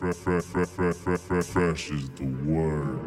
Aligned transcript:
fresh, 0.00 1.90
is 1.90 2.10
the 2.10 2.24
word. 2.46 3.00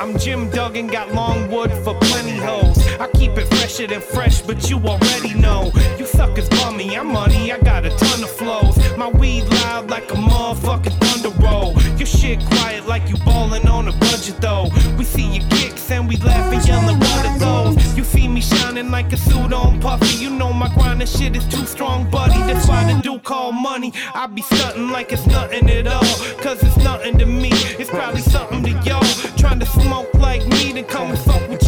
I'm 0.00 0.18
Jim 0.18 0.48
Duggan, 0.50 0.86
got 0.86 1.12
long 1.12 1.50
wood 1.50 1.70
for 1.84 1.94
plenty 2.00 2.36
hoes. 2.38 2.87
I 3.00 3.06
keep 3.14 3.38
it 3.38 3.46
fresher 3.46 3.86
than 3.86 4.00
fresh, 4.00 4.42
but 4.42 4.68
you 4.68 4.78
already 4.78 5.34
know. 5.34 5.70
You 5.98 6.06
suckers 6.06 6.48
bummy, 6.48 6.96
I'm 6.96 7.12
money, 7.12 7.52
I 7.52 7.58
got 7.58 7.84
a 7.84 7.90
ton 7.90 8.22
of 8.24 8.30
flows. 8.30 8.76
My 8.96 9.08
weed 9.08 9.44
loud 9.44 9.88
like 9.88 10.10
a 10.10 10.14
motherfucking 10.14 10.98
thunder 11.00 11.30
roll. 11.40 11.80
Your 11.96 12.06
shit 12.06 12.40
quiet 12.46 12.86
like 12.86 13.08
you 13.08 13.16
ballin' 13.24 13.68
on 13.68 13.86
a 13.86 13.92
budget 13.92 14.40
though. 14.40 14.68
We 14.96 15.04
see 15.04 15.36
your 15.36 15.48
kicks 15.50 15.90
and 15.90 16.08
we 16.08 16.16
laugh 16.16 16.52
and 16.52 16.66
yellin' 16.66 16.98
what 16.98 17.26
are 17.26 17.38
those? 17.38 17.96
You 17.96 18.02
see 18.04 18.26
me 18.26 18.40
shining 18.40 18.90
like 18.90 19.12
a 19.12 19.16
suit 19.16 19.52
on 19.52 19.80
puffy. 19.80 20.16
You 20.22 20.30
know 20.30 20.52
my 20.52 20.68
grind 20.74 21.00
and 21.00 21.08
shit 21.08 21.36
is 21.36 21.46
too 21.46 21.66
strong, 21.66 22.10
buddy. 22.10 22.38
That's 22.52 22.66
why 22.68 22.92
the 22.92 23.00
dude 23.00 23.22
call 23.22 23.52
money. 23.52 23.92
I 24.14 24.26
be 24.26 24.42
stuntin' 24.42 24.90
like 24.90 25.12
it's 25.12 25.26
nothing 25.26 25.70
at 25.70 25.86
all. 25.86 26.14
Cause 26.42 26.62
it's 26.62 26.76
nothing 26.78 27.18
to 27.18 27.26
me. 27.26 27.50
It's 27.78 27.90
probably 27.90 28.22
something 28.22 28.62
to 28.64 28.70
y'all. 28.82 29.04
Trying 29.36 29.60
to 29.60 29.66
smoke 29.66 30.12
like 30.14 30.44
me, 30.48 30.72
then 30.72 30.84
come 30.84 31.10
and 31.10 31.18
fuck 31.20 31.48
with 31.48 31.62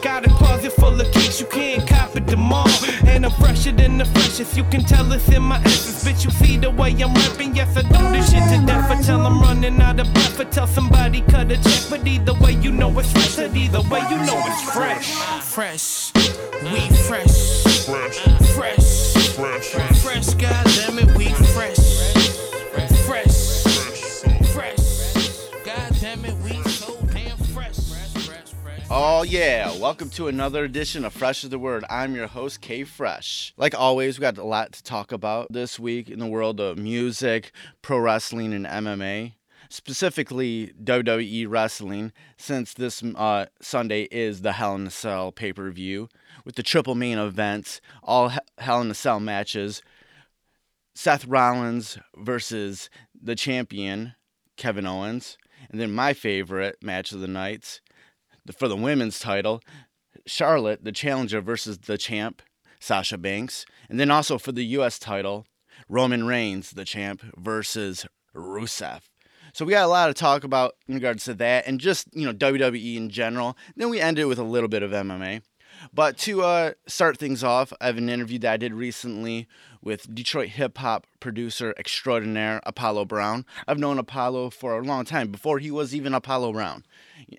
Got 0.00 0.26
a 0.26 0.30
closet 0.30 0.72
full 0.72 0.98
of 1.00 1.12
kicks, 1.12 1.40
you 1.40 1.46
can't 1.46 1.86
cop 1.86 2.16
it 2.16 2.26
them 2.26 2.52
all. 2.52 2.68
And 3.06 3.24
I'm 3.26 3.32
fresher 3.32 3.72
than 3.72 3.98
the 3.98 4.04
freshest, 4.06 4.56
you 4.56 4.64
can 4.64 4.82
tell 4.82 5.12
it's 5.12 5.28
in 5.28 5.42
my 5.42 5.58
essence. 5.58 6.04
Bitch, 6.04 6.24
you 6.24 6.30
see 6.30 6.56
the 6.56 6.70
way 6.70 6.90
I'm 7.02 7.14
rapping, 7.14 7.54
yes, 7.54 7.76
I 7.76 7.82
do 7.82 8.10
this 8.12 8.30
shit 8.30 8.42
to 8.48 8.66
death. 8.66 8.90
I 8.90 9.00
tell 9.02 9.26
I'm 9.26 9.40
running 9.40 9.80
out 9.80 10.00
of 10.00 10.12
breath, 10.14 10.40
I 10.40 10.44
tell 10.44 10.66
somebody 10.66 11.20
cut 11.22 11.50
a 11.50 11.56
check. 11.56 11.82
But 11.90 12.06
either 12.06 12.34
way, 12.34 12.52
you 12.52 12.72
know 12.72 12.98
it's 12.98 13.12
fresh, 13.12 13.38
and 13.38 13.56
either 13.56 13.82
way, 13.82 14.00
you 14.10 14.16
know 14.18 14.40
it's 14.46 14.62
fresh. 14.72 15.14
Fresh, 15.42 16.12
we 16.62 16.88
fresh. 17.08 17.62
Fresh, 17.82 18.18
Fresh, 18.54 19.70
fresh, 19.70 19.98
fresh, 20.02 20.28
goddammit, 20.34 20.66
we 20.66 20.71
Oh 28.94 29.22
yeah, 29.22 29.74
welcome 29.78 30.10
to 30.10 30.28
another 30.28 30.64
edition 30.64 31.06
of 31.06 31.14
Fresh 31.14 31.44
is 31.44 31.50
the 31.50 31.58
Word. 31.58 31.82
I'm 31.88 32.14
your 32.14 32.26
host, 32.26 32.60
K 32.60 32.84
Fresh. 32.84 33.54
Like 33.56 33.74
always, 33.74 34.18
we 34.18 34.20
got 34.20 34.36
a 34.36 34.44
lot 34.44 34.72
to 34.72 34.82
talk 34.82 35.12
about 35.12 35.50
this 35.50 35.80
week 35.80 36.10
in 36.10 36.18
the 36.18 36.26
world 36.26 36.60
of 36.60 36.76
music, 36.76 37.52
pro 37.80 37.98
wrestling, 37.98 38.52
and 38.52 38.66
MMA. 38.66 39.32
Specifically, 39.70 40.74
WWE 40.84 41.46
wrestling, 41.48 42.12
since 42.36 42.74
this 42.74 43.02
uh, 43.02 43.46
Sunday 43.62 44.02
is 44.10 44.42
the 44.42 44.52
Hell 44.52 44.74
in 44.74 44.86
a 44.86 44.90
Cell 44.90 45.32
pay 45.32 45.54
per 45.54 45.70
view 45.70 46.10
with 46.44 46.56
the 46.56 46.62
triple 46.62 46.94
main 46.94 47.16
events, 47.16 47.80
all 48.02 48.30
Hell 48.58 48.82
in 48.82 48.90
a 48.90 48.94
Cell 48.94 49.20
matches. 49.20 49.80
Seth 50.94 51.24
Rollins 51.24 51.96
versus 52.18 52.90
the 53.18 53.36
champion, 53.36 54.16
Kevin 54.58 54.86
Owens. 54.86 55.38
And 55.70 55.80
then 55.80 55.92
my 55.92 56.12
favorite 56.12 56.76
match 56.82 57.12
of 57.12 57.20
the 57.20 57.28
nights, 57.28 57.80
the- 57.86 57.91
for 58.56 58.68
the 58.68 58.76
women's 58.76 59.18
title, 59.18 59.62
Charlotte, 60.26 60.84
the 60.84 60.92
challenger, 60.92 61.40
versus 61.40 61.78
the 61.78 61.98
champ, 61.98 62.42
Sasha 62.80 63.18
Banks. 63.18 63.64
And 63.88 63.98
then 64.00 64.10
also 64.10 64.38
for 64.38 64.52
the 64.52 64.64
U.S. 64.66 64.98
title, 64.98 65.46
Roman 65.88 66.26
Reigns, 66.26 66.70
the 66.70 66.84
champ, 66.84 67.22
versus 67.36 68.06
Rusev. 68.34 69.02
So 69.52 69.64
we 69.64 69.72
got 69.72 69.84
a 69.84 69.88
lot 69.88 70.06
to 70.06 70.14
talk 70.14 70.44
about 70.44 70.76
in 70.88 70.94
regards 70.94 71.24
to 71.24 71.34
that 71.34 71.66
and 71.66 71.78
just, 71.78 72.08
you 72.12 72.24
know, 72.24 72.32
WWE 72.32 72.96
in 72.96 73.10
general. 73.10 73.56
Then 73.76 73.90
we 73.90 74.00
ended 74.00 74.26
with 74.26 74.38
a 74.38 74.44
little 74.44 74.68
bit 74.68 74.82
of 74.82 74.92
MMA. 74.92 75.42
But 75.92 76.16
to 76.18 76.42
uh, 76.42 76.72
start 76.86 77.18
things 77.18 77.42
off, 77.42 77.72
I 77.80 77.86
have 77.86 77.98
an 77.98 78.08
interview 78.08 78.38
that 78.40 78.52
I 78.52 78.56
did 78.56 78.72
recently 78.72 79.48
with 79.82 80.14
Detroit 80.14 80.50
hip 80.50 80.78
hop 80.78 81.06
producer 81.20 81.74
extraordinaire 81.76 82.60
Apollo 82.64 83.06
Brown. 83.06 83.44
I've 83.66 83.78
known 83.78 83.98
Apollo 83.98 84.50
for 84.50 84.78
a 84.78 84.82
long 84.82 85.04
time, 85.04 85.28
before 85.28 85.58
he 85.58 85.70
was 85.70 85.94
even 85.94 86.14
Apollo 86.14 86.52
Brown. 86.52 86.84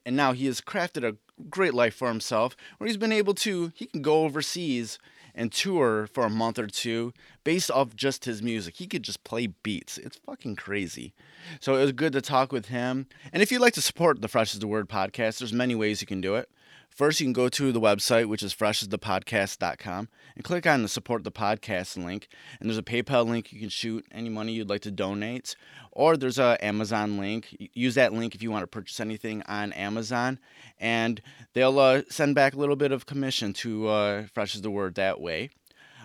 And 0.06 0.16
now 0.16 0.34
he 0.34 0.46
has 0.48 0.62
crafted 0.62 1.04
a 1.04 1.18
great 1.50 1.74
life 1.74 1.96
for 1.96 2.08
himself 2.08 2.56
where 2.78 2.88
he's 2.88 2.98
been 2.98 3.12
able 3.12 3.34
to, 3.36 3.72
he 3.76 3.86
can 3.86 4.02
go 4.02 4.24
overseas 4.24 5.00
and 5.36 5.52
tour 5.52 6.08
for 6.08 6.26
a 6.26 6.30
month 6.30 6.60
or 6.60 6.68
two 6.68 7.14
based 7.44 7.72
off 7.72 7.96
just 7.96 8.26
his 8.26 8.42
music. 8.42 8.78
He 8.78 8.88
could 8.88 9.04
just 9.04 9.24
play 9.24 9.48
beats. 9.48 9.98
It's 9.98 10.18
fucking 10.18 10.56
crazy. 10.56 11.14
So 11.60 11.76
it 11.76 11.82
was 11.82 11.92
good 11.92 12.14
to 12.14 12.22
talk 12.22 12.52
with 12.52 12.68
him. 12.68 13.08
And 13.32 13.42
if 13.42 13.52
you'd 13.52 13.62
like 13.62 13.74
to 13.74 13.82
support 13.82 14.22
the 14.22 14.28
Fresh 14.28 14.54
is 14.54 14.60
the 14.60 14.68
Word 14.68 14.90
podcast, 14.90 15.40
there's 15.40 15.54
many 15.54 15.76
ways 15.76 16.02
you 16.02 16.08
can 16.08 16.22
do 16.22 16.36
it. 16.36 16.50
First, 16.90 17.20
you 17.20 17.26
can 17.26 17.34
go 17.34 17.50
to 17.50 17.72
the 17.72 17.82
website, 17.82 18.28
which 18.28 18.44
is 18.44 18.54
freshasthepodcast.com, 18.54 20.10
and 20.36 20.44
click 20.44 20.66
on 20.66 20.82
the 20.82 20.88
support 20.88 21.24
the 21.24 21.32
podcast 21.32 22.04
link. 22.04 22.28
And 22.60 22.70
there's 22.70 22.78
a 22.78 22.84
PayPal 22.84 23.28
link 23.28 23.52
you 23.52 23.60
can 23.60 23.70
shoot 23.70 24.06
any 24.12 24.30
money 24.30 24.54
you'd 24.54 24.70
like 24.70 24.82
to 24.82 24.92
donate. 24.92 25.56
Or 25.92 26.18
there's 26.18 26.40
a 26.40 26.58
Amazon 26.64 27.18
link. 27.18 27.56
Use 27.74 27.96
that 27.96 28.14
link 28.14 28.36
if 28.36 28.42
you 28.42 28.52
want 28.52 28.64
to 28.64 28.68
purchase 28.68 29.00
anything 29.00 29.44
on 29.44 29.74
Amazon. 29.74 30.40
And 30.80 31.22
they'll 31.54 31.80
uh, 31.80 32.02
send 32.10 32.36
back 32.36 32.54
a 32.54 32.58
little 32.58 32.76
bit 32.76 32.92
of 32.92 33.06
commission 33.06 33.54
to 33.54 33.88
uh, 33.88 34.24
Fresh 34.34 34.56
is 34.56 34.62
the 34.62 34.72
Word 34.72 34.96
that 34.96 35.22
way. 35.22 35.50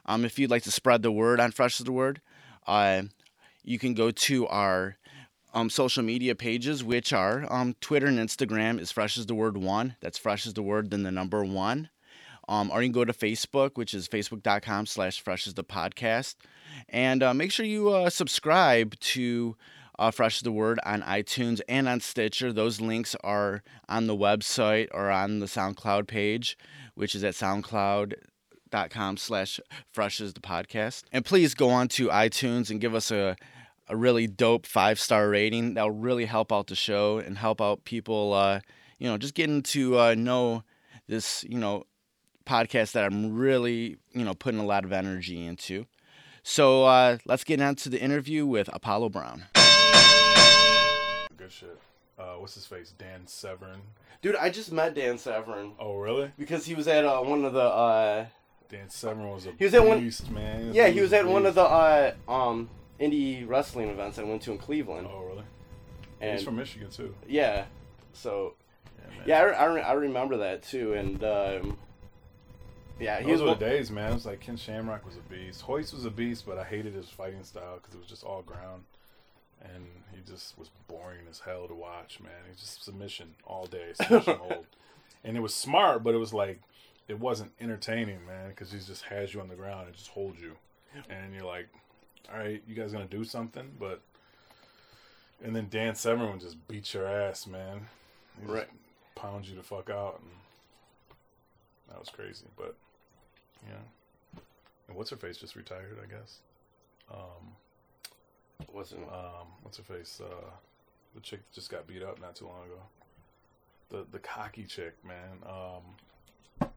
Um, 0.08 0.24
if 0.24 0.38
you'd 0.38 0.50
like 0.50 0.62
to 0.62 0.70
spread 0.70 1.02
the 1.02 1.12
word 1.12 1.38
on 1.38 1.52
Fresh 1.52 1.80
is 1.80 1.84
the 1.84 1.92
Word, 1.92 2.22
uh, 2.66 3.02
you 3.62 3.78
can 3.78 3.92
go 3.92 4.10
to 4.10 4.46
our 4.46 4.96
um, 5.52 5.68
social 5.68 6.02
media 6.02 6.34
pages, 6.34 6.82
which 6.82 7.12
are 7.12 7.46
um, 7.52 7.74
Twitter 7.80 8.06
and 8.06 8.18
Instagram 8.18 8.80
is 8.80 8.90
Fresh 8.90 9.18
as 9.18 9.26
the 9.26 9.34
Word 9.34 9.58
One. 9.58 9.96
That's 10.00 10.18
Fresh 10.18 10.46
as 10.46 10.54
the 10.54 10.62
Word, 10.62 10.90
then 10.90 11.02
the 11.02 11.10
number 11.10 11.44
one. 11.44 11.90
Um, 12.48 12.70
or 12.70 12.82
you 12.82 12.88
can 12.88 12.92
go 12.92 13.04
to 13.04 13.12
Facebook, 13.12 13.72
which 13.76 13.94
is 13.94 14.08
facebook.com 14.08 14.86
slash 14.86 15.20
Fresh 15.20 15.46
as 15.46 15.54
the 15.54 15.64
Podcast. 15.64 16.36
And 16.88 17.22
uh, 17.22 17.34
make 17.34 17.52
sure 17.52 17.66
you 17.66 17.90
uh, 17.90 18.10
subscribe 18.10 18.98
to 19.00 19.56
uh, 19.98 20.10
Fresh 20.10 20.36
is 20.36 20.42
the 20.42 20.52
Word 20.52 20.78
on 20.84 21.02
iTunes 21.02 21.60
and 21.68 21.88
on 21.88 22.00
Stitcher. 22.00 22.52
Those 22.52 22.80
links 22.80 23.16
are 23.22 23.62
on 23.88 24.06
the 24.06 24.16
website 24.16 24.88
or 24.92 25.10
on 25.10 25.40
the 25.40 25.46
SoundCloud 25.46 26.06
page, 26.06 26.56
which 26.94 27.14
is 27.14 27.24
at 27.24 27.34
soundcloud.com 27.34 29.16
slash 29.16 29.60
fresh 29.90 30.20
as 30.20 30.34
the 30.34 30.40
podcast. 30.40 31.04
And 31.12 31.24
please 31.24 31.54
go 31.54 31.70
on 31.70 31.88
to 31.88 32.08
iTunes 32.08 32.70
and 32.70 32.80
give 32.80 32.94
us 32.94 33.10
a 33.10 33.36
a 33.88 33.96
really 33.96 34.26
dope 34.26 34.66
five 34.66 35.00
star 35.00 35.28
rating. 35.28 35.74
That'll 35.74 35.90
really 35.90 36.26
help 36.26 36.52
out 36.52 36.66
the 36.66 36.76
show 36.76 37.18
and 37.18 37.38
help 37.38 37.60
out 37.60 37.84
people, 37.84 38.32
uh, 38.32 38.60
you 38.98 39.08
know, 39.08 39.16
just 39.18 39.34
getting 39.34 39.62
to 39.62 39.98
uh, 39.98 40.14
know 40.14 40.62
this, 41.06 41.44
you 41.48 41.58
know, 41.58 41.84
podcast 42.48 42.92
that 42.92 43.04
I'm 43.04 43.36
really, 43.36 43.98
you 44.12 44.24
know, 44.24 44.34
putting 44.34 44.60
a 44.60 44.64
lot 44.66 44.84
of 44.84 44.92
energy 44.92 45.44
into. 45.44 45.86
So 46.42 46.84
uh, 46.84 47.18
let's 47.26 47.44
get 47.44 47.60
into 47.60 47.88
the 47.90 48.00
interview 48.00 48.46
with 48.46 48.68
Apollo 48.72 49.10
Brown. 49.10 49.44
Good 51.36 51.52
shit. 51.52 51.78
Uh, 52.18 52.34
what's 52.34 52.54
his 52.54 52.66
face? 52.66 52.92
Dan 52.98 53.26
Severn. 53.26 53.80
Dude, 54.22 54.34
I 54.36 54.50
just 54.50 54.72
met 54.72 54.94
Dan 54.94 55.18
Severn. 55.18 55.72
Oh, 55.78 55.96
really? 55.96 56.32
because 56.38 56.66
he 56.66 56.74
was 56.74 56.88
at 56.88 57.04
uh, 57.04 57.20
one 57.20 57.44
of 57.44 57.52
the. 57.52 57.60
Uh, 57.60 58.26
Dan 58.68 58.90
Severn 58.90 59.30
was 59.30 59.46
a 59.46 59.52
He 59.58 59.64
was 59.64 59.74
at 59.74 59.86
one- 59.86 60.00
beast, 60.00 60.30
man. 60.30 60.72
yeah, 60.74 60.88
he 60.88 61.00
was 61.00 61.12
a 61.12 61.18
at 61.18 61.26
one 61.26 61.46
of 61.46 61.54
the 61.54 61.62
uh, 61.62 62.12
um, 62.28 62.68
indie 63.00 63.46
wrestling 63.48 63.88
events 63.88 64.18
I 64.18 64.24
went 64.24 64.42
to 64.42 64.52
in 64.52 64.58
Cleveland. 64.58 65.06
Oh, 65.10 65.22
really? 65.24 65.44
and 66.20 66.32
He's 66.36 66.42
from 66.44 66.56
Michigan 66.56 66.90
too. 66.90 67.14
yeah, 67.28 67.64
so 68.12 68.54
Yeah, 69.24 69.24
yeah, 69.26 69.40
I, 69.56 69.62
I, 69.62 69.64
re- 69.66 69.80
I 69.82 69.92
remember 69.92 70.38
that 70.38 70.64
too, 70.64 70.92
and 70.94 71.22
um, 71.24 71.78
yeah, 73.00 73.18
he 73.20 73.24
Those 73.24 73.32
was 73.32 73.42
were 73.42 73.54
the 73.54 73.60
days, 73.60 73.90
man. 73.90 74.10
It 74.10 74.14
was 74.14 74.26
like 74.26 74.40
Ken 74.40 74.56
Shamrock 74.56 75.04
was 75.04 75.16
a 75.16 75.32
beast. 75.32 75.64
Royce 75.68 75.92
was 75.92 76.04
a 76.04 76.10
beast, 76.10 76.44
but 76.46 76.58
I 76.58 76.64
hated 76.64 76.94
his 76.94 77.08
fighting 77.08 77.44
style 77.44 77.76
because 77.76 77.94
it 77.94 77.98
was 77.98 78.08
just 78.08 78.24
all 78.24 78.42
ground, 78.42 78.84
and 79.62 79.86
he 80.12 80.20
just 80.30 80.58
was 80.58 80.70
boring 80.88 81.20
as 81.30 81.40
hell 81.40 81.68
to 81.68 81.74
watch, 81.74 82.18
man. 82.20 82.32
He 82.48 82.54
just 82.58 82.82
submission 82.84 83.34
all 83.44 83.66
day, 83.66 83.92
submission 83.94 84.38
hold, 84.40 84.66
and 85.22 85.36
it 85.36 85.40
was 85.40 85.54
smart, 85.54 86.02
but 86.02 86.14
it 86.14 86.18
was 86.18 86.34
like 86.34 86.60
it 87.06 87.18
wasn't 87.20 87.52
entertaining, 87.60 88.26
man, 88.26 88.48
because 88.50 88.72
he 88.72 88.78
just 88.78 89.04
has 89.04 89.32
you 89.32 89.40
on 89.40 89.48
the 89.48 89.54
ground 89.54 89.86
and 89.86 89.96
just 89.96 90.08
holds 90.08 90.40
you, 90.40 90.56
and 91.08 91.34
you're 91.34 91.44
like, 91.44 91.68
all 92.32 92.38
right, 92.38 92.62
you 92.66 92.74
guys 92.74 92.92
gonna 92.92 93.06
do 93.06 93.24
something, 93.24 93.70
but. 93.78 94.00
And 95.40 95.54
then 95.54 95.68
Dan 95.70 95.94
Severn 95.94 96.32
would 96.32 96.40
just 96.40 96.66
beat 96.66 96.92
your 96.92 97.06
ass, 97.06 97.46
man. 97.46 97.86
He 98.40 98.52
Right. 98.52 98.66
Pound 99.14 99.46
you 99.46 99.54
the 99.54 99.62
fuck 99.62 99.88
out, 99.88 100.20
and 100.20 100.32
that 101.88 102.00
was 102.00 102.08
crazy. 102.08 102.46
But 102.56 102.74
yeah. 103.66 104.40
And 104.88 104.96
what's 104.96 105.10
her 105.10 105.16
face 105.16 105.36
just 105.36 105.56
retired, 105.56 105.98
I 106.02 106.06
guess. 106.06 106.38
Um, 107.10 107.54
wasn't 108.72 109.04
um, 109.12 109.48
what's 109.62 109.76
her 109.78 109.82
face? 109.82 110.20
Uh, 110.24 110.50
the 111.14 111.20
chick 111.20 111.40
that 111.40 111.54
just 111.54 111.70
got 111.70 111.86
beat 111.86 112.02
up 112.02 112.20
not 112.20 112.36
too 112.36 112.46
long 112.46 112.62
ago. 112.66 112.80
The 113.90 114.06
the 114.12 114.18
cocky 114.18 114.64
chick, 114.64 114.94
man. 115.04 115.42
Um, 115.46 116.68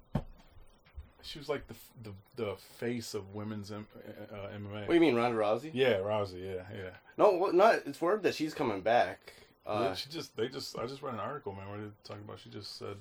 she 1.24 1.38
was 1.40 1.50
like 1.50 1.68
the 1.68 1.76
the 2.04 2.14
the 2.36 2.56
face 2.80 3.14
of 3.14 3.34
women's 3.36 3.72
M- 3.72 3.88
uh, 4.32 4.48
MMA. 4.58 4.74
What 4.82 4.88
do 4.88 4.94
you 4.96 5.00
mean, 5.00 5.16
Ronda 5.16 5.38
Rousey? 5.38 5.72
Yeah, 5.74 5.98
Rousey. 5.98 6.44
Yeah, 6.44 6.64
yeah. 6.76 6.90
No, 7.18 7.32
what, 7.32 7.54
not. 7.54 7.76
It's 7.86 8.02
word 8.02 8.24
that 8.24 8.34
she's 8.36 8.54
coming 8.54 8.82
back. 8.82 9.34
Uh, 9.66 9.88
Yeah, 9.90 9.94
she 9.94 10.10
just 10.10 10.36
they 10.36 10.48
just 10.48 10.78
I 10.80 10.88
just 10.88 11.02
read 11.02 11.14
an 11.14 11.20
article, 11.20 11.54
man, 11.54 11.70
where 11.70 11.80
they 11.80 11.86
talking 12.04 12.24
about 12.24 12.40
she 12.40 12.50
just 12.50 12.78
said 12.80 12.96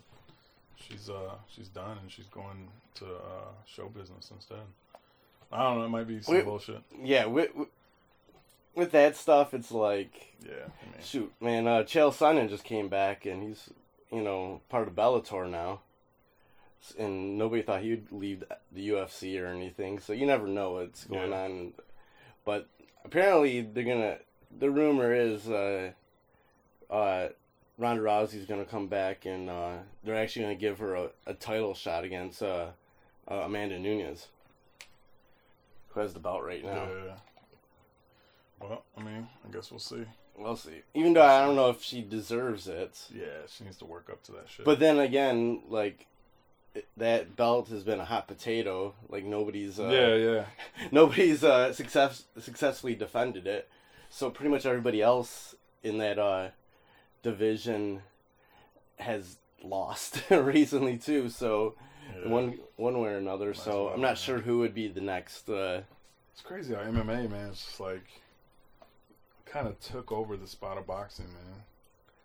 she's 0.80 1.08
uh 1.10 1.34
she's 1.48 1.68
done 1.68 1.98
and 2.00 2.10
she's 2.10 2.26
going 2.26 2.68
to 2.96 3.06
uh, 3.06 3.50
show 3.66 3.88
business 3.88 4.30
instead. 4.34 4.58
I 5.52 5.62
don't 5.64 5.78
know. 5.78 5.84
It 5.84 5.88
might 5.88 6.06
be 6.08 6.22
some 6.22 6.34
Wait. 6.34 6.44
bullshit. 6.44 6.80
Yeah, 7.02 7.26
with, 7.26 7.54
with 7.54 7.68
with 8.74 8.92
that 8.92 9.16
stuff, 9.16 9.52
it's 9.54 9.72
like 9.72 10.34
Yeah. 10.44 10.52
I 10.52 10.84
mean, 10.86 10.94
shoot, 11.02 11.32
man. 11.40 11.66
Uh, 11.66 11.82
Chael 11.82 12.12
Sonnen 12.14 12.48
just 12.48 12.64
came 12.64 12.88
back, 12.88 13.26
and 13.26 13.42
he's 13.42 13.68
you 14.12 14.22
know 14.22 14.60
part 14.68 14.86
of 14.88 14.94
Bellator 14.94 15.50
now, 15.50 15.80
and 16.98 17.36
nobody 17.36 17.62
thought 17.62 17.82
he'd 17.82 18.10
leave 18.12 18.44
the 18.72 18.88
UFC 18.90 19.40
or 19.42 19.46
anything. 19.46 19.98
So 19.98 20.12
you 20.12 20.24
never 20.26 20.46
know 20.46 20.72
what's 20.72 21.04
going 21.04 21.30
Yeah. 21.30 21.42
on. 21.44 21.72
But 22.44 22.68
apparently, 23.04 23.60
they're 23.62 23.84
gonna. 23.84 24.18
The 24.56 24.70
rumor 24.70 25.12
is, 25.14 25.48
uh, 25.48 25.92
uh, 26.90 27.28
Ronda 27.80 28.02
Rousey's 28.02 28.44
gonna 28.44 28.66
come 28.66 28.88
back, 28.88 29.24
and 29.24 29.48
uh, 29.48 29.78
they're 30.04 30.14
actually 30.14 30.42
gonna 30.42 30.54
give 30.54 30.78
her 30.80 30.94
a, 30.94 31.08
a 31.26 31.34
title 31.34 31.74
shot 31.74 32.04
against 32.04 32.42
uh, 32.42 32.66
uh, 33.26 33.34
Amanda 33.34 33.78
Nunes, 33.78 34.28
who 35.88 36.00
has 36.00 36.12
the 36.12 36.20
belt 36.20 36.42
right 36.44 36.62
now. 36.62 36.86
yeah. 36.86 37.14
Well, 38.60 38.84
I 38.98 39.02
mean, 39.02 39.26
I 39.48 39.50
guess 39.50 39.70
we'll 39.70 39.80
see. 39.80 40.04
We'll 40.36 40.56
see. 40.56 40.82
Even 40.92 41.14
though 41.14 41.24
I 41.24 41.44
don't 41.44 41.56
know 41.56 41.70
if 41.70 41.82
she 41.82 42.02
deserves 42.02 42.68
it. 42.68 42.98
Yeah, 43.14 43.46
she 43.48 43.64
needs 43.64 43.78
to 43.78 43.86
work 43.86 44.10
up 44.10 44.22
to 44.24 44.32
that 44.32 44.50
shit. 44.50 44.66
But 44.66 44.78
then 44.78 44.98
again, 44.98 45.62
like 45.70 46.06
that 46.98 47.34
belt 47.34 47.68
has 47.68 47.82
been 47.82 47.98
a 47.98 48.04
hot 48.04 48.28
potato. 48.28 48.94
Like 49.08 49.24
nobody's 49.24 49.80
uh, 49.80 49.88
yeah, 49.88 50.14
yeah. 50.16 50.44
nobody's 50.92 51.42
uh, 51.42 51.72
success 51.72 52.24
successfully 52.38 52.94
defended 52.94 53.46
it. 53.46 53.70
So 54.10 54.28
pretty 54.28 54.50
much 54.50 54.66
everybody 54.66 55.00
else 55.00 55.54
in 55.82 55.96
that 55.98 56.18
uh, 56.18 56.48
division 57.22 58.02
has 58.98 59.36
lost 59.62 60.22
recently 60.30 60.96
too. 60.98 61.28
So 61.28 61.74
yeah. 62.22 62.28
one 62.30 62.58
one 62.76 62.98
way 63.00 63.10
or 63.10 63.18
another. 63.18 63.48
Might 63.48 63.56
So 63.56 63.84
well, 63.86 63.94
I'm 63.94 64.00
not 64.00 64.08
man. 64.08 64.16
sure 64.16 64.38
who 64.38 64.58
would 64.60 64.74
be 64.74 64.88
the 64.88 65.00
next. 65.00 65.48
Uh, 65.48 65.82
It's 66.32 66.42
crazy 66.42 66.74
how 66.74 66.80
MMA, 66.80 67.30
man, 67.30 67.50
it's 67.50 67.64
just 67.64 67.80
like 67.80 68.04
kind 69.46 69.66
of 69.66 69.78
took 69.80 70.12
over 70.12 70.36
the 70.36 70.46
spot 70.46 70.78
of 70.78 70.86
boxing, 70.86 71.26
man. 71.26 71.62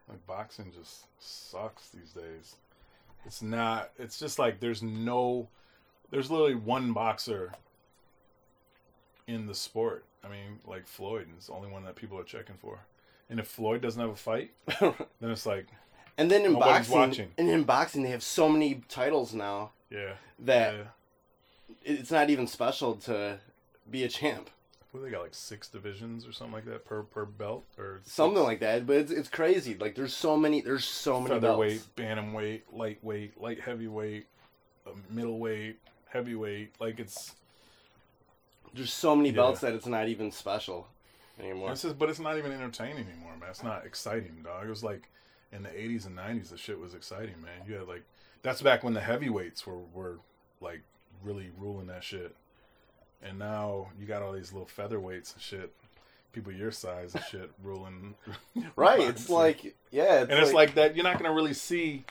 Like 0.07 0.25
boxing 0.27 0.71
just 0.77 1.05
sucks 1.19 1.89
these 1.89 2.11
days. 2.11 2.55
It's 3.25 3.41
not. 3.41 3.91
It's 3.97 4.19
just 4.19 4.37
like 4.39 4.59
there's 4.59 4.83
no. 4.83 5.47
There's 6.11 6.29
literally 6.29 6.55
one 6.55 6.93
boxer 6.93 7.51
in 9.27 9.47
the 9.47 9.55
sport. 9.55 10.05
I 10.23 10.27
mean, 10.27 10.59
like 10.65 10.85
Floyd 10.87 11.27
is 11.37 11.47
the 11.47 11.53
only 11.53 11.69
one 11.69 11.83
that 11.85 11.95
people 11.95 12.19
are 12.19 12.23
checking 12.23 12.55
for. 12.57 12.79
And 13.29 13.39
if 13.39 13.47
Floyd 13.47 13.81
doesn't 13.81 13.99
have 13.99 14.11
a 14.11 14.15
fight, 14.15 14.51
then 14.79 14.93
it's 15.31 15.45
like, 15.45 15.65
and 16.17 16.29
then 16.29 16.45
in 16.45 16.53
Nobody's 16.53 16.87
boxing, 16.87 16.95
watching. 16.95 17.31
and 17.37 17.49
in 17.49 17.63
boxing, 17.63 18.03
they 18.03 18.09
have 18.09 18.23
so 18.23 18.47
many 18.47 18.81
titles 18.87 19.33
now 19.33 19.71
yeah, 19.89 20.13
that 20.39 20.75
yeah. 20.75 20.83
it's 21.83 22.11
not 22.11 22.29
even 22.29 22.45
special 22.47 22.95
to 22.95 23.39
be 23.89 24.03
a 24.03 24.07
champ. 24.07 24.49
What 24.91 25.03
they 25.03 25.09
got 25.09 25.23
like 25.23 25.33
six 25.33 25.67
divisions 25.67 26.25
or 26.25 26.31
something 26.31 26.53
like 26.53 26.65
that 26.65 26.85
per 26.85 27.03
per 27.03 27.25
belt 27.25 27.65
or 27.77 27.99
Something 28.05 28.37
six? 28.37 28.45
like 28.45 28.59
that, 28.61 28.87
but 28.87 28.95
it's 28.95 29.11
it's 29.11 29.27
crazy. 29.27 29.75
Like 29.75 29.95
there's 29.95 30.13
so 30.15 30.37
many 30.37 30.61
there's 30.61 30.85
so 30.85 31.19
many 31.19 31.35
featherweight, 31.35 31.81
bantamweight, 31.97 32.61
lightweight, 32.71 33.41
light 33.41 33.59
heavyweight, 33.59 34.25
uh, 34.87 34.91
middleweight, 35.09 35.79
heavyweight. 36.07 36.75
Like 36.79 36.99
it's 37.01 37.33
There's 38.73 38.93
so 38.93 39.15
many 39.17 39.29
Yeah. 39.29 39.35
belts 39.35 39.59
that 39.61 39.73
it's 39.73 39.85
not 39.85 40.07
even 40.07 40.31
special 40.31 40.87
anymore. 41.39 41.71
it's 41.71 41.81
just, 41.81 41.97
but 41.97 42.09
it's 42.09 42.19
not 42.19 42.37
even 42.37 42.51
entertaining 42.51 43.07
anymore, 43.07 43.33
man. 43.39 43.49
It's 43.49 43.63
not 43.63 43.85
exciting, 43.85 44.41
dog. 44.43 44.65
It 44.65 44.69
was 44.69 44.83
like 44.83 45.09
in 45.51 45.63
the 45.63 45.69
'80s 45.69 46.05
and 46.05 46.17
'90s, 46.17 46.49
the 46.49 46.57
shit 46.57 46.79
was 46.79 46.93
exciting, 46.93 47.41
man. 47.41 47.67
You 47.67 47.75
had 47.75 47.87
like 47.87 48.03
that's 48.41 48.61
back 48.61 48.83
when 48.83 48.93
the 48.93 49.01
heavyweights 49.01 49.65
were 49.65 49.79
were 49.93 50.19
like 50.61 50.81
really 51.23 51.49
ruling 51.57 51.87
that 51.87 52.03
shit, 52.03 52.35
and 53.21 53.39
now 53.39 53.89
you 53.99 54.05
got 54.05 54.21
all 54.21 54.31
these 54.31 54.53
little 54.53 54.67
featherweights 54.67 55.33
and 55.33 55.41
shit. 55.41 55.73
People 56.31 56.51
your 56.51 56.71
size 56.71 57.15
and 57.15 57.23
shit 57.23 57.49
ruling. 57.63 58.15
right? 58.75 58.99
It's 58.99 59.29
like 59.29 59.75
yeah, 59.91 60.21
it's 60.21 60.31
and 60.31 60.39
it's 60.39 60.53
like 60.53 60.75
that. 60.75 60.95
You're 60.95 61.05
not 61.05 61.17
gonna 61.17 61.33
really 61.33 61.53
see. 61.53 62.05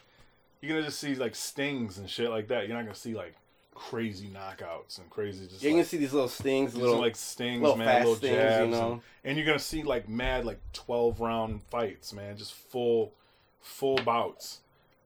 You're 0.61 0.75
gonna 0.75 0.87
just 0.87 0.99
see 0.99 1.15
like 1.15 1.35
stings 1.35 1.99
and 1.99 2.09
shit 2.09 2.31
like 2.31 2.49
that. 2.49 2.67
You're 2.67 2.77
not 2.77 2.85
gonna 2.85 2.94
see 2.94 3.15
like 3.15 3.35
crazy 3.75 4.29
knockouts 4.29 4.99
and 4.99 5.11
crazy 5.11 5.47
just 5.47 5.62
you're 5.62 5.73
like, 5.73 5.79
gonna 5.79 5.85
see 5.88 5.97
these 5.97 6.12
little 6.12 6.29
stings, 6.29 6.71
just, 6.73 6.81
little 6.82 6.99
like 6.99 7.17
stings, 7.17 7.62
little 7.62 7.76
man, 7.76 8.05
little 8.05 8.17
stings, 8.17 8.59
you 8.61 8.67
know. 8.69 8.93
and, 8.93 9.03
and 9.25 9.37
you're 9.37 9.47
gonna 9.47 9.59
see 9.59 9.82
like 9.82 10.09
mad 10.09 10.44
like 10.44 10.61
12 10.73 11.21
round 11.21 11.62
fights, 11.71 12.12
man, 12.12 12.37
just 12.37 12.53
full, 12.53 13.12
full 13.61 13.97
bouts, 13.97 14.61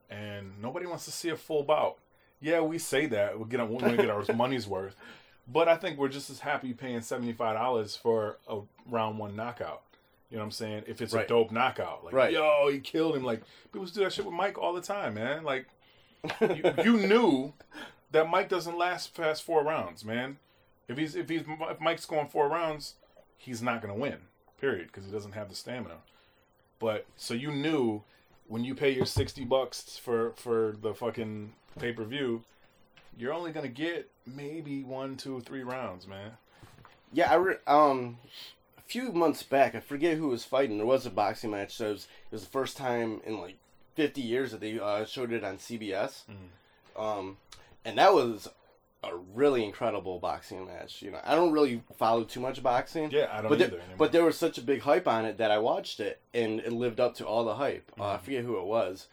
and 0.09 0.61
nobody 0.61 0.85
wants 0.85 1.05
to 1.05 1.11
see 1.11 1.29
a 1.29 1.35
full 1.35 1.63
bout. 1.63 1.97
Yeah, 2.41 2.61
we 2.61 2.77
say 2.77 3.05
that 3.07 3.37
we 3.39 3.45
get 3.49 3.67
we 3.69 3.97
get 3.97 4.09
our 4.09 4.23
money's 4.33 4.67
worth, 4.67 4.95
but 5.47 5.67
I 5.67 5.75
think 5.75 5.97
we're 5.97 6.07
just 6.09 6.29
as 6.29 6.39
happy 6.39 6.73
paying 6.73 7.01
seventy 7.01 7.33
five 7.33 7.55
dollars 7.57 7.95
for 7.95 8.37
a 8.47 8.59
round 8.87 9.17
one 9.19 9.35
knockout. 9.35 9.81
You 10.29 10.37
know 10.37 10.43
what 10.43 10.45
I'm 10.45 10.51
saying? 10.51 10.83
If 10.87 11.01
it's 11.01 11.13
Right. 11.13 11.25
a 11.25 11.27
dope 11.27 11.51
knockout, 11.51 12.05
like 12.05 12.13
Right. 12.13 12.31
yo, 12.31 12.69
he 12.71 12.79
killed 12.79 13.15
him. 13.15 13.23
Like 13.23 13.41
people 13.73 13.85
do 13.87 14.03
that 14.03 14.13
shit 14.13 14.25
with 14.25 14.33
Mike 14.33 14.57
all 14.59 14.73
the 14.73 14.81
time, 14.81 15.15
man. 15.15 15.43
Like 15.43 15.65
you, 16.41 16.63
you 16.83 16.97
knew 17.07 17.53
that 18.11 18.29
Mike 18.29 18.49
doesn't 18.49 18.77
last 18.77 19.15
past 19.15 19.43
four 19.43 19.63
rounds, 19.63 20.03
man. 20.03 20.37
If 20.87 20.97
he's 20.97 21.15
if 21.15 21.29
he's 21.29 21.43
if 21.47 21.79
Mike's 21.79 22.05
going 22.05 22.27
four 22.27 22.47
rounds, 22.49 22.95
he's 23.37 23.61
not 23.61 23.81
gonna 23.81 23.95
win. 23.95 24.17
Period, 24.59 24.87
because 24.87 25.05
he 25.05 25.11
doesn't 25.11 25.33
have 25.33 25.49
the 25.49 25.55
stamina. 25.55 25.97
But 26.79 27.05
so 27.15 27.33
you 27.33 27.51
knew 27.51 28.03
when 28.47 28.63
you 28.63 28.75
pay 28.75 28.91
your 28.91 29.05
sixty 29.05 29.45
bucks 29.45 29.97
for 29.97 30.31
for 30.35 30.75
the 30.81 30.93
fucking 30.93 31.53
pay 31.79 31.93
per 31.93 32.03
view, 32.03 32.43
you're 33.17 33.33
only 33.33 33.51
gonna 33.51 33.67
get 33.67 34.09
maybe 34.25 34.83
one, 34.83 35.15
two, 35.15 35.41
three 35.41 35.63
rounds, 35.63 36.07
man. 36.07 36.31
Yeah, 37.11 37.31
I 37.31 37.35
re- 37.35 37.55
um, 37.67 38.17
a 38.77 38.81
few 38.81 39.11
months 39.11 39.43
back, 39.43 39.75
I 39.75 39.79
forget 39.79 40.17
who 40.17 40.27
was 40.27 40.43
fighting. 40.43 40.77
There 40.77 40.85
was 40.85 41.05
a 41.05 41.09
boxing 41.09 41.51
match. 41.51 41.75
So 41.75 41.89
it 41.89 41.91
was, 41.91 42.07
it 42.31 42.35
was 42.35 42.43
the 42.43 42.49
first 42.49 42.77
time 42.77 43.21
in 43.25 43.39
like 43.39 43.57
50 43.95 44.21
years 44.21 44.51
that 44.51 44.61
they 44.61 44.79
uh, 44.79 45.05
showed 45.05 45.31
it 45.31 45.43
on 45.43 45.57
CBS. 45.57 46.23
Mm. 46.29 47.01
Um, 47.01 47.37
and 47.85 47.97
that 47.97 48.13
was 48.13 48.47
a 49.03 49.15
really 49.15 49.63
incredible 49.63 50.19
boxing 50.19 50.65
match. 50.65 51.01
You 51.01 51.11
know, 51.11 51.19
I 51.23 51.33
don't 51.35 51.51
really 51.53 51.81
follow 51.97 52.23
too 52.25 52.39
much 52.41 52.61
boxing. 52.61 53.11
Yeah, 53.11 53.29
I 53.31 53.41
don't 53.41 53.49
but 53.49 53.61
either. 53.61 53.69
there, 53.71 53.79
anymore. 53.79 53.97
but 53.97 54.11
there 54.11 54.23
was 54.25 54.37
such 54.37 54.57
a 54.57 54.61
big 54.61 54.81
hype 54.81 55.07
on 55.07 55.23
it 55.25 55.37
that 55.37 55.51
I 55.51 55.57
watched 55.59 55.99
it 56.01 56.19
and 56.33 56.59
it 56.59 56.73
lived 56.73 56.99
up 56.99 57.15
to 57.15 57.25
all 57.25 57.45
the 57.45 57.55
hype. 57.55 57.91
Uh, 57.99 58.03
I 58.13 58.17
Mhm. 58.17 58.21
forget 58.21 58.43
who 58.43 58.57
it 58.59 58.65
was, 58.65 59.07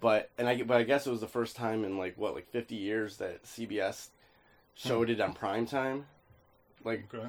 but 0.00 0.30
and 0.36 0.48
I 0.48 0.62
but 0.62 0.76
I 0.76 0.82
guess 0.82 1.06
it 1.06 1.10
was 1.10 1.20
the 1.20 1.26
first 1.28 1.56
time 1.56 1.82
in 1.84 1.96
like 1.96 2.18
what 2.18 2.34
like 2.34 2.50
50 2.50 2.74
years 2.74 3.16
that 3.18 3.42
CBS 3.44 4.08
showed 4.74 5.08
it 5.08 5.20
on 5.20 5.32
prime 5.32 5.64
time. 5.66 6.06
Like 6.84 7.12
okay. 7.14 7.28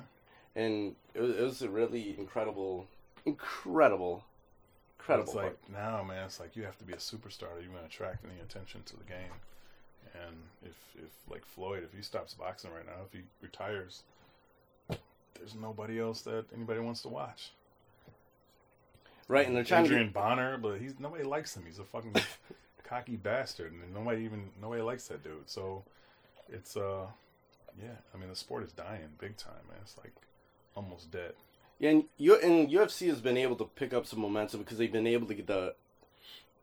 and 0.56 0.95
it 1.13 1.21
was, 1.21 1.36
it 1.38 1.41
was 1.44 1.62
a 1.62 1.69
really 1.69 2.15
incredible, 2.19 2.88
incredible, 3.25 4.25
incredible. 5.00 5.27
It's 5.29 5.36
like 5.36 5.69
now, 5.69 6.03
man. 6.03 6.25
It's 6.25 6.39
like 6.41 6.55
you 6.57 6.63
have 6.63 6.77
to 6.79 6.84
be 6.84 6.93
a 6.93 6.98
superstar. 6.98 7.55
to 7.55 7.60
even 7.60 7.77
attract 7.86 8.25
any 8.25 8.41
attention 8.41 8.84
to 8.88 8.98
the 8.98 9.03
game. 9.05 9.31
And 10.13 10.36
if 10.63 10.75
if 10.96 11.12
like 11.29 11.46
Floyd, 11.46 11.84
if 11.84 11.96
he 11.96 12.03
stops 12.03 12.34
boxing 12.34 12.72
right 12.72 12.86
now, 12.86 13.03
if 13.05 13.13
he 13.13 13.25
retires, 13.41 14.03
there's 15.36 15.55
nobody 15.55 16.00
else 16.00 16.22
that 16.22 16.46
anybody 16.55 16.79
wants 16.79 17.01
to 17.03 17.10
watch. 17.10 17.51
right, 19.27 19.48
and 19.48 19.55
they're 19.55 19.63
trying 19.63 19.86
Adrien 19.86 20.13
to. 20.13 20.20
Broner, 20.20 20.62
but 20.62 20.79
he's 20.79 21.00
nobody 21.00 21.24
likes 21.24 21.55
him. 21.55 21.63
He's 21.65 21.79
a 21.79 21.84
fucking 21.84 22.15
cocky 22.84 23.15
bastard, 23.15 23.74
and 23.74 23.93
nobody 23.93 24.24
even 24.24 24.50
nobody 24.62 24.82
likes 24.82 25.08
that 25.08 25.24
dude. 25.24 25.50
So 25.50 25.84
it's 26.50 26.77
uh, 26.77 27.08
yeah. 27.82 27.96
I 28.13 28.17
mean, 28.17 28.29
the 28.29 28.36
sport 28.36 28.63
is 28.63 28.72
dying 28.72 29.10
big 29.20 29.38
time, 29.38 29.53
man. 29.67 29.79
It's 29.82 29.98
like 29.98 30.13
almost 30.75 31.12
dead. 31.12 31.34
Yeah, 31.79 31.89
and, 31.89 32.03
you, 32.17 32.36
and 32.36 32.70
UFC 32.70 33.10
has 33.10 33.20
been 33.20 33.36
able 33.36 33.55
to 33.58 33.65
pick 33.65 33.93
up 33.93 34.05
some 34.05 34.20
momentum 34.20 34.62
because 34.62 34.77
they've 34.77 34.91
been 34.91 35.08
able 35.08 35.27
to 35.27 35.34
get 35.34 35.48
the 35.48 35.75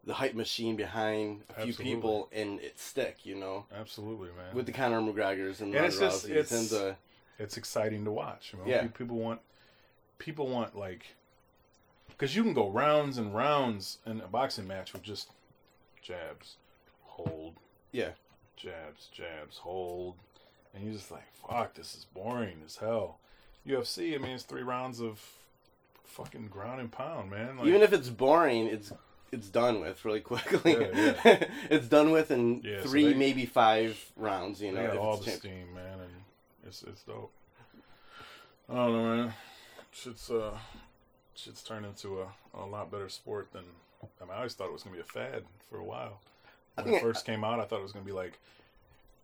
the 0.04 0.14
hype 0.14 0.34
machine 0.34 0.76
behind 0.76 1.42
a 1.56 1.62
few 1.64 1.74
people 1.74 2.28
and 2.32 2.60
it 2.60 2.78
stick. 2.78 3.18
You 3.24 3.34
know, 3.36 3.66
Absolutely, 3.74 4.28
man. 4.36 4.54
with 4.54 4.66
the 4.66 4.72
Conor 4.72 5.00
McGregor's 5.00 5.60
and 5.60 5.74
And 5.74 5.84
it's 5.86 5.98
just- 5.98 6.28
it's- 6.28 6.50
and 6.52 6.68
the 6.70 6.96
it's 7.38 7.56
exciting 7.56 8.04
to 8.04 8.10
watch. 8.10 8.52
You 8.52 8.58
know? 8.60 8.64
Yeah. 8.66 8.86
People 8.88 9.16
want 9.18 9.40
people 10.18 10.48
want 10.48 10.76
like 10.76 11.06
because 12.08 12.36
you 12.36 12.42
can 12.42 12.52
go 12.52 12.68
rounds 12.68 13.16
and 13.18 13.34
rounds 13.34 13.98
in 14.04 14.20
a 14.20 14.26
boxing 14.28 14.66
match 14.66 14.92
with 14.92 15.02
just 15.02 15.30
jabs, 16.02 16.56
hold, 17.02 17.54
yeah. 17.92 18.10
jabs, 18.56 19.08
jabs, 19.12 19.56
hold, 19.58 20.16
and 20.74 20.84
you're 20.84 20.92
just 20.92 21.10
like, 21.10 21.24
fuck, 21.34 21.74
this 21.74 21.94
is 21.94 22.04
boring 22.12 22.60
as 22.64 22.76
hell. 22.76 23.18
UFC, 23.66 24.14
I 24.14 24.18
mean, 24.18 24.32
it's 24.32 24.42
three 24.44 24.62
rounds 24.62 25.00
of 25.00 25.18
fucking 26.04 26.48
ground 26.48 26.80
and 26.80 26.90
pound, 26.92 27.30
man. 27.30 27.56
Like, 27.56 27.66
Even 27.68 27.80
if 27.82 27.92
it's 27.94 28.08
boring, 28.10 28.66
it's 28.66 28.92
it's 29.32 29.48
done 29.48 29.80
with 29.80 30.04
really 30.04 30.20
quickly. 30.32 30.72
Yeah, 30.80 31.44
it's 31.70 31.88
done 31.88 32.10
with 32.10 32.30
in 32.30 32.62
Yeah, 32.64 32.82
so 32.82 32.88
three, 32.88 33.12
they- 33.12 33.14
maybe 33.14 33.46
five 33.46 33.98
rounds. 34.16 34.60
You 34.60 34.72
know, 34.72 34.90
they 34.90 34.96
all 34.98 35.16
the 35.16 35.24
champ- 35.26 35.38
steam, 35.38 35.74
man, 35.74 36.00
and 36.00 36.10
it's 36.66 36.82
it's 36.82 37.02
dope. 37.02 37.32
I 38.68 38.74
don't 38.74 38.92
know, 38.92 39.16
man. 39.16 39.34
Shit's 39.92 40.30
uh, 40.30 40.56
shit's 41.34 41.62
turned 41.62 41.86
into 41.86 42.20
a, 42.22 42.26
a 42.54 42.64
lot 42.66 42.90
better 42.90 43.08
sport 43.08 43.52
than 43.52 43.64
I 44.20 44.24
mean. 44.24 44.32
I 44.32 44.36
always 44.38 44.54
thought 44.54 44.66
it 44.68 44.72
was 44.72 44.82
gonna 44.82 44.96
be 44.96 45.02
a 45.02 45.04
fad 45.04 45.44
for 45.68 45.78
a 45.78 45.84
while. 45.84 46.20
I 46.78 46.82
When 46.82 46.94
it 46.94 47.02
first 47.02 47.26
came 47.26 47.42
out, 47.44 47.58
I 47.58 47.64
thought 47.64 47.80
it 47.80 47.82
was 47.82 47.92
gonna 47.92 48.04
be 48.04 48.12
like, 48.12 48.38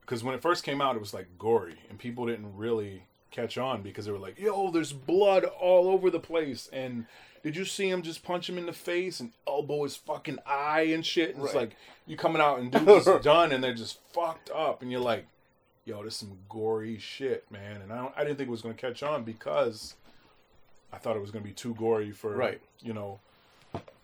because 0.00 0.24
when 0.24 0.34
it 0.34 0.42
first 0.42 0.64
came 0.64 0.80
out, 0.80 0.96
it 0.96 1.00
was 1.00 1.14
like 1.14 1.28
gory, 1.38 1.76
and 1.88 1.98
people 1.98 2.26
didn't 2.26 2.56
really 2.56 3.04
catch 3.30 3.58
on 3.58 3.82
because 3.82 4.06
they 4.06 4.12
were 4.12 4.18
like, 4.18 4.38
"Yo, 4.38 4.70
there's 4.70 4.92
blood 4.92 5.44
all 5.44 5.88
over 5.88 6.10
the 6.10 6.20
place," 6.20 6.68
and 6.72 7.06
did 7.42 7.56
you 7.56 7.64
see 7.64 7.88
him 7.88 8.02
just 8.02 8.22
punch 8.24 8.48
him 8.48 8.58
in 8.58 8.66
the 8.66 8.72
face 8.72 9.20
and 9.20 9.32
elbow 9.46 9.84
his 9.84 9.94
fucking 9.96 10.38
eye 10.46 10.82
and 10.92 11.04
shit? 11.06 11.34
And 11.36 11.44
It's 11.44 11.54
like 11.54 11.76
you 12.06 12.16
coming 12.16 12.40
out 12.42 12.58
and 12.58 12.70
dudes 12.72 13.06
is 13.06 13.22
done 13.24 13.52
and 13.52 13.62
they're 13.62 13.74
just 13.74 13.98
fucked 14.12 14.50
up, 14.50 14.82
and 14.82 14.90
you're 14.90 15.00
like, 15.00 15.26
"Yo, 15.84 16.02
this 16.02 16.14
is 16.14 16.20
some 16.20 16.38
gory 16.48 16.98
shit, 16.98 17.44
man." 17.50 17.82
And 17.82 17.92
I 17.92 17.98
don't, 17.98 18.14
I 18.16 18.24
didn't 18.24 18.36
think 18.38 18.48
it 18.48 18.52
was 18.52 18.62
gonna 18.62 18.74
catch 18.74 19.02
on 19.02 19.22
because 19.24 19.94
I 20.92 20.98
thought 20.98 21.16
it 21.16 21.20
was 21.20 21.30
gonna 21.30 21.44
be 21.44 21.52
too 21.52 21.74
gory 21.74 22.10
for 22.12 22.34
Right. 22.34 22.60
you 22.80 22.92
know. 22.92 23.20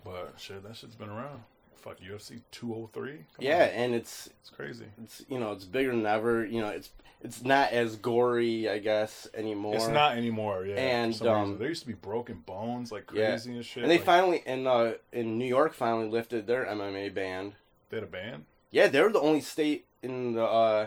But 0.05 0.35
shit, 0.37 0.63
that 0.65 0.77
shit's 0.77 0.97
been 0.97 1.09
around. 1.11 1.43
Fuck 1.83 1.99
UFC 2.01 2.41
203. 2.53 3.11
Come 3.13 3.25
Yeah, 3.41 3.65
on. 3.65 3.69
and 3.71 3.95
it's 3.95 4.29
it's 4.41 4.51
crazy. 4.51 4.87
it's 5.03 5.25
you 5.29 5.41
know 5.41 5.51
it's 5.51 5.65
bigger 5.65 5.91
than 5.91 6.07
ever. 6.07 6.47
You 6.47 6.61
know 6.61 6.69
it's 6.69 6.91
it's 7.21 7.43
not 7.43 7.73
as 7.73 7.97
gory, 7.97 8.69
I 8.69 8.79
guess, 8.79 9.27
anymore. 9.35 9.75
It's 9.75 9.89
not 9.89 10.17
anymore. 10.17 10.65
Yeah, 10.65 10.75
And, 10.77 11.27
um, 11.27 11.59
there 11.59 11.69
used 11.69 11.83
to 11.83 11.89
be 11.89 11.95
broken 11.95 12.43
bones 12.47 12.93
like 12.93 13.11
Yeah. 13.13 13.31
crazy 13.31 13.55
and 13.57 13.65
shit. 13.65 13.83
And 13.83 13.91
they 13.91 13.97
like, 13.97 14.07
finally 14.07 14.43
in 14.47 14.67
uh 14.69 14.95
in 15.13 15.39
New 15.39 15.47
York 15.47 15.75
finally 15.75 16.09
lifted 16.09 16.47
their 16.47 16.65
MMA 16.67 17.13
ban. 17.13 17.55
they 17.91 17.97
had 17.97 18.05
a 18.05 18.07
ban. 18.07 18.47
Yeah, 18.71 18.87
they 18.87 19.01
were 19.03 19.11
the 19.13 19.21
only 19.21 19.41
state 19.41 19.87
in 20.03 20.35
the 20.35 20.45
uh 20.45 20.87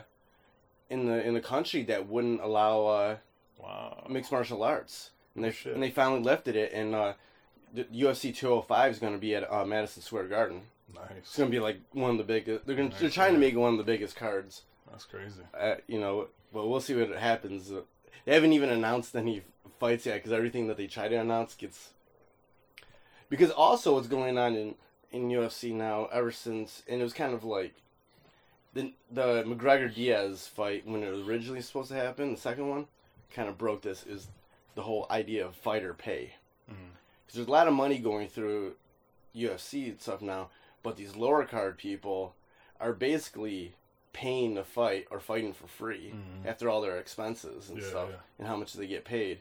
in 0.90 1.08
the 1.08 1.22
in 1.28 1.34
the 1.34 1.42
country 1.42 1.84
that 1.84 2.08
wouldn't 2.08 2.40
allow 2.42 2.86
uh 2.86 3.18
Wow. 3.62 4.06
mixed 4.10 4.32
martial 4.32 4.64
arts. 4.64 5.12
And 5.36 5.44
they 5.44 5.50
Oh, 5.66 5.74
and 5.74 5.84
they 5.84 5.92
finally 5.92 6.22
lifted 6.22 6.56
it 6.56 6.72
and 6.72 6.96
uh 6.96 7.14
UFC 7.75 8.34
205 8.34 8.92
is 8.94 9.00
going 9.00 9.12
to 9.12 9.20
be 9.20 9.36
at 9.36 9.52
uh, 9.52 9.66
Madison 9.66 10.02
Square 10.02 10.30
Garden. 10.30 10.62
It's 11.18 11.38
going 11.38 11.50
to 11.50 11.56
be 11.56 11.60
like 11.60 11.80
one 11.92 12.12
of 12.12 12.18
the 12.18 12.24
biggest. 12.24 12.66
They're 12.66 12.75
going 12.75 12.90
Nice, 12.90 13.00
they're 13.00 13.10
trying 13.10 13.34
to 13.34 13.40
make 13.40 13.56
one 13.56 13.74
of 13.74 13.78
the 13.78 13.84
biggest 13.84 14.16
cards. 14.16 14.64
That's 14.90 15.06
crazy. 15.06 15.42
Uh, 15.60 15.75
you 15.88 16.00
know, 16.00 16.28
well, 16.52 16.70
we'll 16.70 16.82
see 16.82 16.96
what 16.96 17.10
happens. 17.18 17.72
Uh, 17.72 17.82
They 18.25 18.34
haven't 18.34 18.54
even 18.54 18.70
announced 18.70 19.16
any 19.16 19.44
fights 19.80 20.06
yet 20.06 20.16
because 20.16 20.32
everything 20.32 20.68
that 20.68 20.78
they 20.78 20.88
try 20.88 21.08
to 21.08 21.16
announce 21.16 21.56
gets. 21.56 21.90
Because 23.30 23.52
also 23.52 23.96
what's 23.96 24.08
going 24.08 24.38
on 24.38 24.56
in 24.56 24.75
in 25.12 25.30
UFC 25.30 25.74
now, 25.74 26.08
ever 26.12 26.32
since, 26.32 26.84
and 26.88 27.00
it 27.00 27.04
was 27.04 27.14
kind 27.14 27.34
of 27.34 27.44
like 27.44 27.74
the 28.74 28.94
the 29.12 29.44
McGregor 29.44 29.94
Diaz 29.94 30.48
fight 30.48 30.86
when 30.86 31.04
it 31.04 31.10
was 31.10 31.28
originally 31.28 31.62
supposed 31.62 31.90
to 31.90 31.96
happen, 31.96 32.32
the 32.32 32.40
second 32.40 32.70
one, 32.70 32.88
kind 33.34 33.50
of 33.50 33.58
broke 33.58 33.82
this 33.82 34.06
is 34.06 34.28
the 34.75 34.84
whole 34.84 35.08
idea 35.10 35.46
of 35.46 35.56
fighter 35.56 35.94
pay. 35.94 36.34
Because 36.68 37.36
there's 37.36 37.48
a 37.48 37.52
lot 37.52 37.68
of 37.68 37.74
money 37.74 37.98
going 37.98 38.28
through 38.28 38.75
UFC 39.36 39.90
and 39.90 40.02
stuff 40.02 40.22
now, 40.22 40.50
but 40.86 40.96
these 40.98 41.15
lower 41.15 41.44
card 41.46 41.77
people 41.77 42.36
are 42.80 42.94
basically 42.94 43.74
paying 44.13 44.56
to 44.56 44.63
fight 44.63 45.08
or 45.12 45.20
fighting 45.20 45.51
for 45.51 45.68
free 45.68 46.13
Mhm. 46.13 46.46
after 46.48 46.70
all 46.70 46.80
their 46.82 46.98
expenses 46.98 47.70
and 47.70 47.80
Yeah, 47.82 47.88
stuff 47.89 48.10
yeah. 48.12 48.15
and 48.39 48.48
how 48.48 48.56
much 48.56 48.72
they 48.74 48.88
get 48.88 49.04
paid. 49.04 49.39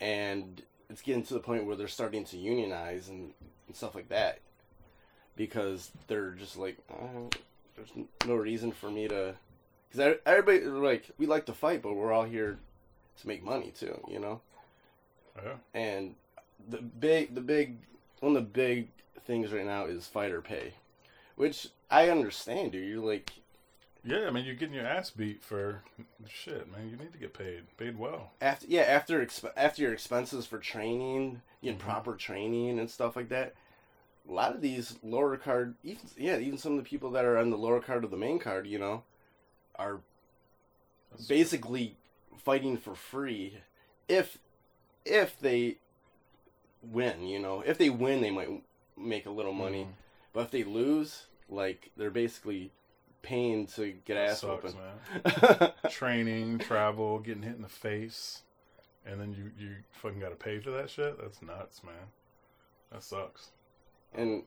And 0.00 0.62
it's 0.90 1.00
getting 1.00 1.22
to 1.24 1.34
the 1.34 1.40
point 1.40 1.64
where 1.64 1.76
they're 1.76 1.88
starting 1.88 2.24
to 2.26 2.36
unionize 2.36 3.08
and, 3.08 3.32
and 3.66 3.74
stuff 3.76 3.94
like 3.94 4.08
that 4.10 4.40
because 5.36 5.90
they're 6.08 6.32
just 6.32 6.56
like, 6.58 6.76
oh, 6.92 7.30
there's 7.76 7.90
no 8.26 8.34
reason 8.34 8.72
for 8.72 8.90
me 8.90 9.08
to. 9.08 9.34
Because 9.90 10.18
everybody, 10.26 10.60
like, 10.66 11.04
we 11.18 11.26
like 11.26 11.46
to 11.46 11.52
fight, 11.54 11.80
but 11.82 11.94
we're 11.94 12.12
all 12.12 12.24
here 12.24 12.58
to 13.20 13.28
make 13.28 13.42
money 13.42 13.70
too, 13.70 13.98
you 14.08 14.18
know? 14.18 14.40
Yeah. 15.42 15.54
and 15.72 16.14
the 16.68 16.78
big 16.82 17.34
the 17.34 17.40
big 17.40 17.78
one 18.20 18.36
of 18.36 18.42
the 18.42 18.48
big 18.50 18.88
things 19.24 19.52
right 19.52 19.66
now 19.66 19.84
is 19.86 20.06
fighter 20.06 20.40
pay 20.40 20.74
which 21.36 21.68
i 21.90 22.08
understand 22.08 22.72
dude 22.72 22.88
you're 22.88 23.04
like 23.04 23.32
Yeah, 24.04 24.26
I 24.26 24.30
mean, 24.30 24.44
you're 24.44 24.56
getting 24.56 24.74
your 24.74 24.84
ass 24.86 25.10
beat 25.10 25.44
for 25.44 25.84
shit, 26.28 26.68
man. 26.72 26.88
You 26.90 26.96
need 26.96 27.12
to 27.12 27.18
get 27.18 27.32
paid. 27.34 27.62
Paid 27.76 27.96
well. 27.96 28.32
after 28.40 28.66
yeah 28.68 28.82
after 28.82 29.24
exp- 29.24 29.52
after 29.56 29.80
your 29.82 29.92
expenses 29.92 30.44
for 30.44 30.58
training 30.58 31.40
getting 31.62 31.78
Mhm. 31.78 31.82
proper 31.82 32.16
training 32.16 32.78
and 32.80 32.90
stuff 32.90 33.14
like 33.14 33.28
that 33.28 33.54
a 34.28 34.32
lot 34.32 34.54
of 34.54 34.60
these 34.60 34.98
lower 35.04 35.36
card 35.36 35.74
even 35.84 36.02
yeah 36.16 36.36
even 36.38 36.58
some 36.58 36.72
of 36.72 36.78
the 36.82 36.88
people 36.88 37.10
that 37.12 37.24
are 37.24 37.38
on 37.38 37.50
the 37.50 37.56
lower 37.58 37.80
card 37.80 38.02
of 38.04 38.10
the 38.10 38.16
main 38.16 38.38
card 38.40 38.66
you 38.66 38.78
know 38.78 39.04
are 39.76 40.00
That's- 41.10 41.28
basically 41.28 41.96
fighting 42.38 42.76
for 42.78 42.94
free 42.96 43.58
if 44.08 44.38
if 45.04 45.38
they 45.38 45.78
win 46.82 47.26
you 47.26 47.38
know 47.38 47.60
if 47.64 47.78
they 47.78 47.90
win 47.90 48.20
they 48.20 48.30
might 48.30 48.62
make 49.02 49.26
a 49.26 49.30
little 49.30 49.52
money 49.52 49.84
Mhm. 49.84 49.92
but 50.32 50.40
if 50.44 50.50
they 50.50 50.64
lose 50.64 51.26
like 51.48 51.90
they're 51.96 52.10
basically 52.10 52.70
paying 53.22 53.66
to 53.68 53.92
get 54.04 54.14
That 54.14 54.30
ass 54.30 54.40
sucks, 54.40 54.74
open. 54.74 55.72
Training, 55.90 56.58
travel, 56.58 57.18
getting 57.20 57.42
hit 57.44 57.54
in 57.56 57.62
the 57.62 57.68
face, 57.68 58.42
and 59.06 59.20
then 59.20 59.32
you 59.32 59.50
you 59.58 59.76
fucking 59.92 60.18
got 60.20 60.30
to 60.30 60.36
pay 60.36 60.58
for 60.58 60.70
that 60.72 60.90
shit. 60.90 61.18
That's 61.20 61.40
nuts, 61.42 61.82
man. 61.84 61.94
That 62.90 63.02
sucks. 63.02 63.50
and 64.14 64.42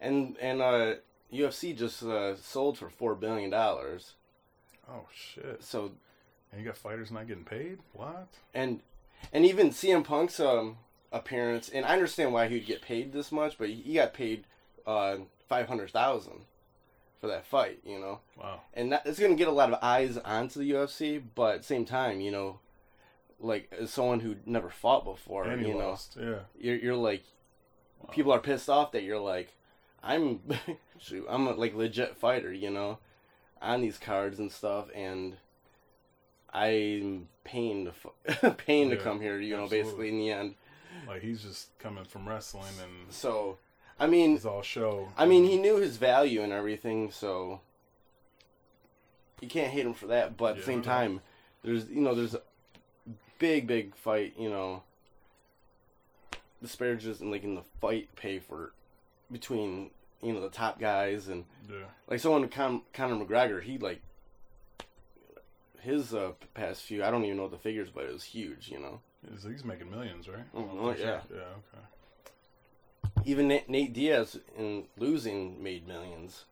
and 0.00 0.36
and 0.40 0.60
uh 0.62 0.94
UFC 1.32 1.76
just 1.76 2.02
uh, 2.02 2.36
sold 2.36 2.78
for 2.78 2.88
four 2.88 3.14
billion 3.14 3.50
dollars 3.50 4.14
Oh 4.88 5.06
shit! 5.12 5.62
so 5.62 5.92
And 6.52 6.60
you 6.60 6.66
got 6.66 6.76
fighters 6.76 7.10
not 7.10 7.26
getting 7.26 7.44
paid? 7.44 7.78
What? 7.92 8.28
and 8.54 8.80
and 9.32 9.44
even 9.44 9.70
CM 9.70 10.04
Punk's 10.04 10.38
um 10.40 10.78
appearance 11.12 11.68
and 11.68 11.84
I 11.86 11.92
understand 11.94 12.32
why 12.32 12.48
he'd 12.48 12.66
get 12.66 12.82
paid 12.82 13.12
this 13.12 13.30
much 13.32 13.56
but 13.58 13.68
he 13.68 13.94
got 13.94 14.12
paid 14.14 14.44
uh 14.86 15.16
five 15.48 15.68
hundred 15.68 15.90
thousand 15.90 16.42
for 17.20 17.28
that 17.28 17.46
fight 17.46 17.78
you 17.84 17.98
know 17.98 18.20
Wow. 18.36 18.60
and 18.74 18.92
that, 18.92 19.02
it's 19.06 19.18
going 19.18 19.32
to 19.32 19.36
get 19.38 19.48
a 19.48 19.52
lot 19.52 19.72
of 19.72 19.78
eyes 19.82 20.18
onto 20.18 20.58
the 20.60 20.70
UFC, 20.70 21.22
but 21.34 21.54
at 21.54 21.58
the 21.62 21.66
same 21.66 21.86
time, 21.86 22.20
you 22.20 22.30
know, 22.30 22.58
like 23.40 23.72
as 23.78 23.90
someone 23.90 24.20
who 24.20 24.36
never 24.44 24.68
fought 24.68 25.04
before, 25.06 25.44
and 25.44 25.62
you 25.66 25.72
know, 25.72 25.88
lost. 25.88 26.18
Yeah. 26.20 26.40
you're 26.58 26.76
you're 26.76 26.94
like, 26.94 27.22
Wow. 28.02 28.10
people 28.12 28.32
are 28.32 28.40
pissed 28.40 28.68
off 28.68 28.92
that 28.92 29.04
you're 29.04 29.18
like, 29.18 29.54
I'm, 30.02 30.40
shoot, 30.98 31.24
I'm 31.30 31.46
a 31.46 31.52
like 31.54 31.74
legit 31.74 32.18
fighter, 32.18 32.52
you 32.52 32.68
know, 32.68 32.98
on 33.62 33.80
these 33.80 33.96
cards 33.96 34.38
and 34.38 34.52
stuff, 34.52 34.88
and 34.94 35.38
I'm 36.52 37.28
paying 37.44 37.90
to 38.28 38.50
paying 38.58 38.90
to 38.90 38.96
come 38.96 39.20
here, 39.20 39.38
you 39.40 39.56
know, 39.56 39.64
absolutely. 39.64 39.82
basically 39.82 40.08
in 40.10 40.18
the 40.18 40.30
end. 40.30 40.54
Like 41.06 41.22
he's 41.22 41.42
just 41.42 41.76
coming 41.78 42.04
from 42.04 42.28
wrestling 42.28 42.72
and 42.82 43.12
So, 43.12 43.58
I 43.98 44.06
mean, 44.06 44.34
it's 44.36 44.44
all 44.44 44.62
show. 44.62 45.08
I 45.16 45.26
mean, 45.26 45.44
he 45.44 45.56
knew 45.58 45.76
his 45.76 45.96
value 45.96 46.42
and 46.42 46.52
everything, 46.52 47.10
so 47.10 47.60
you 49.40 49.48
can't 49.48 49.70
hate 49.72 49.86
him 49.86 49.94
for 49.94 50.06
that. 50.08 50.36
But 50.36 50.52
at 50.52 50.56
the 50.58 50.62
same 50.62 50.82
time, 50.82 51.20
there's 51.62 51.88
you 51.88 52.00
know 52.00 52.14
there's 52.14 52.34
a 52.34 52.40
big 53.38 53.66
big 53.66 53.94
fight 53.94 54.32
you 54.38 54.48
know 54.48 54.82
disparages 56.62 57.20
and 57.20 57.30
like 57.30 57.44
in 57.44 57.54
the 57.54 57.62
fight 57.80 58.08
pay 58.16 58.38
for 58.38 58.72
between 59.30 59.90
you 60.22 60.32
know 60.32 60.40
the 60.40 60.48
top 60.48 60.80
guys 60.80 61.28
and 61.28 61.44
Yeah. 61.68 61.84
like 62.08 62.20
someone 62.20 62.48
Con- 62.48 62.82
Conor 62.94 63.22
McGregor 63.24 63.62
he 63.62 63.76
like 63.78 64.00
his 65.80 66.14
uh, 66.14 66.32
past 66.54 66.82
few 66.82 67.04
I 67.04 67.10
don't 67.10 67.24
even 67.24 67.36
know 67.36 67.48
the 67.48 67.58
figures 67.58 67.90
but 67.94 68.04
it 68.04 68.12
was 68.12 68.24
huge 68.24 68.68
you 68.70 68.78
know 68.78 69.00
He's, 69.30 69.64
making 69.64 69.90
millions, 69.90 70.28
right? 70.28 70.44
I'm 70.54 70.68
yeah. 70.88 70.94
sure. 70.94 71.22
Yeah. 71.34 71.40
Okay. 73.10 73.20
even 73.24 73.48
Nate, 73.48 73.68
Nate 73.68 73.92
Diaz 73.92 74.38
in 74.56 74.84
losing 74.96 75.62
made 75.62 75.86
millions 75.86 76.44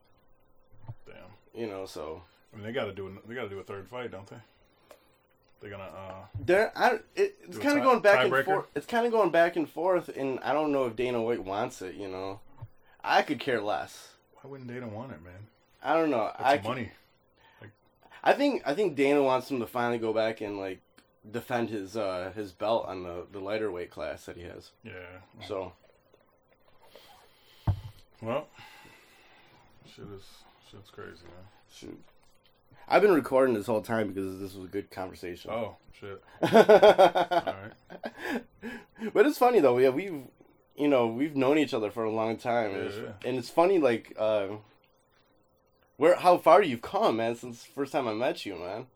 Damn. 1.06 1.14
you 1.54 1.66
know 1.66 1.86
so 1.86 2.22
I 2.54 2.56
mean, 2.56 2.66
they 2.66 2.72
got 2.72 2.84
to 2.84 2.92
do. 2.92 3.08
A, 3.08 3.28
they 3.28 3.34
got 3.34 3.44
to 3.44 3.48
do 3.48 3.58
a 3.58 3.64
third 3.64 3.88
fight, 3.88 4.10
don't 4.12 4.26
they? 4.26 4.36
They're 5.60 5.70
gonna. 5.70 5.84
uh 5.84 6.26
There, 6.38 6.72
I, 6.76 6.98
it, 7.16 7.36
it's 7.42 7.58
kind 7.58 7.78
of 7.78 7.84
going 7.84 8.00
back 8.00 8.24
and 8.24 8.44
forth. 8.44 8.66
It's 8.74 8.86
kind 8.86 9.06
of 9.06 9.12
going 9.12 9.30
back 9.30 9.56
and 9.56 9.68
forth, 9.68 10.08
and 10.08 10.38
I 10.40 10.52
don't 10.52 10.72
know 10.72 10.84
if 10.84 10.94
Dana 10.94 11.20
White 11.20 11.42
wants 11.42 11.82
it. 11.82 11.94
You 11.94 12.08
know, 12.08 12.40
I 13.02 13.22
could 13.22 13.40
care 13.40 13.60
less. 13.60 14.10
Why 14.40 14.50
wouldn't 14.50 14.68
Dana 14.68 14.88
want 14.88 15.12
it, 15.12 15.22
man? 15.24 15.48
I 15.82 15.94
don't 15.94 16.10
know. 16.10 16.30
That's 16.38 16.64
I, 16.64 16.68
money. 16.68 16.92
I 18.22 18.32
think 18.32 18.62
I 18.64 18.74
think 18.74 18.94
Dana 18.94 19.22
wants 19.22 19.50
him 19.50 19.60
to 19.60 19.66
finally 19.66 19.98
go 19.98 20.12
back 20.12 20.40
and 20.40 20.58
like 20.58 20.80
defend 21.30 21.70
his 21.70 21.96
uh 21.96 22.32
his 22.34 22.52
belt 22.52 22.86
on 22.86 23.02
the 23.02 23.26
the 23.32 23.40
lighter 23.40 23.70
weight 23.70 23.90
class 23.90 24.24
that 24.26 24.36
he 24.36 24.42
has. 24.42 24.70
Yeah. 24.82 24.92
So 25.46 25.72
Well, 28.20 28.46
shit 29.94 30.04
is 30.14 30.22
shit's 30.70 30.90
crazy, 30.90 31.24
man. 31.24 31.44
shoot, 31.72 32.00
I've 32.88 33.02
been 33.02 33.12
recording 33.14 33.54
this 33.54 33.66
whole 33.66 33.82
time 33.82 34.08
because 34.08 34.38
this 34.38 34.54
was 34.54 34.64
a 34.64 34.68
good 34.68 34.90
conversation. 34.90 35.50
Oh 35.50 35.76
shit. 35.98 36.22
All 36.42 36.48
right. 36.52 38.42
But 39.12 39.26
it's 39.26 39.38
funny 39.38 39.60
though. 39.60 39.78
Yeah, 39.78 39.90
we've 39.90 40.22
you 40.76 40.88
know 40.88 41.06
we've 41.06 41.36
known 41.36 41.58
each 41.58 41.74
other 41.74 41.90
for 41.90 42.04
a 42.04 42.10
long 42.10 42.36
time, 42.36 42.72
and, 42.74 42.82
it's, 42.84 42.96
Yeah, 42.96 43.28
and 43.28 43.38
it's 43.38 43.50
funny 43.50 43.78
like 43.78 44.14
uh, 44.18 44.48
where 45.96 46.16
how 46.16 46.38
far 46.38 46.62
you've 46.62 46.82
come, 46.82 47.16
man, 47.16 47.34
since 47.36 47.64
the 47.64 47.72
first 47.72 47.92
time 47.92 48.08
I 48.08 48.14
met 48.14 48.44
you, 48.46 48.56
man. 48.56 48.86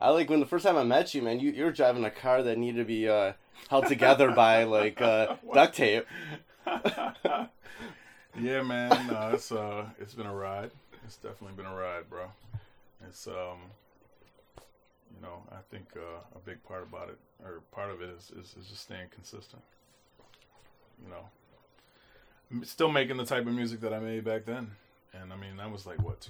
I 0.00 0.10
like 0.10 0.30
when 0.30 0.40
the 0.40 0.46
first 0.46 0.64
time 0.64 0.78
I 0.78 0.84
met 0.84 1.14
you, 1.14 1.22
man. 1.22 1.40
You 1.40 1.50
you 1.50 1.64
were 1.64 1.72
driving 1.72 2.04
a 2.04 2.10
car 2.10 2.42
that 2.42 2.56
needed 2.56 2.78
to 2.78 2.84
be 2.84 3.08
uh, 3.08 3.34
held 3.68 3.86
together 3.86 4.30
by 4.30 4.64
like 4.64 5.00
uh, 5.00 5.36
duct 5.54 5.74
tape. 5.74 6.06
yeah, 6.66 8.62
man. 8.62 9.08
No, 9.08 9.30
it's 9.34 9.52
uh, 9.52 9.84
it's 10.00 10.14
been 10.14 10.26
a 10.26 10.34
ride. 10.34 10.70
It's 11.04 11.16
definitely 11.16 11.56
been 11.56 11.66
a 11.66 11.74
ride, 11.74 12.08
bro. 12.08 12.26
It's 13.06 13.26
um, 13.26 13.58
you 15.14 15.22
know, 15.22 15.42
I 15.52 15.58
think 15.70 15.86
uh, 15.96 16.20
a 16.34 16.38
big 16.46 16.62
part 16.64 16.82
about 16.82 17.10
it, 17.10 17.18
or 17.44 17.60
part 17.72 17.90
of 17.90 18.00
it, 18.00 18.08
is, 18.08 18.30
is 18.30 18.54
is 18.58 18.68
just 18.68 18.82
staying 18.82 19.08
consistent. 19.12 19.62
You 21.04 21.10
know, 21.10 22.64
still 22.64 22.90
making 22.90 23.18
the 23.18 23.26
type 23.26 23.46
of 23.46 23.52
music 23.52 23.80
that 23.80 23.92
I 23.92 23.98
made 23.98 24.24
back 24.24 24.46
then, 24.46 24.70
and 25.12 25.30
I 25.30 25.36
mean 25.36 25.58
that 25.58 25.70
was 25.70 25.84
like 25.84 26.00
what 26.02 26.20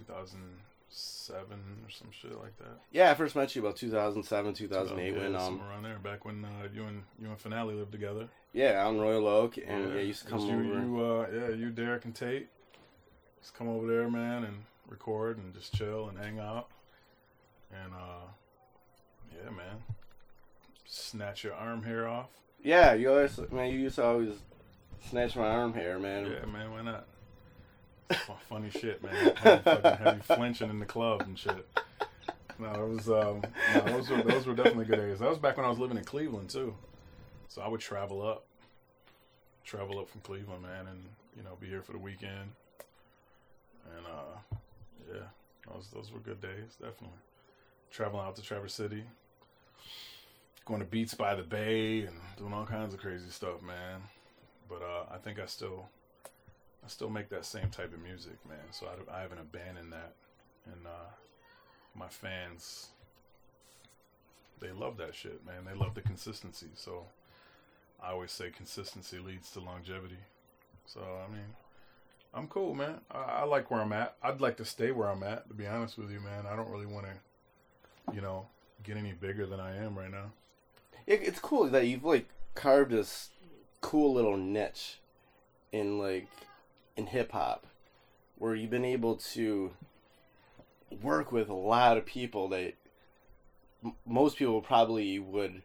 2007 0.90 1.58
or 1.84 1.90
some 1.90 2.08
shit 2.10 2.38
like 2.40 2.56
that. 2.58 2.80
Yeah, 2.90 3.10
I 3.10 3.14
first 3.14 3.36
met 3.36 3.54
you 3.54 3.62
about 3.62 3.76
2007, 3.76 4.54
2008 4.54 5.14
when 5.14 5.32
yeah, 5.32 5.38
um 5.38 5.44
somewhere 5.44 5.68
around 5.70 5.82
there, 5.84 5.98
back 5.98 6.24
when 6.24 6.44
uh, 6.44 6.68
you 6.72 6.84
and 6.84 7.02
you 7.20 7.28
and 7.28 7.38
Finale 7.38 7.74
lived 7.74 7.92
together. 7.92 8.28
yeah 8.52 8.86
in 8.88 8.98
Royal 8.98 9.26
Oak 9.26 9.56
and 9.58 9.88
yeah, 9.88 10.00
you 10.00 10.06
used 10.08 10.24
to 10.24 10.28
come 10.28 10.40
you, 10.40 10.54
over. 10.54 10.62
You, 10.64 11.00
uh, 11.00 11.26
yeah, 11.32 11.54
you, 11.54 11.70
Derek, 11.70 12.04
and 12.04 12.14
Tate. 12.14 12.48
Just 13.40 13.54
come 13.54 13.68
over 13.68 13.86
there, 13.86 14.10
man, 14.10 14.44
and 14.44 14.64
record 14.88 15.38
and 15.38 15.54
just 15.54 15.74
chill 15.74 16.08
and 16.08 16.18
hang 16.18 16.38
out. 16.38 16.68
And 17.72 17.94
uh, 17.94 18.26
yeah, 19.32 19.50
man, 19.50 19.76
snatch 20.84 21.44
your 21.44 21.54
arm 21.54 21.84
hair 21.84 22.08
off. 22.08 22.28
Yeah, 22.62 22.94
you 22.94 23.10
always 23.10 23.38
man, 23.52 23.70
you 23.70 23.78
used 23.78 23.96
to 23.96 24.04
always 24.04 24.32
snatch 25.08 25.36
my 25.36 25.46
arm 25.46 25.72
hair, 25.72 25.98
man. 25.98 26.26
Yeah, 26.26 26.46
man, 26.46 26.72
why 26.72 26.82
not? 26.82 27.06
Fu- 28.14 28.32
Funny 28.48 28.70
shit, 28.70 29.02
man. 29.02 29.34
Have 29.36 30.16
you 30.16 30.22
flinching 30.22 30.70
in 30.70 30.78
the 30.78 30.86
club 30.86 31.22
and 31.22 31.38
shit. 31.38 31.66
No, 32.58 32.72
it 32.74 32.88
was 32.88 33.08
um, 33.08 33.42
no, 33.74 33.80
those 33.86 34.10
were 34.10 34.22
those 34.22 34.46
were 34.46 34.54
definitely 34.54 34.84
good 34.84 34.98
days. 34.98 35.18
That 35.18 35.30
was 35.30 35.38
back 35.38 35.56
when 35.56 35.64
I 35.64 35.70
was 35.70 35.78
living 35.78 35.96
in 35.96 36.04
Cleveland 36.04 36.50
too, 36.50 36.74
so 37.48 37.62
I 37.62 37.68
would 37.68 37.80
travel 37.80 38.20
up, 38.20 38.44
travel 39.64 39.98
up 39.98 40.10
from 40.10 40.20
Cleveland, 40.20 40.62
man, 40.62 40.86
and 40.86 41.02
you 41.36 41.42
know 41.42 41.56
be 41.58 41.68
here 41.68 41.80
for 41.80 41.92
the 41.92 41.98
weekend. 41.98 42.50
And 43.96 44.06
uh, 44.06 44.56
yeah, 45.10 45.72
those 45.72 45.88
those 45.94 46.12
were 46.12 46.18
good 46.18 46.42
days, 46.42 46.76
definitely. 46.78 47.16
Traveling 47.90 48.26
out 48.26 48.36
to 48.36 48.42
Traverse 48.42 48.74
City, 48.74 49.04
going 50.66 50.80
to 50.80 50.86
Beats 50.86 51.14
by 51.14 51.34
the 51.34 51.42
Bay, 51.42 52.02
and 52.02 52.16
doing 52.36 52.52
all 52.52 52.66
kinds 52.66 52.92
of 52.92 53.00
crazy 53.00 53.30
stuff, 53.30 53.62
man. 53.62 54.02
But 54.68 54.82
uh, 54.82 55.06
I 55.14 55.16
think 55.16 55.38
I 55.40 55.46
still 55.46 55.88
I 56.84 56.88
still 56.88 57.10
make 57.10 57.28
that 57.28 57.44
same 57.44 57.68
type 57.70 57.92
of 57.92 58.02
music, 58.02 58.36
man. 58.48 58.58
So 58.70 58.86
I, 58.86 59.18
I 59.18 59.20
haven't 59.20 59.40
abandoned 59.40 59.92
that, 59.92 60.12
and 60.66 60.86
uh, 60.86 61.10
my 61.94 62.08
fans, 62.08 62.88
they 64.60 64.70
love 64.70 64.96
that 64.96 65.14
shit, 65.14 65.44
man. 65.44 65.64
They 65.66 65.78
love 65.78 65.94
the 65.94 66.00
consistency. 66.00 66.68
So 66.74 67.04
I 68.02 68.10
always 68.12 68.32
say 68.32 68.50
consistency 68.50 69.18
leads 69.18 69.50
to 69.52 69.60
longevity. 69.60 70.18
So 70.86 71.00
I 71.00 71.30
mean, 71.32 71.54
I'm 72.32 72.46
cool, 72.48 72.74
man. 72.74 73.00
I, 73.10 73.18
I 73.18 73.44
like 73.44 73.70
where 73.70 73.80
I'm 73.80 73.92
at. 73.92 74.16
I'd 74.22 74.40
like 74.40 74.56
to 74.58 74.64
stay 74.64 74.90
where 74.90 75.08
I'm 75.08 75.22
at. 75.22 75.48
To 75.48 75.54
be 75.54 75.66
honest 75.66 75.98
with 75.98 76.10
you, 76.10 76.20
man, 76.20 76.46
I 76.50 76.56
don't 76.56 76.70
really 76.70 76.86
want 76.86 77.06
to, 77.06 78.14
you 78.14 78.20
know, 78.20 78.46
get 78.82 78.96
any 78.96 79.12
bigger 79.12 79.46
than 79.46 79.60
I 79.60 79.76
am 79.76 79.98
right 79.98 80.10
now. 80.10 80.32
It, 81.06 81.20
it's 81.22 81.40
cool 81.40 81.68
that 81.68 81.86
you've 81.86 82.04
like 82.04 82.28
carved 82.54 82.92
this 82.92 83.30
cool 83.80 84.12
little 84.14 84.36
niche 84.36 84.98
in 85.72 85.98
like 85.98 86.28
in 87.00 87.06
hip 87.06 87.32
hop, 87.32 87.66
where 88.38 88.54
you've 88.54 88.70
been 88.70 88.84
able 88.84 89.16
to 89.16 89.72
work 91.02 91.32
with 91.32 91.48
a 91.48 91.54
lot 91.54 91.96
of 91.96 92.04
people 92.06 92.48
that 92.48 92.74
m- 93.84 93.94
most 94.06 94.36
people 94.36 94.60
probably 94.60 95.18
would 95.18 95.62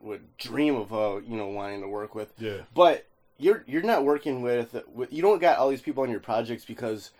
would 0.00 0.36
dream 0.36 0.74
of, 0.74 0.92
uh, 0.92 1.20
you 1.24 1.36
know, 1.36 1.46
wanting 1.46 1.80
to 1.80 1.88
work 1.88 2.14
with. 2.14 2.32
Yeah. 2.38 2.62
But 2.74 3.06
you're 3.38 3.62
you're 3.66 3.82
not 3.82 4.04
working 4.04 4.42
with, 4.42 4.74
with 4.92 5.12
you 5.12 5.22
don't 5.22 5.40
got 5.40 5.58
all 5.58 5.68
these 5.70 5.80
people 5.82 6.02
on 6.02 6.10
your 6.10 6.20
projects 6.20 6.64
because 6.64 7.10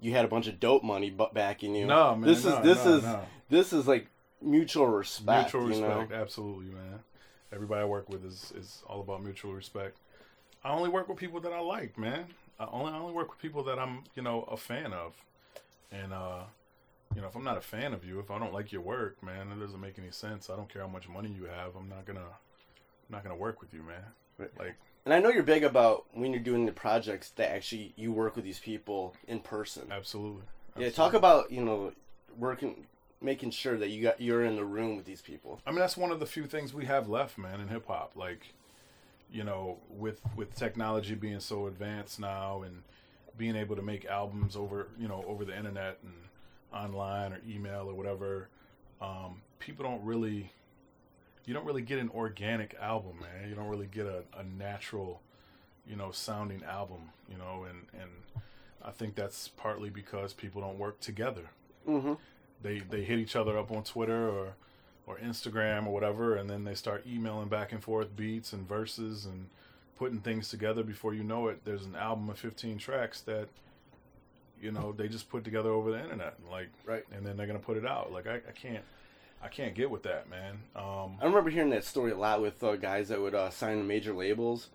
you 0.00 0.12
had 0.12 0.24
a 0.24 0.28
bunch 0.28 0.48
of 0.48 0.58
dope 0.58 0.82
money 0.82 1.14
backing 1.32 1.74
you. 1.74 1.86
No, 1.86 2.16
man, 2.16 2.28
This 2.28 2.44
no, 2.44 2.56
is 2.58 2.64
this 2.64 2.84
no, 2.84 2.96
is 2.96 3.02
no. 3.04 3.20
this 3.50 3.72
is 3.72 3.86
like 3.86 4.08
mutual 4.40 4.86
respect. 4.88 5.54
mutual 5.54 5.62
you 5.72 5.80
respect, 5.82 6.10
know? 6.10 6.16
absolutely, 6.16 6.66
man. 6.74 7.00
Everybody 7.52 7.82
I 7.82 7.84
work 7.84 8.08
with 8.08 8.24
is, 8.24 8.52
is 8.56 8.82
all 8.88 9.00
about 9.02 9.22
mutual 9.22 9.52
respect. 9.52 9.98
I 10.64 10.72
only 10.72 10.88
work 10.88 11.08
with 11.08 11.18
people 11.18 11.40
that 11.40 11.52
I 11.52 11.60
like, 11.60 11.98
man. 11.98 12.26
I 12.58 12.66
only 12.70 12.92
I 12.92 12.98
only 12.98 13.12
work 13.12 13.30
with 13.30 13.40
people 13.40 13.64
that 13.64 13.78
I'm, 13.78 14.04
you 14.14 14.22
know, 14.22 14.42
a 14.42 14.56
fan 14.56 14.92
of. 14.92 15.14
And 15.90 16.12
uh, 16.12 16.44
you 17.14 17.20
know, 17.20 17.28
if 17.28 17.34
I'm 17.34 17.44
not 17.44 17.58
a 17.58 17.62
fan 17.62 17.92
of 17.92 18.04
you, 18.04 18.20
if 18.20 18.30
I 18.30 18.38
don't 18.38 18.52
like 18.52 18.72
your 18.72 18.82
work, 18.82 19.22
man, 19.22 19.50
it 19.50 19.60
doesn't 19.60 19.80
make 19.80 19.98
any 19.98 20.10
sense. 20.10 20.48
I 20.48 20.56
don't 20.56 20.68
care 20.72 20.82
how 20.82 20.88
much 20.88 21.08
money 21.08 21.30
you 21.30 21.44
have. 21.44 21.76
I'm 21.76 21.88
not 21.88 22.06
gonna 22.06 22.20
I'm 22.20 23.10
not 23.10 23.22
gonna 23.22 23.36
work 23.36 23.60
with 23.60 23.74
you, 23.74 23.82
man. 23.82 24.04
Right. 24.38 24.50
Like 24.58 24.76
And 25.04 25.12
I 25.12 25.18
know 25.18 25.28
you're 25.30 25.42
big 25.42 25.64
about 25.64 26.06
when 26.12 26.32
you're 26.32 26.42
doing 26.42 26.66
the 26.66 26.72
projects 26.72 27.30
that 27.30 27.50
actually 27.50 27.92
you 27.96 28.12
work 28.12 28.36
with 28.36 28.44
these 28.44 28.58
people 28.58 29.14
in 29.26 29.40
person. 29.40 29.84
absolutely. 29.90 30.42
Yeah, 30.78 30.90
talk 30.90 31.12
about 31.12 31.50
you 31.50 31.62
know 31.62 31.92
working, 32.38 32.86
making 33.20 33.50
sure 33.50 33.76
that 33.76 33.90
you 33.90 34.02
got 34.02 34.20
you're 34.20 34.44
in 34.44 34.56
the 34.56 34.64
room 34.64 34.96
with 34.96 35.04
these 35.04 35.20
people. 35.20 35.60
I 35.66 35.70
mean, 35.70 35.80
that's 35.80 35.96
one 35.96 36.12
of 36.12 36.20
the 36.20 36.26
few 36.26 36.46
things 36.46 36.72
we 36.72 36.86
have 36.86 37.08
left, 37.08 37.36
man, 37.36 37.60
in 37.60 37.68
hip 37.68 37.86
hop. 37.88 38.12
Like, 38.16 38.54
you 39.32 39.44
know, 39.44 39.78
with 39.90 40.20
with 40.36 40.54
technology 40.54 41.14
being 41.14 41.40
so 41.40 41.66
advanced 41.66 42.20
now, 42.20 42.62
and 42.62 42.82
being 43.38 43.56
able 43.56 43.76
to 43.76 43.82
make 43.82 44.04
albums 44.04 44.56
over, 44.56 44.88
you 44.98 45.08
know, 45.08 45.24
over 45.26 45.44
the 45.44 45.56
internet 45.56 45.98
and 46.02 46.12
online 46.72 47.32
or 47.32 47.40
email 47.48 47.88
or 47.88 47.94
whatever, 47.94 48.48
um, 49.00 49.40
people 49.58 49.84
don't 49.84 50.04
really, 50.04 50.50
you 51.46 51.54
don't 51.54 51.64
really 51.64 51.82
get 51.82 51.98
an 51.98 52.10
organic 52.14 52.74
album, 52.80 53.20
man. 53.20 53.48
You 53.48 53.54
don't 53.54 53.68
really 53.68 53.86
get 53.86 54.06
a, 54.06 54.22
a 54.38 54.44
natural, 54.44 55.20
you 55.86 55.96
know, 55.96 56.10
sounding 56.10 56.62
album, 56.64 57.10
you 57.30 57.38
know, 57.38 57.64
and 57.68 57.86
and 58.00 58.10
I 58.84 58.90
think 58.90 59.14
that's 59.14 59.48
partly 59.48 59.88
because 59.90 60.32
people 60.34 60.60
don't 60.60 60.78
work 60.78 61.00
together 61.00 61.50
Mm-hmm. 61.88 62.12
they 62.62 62.78
they 62.78 63.02
hit 63.02 63.18
each 63.18 63.34
other 63.34 63.58
up 63.58 63.72
on 63.72 63.82
Twitter 63.82 64.28
or 64.28 64.54
or 65.06 65.18
Instagram 65.18 65.86
or 65.86 65.92
whatever, 65.92 66.36
and 66.36 66.48
then 66.48 66.64
they 66.64 66.74
start 66.74 67.04
emailing 67.06 67.48
back 67.48 67.72
and 67.72 67.82
forth 67.82 68.14
beats 68.16 68.52
and 68.52 68.68
verses 68.68 69.26
and 69.26 69.48
putting 69.98 70.20
things 70.20 70.48
together. 70.48 70.82
Before 70.82 71.12
you 71.14 71.24
know 71.24 71.48
it, 71.48 71.64
there's 71.64 71.84
an 71.84 71.96
album 71.96 72.28
of 72.30 72.38
15 72.38 72.78
tracks 72.78 73.20
that 73.22 73.48
you 74.60 74.70
know 74.70 74.92
they 74.92 75.08
just 75.08 75.28
put 75.28 75.42
together 75.44 75.70
over 75.70 75.90
the 75.90 76.00
internet, 76.02 76.34
like 76.50 76.68
Right. 76.86 77.04
and 77.12 77.26
then 77.26 77.36
they're 77.36 77.46
gonna 77.48 77.58
put 77.58 77.76
it 77.76 77.86
out. 77.86 78.12
Like 78.12 78.26
I, 78.26 78.36
I 78.36 78.52
can't. 78.54 78.84
I 79.44 79.48
can't 79.48 79.74
get 79.74 79.90
with 79.90 80.04
that, 80.04 80.30
man. 80.30 80.60
Um, 80.76 81.16
I 81.20 81.24
remember 81.24 81.50
hearing 81.50 81.70
that 81.70 81.82
story 81.84 82.12
a 82.12 82.16
lot 82.16 82.40
with 82.40 82.62
uh, 82.62 82.76
guys 82.76 83.08
that 83.08 83.20
would 83.20 83.34
uh, 83.34 83.50
sign 83.50 83.78
to 83.78 83.82
major 83.82 84.12
labels 84.14 84.68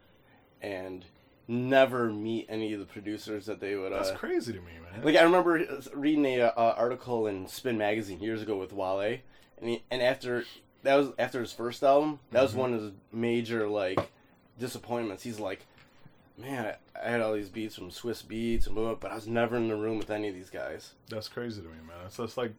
and 0.61 1.05
never 1.47 2.11
meet 2.11 2.45
any 2.49 2.73
of 2.73 2.81
the 2.81 2.85
producers 2.85 3.45
that 3.45 3.61
they 3.61 3.77
would. 3.77 3.93
that's 3.93 4.09
Uh, 4.09 4.15
crazy 4.17 4.51
to 4.51 4.59
me, 4.59 4.73
man. 4.91 5.05
like 5.05 5.15
I 5.15 5.21
remember 5.21 5.65
reading 5.93 6.25
a 6.25 6.47
uh, 6.47 6.75
article 6.77 7.27
in 7.27 7.47
Spin 7.47 7.77
magazine 7.77 8.19
years 8.19 8.41
ago 8.41 8.57
with 8.57 8.73
Wale, 8.73 9.19
and 9.59 9.69
he, 9.69 9.83
and 9.89 10.01
after 10.01 10.45
that 10.83 10.95
was 10.95 11.09
after 11.17 11.39
his 11.39 11.51
first 11.51 11.83
album, 11.83 12.19
that 12.31 12.41
was 12.41 12.51
mm-hmm. 12.51 12.59
one 12.59 12.73
of 12.73 12.81
his 12.81 12.91
major 13.11 13.67
like 13.67 13.99
disappointments. 14.59 15.23
He's 15.23 15.39
like, 15.39 15.65
man, 16.37 16.73
I, 16.95 17.07
I 17.07 17.11
had 17.11 17.21
all 17.21 17.33
these 17.33 17.49
beats 17.49 17.75
from 17.75 17.89
Swizz 17.89 18.23
Beatz 18.23 18.65
and 18.65 18.75
blah, 18.75 18.85
blah, 18.85 18.95
but 18.95 19.11
I 19.11 19.15
was 19.15 19.27
never 19.27 19.57
in 19.57 19.67
the 19.67 19.75
room 19.75 19.97
with 19.97 20.09
any 20.09 20.27
of 20.27 20.35
these 20.35 20.49
guys. 20.49 20.93
That's 21.09 21.27
crazy 21.27 21.61
to 21.61 21.67
me, 21.67 21.75
man. 21.87 22.05
It's 22.05 22.17
just 22.17 22.37
like 22.37 22.53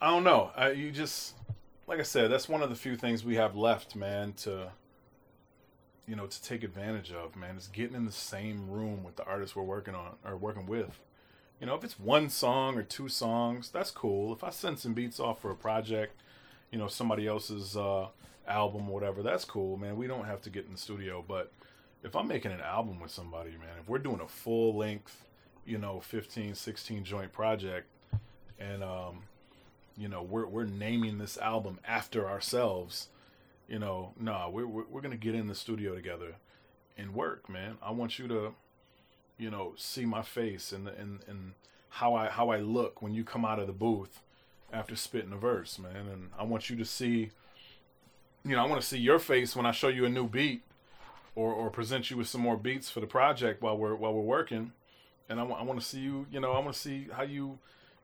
I 0.00 0.10
don't 0.10 0.24
know. 0.24 0.50
I, 0.56 0.70
you 0.72 0.90
just 0.90 1.34
like 1.86 2.00
I 2.00 2.02
said, 2.02 2.30
that's 2.30 2.48
one 2.48 2.62
of 2.62 2.70
the 2.70 2.76
few 2.76 2.96
things 2.96 3.24
we 3.24 3.36
have 3.36 3.56
left, 3.56 3.94
man. 3.94 4.32
To 4.38 4.72
you 6.06 6.16
know, 6.16 6.26
to 6.26 6.42
take 6.42 6.62
advantage 6.62 7.12
of, 7.12 7.36
man, 7.36 7.56
is 7.56 7.68
getting 7.68 7.96
in 7.96 8.04
the 8.04 8.12
same 8.12 8.68
room 8.70 9.02
with 9.02 9.16
the 9.16 9.24
artists 9.24 9.56
we're 9.56 9.62
working 9.62 9.94
on 9.94 10.16
or 10.24 10.36
working 10.36 10.66
with. 10.66 11.00
You 11.60 11.66
know, 11.66 11.74
if 11.74 11.84
it's 11.84 11.98
one 11.98 12.28
song 12.28 12.76
or 12.76 12.82
two 12.82 13.08
songs, 13.08 13.70
that's 13.70 13.90
cool. 13.90 14.32
If 14.32 14.44
I 14.44 14.50
send 14.50 14.78
some 14.78 14.92
beats 14.92 15.20
off 15.20 15.40
for 15.40 15.50
a 15.50 15.56
project, 15.56 16.20
you 16.70 16.78
know, 16.78 16.88
somebody 16.88 17.26
else's 17.26 17.76
uh, 17.76 18.08
album 18.46 18.88
or 18.88 18.94
whatever, 18.94 19.22
that's 19.22 19.44
cool, 19.44 19.76
man. 19.76 19.96
We 19.96 20.06
don't 20.06 20.24
have 20.24 20.42
to 20.42 20.50
get 20.50 20.66
in 20.66 20.72
the 20.72 20.78
studio, 20.78 21.24
but 21.26 21.52
if 22.02 22.14
I'm 22.14 22.28
making 22.28 22.52
an 22.52 22.60
album 22.60 23.00
with 23.00 23.10
somebody, 23.10 23.50
man, 23.50 23.78
if 23.80 23.88
we're 23.88 23.98
doing 23.98 24.20
a 24.20 24.28
full 24.28 24.76
length, 24.76 25.24
you 25.64 25.78
know, 25.78 26.00
15, 26.00 26.54
16 26.54 27.04
joint 27.04 27.32
project, 27.32 27.86
and 28.58 28.84
um, 28.84 29.22
you 29.96 30.08
know, 30.08 30.22
we're 30.22 30.46
we're 30.46 30.64
naming 30.64 31.18
this 31.18 31.38
album 31.38 31.78
after 31.86 32.28
ourselves, 32.28 33.08
you 33.68 33.78
know, 33.78 34.12
nah, 34.18 34.48
we're 34.48 34.66
we're, 34.66 34.84
we're 34.90 35.00
gonna 35.00 35.16
get 35.16 35.34
in 35.34 35.46
the 35.46 35.54
studio 35.54 35.94
together 35.94 36.34
and 36.96 37.14
work, 37.14 37.48
man. 37.48 37.78
I 37.82 37.90
want 37.92 38.18
you 38.18 38.28
to, 38.28 38.54
you 39.38 39.50
know, 39.50 39.72
see 39.76 40.04
my 40.04 40.22
face 40.22 40.72
and 40.72 40.88
and 40.88 41.20
and 41.28 41.52
how 41.90 42.14
I 42.14 42.28
how 42.28 42.50
I 42.50 42.58
look 42.58 43.02
when 43.02 43.14
you 43.14 43.24
come 43.24 43.44
out 43.44 43.58
of 43.58 43.66
the 43.66 43.72
booth 43.72 44.20
after 44.72 44.96
spitting 44.96 45.32
a 45.32 45.36
verse, 45.36 45.78
man, 45.78 46.08
and 46.12 46.30
I 46.38 46.42
want 46.42 46.68
you 46.68 46.76
to 46.76 46.84
see, 46.84 47.30
you 48.44 48.56
know, 48.56 48.62
I 48.62 48.66
want 48.66 48.80
to 48.80 48.86
see 48.86 48.98
your 48.98 49.18
face 49.18 49.54
when 49.54 49.66
I 49.66 49.70
show 49.70 49.88
you 49.88 50.04
a 50.04 50.08
new 50.08 50.26
beat 50.28 50.62
or 51.36 51.52
or 51.52 51.70
present 51.70 52.10
you 52.10 52.16
with 52.16 52.26
some 52.26 52.40
more 52.40 52.56
beats 52.56 52.90
for 52.90 53.00
the 53.00 53.06
project 53.06 53.62
while 53.62 53.76
we're 53.76 53.94
while 53.94 54.12
we're 54.12 54.22
working, 54.22 54.72
and 55.28 55.40
I 55.40 55.42
want 55.42 55.60
I 55.60 55.64
want 55.64 55.80
to 55.80 55.86
see 55.86 56.00
you. 56.00 56.26
You 56.30 56.40
know, 56.40 56.52
I 56.52 56.58
want 56.58 56.74
to 56.74 56.78
see 56.78 57.08
how 57.12 57.22
you, 57.22 57.58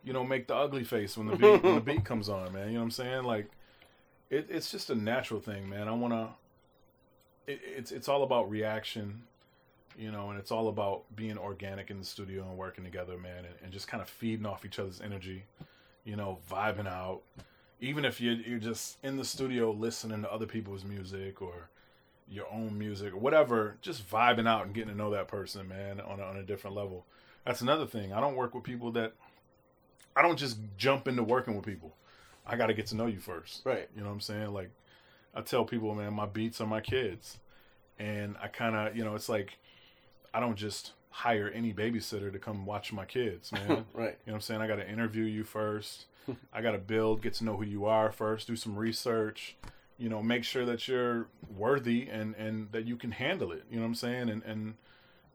you 0.04 0.12
know, 0.12 0.24
make 0.24 0.46
the 0.46 0.54
ugly 0.54 0.84
face 0.84 1.16
when 1.16 1.26
the 1.28 1.36
beat 1.36 1.62
when 1.62 1.74
the 1.74 1.80
beat 1.80 2.04
comes 2.04 2.28
on, 2.28 2.52
man. 2.52 2.68
You 2.68 2.74
know 2.74 2.80
what 2.80 2.84
I'm 2.84 2.90
saying? 2.90 3.24
Like, 3.24 3.50
it, 4.30 4.46
it's 4.48 4.70
just 4.70 4.90
a 4.90 4.94
natural 4.94 5.40
thing, 5.40 5.68
man. 5.68 5.88
I 5.88 5.92
want 5.92 6.12
to. 6.12 6.28
It, 7.52 7.60
it's 7.64 7.92
it's 7.92 8.08
all 8.08 8.22
about 8.22 8.50
reaction, 8.50 9.22
you 10.00 10.10
know, 10.10 10.30
and 10.30 10.38
it's 10.38 10.50
all 10.50 10.68
about 10.68 11.02
being 11.14 11.36
organic 11.36 11.90
in 11.90 11.98
the 11.98 12.04
studio 12.04 12.42
and 12.42 12.56
working 12.56 12.84
together, 12.84 13.18
man, 13.18 13.44
and, 13.44 13.54
and 13.62 13.72
just 13.72 13.86
kind 13.86 14.02
of 14.02 14.08
feeding 14.08 14.46
off 14.46 14.64
each 14.64 14.78
other's 14.78 15.00
energy, 15.02 15.44
you 16.04 16.16
know, 16.16 16.38
vibing 16.50 16.88
out, 16.88 17.20
even 17.80 18.04
if 18.04 18.20
you're 18.20 18.34
you're 18.34 18.58
just 18.58 18.98
in 19.02 19.16
the 19.16 19.24
studio 19.24 19.70
listening 19.70 20.22
to 20.22 20.32
other 20.32 20.46
people's 20.46 20.84
music 20.84 21.42
or 21.42 21.68
your 22.30 22.46
own 22.50 22.78
music 22.78 23.12
or 23.12 23.18
whatever, 23.18 23.76
just 23.82 24.08
vibing 24.08 24.48
out 24.48 24.64
and 24.64 24.74
getting 24.74 24.90
to 24.90 24.96
know 24.96 25.10
that 25.10 25.28
person, 25.28 25.68
man, 25.68 26.00
on 26.00 26.20
a, 26.20 26.22
on 26.22 26.36
a 26.36 26.42
different 26.42 26.76
level. 26.76 27.04
That's 27.44 27.60
another 27.60 27.86
thing. 27.86 28.12
I 28.12 28.20
don't 28.20 28.36
work 28.36 28.54
with 28.54 28.64
people 28.64 28.92
that 28.92 29.12
I 30.16 30.22
don't 30.22 30.38
just 30.38 30.58
jump 30.78 31.08
into 31.08 31.22
working 31.22 31.56
with 31.56 31.66
people. 31.66 31.94
I 32.46 32.56
got 32.56 32.66
to 32.66 32.74
get 32.74 32.86
to 32.86 32.96
know 32.96 33.06
you 33.06 33.20
first. 33.20 33.62
Right. 33.64 33.88
You 33.94 34.02
know 34.02 34.08
what 34.08 34.14
I'm 34.14 34.20
saying? 34.20 34.52
Like 34.52 34.70
I 35.34 35.42
tell 35.42 35.64
people, 35.64 35.94
man, 35.94 36.14
my 36.14 36.26
beats 36.26 36.60
are 36.60 36.66
my 36.66 36.80
kids. 36.80 37.38
And 37.98 38.36
I 38.42 38.48
kind 38.48 38.74
of, 38.74 38.96
you 38.96 39.04
know, 39.04 39.14
it's 39.14 39.28
like 39.28 39.58
I 40.32 40.40
don't 40.40 40.56
just 40.56 40.92
hire 41.10 41.48
any 41.48 41.72
babysitter 41.72 42.32
to 42.32 42.38
come 42.38 42.66
watch 42.66 42.92
my 42.92 43.04
kids, 43.04 43.52
man. 43.52 43.84
Right. 43.92 44.18
You 44.24 44.32
know 44.32 44.32
what 44.32 44.34
I'm 44.34 44.40
saying? 44.40 44.60
I 44.60 44.66
got 44.66 44.76
to 44.76 44.88
interview 44.88 45.24
you 45.24 45.44
first. 45.44 46.06
I 46.52 46.62
got 46.62 46.72
to 46.72 46.78
build, 46.78 47.22
get 47.22 47.34
to 47.34 47.44
know 47.44 47.56
who 47.56 47.64
you 47.64 47.86
are 47.86 48.12
first, 48.12 48.46
do 48.46 48.56
some 48.56 48.76
research, 48.76 49.56
you 49.98 50.08
know, 50.08 50.22
make 50.22 50.44
sure 50.44 50.64
that 50.64 50.86
you're 50.88 51.28
worthy 51.54 52.08
and 52.08 52.34
and 52.36 52.70
that 52.72 52.86
you 52.86 52.96
can 52.96 53.10
handle 53.10 53.52
it, 53.52 53.64
you 53.70 53.76
know 53.76 53.82
what 53.82 53.88
I'm 53.88 53.94
saying? 53.94 54.28
And 54.28 54.42
and 54.44 54.74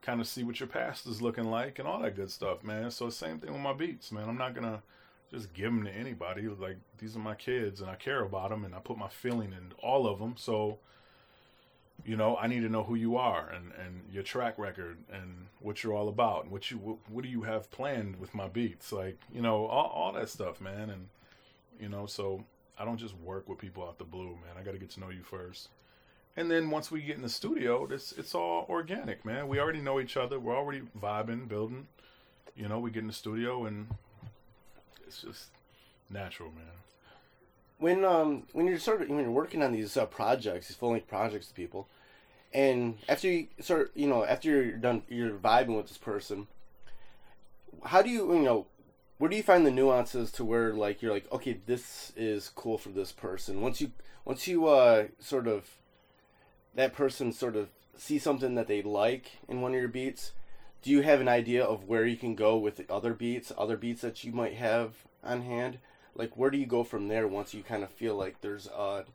kind 0.01 0.21
of 0.21 0.27
see 0.27 0.43
what 0.43 0.59
your 0.59 0.67
past 0.67 1.07
is 1.07 1.21
looking 1.21 1.45
like 1.45 1.79
and 1.79 1.87
all 1.87 1.99
that 1.99 2.15
good 2.15 2.29
stuff, 2.29 2.63
man. 2.63 2.91
So 2.91 3.09
same 3.09 3.39
thing 3.39 3.51
with 3.51 3.61
my 3.61 3.73
beats, 3.73 4.11
man. 4.11 4.29
I'm 4.29 4.37
not 4.37 4.53
going 4.53 4.71
to 4.71 4.81
just 5.31 5.51
give 5.53 5.71
them 5.71 5.83
to 5.83 5.91
anybody. 5.91 6.47
Like 6.47 6.77
these 6.99 7.15
are 7.15 7.19
my 7.19 7.33
kids 7.33 7.81
and 7.81 7.89
I 7.89 7.95
care 7.95 8.21
about 8.23 8.51
them 8.51 8.63
and 8.63 8.75
I 8.75 8.79
put 8.79 8.97
my 8.97 9.09
feeling 9.09 9.51
in 9.51 9.73
all 9.81 10.07
of 10.07 10.19
them. 10.19 10.35
So 10.37 10.77
you 12.03 12.15
know, 12.15 12.35
I 12.37 12.47
need 12.47 12.61
to 12.61 12.69
know 12.69 12.83
who 12.83 12.95
you 12.95 13.17
are 13.17 13.49
and, 13.49 13.71
and 13.83 14.01
your 14.11 14.23
track 14.23 14.57
record 14.57 14.97
and 15.11 15.47
what 15.59 15.83
you're 15.83 15.93
all 15.93 16.09
about 16.09 16.43
and 16.43 16.51
what 16.51 16.69
you 16.69 16.77
what, 16.77 16.97
what 17.09 17.23
do 17.23 17.29
you 17.29 17.43
have 17.43 17.71
planned 17.71 18.19
with 18.19 18.33
my 18.33 18.47
beats, 18.47 18.91
like 18.91 19.17
you 19.33 19.41
know 19.41 19.65
all, 19.65 19.87
all 19.87 20.13
that 20.13 20.29
stuff, 20.29 20.59
man. 20.59 20.89
And 20.89 21.07
you 21.79 21.89
know, 21.89 22.05
so 22.05 22.43
I 22.77 22.85
don't 22.85 22.97
just 22.97 23.15
work 23.17 23.47
with 23.47 23.57
people 23.57 23.83
out 23.83 23.97
the 23.97 24.03
blue, 24.03 24.29
man. 24.29 24.55
I 24.59 24.63
got 24.63 24.71
to 24.71 24.77
get 24.77 24.91
to 24.91 24.99
know 24.99 25.09
you 25.09 25.23
first, 25.23 25.69
and 26.35 26.51
then 26.51 26.69
once 26.69 26.91
we 26.91 27.01
get 27.01 27.15
in 27.15 27.21
the 27.21 27.29
studio, 27.29 27.87
it's 27.89 28.11
it's 28.11 28.35
all 28.35 28.65
organic, 28.69 29.25
man. 29.25 29.47
We 29.47 29.59
already 29.59 29.81
know 29.81 29.99
each 29.99 30.17
other. 30.17 30.39
We're 30.39 30.57
already 30.57 30.81
vibing, 30.99 31.47
building. 31.47 31.87
You 32.55 32.67
know, 32.69 32.79
we 32.79 32.91
get 32.91 33.01
in 33.01 33.07
the 33.07 33.13
studio 33.13 33.65
and 33.65 33.87
it's 35.05 35.21
just 35.21 35.47
natural, 36.09 36.51
man. 36.51 36.84
When 37.77 38.05
um 38.05 38.43
when 38.53 38.67
you're 38.67 38.79
sort 38.79 39.01
of 39.01 39.09
when 39.09 39.19
you're 39.19 39.31
working 39.31 39.61
on 39.61 39.71
these 39.71 39.97
uh, 39.97 40.05
projects, 40.05 40.67
these 40.67 40.77
full 40.77 40.91
length 40.91 41.07
projects 41.07 41.47
people, 41.47 41.87
and 42.53 42.97
after 43.09 43.27
you 43.29 43.47
sort 43.59 43.91
you 43.95 44.07
know 44.07 44.23
after 44.23 44.49
you're 44.49 44.71
done 44.77 45.03
you're 45.09 45.31
vibing 45.31 45.75
with 45.75 45.87
this 45.87 45.97
person, 45.97 46.47
how 47.85 48.01
do 48.01 48.09
you 48.09 48.33
you 48.33 48.41
know 48.41 48.65
where 49.17 49.29
do 49.29 49.35
you 49.35 49.43
find 49.43 49.65
the 49.65 49.71
nuances 49.71 50.31
to 50.33 50.43
where 50.43 50.73
like 50.73 51.01
you're 51.01 51.13
like 51.13 51.31
okay 51.31 51.59
this 51.65 52.11
is 52.15 52.49
cool 52.49 52.77
for 52.77 52.89
this 52.89 53.11
person? 53.11 53.61
Once 53.61 53.81
you 53.81 53.91
once 54.23 54.47
you 54.47 54.67
uh 54.67 55.07
sort 55.19 55.47
of 55.47 55.77
that 56.73 56.93
person 56.93 57.31
sort 57.31 57.55
of 57.55 57.69
see 57.97 58.19
something 58.19 58.55
that 58.55 58.67
they 58.67 58.81
like 58.81 59.31
in 59.47 59.61
one 59.61 59.73
of 59.73 59.79
your 59.79 59.87
beats 59.87 60.33
do 60.81 60.91
you 60.91 61.01
have 61.01 61.21
an 61.21 61.29
idea 61.29 61.63
of 61.63 61.85
where 61.85 62.05
you 62.05 62.17
can 62.17 62.35
go 62.35 62.57
with 62.57 62.75
the 62.75 62.85
other 62.91 63.13
beats 63.13 63.51
other 63.57 63.77
beats 63.77 64.01
that 64.01 64.23
you 64.25 64.33
might 64.33 64.53
have 64.53 64.95
on 65.23 65.41
hand 65.41 65.77
like 66.15 66.35
where 66.37 66.49
do 66.49 66.57
you 66.57 66.65
go 66.65 66.83
from 66.83 67.07
there 67.07 67.27
once 67.27 67.53
you 67.53 67.63
kind 67.63 67.83
of 67.83 67.89
feel 67.91 68.15
like 68.15 68.41
there's 68.41 68.67
a 68.67 69.05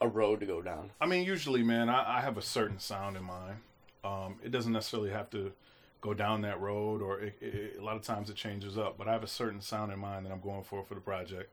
a 0.00 0.08
road 0.08 0.40
to 0.40 0.46
go 0.46 0.60
down 0.60 0.90
I 1.00 1.06
mean, 1.06 1.24
usually, 1.24 1.62
man, 1.62 1.88
I, 1.88 2.18
I 2.18 2.20
have 2.20 2.36
a 2.36 2.42
certain 2.42 2.78
sound 2.78 3.16
in 3.16 3.24
mind. 3.24 3.56
Um, 4.04 4.36
it 4.42 4.50
doesn't 4.50 4.72
necessarily 4.72 5.10
have 5.10 5.30
to 5.30 5.52
go 6.00 6.12
down 6.12 6.42
that 6.42 6.60
road, 6.60 7.00
or 7.00 7.20
it, 7.20 7.36
it, 7.40 7.76
a 7.78 7.84
lot 7.84 7.96
of 7.96 8.02
times 8.02 8.28
it 8.28 8.36
changes 8.36 8.76
up. 8.76 8.98
But 8.98 9.08
I 9.08 9.12
have 9.12 9.22
a 9.22 9.28
certain 9.28 9.60
sound 9.60 9.92
in 9.92 9.98
mind 9.98 10.26
that 10.26 10.32
I'm 10.32 10.40
going 10.40 10.64
for 10.64 10.82
for 10.82 10.94
the 10.94 11.00
project, 11.00 11.50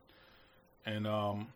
and 0.84 1.06
um, 1.06 1.52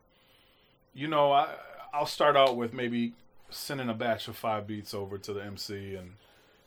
you 0.95 1.09
know, 1.09 1.33
I 1.33 1.49
I'll 1.93 2.07
start 2.07 2.37
out 2.37 2.57
with 2.57 2.73
maybe 2.73 3.13
sending 3.51 3.89
a 3.89 3.95
batch 3.95 4.29
of 4.29 4.37
five 4.37 4.67
beats 4.67 4.95
over 4.95 5.19
to 5.19 5.33
the 5.33 5.43
MC, 5.43 5.97
and 5.97 6.13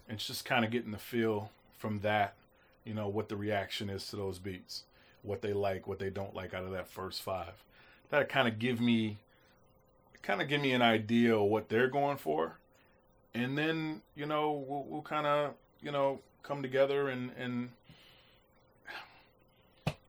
and 0.09 0.19
just 0.19 0.45
kind 0.45 0.65
of 0.65 0.71
getting 0.71 0.91
the 0.91 0.97
feel 0.97 1.51
from 1.77 1.99
that, 2.01 2.35
you 2.83 2.93
know, 2.93 3.07
what 3.07 3.29
the 3.29 3.37
reaction 3.37 3.89
is 3.89 4.07
to 4.07 4.15
those 4.15 4.39
beats, 4.39 4.83
what 5.23 5.41
they 5.41 5.53
like, 5.53 5.87
what 5.87 5.99
they 5.99 6.09
don't 6.09 6.33
like 6.33 6.53
out 6.53 6.63
of 6.63 6.71
that 6.71 6.87
first 6.87 7.21
five. 7.21 7.63
That 8.09 8.29
kind 8.29 8.47
of 8.47 8.59
give 8.59 8.79
me 8.79 9.17
kind 10.21 10.41
of 10.41 10.47
give 10.47 10.61
me 10.61 10.73
an 10.73 10.81
idea 10.81 11.35
of 11.35 11.43
what 11.43 11.69
they're 11.69 11.87
going 11.87 12.17
for, 12.17 12.57
and 13.33 13.57
then 13.57 14.01
you 14.15 14.25
know 14.25 14.51
we'll, 14.51 14.85
we'll 14.87 15.01
kind 15.01 15.27
of 15.27 15.53
you 15.81 15.91
know 15.91 16.19
come 16.43 16.61
together 16.61 17.09
and 17.09 17.31
and 17.37 17.69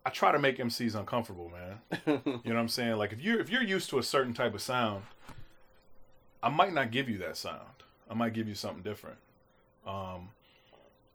I 0.08 0.10
try 0.10 0.32
to 0.32 0.38
make 0.38 0.56
MCs 0.56 0.94
uncomfortable, 0.94 1.50
man. 1.50 1.80
you 2.06 2.22
know 2.24 2.40
what 2.42 2.56
I'm 2.56 2.68
saying? 2.68 2.96
Like 2.96 3.12
if 3.12 3.22
you 3.22 3.38
if 3.40 3.50
you're 3.50 3.62
used 3.62 3.90
to 3.90 3.98
a 3.98 4.02
certain 4.02 4.32
type 4.32 4.54
of 4.54 4.62
sound, 4.62 5.02
I 6.42 6.48
might 6.48 6.72
not 6.72 6.90
give 6.90 7.10
you 7.10 7.18
that 7.18 7.36
sound. 7.36 7.82
I 8.08 8.14
might 8.14 8.32
give 8.32 8.48
you 8.48 8.54
something 8.54 8.82
different. 8.82 9.18
Um, 9.86 10.30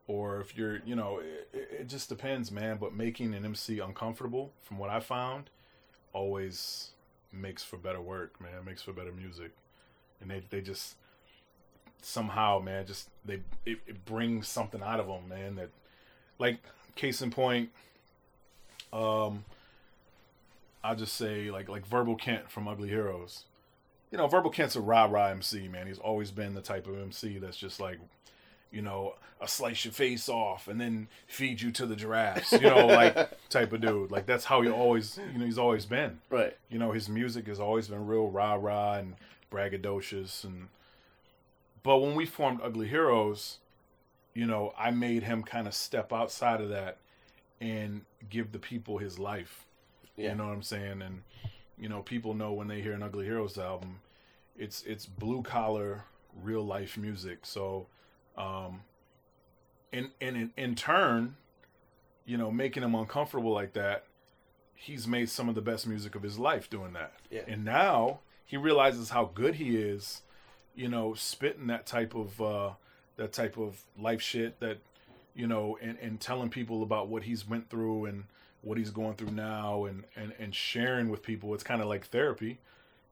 or 0.06 0.40
if 0.40 0.56
you're, 0.56 0.80
you 0.84 0.94
know, 0.94 1.18
it, 1.18 1.48
it 1.52 1.88
just 1.88 2.08
depends, 2.08 2.50
man. 2.50 2.76
But 2.78 2.94
making 2.94 3.34
an 3.34 3.44
MC 3.44 3.78
uncomfortable, 3.78 4.52
from 4.62 4.78
what 4.78 4.90
I 4.90 5.00
found, 5.00 5.50
always 6.12 6.90
makes 7.32 7.62
for 7.62 7.76
better 7.76 8.00
work, 8.00 8.40
man. 8.40 8.64
Makes 8.64 8.82
for 8.82 8.92
better 8.92 9.12
music, 9.12 9.52
and 10.20 10.30
they 10.30 10.42
they 10.50 10.60
just 10.60 10.96
somehow, 12.02 12.60
man, 12.60 12.86
just 12.86 13.08
they 13.24 13.40
it, 13.64 13.78
it 13.86 14.04
brings 14.04 14.48
something 14.48 14.82
out 14.82 15.00
of 15.00 15.06
them, 15.06 15.28
man. 15.28 15.56
That 15.56 15.70
like 16.38 16.58
case 16.96 17.22
in 17.22 17.30
point, 17.30 17.70
um, 18.92 19.44
I'll 20.82 20.96
just 20.96 21.14
say 21.14 21.50
like 21.50 21.68
like 21.68 21.86
Verbal 21.86 22.16
Kent 22.16 22.50
from 22.50 22.68
Ugly 22.68 22.88
Heroes. 22.88 23.44
You 24.10 24.18
know, 24.18 24.28
Verbal 24.28 24.50
Kent's 24.50 24.76
a 24.76 24.80
rah 24.80 25.06
rah 25.06 25.28
MC, 25.28 25.66
man. 25.66 25.86
He's 25.86 25.98
always 25.98 26.30
been 26.30 26.54
the 26.54 26.60
type 26.60 26.86
of 26.86 26.96
MC 27.00 27.38
that's 27.38 27.56
just 27.56 27.80
like, 27.80 27.98
you 28.74 28.82
know, 28.82 29.14
a 29.40 29.46
slice 29.46 29.84
your 29.84 29.92
face 29.92 30.28
off 30.28 30.68
and 30.68 30.80
then 30.80 31.08
feed 31.26 31.60
you 31.60 31.70
to 31.72 31.86
the 31.86 31.94
giraffes. 31.96 32.52
You 32.52 32.60
know, 32.62 32.86
like 32.86 33.30
type 33.48 33.72
of 33.72 33.80
dude. 33.80 34.10
Like 34.10 34.26
that's 34.26 34.44
how 34.44 34.62
he 34.62 34.68
always, 34.68 35.18
you 35.32 35.38
know, 35.38 35.44
he's 35.44 35.58
always 35.58 35.86
been. 35.86 36.18
right 36.30 36.56
You 36.68 36.78
know, 36.78 36.92
his 36.92 37.08
music 37.08 37.46
has 37.46 37.60
always 37.60 37.88
been 37.88 38.06
real 38.06 38.28
rah 38.28 38.54
rah 38.54 38.94
and 38.94 39.14
braggadocious 39.52 40.44
and 40.44 40.68
but 41.84 41.98
when 41.98 42.14
we 42.14 42.24
formed 42.24 42.60
Ugly 42.62 42.88
Heroes, 42.88 43.58
you 44.32 44.46
know, 44.46 44.72
I 44.76 44.90
made 44.90 45.22
him 45.22 45.42
kind 45.42 45.68
of 45.68 45.74
step 45.74 46.14
outside 46.14 46.62
of 46.62 46.70
that 46.70 46.96
and 47.60 48.02
give 48.30 48.52
the 48.52 48.58
people 48.58 48.98
his 48.98 49.18
life. 49.18 49.66
Yeah. 50.16 50.30
You 50.30 50.36
know 50.36 50.46
what 50.46 50.54
I'm 50.54 50.62
saying? 50.62 51.02
And 51.02 51.22
you 51.78 51.88
know, 51.88 52.00
people 52.00 52.34
know 52.34 52.52
when 52.52 52.68
they 52.68 52.80
hear 52.80 52.92
an 52.92 53.02
Ugly 53.02 53.26
Heroes 53.26 53.58
album, 53.58 54.00
it's 54.56 54.82
it's 54.84 55.06
blue 55.06 55.42
collar, 55.42 56.04
real 56.42 56.64
life 56.64 56.96
music. 56.96 57.40
So 57.42 57.86
um 58.36 58.82
and 59.92 60.10
and 60.20 60.36
in, 60.36 60.52
in 60.56 60.74
turn, 60.74 61.36
you 62.24 62.36
know, 62.36 62.50
making 62.50 62.82
him 62.82 62.94
uncomfortable 62.94 63.52
like 63.52 63.72
that, 63.74 64.04
he's 64.74 65.06
made 65.06 65.28
some 65.28 65.48
of 65.48 65.54
the 65.54 65.62
best 65.62 65.86
music 65.86 66.14
of 66.14 66.22
his 66.22 66.38
life 66.38 66.68
doing 66.68 66.92
that. 66.94 67.12
Yeah. 67.30 67.42
And 67.46 67.64
now 67.64 68.20
he 68.44 68.56
realizes 68.56 69.10
how 69.10 69.30
good 69.32 69.56
he 69.56 69.76
is, 69.76 70.22
you 70.74 70.88
know, 70.88 71.14
spitting 71.14 71.68
that 71.68 71.86
type 71.86 72.14
of 72.14 72.40
uh 72.40 72.70
that 73.16 73.32
type 73.32 73.56
of 73.56 73.80
life 73.98 74.20
shit 74.20 74.58
that 74.60 74.78
you 75.34 75.46
know, 75.46 75.76
and, 75.82 75.98
and 76.00 76.20
telling 76.20 76.48
people 76.48 76.82
about 76.82 77.08
what 77.08 77.24
he's 77.24 77.46
went 77.46 77.68
through 77.68 78.06
and 78.06 78.24
what 78.62 78.78
he's 78.78 78.90
going 78.90 79.14
through 79.14 79.32
now 79.32 79.84
and, 79.84 80.04
and, 80.16 80.32
and 80.38 80.54
sharing 80.54 81.08
with 81.08 81.22
people. 81.22 81.52
It's 81.54 81.64
kind 81.64 81.82
of 81.82 81.88
like 81.88 82.06
therapy. 82.06 82.58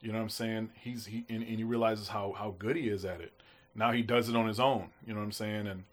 You 0.01 0.13
know 0.13 0.19
what 0.19 0.25
I'm 0.25 0.31
saying? 0.31 0.71
He's 0.81 1.07
he 1.07 1.25
and, 1.29 1.43
and 1.43 1.59
he 1.59 1.65
realizes 1.65 2.09
how, 2.09 2.33
how 2.33 2.55
good 2.59 2.77
he 2.77 2.89
is 2.89 3.05
at 3.05 3.21
it. 3.21 3.33
Now 3.75 3.93
he 3.93 4.03
does 4.03 4.29
it 4.29 4.37
on 4.37 4.47
his 4.49 4.61
own. 4.61 4.91
You 5.07 5.15
know 5.15 5.21
what 5.21 5.27
I'm 5.27 5.33
saying? 5.33 5.67
And 5.67 5.85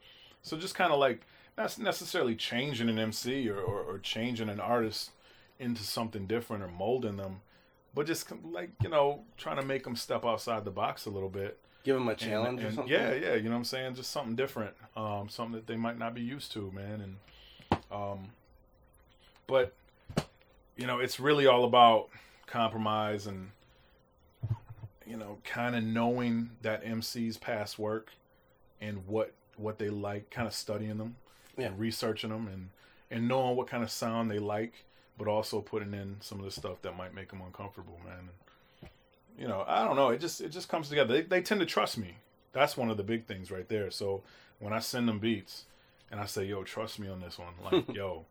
so 0.41 0.57
just 0.57 0.75
kind 0.75 0.91
of 0.91 0.99
like 0.99 1.21
not 1.57 1.77
necessarily 1.79 2.35
changing 2.35 2.89
an 2.89 2.99
MC 2.99 3.49
or, 3.49 3.59
or, 3.59 3.81
or 3.81 3.99
changing 3.99 4.49
an 4.49 4.59
artist 4.59 5.11
into 5.59 5.83
something 5.83 6.25
different 6.25 6.63
or 6.63 6.67
molding 6.69 7.17
them, 7.17 7.41
but 7.93 8.05
just 8.05 8.31
like 8.51 8.69
you 8.81 8.89
know 8.89 9.23
trying 9.37 9.57
to 9.57 9.65
make 9.65 9.83
them 9.83 9.95
step 9.95 10.23
outside 10.25 10.63
the 10.65 10.71
box 10.71 11.05
a 11.05 11.09
little 11.09 11.27
bit. 11.29 11.57
give 11.83 11.95
them 11.95 12.07
a 12.07 12.11
And- 12.11 12.19
challenge 12.19 12.63
or 12.63 12.71
something 12.71 12.87
Yeah, 12.91 13.13
yeah, 13.13 13.35
you 13.35 13.43
know 13.43 13.51
what 13.51 13.57
I'm 13.57 13.63
saying? 13.65 13.95
Just 13.95 14.11
something 14.11 14.35
different, 14.35 14.73
um, 14.95 15.27
something 15.29 15.55
that 15.55 15.67
they 15.67 15.75
might 15.75 15.97
not 15.97 16.13
be 16.13 16.21
used 16.21 16.51
to, 16.53 16.71
man. 16.71 17.01
And, 17.01 17.79
um, 17.91 18.29
but 19.47 19.73
you 20.77 20.87
know, 20.87 20.99
it's 20.99 21.19
really 21.19 21.45
all 21.45 21.65
about 21.65 22.07
compromise 22.47 23.27
and 23.27 23.51
you 25.09 25.17
know, 25.17 25.39
kind 25.43 25.75
of 25.75 25.83
knowing 25.83 26.51
that 26.61 26.83
MC's 26.85 27.37
past 27.37 27.79
work 27.79 28.11
and 28.79 29.05
what 29.07 29.33
what 29.57 29.77
they 29.79 29.89
like, 29.89 30.29
kind 30.29 30.47
of 30.47 30.53
studying 30.53 30.97
them 30.97 31.15
Yeah. 31.57 31.67
and 31.67 31.79
researching 31.79 32.29
them 32.29 32.47
and 32.47 32.69
and 33.11 33.27
knowing 33.27 33.55
what 33.57 33.67
kind 33.67 33.83
of 33.83 33.89
sound 33.91 34.29
they 34.29 34.37
like, 34.39 34.85
but 35.17 35.27
also 35.27 35.61
putting 35.61 35.93
in 35.93 36.17
some 36.21 36.37
of 36.39 36.45
the 36.45 36.51
stuff 36.51 36.81
that 36.83 36.95
might 36.95 37.13
make 37.15 37.29
them 37.29 37.41
uncomfortable, 37.41 37.99
man. 38.05 38.29
you 39.37 39.47
know, 39.47 39.63
I 39.67 39.83
don't 39.83 39.95
know. 39.95 40.09
It 40.09 40.19
just 40.21 40.41
it 40.41 40.49
just 40.49 40.69
comes 40.69 40.89
together. 40.89 41.13
They 41.15 41.21
they 41.21 41.41
tend 41.41 41.59
to 41.61 41.65
trust 41.65 41.97
me. 41.97 42.15
That's 42.53 42.77
one 42.77 42.89
of 42.89 42.97
the 42.97 43.03
big 43.03 43.25
things 43.25 43.51
right 43.51 43.67
there. 43.67 43.89
So 43.91 44.21
when 44.59 44.73
I 44.73 44.79
send 44.79 45.07
them 45.07 45.19
beats 45.19 45.65
and 46.11 46.19
I 46.19 46.25
say, 46.25 46.45
"Yo, 46.45 46.63
trust 46.63 46.99
me 46.99 47.07
on 47.07 47.19
this 47.21 47.37
one," 47.39 47.53
like, 47.71 47.93
"Yo, 47.95 48.25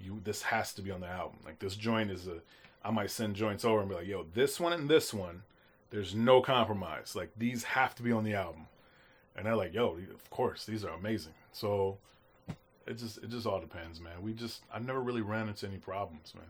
you 0.00 0.20
this 0.24 0.42
has 0.42 0.72
to 0.74 0.82
be 0.82 0.90
on 0.90 1.00
the 1.00 1.08
album." 1.08 1.38
Like 1.44 1.58
this 1.60 1.76
joint 1.76 2.10
is 2.10 2.26
a 2.26 2.40
I 2.84 2.90
might 2.90 3.10
send 3.10 3.36
joints 3.36 3.64
over 3.64 3.80
and 3.80 3.88
be 3.88 3.94
like, 3.94 4.06
"Yo, 4.06 4.24
this 4.34 4.58
one 4.60 4.72
and 4.72 4.88
this 4.88 5.12
one, 5.14 5.42
there's 5.90 6.14
no 6.14 6.40
compromise. 6.40 7.14
Like 7.14 7.30
these 7.36 7.64
have 7.64 7.94
to 7.96 8.02
be 8.02 8.12
on 8.12 8.24
the 8.24 8.34
album." 8.34 8.66
And 9.36 9.46
they're 9.46 9.56
like, 9.56 9.74
"Yo, 9.74 9.98
of 10.12 10.30
course, 10.30 10.64
these 10.64 10.84
are 10.84 10.94
amazing." 10.94 11.34
So 11.52 11.98
it 12.86 12.98
just 12.98 13.18
it 13.18 13.30
just 13.30 13.46
all 13.46 13.60
depends, 13.60 14.00
man. 14.00 14.22
We 14.22 14.32
just 14.32 14.62
I 14.72 14.78
never 14.78 15.00
really 15.00 15.22
ran 15.22 15.48
into 15.48 15.66
any 15.66 15.78
problems, 15.78 16.34
man. 16.34 16.44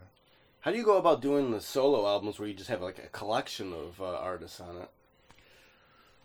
How 0.61 0.71
do 0.71 0.77
you 0.77 0.83
go 0.83 0.97
about 0.97 1.21
doing 1.21 1.51
the 1.51 1.61
solo 1.61 2.07
albums 2.07 2.39
where 2.39 2.47
you 2.47 2.53
just 2.53 2.69
have 2.69 2.81
like 2.81 2.99
a 2.99 3.07
collection 3.07 3.73
of 3.73 3.99
uh, 4.01 4.15
artists 4.15 4.59
on 4.59 4.77
it? 4.77 4.89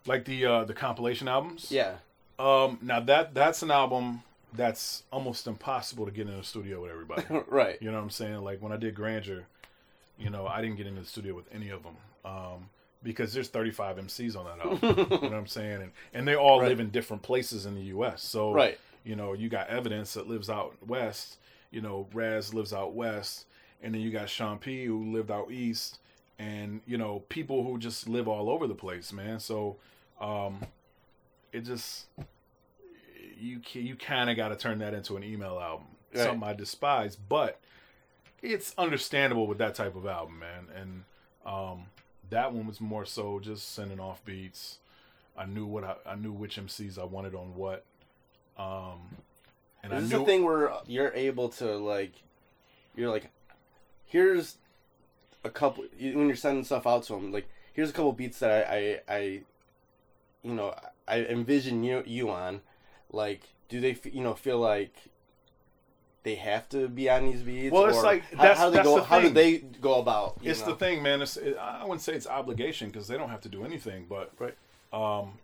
Like 0.07 0.24
the 0.24 0.44
uh 0.44 0.64
the 0.64 0.74
compilation 0.74 1.29
albums. 1.29 1.70
Yeah. 1.70 1.96
Um. 2.38 2.79
Now 2.83 3.00
that 3.00 3.35
that's 3.35 3.62
an 3.62 3.70
album 3.70 4.22
that's 4.52 5.02
almost 5.12 5.46
impossible 5.46 6.07
to 6.07 6.12
get 6.12 6.29
in 6.29 6.37
the 6.37 6.44
studio 6.44 6.83
with 6.83 6.90
everybody. 6.90 7.24
right. 7.48 7.76
You 7.81 7.90
know 7.90 7.96
what 7.96 8.05
I'm 8.05 8.11
saying? 8.11 8.42
Like 8.42 8.62
when 8.62 8.72
I 8.72 8.76
did 8.76 8.94
Grandeur, 8.94 9.46
you 10.18 10.31
know, 10.31 10.46
I 10.46 10.62
didn't 10.62 10.76
get 10.76 10.87
into 10.87 11.00
the 11.00 11.07
studio 11.07 11.35
with 11.35 11.46
any 11.52 11.70
of 11.70 11.83
them. 11.83 11.96
Um, 12.24 12.70
because 13.07 13.33
there's 13.33 13.49
35 13.49 13.97
MCs 13.99 14.37
on 14.37 14.45
that 14.47 14.64
album. 14.66 14.81
you 14.83 15.07
know 15.07 15.19
what 15.19 15.33
I'm 15.33 15.47
saying? 15.47 15.83
And 15.83 15.92
and 16.12 16.29
they 16.29 16.35
all 16.35 16.61
Right. 16.61 16.69
live 16.69 16.81
in 16.81 16.90
different 16.90 17.23
places 17.23 17.64
in 17.64 17.75
the 17.75 17.83
US. 17.97 18.23
So 18.23 18.53
Right. 18.53 18.79
you 19.05 19.16
know, 19.16 19.33
you 19.33 19.49
got 19.49 19.69
Evidence 19.69 20.14
that 20.14 20.27
lives 20.29 20.51
out 20.51 20.77
west, 20.87 21.38
you 21.71 21.81
know, 21.81 22.09
Ras 22.12 22.53
lives 22.53 22.73
out 22.73 22.95
west, 22.95 23.47
and 23.83 23.95
then 23.95 24.01
you 24.03 24.11
got 24.11 24.29
Sean 24.29 24.59
P 24.59 24.85
who 24.87 25.12
lived 25.12 25.31
out 25.31 25.51
east, 25.51 25.99
and 26.38 26.81
you 26.87 26.99
know, 26.99 27.21
people 27.29 27.62
who 27.62 27.79
just 27.79 28.09
live 28.09 28.27
all 28.29 28.51
over 28.51 28.66
the 28.66 28.75
place, 28.75 29.12
man. 29.12 29.38
So 29.40 29.77
um 30.21 30.61
it 31.53 31.61
just 31.61 32.07
you 33.38 33.61
you 33.73 33.95
kind 33.97 34.31
of 34.31 34.37
got 34.37 34.49
to 34.49 34.57
turn 34.57 34.79
that 34.81 34.95
into 34.95 35.16
an 35.16 35.23
email 35.25 35.59
album. 35.61 35.87
Right. 36.14 36.25
Something 36.25 36.49
I 36.49 36.55
despise, 36.55 37.14
but 37.16 37.61
it's 38.42 38.75
understandable 38.79 39.47
with 39.47 39.59
that 39.59 39.75
type 39.75 39.95
of 39.97 40.07
album, 40.07 40.38
man. 40.38 40.66
And 40.75 41.05
um, 41.45 41.87
that 42.30 42.52
one 42.52 42.66
was 42.66 42.80
more 42.80 43.04
so 43.04 43.40
just 43.40 43.74
sending 43.74 44.00
off 44.00 44.24
beats. 44.24 44.78
I 45.36 45.44
knew 45.44 45.66
what 45.66 45.84
I, 45.84 45.94
I 46.06 46.14
knew 46.14 46.32
which 46.32 46.56
MCs 46.56 46.98
I 46.98 47.04
wanted 47.04 47.34
on 47.34 47.54
what. 47.54 47.84
Um, 48.58 49.16
and 49.82 49.92
I 49.92 49.98
Is 49.98 50.10
knew 50.10 50.20
the 50.20 50.24
thing 50.24 50.44
where 50.44 50.72
you're 50.86 51.12
able 51.14 51.50
to 51.50 51.76
like, 51.76 52.12
you're 52.94 53.10
like, 53.10 53.30
here's 54.06 54.56
a 55.44 55.50
couple 55.50 55.84
when 55.98 56.26
you're 56.26 56.36
sending 56.36 56.64
stuff 56.64 56.86
out 56.86 57.04
to 57.04 57.12
them. 57.12 57.32
Like, 57.32 57.48
here's 57.72 57.90
a 57.90 57.92
couple 57.92 58.12
beats 58.12 58.38
that 58.38 58.68
I, 58.68 59.00
I, 59.08 59.14
I 59.14 59.20
you 60.42 60.54
know, 60.54 60.74
I 61.06 61.20
envision 61.20 61.84
you 61.84 62.02
you 62.06 62.30
on. 62.30 62.62
Like, 63.12 63.42
do 63.68 63.80
they 63.80 63.96
you 64.04 64.22
know 64.22 64.34
feel 64.34 64.58
like 64.58 64.94
they 66.26 66.34
have 66.34 66.68
to 66.68 66.88
be 66.88 67.08
on 67.08 67.24
these 67.30 67.40
beats? 67.42 67.72
Well, 67.72 67.86
it's 67.86 67.98
or 67.98 68.02
like- 68.02 68.24
how, 68.34 68.42
that's- 68.42 68.58
how 68.58 68.68
do 68.70 68.76
they 68.76 68.82
go? 68.82 68.96
the 68.96 69.04
How 69.04 69.20
do 69.20 69.28
they 69.30 69.58
go 69.58 70.00
about? 70.00 70.38
it's 70.42 70.60
know? 70.60 70.70
the 70.72 70.74
thing, 70.74 71.00
man. 71.00 71.22
It's, 71.22 71.36
it, 71.36 71.56
I 71.56 71.84
wouldn't 71.84 72.00
say 72.02 72.14
it's 72.14 72.26
obligation 72.26 72.88
because 72.90 73.06
they 73.06 73.16
don't 73.16 73.28
have 73.30 73.40
to 73.42 73.48
do 73.48 73.64
anything, 73.64 74.06
but 74.08 74.32
Right. 74.40 74.56
um, 74.92 75.38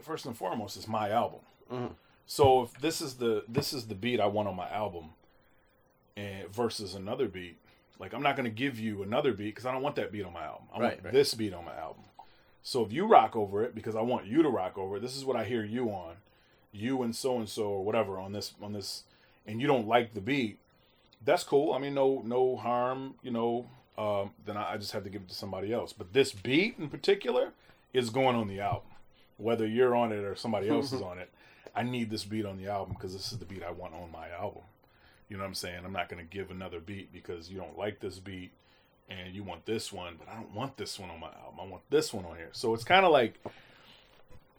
first 0.00 0.26
and 0.26 0.36
foremost, 0.36 0.76
it's 0.76 0.86
my 0.86 1.10
album. 1.10 1.40
Mhm. 1.72 1.90
So 2.26 2.62
if 2.62 2.80
this 2.80 3.00
is 3.00 3.14
the 3.16 3.42
this 3.48 3.72
is 3.72 3.88
the 3.88 3.96
beat 3.96 4.20
I 4.20 4.26
want 4.26 4.46
on 4.48 4.54
my 4.54 4.70
album, 4.70 5.10
and 6.16 6.48
versus 6.54 6.94
another 6.94 7.26
beat, 7.26 7.56
like 7.98 8.12
I'm 8.12 8.22
not 8.22 8.36
gonna 8.36 8.48
give 8.50 8.78
you 8.78 9.02
another 9.02 9.32
beat 9.32 9.46
because 9.56 9.66
I 9.66 9.72
don't 9.72 9.82
want 9.82 9.96
that 9.96 10.12
beat 10.12 10.24
on 10.24 10.32
my 10.32 10.44
album. 10.44 10.68
I 10.72 10.78
Right, 10.78 10.92
want 10.92 11.04
right. 11.06 11.12
this 11.12 11.34
beat 11.34 11.52
on 11.52 11.64
my 11.64 11.74
album. 11.76 12.04
So 12.62 12.84
if 12.84 12.92
you 12.92 13.06
rock 13.06 13.34
over 13.34 13.64
it 13.64 13.74
because 13.74 13.96
I 13.96 14.02
want 14.02 14.26
you 14.26 14.42
to 14.44 14.48
rock 14.48 14.78
over 14.78 14.98
it, 14.98 15.00
this 15.00 15.16
is 15.16 15.24
what 15.24 15.34
I 15.36 15.42
hear 15.44 15.64
you 15.64 15.88
on, 15.90 16.16
you 16.70 17.02
and 17.02 17.16
so 17.16 17.38
and 17.38 17.48
so 17.48 17.64
or 17.64 17.84
whatever 17.84 18.18
on 18.20 18.30
this 18.32 18.54
on 18.62 18.72
this, 18.72 19.02
and 19.46 19.60
you 19.60 19.66
don't 19.66 19.86
like 19.86 20.14
the 20.14 20.20
beat, 20.20 20.58
that's 21.24 21.44
cool. 21.44 21.72
I 21.72 21.78
mean, 21.78 21.94
no 21.94 22.22
no 22.24 22.56
harm, 22.56 23.14
you 23.22 23.30
know. 23.30 23.68
Um, 23.98 24.30
then 24.46 24.56
I, 24.56 24.74
I 24.74 24.76
just 24.78 24.92
have 24.92 25.04
to 25.04 25.10
give 25.10 25.22
it 25.22 25.28
to 25.28 25.34
somebody 25.34 25.72
else. 25.72 25.92
But 25.92 26.12
this 26.12 26.32
beat 26.32 26.76
in 26.78 26.88
particular 26.88 27.52
is 27.92 28.08
going 28.08 28.36
on 28.36 28.48
the 28.48 28.60
album, 28.60 28.90
whether 29.36 29.66
you're 29.66 29.94
on 29.94 30.12
it 30.12 30.24
or 30.24 30.34
somebody 30.34 30.68
else 30.68 30.92
is 30.92 31.02
on 31.02 31.18
it. 31.18 31.30
I 31.74 31.82
need 31.82 32.10
this 32.10 32.24
beat 32.24 32.46
on 32.46 32.56
the 32.56 32.68
album 32.68 32.94
because 32.94 33.12
this 33.12 33.32
is 33.32 33.38
the 33.38 33.44
beat 33.44 33.62
I 33.62 33.70
want 33.70 33.94
on 33.94 34.10
my 34.10 34.28
album. 34.30 34.62
You 35.28 35.36
know 35.36 35.44
what 35.44 35.48
I'm 35.48 35.54
saying? 35.54 35.82
I'm 35.84 35.92
not 35.92 36.08
going 36.08 36.26
to 36.26 36.28
give 36.28 36.50
another 36.50 36.80
beat 36.80 37.12
because 37.12 37.50
you 37.50 37.58
don't 37.58 37.78
like 37.78 38.00
this 38.00 38.18
beat 38.18 38.50
and 39.08 39.34
you 39.34 39.42
want 39.42 39.66
this 39.66 39.92
one, 39.92 40.14
but 40.18 40.28
I 40.28 40.34
don't 40.34 40.54
want 40.54 40.76
this 40.76 40.98
one 40.98 41.10
on 41.10 41.20
my 41.20 41.28
album. 41.28 41.60
I 41.60 41.64
want 41.64 41.82
this 41.90 42.12
one 42.12 42.24
on 42.24 42.36
here. 42.36 42.50
So 42.52 42.74
it's 42.74 42.84
kind 42.84 43.04
of 43.04 43.12
like, 43.12 43.34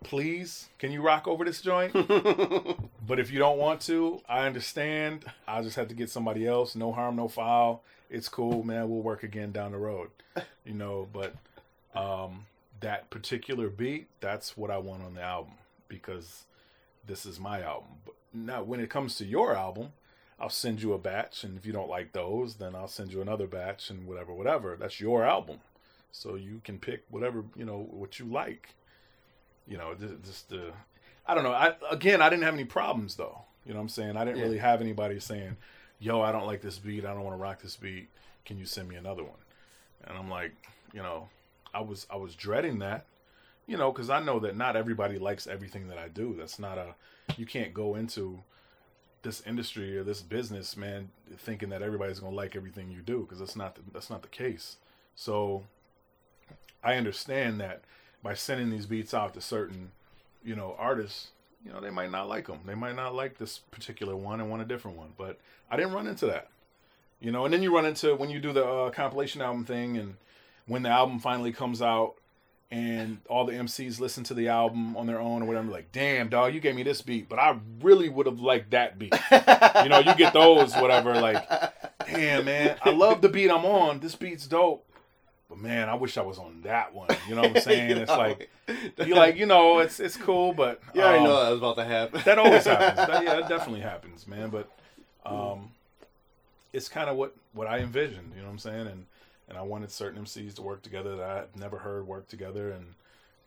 please, 0.04 0.68
can 0.80 0.92
you 0.92 1.02
rock 1.02 1.28
over 1.28 1.44
this 1.44 1.62
joint? 1.62 1.94
but 3.06 3.20
if 3.20 3.32
you 3.32 3.40
don't 3.40 3.58
want 3.58 3.82
to, 3.82 4.22
I 4.30 4.46
understand. 4.46 5.26
I'll 5.48 5.64
just 5.64 5.76
have 5.76 5.88
to 5.88 5.96
get 5.96 6.10
somebody 6.10 6.46
else. 6.46 6.76
No 6.76 6.92
harm, 6.92 7.16
no 7.16 7.28
foul. 7.28 7.84
It's 8.10 8.30
cool, 8.30 8.64
man. 8.64 8.90
We'll 8.90 9.02
work 9.02 9.24
again 9.24 9.52
down 9.52 9.72
the 9.72 9.78
road. 9.78 10.10
You 10.64 10.76
know, 10.76 11.08
but 11.12 11.34
um, 11.96 12.46
that 12.82 13.10
particular 13.10 13.68
beat, 13.68 14.08
that's 14.20 14.56
what 14.56 14.70
I 14.70 14.78
want 14.78 15.04
on 15.04 15.16
the 15.16 15.22
album 15.22 15.54
because 15.88 16.44
this 17.06 17.26
is 17.26 17.40
my 17.40 17.62
album. 17.62 17.90
But 18.06 18.14
now, 18.32 18.62
when 18.64 18.80
it 18.80 18.92
comes 18.92 19.16
to 19.16 19.26
your 19.26 19.56
album, 19.56 19.94
I'll 20.40 20.50
send 20.50 20.82
you 20.82 20.94
a 20.94 20.98
batch, 21.00 21.44
and 21.44 21.58
if 21.58 21.66
you 21.66 21.74
don't 21.74 21.90
like 21.90 22.14
those, 22.14 22.56
then 22.56 22.76
I'll 22.76 22.88
send 22.88 23.12
you 23.12 23.22
another 23.22 23.48
batch, 23.48 23.90
and 23.90 24.08
whatever, 24.08 24.34
whatever. 24.34 24.78
That's 24.80 25.00
your 25.02 25.26
album, 25.26 25.60
so 26.12 26.36
you 26.36 26.62
can 26.64 26.78
pick 26.80 27.04
whatever 27.10 27.44
you 27.56 27.66
know 27.66 27.88
what 27.92 28.20
you 28.20 28.26
like. 28.26 28.70
You 29.68 29.78
know, 29.78 29.96
ju- 29.96 30.20
just 30.24 30.54
uh, 30.54 30.72
I 31.26 31.34
don't 31.36 31.44
know. 31.44 31.52
I 31.52 31.76
again, 31.90 32.22
I 32.22 32.30
didn't 32.30 32.44
have 32.44 32.54
any 32.54 32.66
problems 32.66 33.16
though. 33.16 33.42
You 33.66 33.74
know 33.74 33.80
what 33.80 33.84
I'm 33.84 33.90
saying? 33.90 34.18
I 34.18 34.26
didn't 34.26 34.38
Yeah. 34.40 34.46
really 34.46 34.58
have 34.58 34.82
anybody 34.82 35.20
saying, 35.20 35.56
"Yo, 36.00 36.22
I 36.22 36.32
don't 36.32 36.46
like 36.48 36.62
this 36.62 36.80
beat. 36.80 37.06
I 37.06 37.14
don't 37.14 37.24
want 37.24 37.38
to 37.38 37.42
rock 37.42 37.62
this 37.62 37.76
beat. 37.76 38.10
Can 38.46 38.58
you 38.58 38.66
send 38.66 38.90
me 38.90 38.96
another 38.96 39.24
one?" 39.24 39.40
And 40.04 40.18
I'm 40.18 40.30
like, 40.30 40.54
you 40.94 41.02
know, 41.02 41.30
I 41.74 41.82
was 41.82 42.08
I 42.10 42.16
was 42.16 42.36
dreading 42.36 42.80
that 42.80 43.06
you 43.68 43.78
know, 43.78 43.92
because 43.92 44.10
I 44.10 44.20
know 44.20 44.40
that 44.40 44.58
not 44.58 44.76
everybody 44.76 45.18
likes 45.20 45.48
everything 45.48 45.88
that 45.88 45.98
I 45.98 46.10
do. 46.10 46.36
That's 46.38 46.58
not 46.60 46.78
a, 46.80 46.96
you 47.38 47.46
can't 47.46 47.74
go 47.74 47.96
into 47.96 48.44
this 49.22 49.42
industry 49.46 49.96
or 49.98 50.04
this 50.04 50.22
business, 50.22 50.76
man, 50.76 51.10
thinking 51.38 51.70
that 51.70 51.82
everybody's 51.84 52.20
gonna 52.20 52.36
like 52.36 52.56
everything 52.56 52.90
you 52.92 53.02
do, 53.02 53.20
because 53.22 53.40
that's 53.40 53.56
not 53.56 53.76
the, 53.76 53.82
that's 53.94 54.10
not 54.10 54.24
the 54.24 54.28
case. 54.28 54.78
So, 55.16 55.64
I 56.84 56.96
understand 56.96 57.62
that 57.62 57.84
by 58.24 58.34
sending 58.34 58.72
these 58.72 58.88
beats 58.88 59.14
out 59.14 59.36
to 59.36 59.42
certain, 59.42 59.92
you 60.44 60.56
know, 60.56 60.76
artists, 60.78 61.28
you 61.66 61.72
know, 61.72 61.80
they 61.80 61.90
might 61.90 62.12
not 62.12 62.28
like 62.28 62.48
them. 62.48 62.60
They 62.66 62.76
might 62.76 62.96
not 62.96 63.14
like 63.14 63.38
this 63.38 63.60
particular 63.72 64.16
one 64.16 64.40
and 64.40 64.50
want 64.50 64.62
a 64.62 64.66
different 64.66 64.98
one. 64.98 65.14
But 65.18 65.40
I 65.70 65.78
didn't 65.78 65.94
run 65.94 66.08
into 66.08 66.26
that, 66.28 66.50
you 67.20 67.32
know. 67.32 67.46
And 67.46 67.54
then 67.54 67.64
you 67.64 67.74
run 67.74 67.86
into 67.86 68.16
when 68.16 68.30
you 68.30 68.40
do 68.40 68.54
the 68.54 68.66
uh, 68.66 68.90
compilation 68.92 69.42
album 69.42 69.66
thing, 69.66 69.98
and 69.98 70.16
when 70.68 70.84
the 70.84 70.90
album 70.90 71.20
finally 71.20 71.52
comes 71.52 71.82
out 71.82 72.16
and 72.72 73.20
all 73.28 73.46
the 73.46 73.52
MCs 73.52 74.00
listen 74.00 74.24
to 74.24 74.34
the 74.34 74.48
album 74.48 74.96
on 74.96 75.06
their 75.06 75.20
own 75.20 75.42
or 75.42 75.46
whatever, 75.46 75.70
like, 75.70 75.92
damn, 75.92 76.30
dog, 76.30 76.54
you 76.54 76.62
gave 76.62 76.74
me 76.74 76.84
this 76.84 77.02
beat, 77.02 77.28
but 77.28 77.38
I 77.38 77.60
really 77.82 78.08
would 78.08 78.26
have 78.26 78.40
liked 78.40 78.72
that 78.72 78.98
beat. 78.98 79.14
you 79.32 79.90
know, 79.90 80.00
you 80.00 80.16
get 80.16 80.32
those, 80.32 80.74
whatever, 80.76 81.14
like, 81.16 81.46
damn, 82.08 82.46
man, 82.46 82.78
I 82.82 82.92
love 82.92 83.22
the 83.22 83.28
beat 83.28 83.52
I'm 83.52 83.66
on. 83.66 84.00
This 84.00 84.16
beat's 84.16 84.48
dope. 84.48 84.86
But 85.52 85.60
man, 85.60 85.90
I 85.90 85.96
wish 85.96 86.18
I 86.18 86.22
was 86.22 86.38
on 86.38 86.62
that 86.62 86.94
one. 86.94 87.10
You 87.28 87.36
know 87.36 87.42
what 87.42 87.58
I'm 87.58 87.62
saying? 87.62 87.98
It's 87.98 88.10
like 88.10 88.50
you 89.06 89.16
like, 89.16 89.36
you 89.36 89.46
know, 89.46 89.80
it's 89.80 90.00
it's 90.00 90.16
cool, 90.16 90.54
but 90.54 90.80
already 90.96 91.18
um, 91.18 91.24
know 91.26 91.44
that 91.44 91.50
was 91.50 91.60
about 91.60 91.76
to 91.76 91.84
happen. 91.84 92.22
that 92.24 92.40
always 92.40 92.64
happens. 92.64 93.06
That, 93.06 93.22
yeah, 93.22 93.40
it 93.40 93.50
definitely 93.50 93.82
happens, 93.82 94.26
man. 94.26 94.50
But 94.50 94.72
um, 95.26 95.72
it's 96.72 96.88
kind 96.88 97.10
of 97.10 97.18
what 97.18 97.36
what 97.52 97.68
I 97.68 97.80
envisioned. 97.80 98.32
You 98.34 98.40
know 98.40 98.48
what 98.48 98.54
I'm 98.54 98.60
saying? 98.60 98.88
And 98.88 99.06
and 99.50 99.58
I 99.58 99.62
wanted 99.62 99.92
certain 99.92 100.24
MCs 100.24 100.56
to 100.56 100.62
work 100.62 100.84
together 100.84 101.18
that 101.18 101.30
I've 101.30 101.56
never 101.60 101.80
heard 101.80 102.08
work 102.08 102.30
together, 102.30 102.72
and 102.72 102.86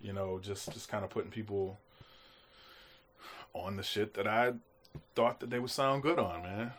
you 0.02 0.12
know, 0.12 0.38
just 0.42 0.70
just 0.74 0.90
kind 0.90 1.04
of 1.04 1.10
putting 1.10 1.30
people 1.30 1.78
on 3.54 3.78
the 3.78 3.82
shit 3.82 4.12
that 4.12 4.26
I 4.26 4.52
thought 5.14 5.40
that 5.40 5.48
they 5.48 5.58
would 5.58 5.70
sound 5.70 6.02
good 6.02 6.18
on, 6.18 6.42
man. 6.42 6.72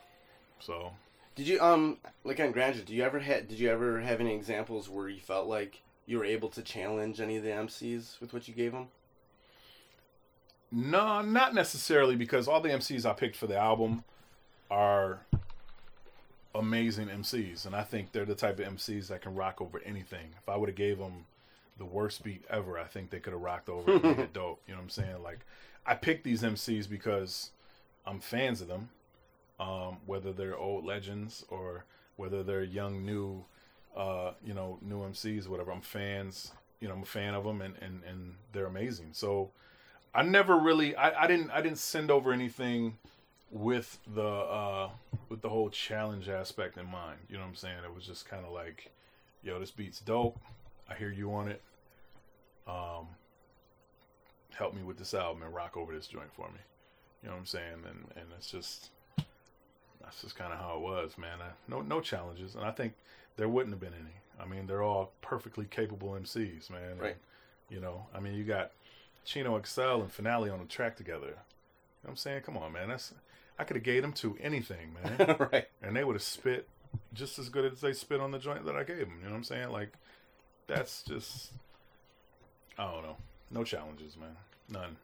So 0.59 0.91
Did 1.35 1.47
you 1.47 1.59
um 1.61 1.97
like 2.23 2.39
on 2.39 2.51
Grandeur? 2.51 2.81
Did 2.81 2.89
you 2.89 3.03
ever 3.03 3.19
had? 3.19 3.47
Did 3.47 3.59
you 3.59 3.69
ever 3.69 3.99
have 4.01 4.19
any 4.21 4.33
examples 4.33 4.89
where 4.89 5.09
you 5.09 5.19
felt 5.19 5.47
like 5.47 5.81
you 6.05 6.17
were 6.17 6.25
able 6.25 6.49
to 6.49 6.61
challenge 6.61 7.19
any 7.19 7.37
of 7.37 7.43
the 7.43 7.49
MCs 7.49 8.19
with 8.21 8.33
what 8.33 8.47
you 8.47 8.53
gave 8.53 8.71
them? 8.71 8.87
No, 10.71 11.21
not 11.21 11.53
necessarily 11.53 12.15
because 12.15 12.47
all 12.47 12.61
the 12.61 12.69
MCs 12.69 13.05
I 13.05 13.13
picked 13.13 13.35
for 13.35 13.47
the 13.47 13.57
album 13.57 14.03
are 14.71 15.21
amazing 16.53 17.07
MCs, 17.07 17.65
and 17.65 17.75
I 17.75 17.83
think 17.83 18.11
they're 18.11 18.25
the 18.25 18.35
type 18.35 18.59
of 18.59 18.65
MCs 18.65 19.07
that 19.07 19.21
can 19.21 19.35
rock 19.35 19.61
over 19.61 19.81
anything. 19.85 20.33
If 20.41 20.49
I 20.49 20.55
would 20.55 20.69
have 20.69 20.75
gave 20.75 20.97
them 20.97 21.25
the 21.77 21.85
worst 21.85 22.23
beat 22.23 22.43
ever, 22.49 22.79
I 22.79 22.85
think 22.85 23.09
they 23.09 23.19
could 23.19 23.33
have 23.33 23.41
rocked 23.41 23.69
over 23.69 23.91
it 23.91 24.03
and 24.03 24.17
made 24.17 24.23
it 24.23 24.33
dope. 24.33 24.61
You 24.67 24.73
know 24.73 24.79
what 24.79 24.83
I'm 24.83 24.89
saying? 24.89 25.23
Like 25.23 25.39
I 25.85 25.95
picked 25.95 26.23
these 26.23 26.41
MCs 26.41 26.89
because 26.89 27.51
I'm 28.05 28.19
fans 28.19 28.61
of 28.61 28.67
them, 28.67 28.89
um, 29.59 29.97
whether 30.05 30.31
they're 30.33 30.57
old 30.57 30.85
legends 30.85 31.45
or 31.49 31.85
whether 32.15 32.43
they're 32.43 32.63
young 32.63 33.05
new, 33.05 33.43
uh, 33.95 34.31
you 34.45 34.53
know, 34.53 34.79
new 34.81 34.99
MCs, 34.99 35.47
whatever. 35.47 35.71
I'm 35.71 35.81
fans. 35.81 36.51
You 36.79 36.87
know, 36.87 36.95
I'm 36.95 37.03
a 37.03 37.05
fan 37.05 37.33
of 37.33 37.43
them, 37.43 37.61
and 37.61 37.75
and 37.81 38.03
and 38.03 38.35
they're 38.53 38.67
amazing. 38.67 39.09
So. 39.13 39.51
I 40.17 40.23
never 40.23 40.57
really 40.57 40.95
I, 40.95 41.25
I 41.25 41.27
didn't 41.27 41.51
I 41.51 41.61
didn't 41.61 41.77
send 41.77 42.09
over 42.09 42.31
anything 42.31 42.97
with 43.51 43.99
the 44.13 44.25
uh 44.25 44.89
with 45.29 45.41
the 45.41 45.49
whole 45.49 45.69
challenge 45.69 46.29
aspect 46.29 46.77
in 46.77 46.85
mind. 46.85 47.19
You 47.29 47.35
know 47.35 47.41
what 47.41 47.49
I'm 47.49 47.55
saying? 47.55 47.79
It 47.83 47.93
was 47.93 48.05
just 48.05 48.27
kind 48.27 48.45
of 48.45 48.51
like, 48.51 48.91
yo, 49.43 49.59
this 49.59 49.71
beat's 49.71 49.99
dope. 49.99 50.39
I 50.89 50.95
hear 50.95 51.11
you 51.11 51.33
on 51.33 51.47
it. 51.47 51.61
Um, 52.67 53.07
help 54.57 54.73
me 54.73 54.83
with 54.83 54.97
this 54.97 55.13
album 55.13 55.43
and 55.43 55.53
rock 55.53 55.77
over 55.77 55.93
this 55.93 56.07
joint 56.07 56.31
for 56.33 56.47
me. 56.47 56.59
You 57.21 57.29
know 57.29 57.35
what 57.35 57.39
I'm 57.39 57.45
saying? 57.45 57.83
And 57.87 58.05
and 58.15 58.27
it's 58.37 58.49
just 58.49 58.89
that's 60.05 60.21
just 60.21 60.35
kind 60.37 60.53
of 60.53 60.59
how 60.59 60.75
it 60.77 60.81
was, 60.81 61.17
man. 61.17 61.39
I, 61.41 61.49
no 61.67 61.81
no 61.81 61.99
challenges, 61.99 62.55
and 62.55 62.63
I 62.63 62.71
think 62.71 62.93
there 63.37 63.49
wouldn't 63.49 63.73
have 63.73 63.81
been 63.81 63.93
any. 63.99 64.15
I 64.39 64.45
mean, 64.45 64.67
they're 64.67 64.83
all 64.83 65.11
perfectly 65.21 65.65
capable 65.65 66.09
MCs, 66.09 66.69
man. 66.69 66.91
And, 66.91 66.99
Right. 67.01 67.17
you 67.69 67.79
know, 67.79 68.05
I 68.13 68.19
mean, 68.19 68.33
you 68.35 68.43
got 68.43 68.71
Chino 69.23 69.61
XL 69.63 69.81
and 70.01 70.11
Finale 70.11 70.49
on 70.49 70.59
the 70.59 70.65
track 70.65 70.95
together. 70.97 71.27
You 71.27 71.31
know 71.31 71.37
what 72.03 72.09
I'm 72.11 72.15
saying? 72.17 72.41
Come 72.43 72.57
on, 72.57 72.71
man. 72.73 72.89
That's 72.89 73.13
I 73.57 73.63
could 73.63 73.75
have 73.77 73.83
gave 73.83 74.01
them 74.01 74.11
to 74.13 74.37
anything, 74.41 74.93
man, 75.01 75.37
right. 75.51 75.67
and 75.81 75.95
they 75.95 76.03
would 76.03 76.15
have 76.15 76.23
spit 76.23 76.67
just 77.13 77.39
as 77.39 77.49
good 77.49 77.71
as 77.71 77.81
they 77.81 77.93
spit 77.93 78.19
on 78.21 78.31
the 78.31 78.39
joint 78.39 78.65
that 78.65 78.75
I 78.75 78.83
gave 78.83 78.99
them. 78.99 79.17
You 79.19 79.25
know 79.25 79.31
what 79.31 79.37
I'm 79.37 79.43
saying? 79.45 79.69
Like, 79.69 79.93
that's 80.67 81.03
just 81.03 81.51
I 82.77 82.91
don't 82.91 83.03
know. 83.03 83.17
No 83.51 83.63
challenges, 83.63 84.17
man. 84.17 84.35
None. 84.69 84.97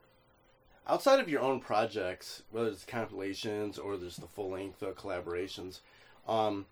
Outside 0.86 1.20
of 1.20 1.28
your 1.28 1.40
own 1.40 1.60
projects, 1.60 2.42
whether 2.50 2.68
it's 2.68 2.84
compilations 2.84 3.78
or 3.78 3.96
there's 3.96 4.16
the 4.16 4.26
full 4.26 4.50
length 4.50 4.80
collaborations, 4.80 5.80
um, 6.26 6.66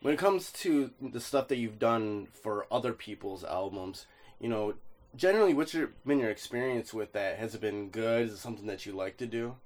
when 0.00 0.14
it 0.14 0.18
comes 0.18 0.50
to 0.52 0.90
the 1.00 1.20
stuff 1.20 1.48
that 1.48 1.56
you've 1.56 1.78
done 1.78 2.28
for 2.32 2.66
other 2.70 2.92
people's 2.92 3.44
albums, 3.44 4.06
you 4.40 4.48
know, 4.48 4.74
generally, 5.14 5.54
what's 5.54 5.74
your 5.74 5.90
been 6.06 6.18
your 6.18 6.30
experience 6.30 6.94
with 6.94 7.12
that? 7.12 7.38
Has 7.38 7.54
it 7.54 7.60
been 7.60 7.90
good? 7.90 8.28
Is 8.28 8.32
it 8.32 8.38
something 8.38 8.66
that 8.66 8.86
you 8.86 8.92
like 8.92 9.18
to 9.18 9.26
do? 9.26 9.56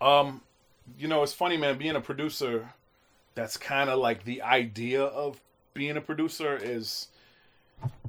Um, 0.00 0.40
you 0.98 1.08
know, 1.08 1.22
it's 1.22 1.34
funny, 1.34 1.56
man. 1.56 1.76
Being 1.76 1.96
a 1.96 2.00
producer, 2.00 2.72
that's 3.34 3.56
kind 3.56 3.90
of 3.90 3.98
like 3.98 4.24
the 4.24 4.42
idea 4.42 5.02
of 5.02 5.40
being 5.74 5.96
a 5.96 6.00
producer 6.00 6.58
is 6.60 7.08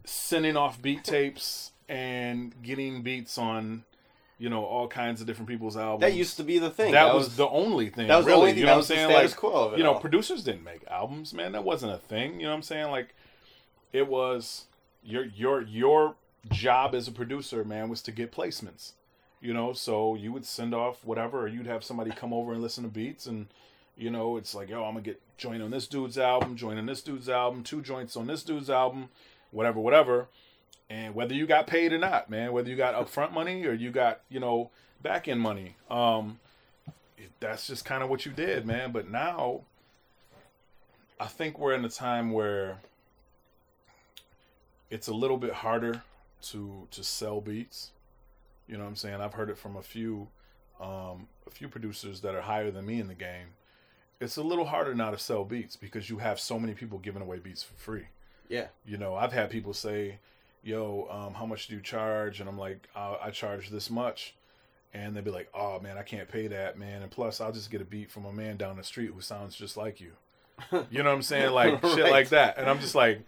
sending 0.05 0.57
off 0.57 0.81
beat 0.81 1.03
tapes 1.03 1.71
and 1.89 2.53
getting 2.63 3.01
beats 3.01 3.37
on, 3.37 3.83
you 4.41 4.49
know, 4.49 4.65
all 4.65 4.87
kinds 4.87 5.21
of 5.21 5.27
different 5.27 5.47
people's 5.47 5.77
albums. 5.77 6.01
That 6.01 6.17
used 6.17 6.37
to 6.37 6.43
be 6.43 6.57
the 6.57 6.71
thing. 6.71 6.93
That, 6.93 7.13
was, 7.13 7.35
the 7.35 7.47
only 7.47 7.91
thing. 7.91 8.07
that 8.07 8.17
was 8.17 8.25
the 8.25 8.31
really, 8.31 8.41
only 8.41 8.51
thing. 8.53 8.59
You 8.61 8.65
know 8.65 8.77
was 8.77 8.89
what 8.89 8.97
I'm 8.97 9.09
saying? 9.09 9.23
Like, 9.27 9.35
quo 9.35 9.75
you 9.75 9.83
know, 9.83 9.93
all. 9.93 9.99
producers 9.99 10.43
didn't 10.43 10.63
make 10.63 10.83
albums, 10.87 11.31
man. 11.31 11.51
That 11.51 11.63
wasn't 11.63 11.93
a 11.93 11.99
thing. 11.99 12.39
You 12.39 12.47
know 12.47 12.49
what 12.49 12.55
I'm 12.55 12.63
saying? 12.63 12.89
Like, 12.89 13.13
it 13.93 14.07
was 14.07 14.65
your 15.03 15.25
your 15.25 15.61
your 15.61 16.15
job 16.49 16.95
as 16.95 17.07
a 17.07 17.11
producer, 17.11 17.63
man, 17.63 17.87
was 17.87 18.01
to 18.01 18.11
get 18.11 18.31
placements. 18.31 18.93
You 19.41 19.53
know, 19.53 19.73
so 19.73 20.15
you 20.15 20.31
would 20.31 20.45
send 20.45 20.73
off 20.73 21.05
whatever, 21.05 21.41
or 21.41 21.47
you'd 21.47 21.67
have 21.67 21.83
somebody 21.83 22.09
come 22.09 22.33
over 22.33 22.51
and 22.51 22.63
listen 22.63 22.83
to 22.83 22.89
beats, 22.89 23.27
and 23.27 23.45
you 23.95 24.09
know, 24.09 24.37
it's 24.37 24.55
like, 24.55 24.69
yo, 24.69 24.83
I'm 24.83 24.93
gonna 24.93 25.01
get 25.01 25.21
joint 25.37 25.61
on 25.61 25.69
this 25.69 25.85
dude's 25.85 26.17
album, 26.17 26.55
joint 26.55 26.79
on 26.79 26.87
this 26.87 27.03
dude's 27.03 27.29
album, 27.29 27.63
two 27.63 27.83
joints 27.83 28.17
on 28.17 28.25
this 28.25 28.41
dude's 28.41 28.71
album, 28.71 29.09
whatever, 29.51 29.79
whatever. 29.79 30.29
And 30.91 31.15
whether 31.15 31.33
you 31.33 31.47
got 31.47 31.67
paid 31.67 31.93
or 31.93 31.97
not, 31.97 32.29
man, 32.29 32.51
whether 32.51 32.69
you 32.69 32.75
got 32.75 32.95
upfront 32.95 33.31
money 33.31 33.65
or 33.65 33.71
you 33.71 33.91
got, 33.91 34.19
you 34.27 34.41
know, 34.41 34.71
back 35.01 35.29
end 35.29 35.39
money, 35.39 35.77
um, 35.89 36.37
that's 37.39 37.65
just 37.65 37.85
kind 37.85 38.03
of 38.03 38.09
what 38.09 38.25
you 38.25 38.33
did, 38.33 38.65
man. 38.65 38.91
But 38.91 39.09
now, 39.09 39.61
I 41.17 41.27
think 41.27 41.57
we're 41.57 41.75
in 41.75 41.85
a 41.85 41.89
time 41.89 42.33
where 42.33 42.79
it's 44.89 45.07
a 45.07 45.13
little 45.13 45.37
bit 45.37 45.53
harder 45.53 46.03
to 46.49 46.87
to 46.91 47.03
sell 47.05 47.39
beats. 47.39 47.91
You 48.67 48.75
know 48.75 48.83
what 48.83 48.89
I'm 48.89 48.95
saying? 48.97 49.21
I've 49.21 49.33
heard 49.33 49.49
it 49.49 49.57
from 49.57 49.77
a 49.77 49.81
few 49.81 50.27
um, 50.81 51.29
a 51.47 51.51
few 51.51 51.69
producers 51.69 52.19
that 52.19 52.35
are 52.35 52.41
higher 52.41 52.69
than 52.69 52.85
me 52.85 52.99
in 52.99 53.07
the 53.07 53.13
game. 53.13 53.47
It's 54.19 54.35
a 54.35 54.43
little 54.43 54.65
harder 54.65 54.93
now 54.93 55.11
to 55.11 55.17
sell 55.17 55.45
beats 55.45 55.77
because 55.77 56.09
you 56.09 56.17
have 56.17 56.37
so 56.37 56.59
many 56.59 56.73
people 56.73 56.99
giving 56.99 57.21
away 57.21 57.39
beats 57.39 57.63
for 57.63 57.75
free. 57.75 58.07
Yeah. 58.49 58.67
You 58.85 58.97
know, 58.97 59.15
I've 59.15 59.31
had 59.31 59.49
people 59.49 59.73
say, 59.73 60.19
"Yo, 60.63 61.07
um, 61.09 61.33
how 61.33 61.45
much 61.45 61.67
do 61.67 61.75
you 61.75 61.81
charge?" 61.81 62.39
And 62.39 62.49
I'm 62.49 62.57
like, 62.57 62.87
I, 62.95 63.17
"I 63.23 63.31
charge 63.31 63.69
this 63.69 63.89
much," 63.89 64.35
and 64.93 65.15
they'd 65.15 65.23
be 65.23 65.31
like, 65.31 65.49
"Oh 65.53 65.79
man, 65.79 65.97
I 65.97 66.03
can't 66.03 66.27
pay 66.29 66.47
that, 66.47 66.77
man." 66.77 67.01
And 67.01 67.11
plus, 67.11 67.41
I'll 67.41 67.51
just 67.51 67.71
get 67.71 67.81
a 67.81 67.85
beat 67.85 68.11
from 68.11 68.25
a 68.25 68.33
man 68.33 68.57
down 68.57 68.77
the 68.77 68.83
street 68.83 69.11
who 69.13 69.21
sounds 69.21 69.55
just 69.55 69.77
like 69.77 69.99
you. 70.01 70.13
You 70.91 71.01
know 71.01 71.09
what 71.09 71.15
I'm 71.15 71.21
saying? 71.23 71.51
Like 71.51 71.81
shit 71.81 72.11
like 72.11 72.29
that. 72.29 72.57
And 72.57 72.69
I'm 72.69 72.79
just 72.79 72.93
like, 72.93 73.21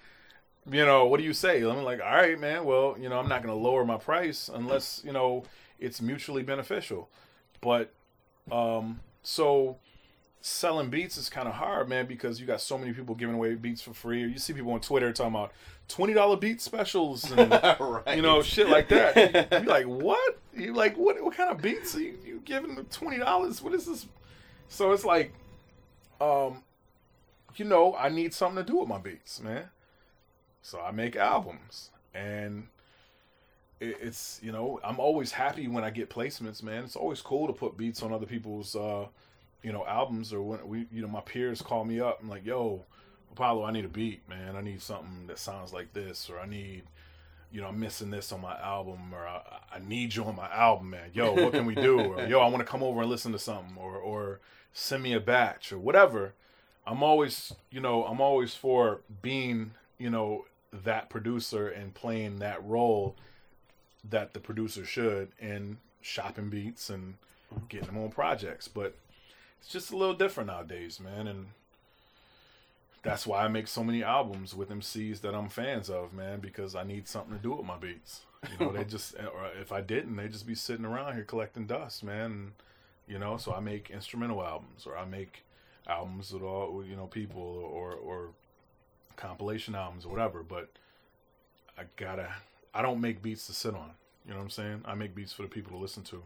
you 0.69 0.85
know, 0.85 1.05
what 1.05 1.17
do 1.19 1.23
you 1.23 1.33
say? 1.33 1.61
I'm 1.63 1.83
like, 1.83 1.99
all 1.99 2.15
right, 2.15 2.39
man. 2.39 2.63
Well, 2.65 2.95
you 2.99 3.09
know, 3.09 3.19
I'm 3.19 3.27
not 3.27 3.43
going 3.43 3.53
to 3.53 3.59
lower 3.61 3.83
my 3.85 3.97
price 3.97 4.49
unless 4.53 5.01
you 5.03 5.11
know 5.11 5.43
it's 5.79 6.01
mutually 6.01 6.43
beneficial. 6.43 7.09
But 7.61 7.91
um, 8.51 8.99
so 9.23 9.77
selling 10.43 10.89
beats 10.89 11.17
is 11.17 11.29
kind 11.29 11.47
of 11.47 11.53
hard, 11.53 11.87
man, 11.87 12.05
because 12.05 12.39
you 12.39 12.45
got 12.45 12.59
so 12.59 12.77
many 12.77 12.91
people 12.91 13.15
giving 13.15 13.33
away 13.33 13.55
beats 13.55 13.81
for 13.81 13.93
free. 13.93 14.23
Or 14.23 14.27
you 14.27 14.37
see 14.37 14.51
people 14.53 14.73
on 14.73 14.81
Twitter 14.81 15.11
talking 15.13 15.33
about 15.33 15.53
twenty 15.87 16.13
dollar 16.13 16.35
beat 16.35 16.61
specials 16.61 17.31
and 17.31 17.49
right. 17.79 18.15
you 18.15 18.21
know 18.21 18.43
shit 18.43 18.69
like 18.69 18.89
that. 18.89 19.15
you, 19.51 19.57
are 19.57 19.63
like 19.63 19.85
what? 19.85 20.37
You 20.53 20.73
like 20.73 20.97
what? 20.97 21.21
What 21.23 21.35
kind 21.35 21.49
of 21.49 21.61
beats 21.61 21.95
are 21.95 22.01
you, 22.01 22.17
you 22.23 22.41
giving 22.43 22.75
them 22.75 22.85
twenty 22.91 23.17
dollars? 23.17 23.61
What 23.61 23.73
is 23.73 23.85
this? 23.85 24.05
So 24.67 24.91
it's 24.91 25.05
like, 25.05 25.33
um, 26.19 26.63
you 27.55 27.65
know, 27.65 27.95
I 27.95 28.09
need 28.09 28.33
something 28.33 28.63
to 28.63 28.69
do 28.69 28.79
with 28.79 28.89
my 28.89 28.99
beats, 28.99 29.41
man. 29.41 29.69
So 30.61 30.81
I 30.81 30.91
make 30.91 31.15
albums, 31.15 31.89
and 32.13 32.67
it's 33.79 34.41
you 34.43 34.51
know 34.51 34.81
I'm 34.83 34.99
always 34.99 35.31
happy 35.31 35.69
when 35.69 35.85
I 35.85 35.89
get 35.89 36.09
placements, 36.09 36.61
man. 36.61 36.83
It's 36.83 36.97
always 36.97 37.21
cool 37.21 37.47
to 37.47 37.53
put 37.53 37.77
beats 37.77 38.03
on 38.03 38.11
other 38.11 38.25
people's 38.25 38.75
uh, 38.75 39.05
you 39.63 39.71
know 39.71 39.85
albums, 39.85 40.33
or 40.33 40.41
when 40.41 40.67
we 40.67 40.85
you 40.91 41.01
know 41.01 41.07
my 41.07 41.21
peers 41.21 41.61
call 41.61 41.85
me 41.85 41.99
up 41.99 42.21
and 42.21 42.29
like, 42.29 42.45
yo, 42.45 42.83
Apollo, 43.31 43.63
I 43.63 43.71
need 43.71 43.85
a 43.85 43.89
beat, 43.89 44.27
man. 44.29 44.55
I 44.55 44.61
need 44.61 44.81
something 44.81 45.27
that 45.27 45.39
sounds 45.39 45.73
like 45.73 45.93
this, 45.93 46.29
or 46.29 46.39
I 46.39 46.45
need 46.45 46.83
you 47.53 47.61
know, 47.61 47.67
I'm 47.67 47.79
missing 47.79 48.09
this 48.09 48.31
on 48.31 48.41
my 48.41 48.59
album, 48.59 49.13
or 49.13 49.27
I, 49.27 49.41
I 49.75 49.79
need 49.79 50.15
you 50.15 50.23
on 50.23 50.35
my 50.35 50.49
album, 50.51 50.89
man. 50.89 51.11
Yo, 51.13 51.33
what 51.33 51.53
can 51.53 51.67
we 51.67 51.75
do? 51.75 51.99
Or 52.03 52.25
yo, 52.25 52.39
I 52.39 52.47
want 52.47 52.65
to 52.65 52.69
come 52.69 52.81
over 52.81 53.01
and 53.01 53.09
listen 53.09 53.31
to 53.31 53.39
something, 53.39 53.77
or 53.77 53.95
or 53.95 54.39
send 54.73 55.03
me 55.03 55.13
a 55.13 55.19
batch, 55.19 55.71
or 55.71 55.77
whatever. 55.77 56.33
I'm 56.85 57.03
always, 57.03 57.53
you 57.69 57.79
know, 57.79 58.03
I'm 58.05 58.19
always 58.19 58.55
for 58.55 59.01
being, 59.21 59.71
you 59.99 60.09
know, 60.09 60.45
that 60.73 61.09
producer 61.09 61.69
and 61.69 61.93
playing 61.93 62.39
that 62.39 62.65
role 62.65 63.15
that 64.09 64.33
the 64.33 64.39
producer 64.39 64.83
should 64.83 65.31
in 65.39 65.77
shopping 66.01 66.49
beats 66.49 66.89
and 66.89 67.13
getting 67.69 67.87
them 67.87 67.99
on 67.99 68.09
projects. 68.09 68.67
But 68.67 68.95
it's 69.63 69.71
just 69.71 69.91
a 69.91 69.95
little 69.95 70.13
different 70.13 70.47
nowadays, 70.47 70.99
man, 70.99 71.25
and 71.25 71.45
that's 73.01 73.25
why 73.25 73.45
I 73.45 73.47
make 73.47 73.69
so 73.69 73.81
many 73.81 74.03
albums 74.03 74.53
with 74.53 74.69
MCs 74.69 75.21
that 75.21 75.33
I'm 75.33 75.47
fans 75.47 75.89
of, 75.89 76.13
man, 76.13 76.41
because 76.41 76.75
I 76.75 76.83
need 76.83 77.07
something 77.07 77.33
to 77.33 77.41
do 77.41 77.53
with 77.53 77.65
my 77.65 77.77
beats. 77.77 78.23
You 78.51 78.65
know, 78.65 78.73
they 78.73 78.83
just, 78.83 79.15
or 79.19 79.47
if 79.59 79.71
I 79.71 79.79
didn't, 79.79 80.17
they'd 80.17 80.33
just 80.33 80.45
be 80.45 80.53
sitting 80.55 80.85
around 80.85 81.13
here 81.13 81.23
collecting 81.23 81.65
dust, 81.65 82.03
man. 82.03 82.25
And, 82.25 82.51
you 83.07 83.17
know, 83.19 83.37
so 83.37 83.53
I 83.53 83.61
make 83.61 83.89
instrumental 83.89 84.43
albums 84.43 84.85
or 84.85 84.97
I 84.97 85.05
make 85.05 85.45
albums 85.87 86.33
with 86.33 86.43
all, 86.43 86.83
you 86.85 86.97
know, 86.97 87.07
people 87.07 87.41
or, 87.41 87.93
or 87.93 88.31
compilation 89.15 89.75
albums 89.75 90.05
or 90.05 90.09
whatever. 90.09 90.43
But 90.43 90.69
I 91.77 91.83
gotta, 91.95 92.33
I 92.73 92.81
don't 92.81 92.99
make 92.99 93.21
beats 93.21 93.47
to 93.47 93.53
sit 93.53 93.75
on. 93.75 93.91
You 94.25 94.31
know 94.31 94.37
what 94.37 94.43
I'm 94.43 94.49
saying? 94.49 94.81
I 94.83 94.93
make 94.93 95.15
beats 95.15 95.31
for 95.31 95.43
the 95.43 95.47
people 95.47 95.71
to 95.71 95.77
listen 95.77 96.03
to. 96.03 96.21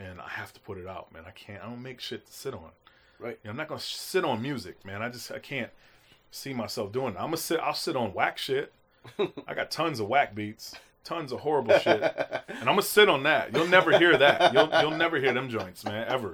And 0.00 0.20
I 0.20 0.28
have 0.28 0.52
to 0.54 0.60
put 0.60 0.78
it 0.78 0.86
out, 0.86 1.12
man. 1.12 1.24
I 1.26 1.30
can't, 1.30 1.62
I 1.62 1.66
don't 1.66 1.82
make 1.82 2.00
shit 2.00 2.26
to 2.26 2.32
sit 2.32 2.54
on. 2.54 2.70
Right. 3.18 3.38
You 3.42 3.48
know, 3.48 3.50
I'm 3.50 3.56
not 3.58 3.68
gonna 3.68 3.80
sit 3.80 4.24
on 4.24 4.40
music, 4.40 4.84
man. 4.84 5.02
I 5.02 5.10
just 5.10 5.30
I 5.30 5.38
can't 5.38 5.70
see 6.30 6.54
myself 6.54 6.90
doing 6.90 7.14
it. 7.14 7.18
I'm 7.18 7.26
gonna 7.26 7.36
sit. 7.36 7.60
I'll 7.60 7.74
sit 7.74 7.94
on 7.96 8.14
whack 8.14 8.38
shit. 8.38 8.72
I 9.46 9.54
got 9.54 9.70
tons 9.70 10.00
of 10.00 10.08
whack 10.08 10.34
beats, 10.34 10.74
tons 11.04 11.30
of 11.32 11.40
horrible 11.40 11.78
shit, 11.78 12.00
and 12.48 12.60
I'm 12.60 12.64
gonna 12.64 12.82
sit 12.82 13.10
on 13.10 13.24
that. 13.24 13.54
You'll 13.54 13.68
never 13.68 13.98
hear 13.98 14.16
that. 14.16 14.54
You'll 14.54 14.70
you'll 14.80 14.96
never 14.96 15.18
hear 15.20 15.34
them 15.34 15.50
joints, 15.50 15.84
man, 15.84 16.06
ever. 16.08 16.32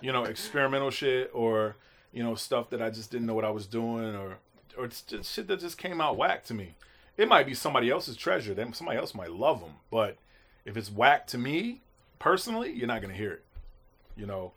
You 0.00 0.12
know, 0.12 0.24
experimental 0.24 0.90
shit 0.90 1.30
or 1.34 1.74
you 2.12 2.22
know 2.22 2.36
stuff 2.36 2.70
that 2.70 2.80
I 2.80 2.90
just 2.90 3.10
didn't 3.10 3.26
know 3.26 3.34
what 3.34 3.44
I 3.44 3.50
was 3.50 3.66
doing 3.66 4.14
or 4.14 4.38
or 4.78 4.84
it's 4.84 5.02
just 5.02 5.32
shit 5.32 5.48
that 5.48 5.58
just 5.58 5.78
came 5.78 6.00
out 6.00 6.16
whack 6.16 6.44
to 6.44 6.54
me. 6.54 6.76
It 7.16 7.28
might 7.28 7.46
be 7.46 7.54
somebody 7.54 7.90
else's 7.90 8.16
treasure. 8.16 8.54
Then 8.54 8.72
somebody 8.72 8.98
else 8.98 9.14
might 9.16 9.32
love 9.32 9.60
them, 9.60 9.74
but 9.90 10.16
if 10.64 10.76
it's 10.76 10.92
whack 10.92 11.26
to 11.28 11.38
me 11.38 11.80
personally, 12.20 12.70
you're 12.72 12.86
not 12.86 13.02
gonna 13.02 13.14
hear 13.14 13.32
it. 13.32 13.44
You 14.16 14.26
know, 14.26 14.52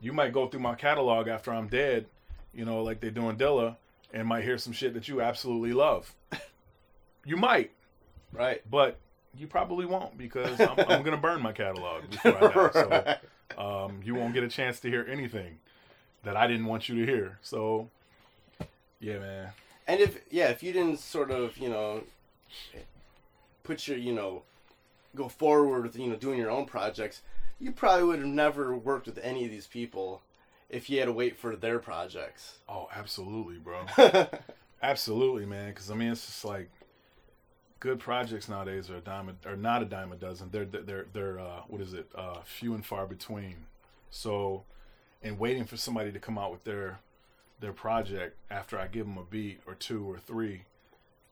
you 0.00 0.12
might 0.12 0.32
go 0.32 0.48
through 0.48 0.60
my 0.60 0.74
catalog 0.74 1.28
after 1.28 1.52
I'm 1.52 1.68
dead, 1.68 2.06
you 2.52 2.64
know, 2.64 2.82
like 2.82 3.00
they're 3.00 3.10
doing 3.12 3.36
Dilla, 3.36 3.76
and 4.12 4.26
might 4.26 4.42
hear 4.42 4.58
some 4.58 4.72
shit 4.72 4.94
that 4.94 5.06
you 5.06 5.20
absolutely 5.20 5.72
love. 5.72 6.12
you 7.24 7.36
might, 7.36 7.70
Right. 8.32 8.62
but 8.68 8.98
you 9.38 9.46
probably 9.46 9.86
won't 9.86 10.16
because 10.18 10.58
I'm, 10.60 10.78
I'm 10.88 11.02
gonna 11.04 11.16
burn 11.16 11.40
my 11.42 11.52
catalog 11.52 12.10
before 12.10 12.36
I 12.36 12.40
die. 12.52 13.18
So 13.56 13.62
um, 13.62 14.00
you 14.04 14.14
won't 14.14 14.34
get 14.34 14.42
a 14.42 14.48
chance 14.48 14.80
to 14.80 14.88
hear 14.88 15.06
anything 15.08 15.58
that 16.24 16.36
I 16.36 16.46
didn't 16.46 16.66
want 16.66 16.88
you 16.88 17.04
to 17.04 17.12
hear. 17.12 17.38
So 17.42 17.88
yeah, 18.98 19.18
man. 19.18 19.48
And 19.86 20.00
if 20.00 20.18
yeah, 20.30 20.48
if 20.48 20.62
you 20.62 20.72
didn't 20.72 20.98
sort 21.00 21.30
of 21.30 21.56
you 21.58 21.68
know 21.68 22.02
put 23.62 23.86
your 23.86 23.98
you 23.98 24.12
know 24.12 24.42
go 25.16 25.28
forward 25.28 25.82
with 25.82 25.98
you 25.98 26.08
know 26.08 26.16
doing 26.16 26.38
your 26.38 26.50
own 26.50 26.66
projects, 26.66 27.22
you 27.58 27.72
probably 27.72 28.04
would 28.04 28.18
have 28.20 28.28
never 28.28 28.76
worked 28.76 29.06
with 29.06 29.18
any 29.18 29.44
of 29.44 29.50
these 29.50 29.66
people 29.66 30.22
if 30.68 30.90
you 30.90 30.98
had 30.98 31.06
to 31.06 31.12
wait 31.12 31.36
for 31.36 31.56
their 31.56 31.78
projects. 31.78 32.58
Oh, 32.68 32.88
absolutely, 32.94 33.56
bro. 33.58 33.86
absolutely, 34.82 35.46
man. 35.46 35.70
Because 35.70 35.90
I 35.90 35.94
mean, 35.94 36.12
it's 36.12 36.26
just 36.26 36.44
like 36.44 36.70
good 37.80 37.98
projects 37.98 38.48
nowadays 38.48 38.90
are 38.90 38.96
a 38.96 39.00
dime 39.00 39.28
a- 39.44 39.48
are 39.48 39.56
not 39.56 39.82
a 39.82 39.86
dime 39.86 40.12
a 40.12 40.16
dozen. 40.16 40.50
They're 40.50 40.64
they're 40.64 41.06
they're 41.12 41.40
uh, 41.40 41.62
what 41.68 41.80
is 41.80 41.94
it? 41.94 42.08
Uh, 42.14 42.40
few 42.44 42.74
and 42.74 42.84
far 42.84 43.06
between. 43.06 43.66
So, 44.10 44.64
and 45.22 45.38
waiting 45.38 45.64
for 45.64 45.76
somebody 45.76 46.12
to 46.12 46.18
come 46.18 46.38
out 46.38 46.52
with 46.52 46.64
their 46.64 47.00
their 47.60 47.72
project 47.72 48.36
after 48.50 48.78
I 48.78 48.86
give 48.86 49.06
them 49.06 49.18
a 49.18 49.24
beat 49.24 49.60
or 49.66 49.74
two 49.74 50.10
or 50.10 50.18
three, 50.18 50.62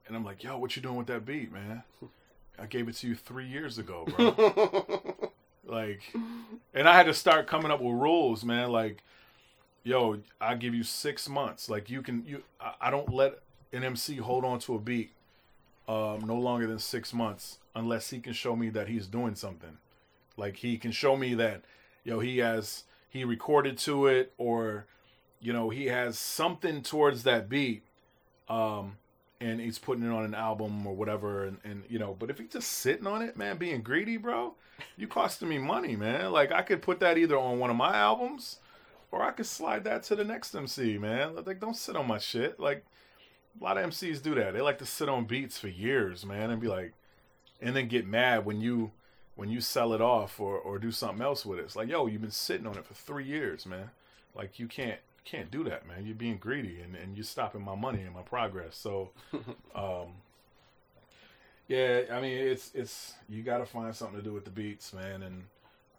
and 0.07 0.17
I'm 0.17 0.25
like, 0.25 0.43
yo, 0.43 0.59
what 0.59 0.75
you 0.75 0.83
doing 0.83 0.97
with 0.97 1.07
that 1.09 1.27
beat, 1.27 1.53
man? 1.53 1.83
I 2.59 2.67
gave 2.67 2.89
it 2.89 2.97
to 2.97 3.09
you 3.09 3.15
three 3.15 3.47
years 3.47 3.79
ago, 3.79 4.07
bro. 4.07 5.31
like, 5.67 6.03
and 6.73 6.89
I 6.89 6.95
had 6.95 7.07
to 7.07 7.15
start 7.15 7.47
coming 7.47 7.71
up 7.71 7.81
with 7.81 7.95
rules, 7.95 8.45
man. 8.45 8.71
Like, 8.71 9.03
yo, 9.83 10.19
I 10.41 10.55
give 10.55 10.75
you 10.75 10.85
six 10.85 11.29
months. 11.29 11.69
Like, 11.69 11.91
you 11.91 12.03
can 12.03 12.25
you. 12.27 12.43
I, 12.61 12.75
I 12.83 12.91
don't 12.91 13.13
let 13.13 13.41
an 13.73 13.85
MC 13.85 14.17
hold 14.17 14.45
on 14.45 14.59
to 14.61 14.75
a 14.75 14.79
beat 14.79 15.13
um, 15.89 16.21
no 16.27 16.37
longer 16.37 16.67
than 16.67 16.79
six 16.79 17.13
months 17.13 17.59
unless 17.75 18.11
he 18.11 18.21
can 18.21 18.33
show 18.33 18.57
me 18.57 18.71
that 18.71 18.89
he's 18.89 19.07
doing 19.07 19.35
something. 19.35 19.79
Like 20.37 20.57
he 20.57 20.79
can 20.79 20.93
show 20.93 21.17
me 21.17 21.35
that, 21.35 21.63
yo, 22.05 22.21
he 22.21 22.39
has 22.39 22.85
he 23.09 23.25
recorded 23.25 23.79
to 23.79 24.07
it 24.07 24.33
or, 24.39 24.87
you 25.41 25.53
know, 25.53 25.71
he 25.71 25.87
has 25.87 26.19
something 26.19 26.83
towards 26.83 27.23
that 27.25 27.49
beat, 27.49 27.85
um, 28.49 28.97
and 29.45 29.61
he's 29.61 29.79
putting 29.79 30.05
it 30.05 30.11
on 30.11 30.25
an 30.25 30.35
album 30.35 30.87
or 30.87 30.95
whatever. 30.95 31.45
And, 31.45 31.59
and 31.65 31.85
you 31.89 31.99
know, 31.99 32.17
but 32.19 32.31
if 32.31 32.39
he's 32.39 32.49
just 32.49 32.71
sitting 32.71 33.07
on 33.07 33.21
it, 33.21 33.37
man, 33.37 33.59
being 33.59 33.83
greedy, 33.83 34.17
bro, 34.17 34.55
you 34.97 35.07
costing 35.07 35.49
me 35.49 35.59
money, 35.59 35.97
man. 35.97 36.33
Like 36.33 36.51
I 36.51 36.63
could 36.63 36.81
put 36.81 37.01
that 37.01 37.19
either 37.19 37.39
on 37.39 37.59
one 37.59 37.71
of 37.71 37.77
my 37.77 37.95
albums, 37.95 38.59
or 39.13 39.23
I 39.23 39.33
could 39.33 39.47
slide 39.47 39.85
that 39.85 40.03
to 40.05 40.17
the 40.17 40.25
next 40.25 40.55
MC, 40.55 40.97
man. 40.97 41.37
Like 41.45 41.61
don't 41.61 41.77
sit 41.77 41.95
on 41.95 42.09
my 42.09 42.19
shit. 42.19 42.59
Like 42.59 42.87
a 43.61 43.65
lot 43.65 43.77
of 43.77 43.91
MCs 43.91 44.23
do 44.23 44.35
that. 44.35 44.55
They 44.55 44.63
like 44.63 44.79
to 44.79 44.87
sit 44.87 45.11
on 45.11 45.27
beats 45.27 45.59
for 45.59 45.69
years, 45.69 46.25
man, 46.25 46.51
and 46.51 46.61
be 46.61 46.69
like, 46.69 46.95
and 47.61 47.77
then 47.77 47.89
get 47.89 48.07
mad 48.07 48.47
when 48.47 48.63
you 48.63 48.93
when 49.37 49.51
you 49.51 49.61
sell 49.61 49.93
it 49.93 50.01
off 50.01 50.41
or 50.41 50.57
or 50.57 50.79
do 50.79 50.91
something 50.91 51.23
else 51.23 51.45
with 51.45 51.59
it. 51.59 51.67
It's 51.67 51.77
like, 51.77 51.91
yo, 51.91 52.07
you've 52.07 52.23
been 52.23 52.31
sitting 52.31 52.67
on 52.67 52.79
it 52.79 52.87
for 52.87 52.95
three 52.95 53.27
years, 53.27 53.67
man. 53.67 53.91
Like 54.35 54.59
you 54.59 54.69
can't 54.69 55.01
can't 55.25 55.51
do 55.51 55.65
that, 55.65 55.87
man. 55.87 56.05
You're 56.05 56.15
being 56.15 56.39
greedy 56.39 56.81
and 56.81 56.95
and 56.95 57.17
you're 57.17 57.25
stopping 57.25 57.63
my 57.63 57.75
money 57.75 58.03
and 58.03 58.15
my 58.15 58.23
progress. 58.23 58.77
So, 58.77 59.11
um, 59.75 60.15
yeah, 61.69 62.03
I 62.13 62.21
mean, 62.21 62.37
it's 62.37 62.71
it's 62.75 63.15
you 63.29 63.43
got 63.43 63.59
to 63.59 63.67
find 63.67 63.95
something 63.95 64.19
to 64.19 64.23
do 64.23 64.33
with 64.33 64.45
the 64.45 64.51
beats, 64.51 64.93
man, 64.93 65.23
and 65.23 65.45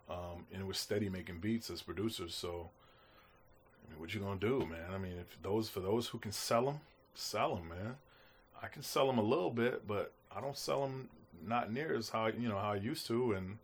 um, 0.10 0.46
and 0.54 0.68
we're 0.68 0.74
steady 0.74 1.10
making 1.10 1.40
beats 1.40 1.70
as 1.70 1.82
producers. 1.82 2.36
So, 2.36 2.70
I 3.86 3.92
mean, 3.92 4.00
what 4.00 4.14
you 4.14 4.20
gonna 4.20 4.40
do, 4.40 4.60
man? 4.60 4.94
I 4.94 4.98
mean, 4.98 5.14
if 5.20 5.42
those 5.42 5.70
for 5.70 5.80
those 5.80 6.08
who 6.08 6.20
can 6.20 6.32
sell 6.32 6.66
them, 6.66 6.80
sell 7.14 7.56
them, 7.56 7.70
man. 7.70 7.96
I 8.62 8.68
can 8.68 8.84
sell 8.84 9.08
them 9.08 9.18
a 9.18 9.24
little 9.24 9.52
bit, 9.52 9.88
but 9.88 10.12
I 10.36 10.42
don't 10.42 10.58
sell 10.58 10.82
them 10.82 11.10
not 11.46 11.72
near 11.72 11.96
as 11.96 12.10
how 12.10 12.28
you 12.28 12.48
know 12.48 12.58
how 12.58 12.72
I 12.72 12.76
used 12.76 13.08
to, 13.08 13.34
and 13.34 13.58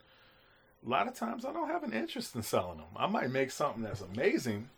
a 0.85 0.89
lot 0.89 1.07
of 1.07 1.13
times 1.13 1.45
I 1.45 1.53
don't 1.53 1.69
have 1.69 1.83
an 1.83 1.93
interest 1.93 2.35
in 2.35 2.41
selling 2.41 2.77
them. 2.77 2.87
I 2.95 3.07
might 3.07 3.29
make 3.29 3.51
something 3.51 3.83
that's 3.83 4.01
amazing, 4.01 4.69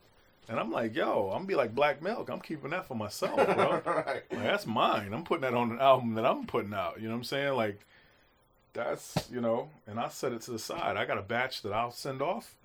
and 0.49 0.59
I'm 0.59 0.71
like, 0.71 0.95
yo, 0.95 1.29
I'm 1.29 1.39
gonna 1.39 1.45
be 1.45 1.55
like 1.55 1.73
Black 1.73 2.01
Milk. 2.01 2.29
I'm 2.29 2.39
keeping 2.39 2.71
that 2.71 2.87
for 2.87 2.95
myself, 2.95 3.35
bro. 3.55 3.81
right. 3.85 4.23
Like, 4.31 4.43
that's 4.43 4.65
mine. 4.65 5.13
I'm 5.13 5.23
putting 5.23 5.41
that 5.41 5.53
on 5.53 5.71
an 5.71 5.79
album 5.79 6.15
that 6.15 6.25
I'm 6.25 6.45
putting 6.45 6.73
out. 6.73 6.97
You 6.99 7.07
know 7.07 7.13
what 7.13 7.19
I'm 7.19 7.23
saying? 7.23 7.53
Like, 7.53 7.79
that's 8.73 9.29
you 9.31 9.41
know, 9.41 9.69
and 9.87 9.99
I 9.99 10.09
set 10.09 10.33
it 10.33 10.41
to 10.41 10.51
the 10.51 10.59
side. 10.59 10.97
I 10.97 11.05
got 11.05 11.17
a 11.17 11.21
batch 11.21 11.61
that 11.61 11.71
I'll 11.71 11.91
send 11.91 12.21
off, 12.21 12.55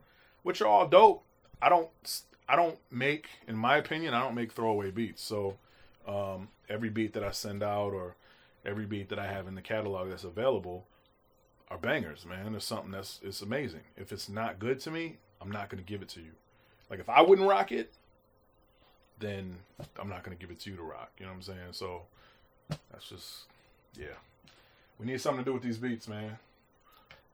which 0.43 0.61
are 0.61 0.67
all 0.67 0.89
dope. 0.89 1.25
I 1.61 1.69
don't, 1.69 1.89
I 2.49 2.57
don't 2.57 2.79
make, 2.91 3.27
in 3.47 3.57
my 3.57 3.77
opinion, 3.77 4.15
I 4.15 4.23
don't 4.23 4.35
make 4.35 4.53
throwaway 4.53 4.91
beats. 4.91 5.23
So, 5.23 5.57
um, 6.07 6.49
every 6.69 6.89
beat 6.89 7.13
that 7.15 7.25
I 7.25 7.33
send 7.33 7.63
out 7.63 7.93
or 7.93 8.15
every 8.65 8.87
beat 8.87 9.09
that 9.09 9.19
I 9.19 9.27
have 9.27 9.47
in 9.49 9.55
the 9.55 9.61
catalog 9.63 10.09
that's 10.09 10.25
available 10.25 10.87
are 11.71 11.79
bangers, 11.79 12.25
man. 12.27 12.53
There's 12.53 12.65
something 12.65 12.91
that's 12.91 13.21
it's 13.23 13.43
amazing. 13.43 13.83
If 13.97 14.13
it's 14.13 14.29
not 14.29 14.59
good 14.59 14.81
to 14.81 14.91
me, 14.91 15.17
I'm 15.41 15.51
not 15.51 15.69
gonna 15.69 15.83
give 15.83 16.03
it 16.03 16.09
to 16.11 16.21
you. 16.21 16.33
Like 16.91 17.01
if 17.01 17.09
I 17.09 17.23
wouldn't 17.23 17.49
rock 17.49 17.73
it, 17.73 17.93
then 19.19 19.57
I'm 19.99 20.09
not 20.09 20.23
gonna 20.23 20.37
give 20.37 20.51
it 20.51 20.61
to 20.61 20.71
you 20.71 20.77
to 20.77 20.83
rock. 20.83 21.11
You 21.19 21.27
know 21.27 21.33
what 21.33 21.37
I'm 21.37 21.43
saying? 21.43 21.73
So 21.73 22.03
that's 22.91 23.09
just 23.09 23.45
yeah. 23.99 24.17
We 24.99 25.07
need 25.07 25.21
something 25.21 25.45
to 25.45 25.51
do 25.51 25.55
with 25.55 25.63
these 25.63 25.79
beats, 25.79 26.09
man. 26.09 26.39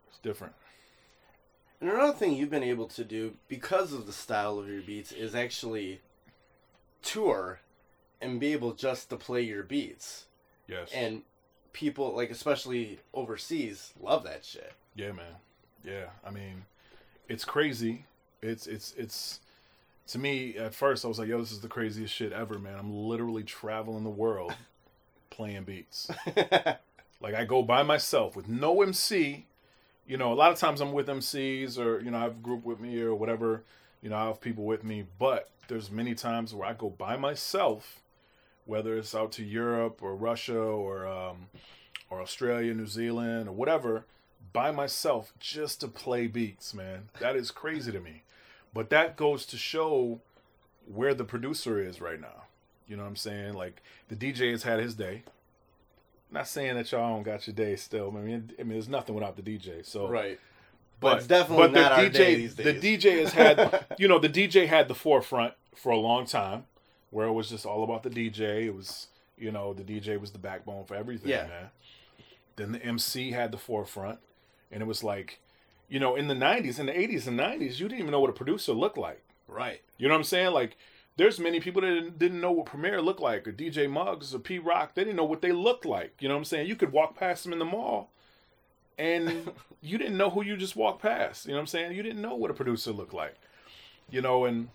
It's 0.09 0.19
different. 0.19 0.55
And 1.81 1.91
another 1.91 2.13
thing 2.13 2.35
you've 2.35 2.51
been 2.51 2.63
able 2.63 2.87
to 2.89 3.05
do 3.05 3.35
because 3.49 3.93
of 3.93 4.07
the 4.07 4.13
style 4.13 4.59
of 4.59 4.69
your 4.69 4.83
beats 4.83 5.13
is 5.13 5.35
actually 5.35 6.01
tour 7.03 7.61
and 8.21 8.41
be 8.41 8.53
able 8.53 8.73
just 8.73 9.11
to 9.11 9.17
play 9.17 9.43
your 9.43 9.63
beats. 9.63 10.27
Yes. 10.67 10.91
And 10.93 11.23
people 11.73 12.15
like 12.15 12.31
especially 12.31 13.01
overseas 13.13 13.93
love 14.01 14.25
that 14.25 14.45
shit. 14.45 14.73
Yeah, 14.95 15.13
man. 15.13 15.35
Yeah, 15.85 16.07
I 16.27 16.31
mean, 16.31 16.65
it's 17.29 17.45
crazy. 17.45 18.07
It's 18.45 18.67
it's 18.67 18.95
it's 18.97 19.41
to 20.09 20.19
me 20.19 20.57
at 20.57 20.75
first 20.75 21.05
I 21.05 21.09
was 21.09 21.19
like, 21.19 21.29
yo, 21.29 21.39
this 21.39 21.53
is 21.53 21.61
the 21.61 21.69
craziest 21.69 22.15
shit 22.15 22.33
ever, 22.33 22.59
man. 22.59 22.79
I'm 22.79 22.95
literally 22.95 23.43
traveling 23.43 24.05
the 24.05 24.11
world 24.11 24.55
playing 25.31 25.65
beats. 25.65 26.11
Like 27.25 27.35
I 27.35 27.47
go 27.47 27.63
by 27.63 27.83
myself 27.83 28.37
with 28.37 28.49
no 28.49 28.83
MC. 28.83 29.47
You 30.07 30.19
know, 30.19 30.31
a 30.31 30.35
lot 30.35 30.53
of 30.53 30.59
times 30.59 30.83
I'm 30.83 30.93
with 30.93 31.07
MCs 31.07 31.79
or 31.79 32.01
you 32.01 32.11
know 32.11 32.19
I 32.19 32.25
have 32.25 32.33
a 32.33 32.43
group 32.43 32.67
with 32.67 32.81
me 32.81 33.01
or 33.01 33.15
whatever. 33.15 33.65
You 34.03 34.11
know, 34.11 34.17
I 34.17 34.27
have 34.27 34.43
people 34.43 34.65
with 34.65 34.85
me, 34.85 35.07
but 35.19 35.49
there's 35.69 35.91
many 35.91 36.15
times 36.15 36.55
where 36.55 36.69
I 36.69 36.75
go 36.75 36.91
by 36.91 37.17
myself, 37.17 38.03
whether 38.67 38.99
it's 38.99 39.15
out 39.15 39.33
to 39.33 39.43
Europe 39.43 40.03
or 40.03 40.15
Russia 40.15 40.59
or 40.59 41.07
um, 41.07 41.47
or 42.11 42.21
Australia, 42.21 42.75
New 42.75 42.87
Zealand 42.87 43.49
or 43.49 43.53
whatever, 43.53 44.05
by 44.53 44.71
myself 44.71 45.33
just 45.41 45.81
to 45.81 45.89
play 45.89 46.27
beats. 46.27 46.75
Man, 46.75 47.09
that 47.21 47.37
is 47.37 47.51
crazy 47.51 47.91
to 47.91 48.01
me. 48.01 48.24
But 48.75 48.91
that 48.91 49.17
goes 49.17 49.47
to 49.47 49.57
show 49.57 50.21
where 50.93 51.15
the 51.15 51.25
producer 51.25 51.79
is 51.79 52.01
right 52.01 52.21
now. 52.21 52.43
You 52.89 52.97
know 52.97 53.05
what 53.05 53.09
I'm 53.11 53.17
saying? 53.17 53.55
Like 53.55 53.83
the 54.09 54.17
DJ 54.17 54.51
has 54.51 54.65
had 54.65 54.81
his 54.81 54.95
day. 54.95 55.23
Not 56.31 56.49
saying 56.49 56.75
that 56.75 56.91
y'all 56.91 57.15
don't 57.15 57.23
got 57.23 57.47
your 57.47 57.55
day 57.55 57.77
still. 57.77 58.13
I 58.17 58.21
mean, 58.21 58.51
I 58.59 58.65
mean, 58.65 58.73
there's 58.73 58.89
nothing 58.89 59.15
without 59.15 59.37
the 59.37 59.43
DJ. 59.43 59.87
So 59.87 60.09
Right. 60.09 60.39
But, 61.01 61.19
it's 61.19 61.27
definitely 61.27 61.69
not 61.69 61.93
our 61.93 62.09
day 62.09 62.35
these 62.37 62.55
days. 62.55 62.65
The 62.65 62.97
DJ 62.97 63.21
has 63.21 63.33
had, 63.33 63.85
you 63.99 64.09
know, 64.09 64.19
the 64.19 64.29
DJ 64.29 64.67
had 64.67 64.89
the 64.89 64.95
forefront 64.95 65.53
for 65.75 65.93
a 65.93 65.99
long 65.99 66.25
time, 66.25 66.65
where 67.11 67.27
it 67.27 67.33
was 67.33 67.51
just 67.51 67.67
all 67.67 67.85
about 67.85 68.05
the 68.05 68.11
DJ. 68.11 68.65
It 68.65 68.75
was, 68.75 69.09
you 69.37 69.51
know, 69.51 69.75
the 69.75 69.83
DJ 69.83 70.19
was 70.19 70.31
the 70.31 70.39
backbone 70.39 70.85
for 70.87 70.95
everything, 70.95 71.31
Yeah. 71.31 71.47
man. 71.47 71.71
Then 72.57 72.73
the 72.73 72.83
MC 72.83 73.33
had 73.33 73.51
the 73.53 73.59
forefront, 73.59 74.19
and 74.73 74.81
it 74.83 74.87
was 74.87 75.05
like, 75.05 75.41
you 75.89 76.01
know, 76.01 76.17
in 76.17 76.29
the 76.29 76.35
'90s, 76.35 76.79
in 76.79 76.87
the 76.87 76.93
'80s 76.93 77.27
and 77.27 77.39
'90s, 77.39 77.79
you 77.79 77.89
didn't 77.89 78.01
even 78.01 78.11
know 78.11 78.21
what 78.21 78.31
a 78.31 78.35
producer 78.35 78.73
looked 78.73 78.99
like. 78.99 79.23
right. 79.49 79.81
You 79.99 80.09
know 80.09 80.15
what 80.15 80.19
I'm 80.19 80.25
saying? 80.25 80.53
Like, 80.53 80.77
there's 81.17 81.39
many 81.39 81.61
people 81.61 81.83
that 81.83 82.19
didn't, 82.19 82.41
know 82.41 82.51
what 82.51 82.67
Premier 82.67 83.01
looked 83.01 83.21
like, 83.21 83.47
or 83.47 83.53
DJ 83.53 83.89
Muggs, 83.89 84.35
or 84.35 84.39
Pete 84.41 84.65
Rock. 84.65 84.95
They 84.95 85.05
didn't 85.05 85.17
know 85.17 85.25
what 85.25 85.43
they 85.43 85.53
looked 85.53 85.85
like. 85.85 86.15
You 86.21 86.29
know 86.29 86.35
what 86.35 86.41
I'm 86.41 86.45
saying? 86.45 86.67
You 86.67 86.77
could 86.77 86.93
walk 86.93 87.17
past 87.17 87.45
them 87.45 87.53
in 87.53 87.59
the 87.59 87.65
mall, 87.65 88.11
and 88.99 89.53
you 89.81 89.99
didn't 89.99 90.17
know 90.17 90.31
who 90.31 90.43
you 90.43 90.57
just 90.57 90.77
walked 90.77 91.03
past. 91.03 91.47
You 91.47 91.53
know 91.53 91.59
what 91.59 91.63
I'm 91.63 91.67
saying? 91.69 91.93
You 91.93 92.03
didn't 92.03 92.23
know 92.23 92.35
what 92.35 92.51
a 92.51 92.55
producer 92.55 92.91
looked 92.91 93.15
like. 93.15 93.37
You 94.11 94.21
know, 94.21 94.45
and 94.45 94.69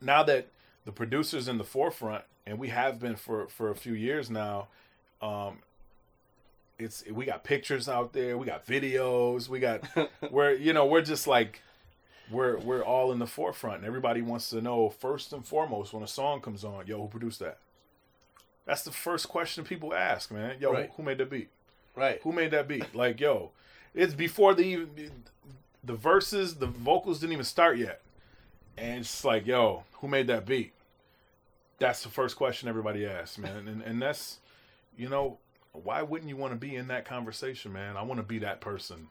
now 0.00 0.22
that 0.22 0.48
the 0.84 0.92
producer's 0.92 1.48
in 1.48 1.58
the 1.58 1.64
forefront, 1.64 2.24
and 2.46 2.58
we 2.58 2.68
have 2.68 2.98
been 2.98 3.16
for 3.16 3.46
for 3.48 3.70
a 3.70 3.76
few 3.76 3.92
years 3.92 4.30
now, 4.30 4.68
um, 5.20 5.58
it's 6.80 7.04
we 7.10 7.24
got 7.24 7.44
pictures 7.44 7.88
out 7.88 8.12
there, 8.12 8.36
we 8.38 8.46
got 8.46 8.66
videos, 8.66 9.48
we 9.48 9.60
got 9.60 9.82
we're 10.30 10.52
you 10.52 10.72
know 10.72 10.86
we're 10.86 11.02
just 11.02 11.26
like 11.26 11.62
we're 12.30 12.58
we're 12.58 12.82
all 12.82 13.12
in 13.12 13.18
the 13.18 13.26
forefront. 13.26 13.78
And 13.78 13.86
everybody 13.86 14.22
wants 14.22 14.50
to 14.50 14.60
know 14.60 14.88
first 14.88 15.32
and 15.32 15.44
foremost 15.44 15.92
when 15.92 16.02
a 16.02 16.08
song 16.08 16.40
comes 16.40 16.64
on 16.64 16.86
yo 16.86 17.02
who 17.02 17.08
produced 17.08 17.40
that? 17.40 17.58
That's 18.66 18.82
the 18.82 18.92
first 18.92 19.28
question 19.28 19.64
people 19.64 19.94
ask 19.94 20.30
man. 20.30 20.56
Yo 20.60 20.72
Right. 20.72 20.86
who, 20.90 21.02
who 21.02 21.02
made 21.02 21.18
that 21.18 21.30
beat? 21.30 21.48
Right. 21.96 22.20
who 22.22 22.32
made 22.32 22.50
that 22.52 22.66
beat? 22.68 22.94
Like 22.94 23.20
yo 23.20 23.50
it's 23.94 24.14
before 24.14 24.54
the 24.54 24.62
even 24.62 25.10
the 25.82 25.94
verses 25.94 26.56
the 26.56 26.66
vocals 26.66 27.20
didn't 27.20 27.32
even 27.32 27.44
start 27.44 27.78
yet. 27.78 28.00
And 28.78 29.00
it's 29.00 29.24
like 29.24 29.46
yo 29.46 29.84
who 29.94 30.08
made 30.08 30.28
that 30.28 30.46
beat? 30.46 30.72
That's 31.78 32.02
the 32.02 32.08
first 32.10 32.36
question 32.36 32.68
everybody 32.68 33.06
asks 33.06 33.38
man. 33.38 33.66
And 33.68 33.82
and 33.82 34.00
that's 34.00 34.38
you 34.96 35.08
know 35.08 35.38
why 35.72 36.02
wouldn't 36.02 36.28
you 36.28 36.36
want 36.36 36.52
to 36.52 36.58
be 36.58 36.76
in 36.76 36.88
that 36.88 37.04
conversation 37.04 37.72
man 37.72 37.96
i 37.96 38.02
want 38.02 38.18
to 38.18 38.26
be 38.26 38.38
that 38.38 38.60
person 38.60 39.08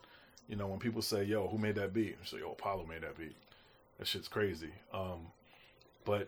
you 0.49 0.55
know, 0.55 0.65
when 0.65 0.79
people 0.79 1.03
say, 1.03 1.23
"Yo, 1.23 1.47
who 1.47 1.59
made 1.59 1.75
that 1.75 1.93
beat?" 1.93 2.17
I 2.21 2.25
say, 2.25 2.39
"Yo, 2.39 2.51
Apollo 2.51 2.87
made 2.89 3.03
that 3.03 3.15
beat." 3.15 3.35
That 3.99 4.07
shit's 4.07 4.27
crazy. 4.27 4.71
Um, 4.91 5.27
but 6.05 6.27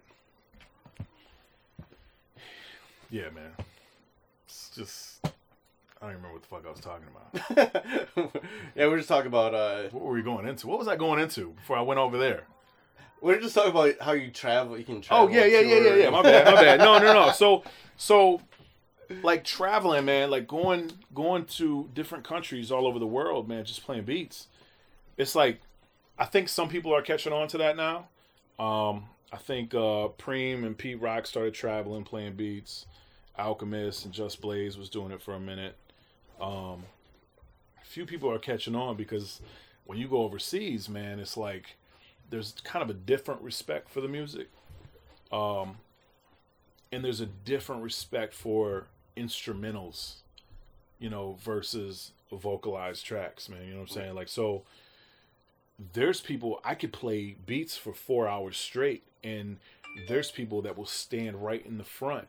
yeah, 3.09 3.29
man, 3.31 3.51
it's 4.45 4.69
just 4.75 5.25
I 5.25 5.29
don't 6.01 6.11
even 6.11 6.23
remember 6.23 6.33
what 6.33 6.43
the 6.43 6.47
fuck 6.47 6.65
I 6.67 6.71
was 6.71 6.79
talking 6.79 7.07
about. 8.27 8.41
yeah, 8.75 8.87
we're 8.87 8.97
just 8.97 9.09
talking 9.09 9.27
about. 9.27 9.55
uh 9.55 9.89
what 9.89 10.03
were 10.03 10.13
we 10.13 10.21
going 10.21 10.47
into? 10.47 10.67
What 10.67 10.77
was 10.77 10.87
I 10.87 10.95
going 10.95 11.19
into 11.19 11.49
before 11.53 11.77
I 11.77 11.81
went 11.81 11.99
over 11.99 12.19
there? 12.19 12.43
We're 13.21 13.39
just 13.39 13.55
talking 13.55 13.71
about 13.71 13.99
how 13.99 14.11
you 14.11 14.29
travel. 14.29 14.77
You 14.77 14.83
can 14.83 15.01
travel. 15.01 15.25
Oh 15.25 15.31
yeah, 15.31 15.45
yeah, 15.45 15.61
yeah, 15.61 15.79
yeah, 15.79 15.95
yeah. 15.95 16.09
My 16.11 16.21
bad, 16.21 16.45
my 16.45 16.61
bad. 16.61 16.79
No, 16.79 16.99
no, 16.99 17.11
no. 17.11 17.31
So, 17.33 17.63
so, 17.97 18.39
like 19.23 19.43
traveling, 19.43 20.05
man. 20.05 20.29
Like 20.29 20.47
going, 20.47 20.91
going 21.13 21.45
to 21.45 21.89
different 21.93 22.23
countries 22.23 22.71
all 22.71 22.87
over 22.87 22.99
the 22.99 23.07
world, 23.07 23.47
man. 23.47 23.65
Just 23.65 23.85
playing 23.85 24.03
beats. 24.03 24.47
It's 25.17 25.35
like, 25.35 25.61
I 26.17 26.25
think 26.25 26.49
some 26.49 26.69
people 26.69 26.93
are 26.93 27.01
catching 27.01 27.33
on 27.33 27.47
to 27.49 27.57
that 27.59 27.75
now. 27.75 28.07
Um, 28.59 29.05
I 29.31 29.37
think 29.37 29.73
uh, 29.73 30.09
Preem 30.17 30.65
and 30.65 30.77
Pete 30.77 31.01
Rock 31.01 31.25
started 31.25 31.53
traveling, 31.53 32.03
playing 32.03 32.33
beats. 32.35 32.85
Alchemist 33.37 34.05
and 34.05 34.13
Just 34.13 34.41
Blaze 34.41 34.77
was 34.77 34.89
doing 34.89 35.11
it 35.11 35.21
for 35.21 35.33
a 35.33 35.39
minute. 35.39 35.75
Um, 36.39 36.83
few 37.91 38.05
people 38.05 38.31
are 38.31 38.39
catching 38.39 38.75
on 38.75 38.95
because 38.95 39.41
when 39.85 39.97
you 39.97 40.07
go 40.07 40.23
overseas, 40.23 40.87
man, 40.87 41.19
it's 41.19 41.35
like 41.35 41.75
there's 42.29 42.55
kind 42.63 42.81
of 42.81 42.89
a 42.89 42.93
different 42.93 43.41
respect 43.41 43.89
for 43.89 43.99
the 43.99 44.07
music. 44.07 44.47
Um, 45.31 45.77
and 46.91 47.03
there's 47.03 47.21
a 47.21 47.25
different 47.25 47.83
respect 47.83 48.33
for 48.33 48.87
instrumentals, 49.17 50.15
you 50.99 51.09
know, 51.09 51.37
versus 51.41 52.11
vocalized 52.31 53.05
tracks, 53.05 53.49
man. 53.49 53.63
You 53.63 53.71
know 53.71 53.81
what 53.81 53.89
I'm 53.89 53.95
saying? 53.95 54.15
Like, 54.15 54.27
so 54.27 54.63
there's 55.93 56.21
people 56.21 56.59
I 56.63 56.75
could 56.75 56.93
play 56.93 57.35
beats 57.45 57.77
for 57.77 57.93
four 57.93 58.27
hours 58.27 58.57
straight, 58.57 59.03
and 59.23 59.57
there's 60.07 60.31
people 60.31 60.61
that 60.61 60.77
will 60.77 60.85
stand 60.85 61.43
right 61.43 61.65
in 61.65 61.77
the 61.77 61.83
front, 61.83 62.27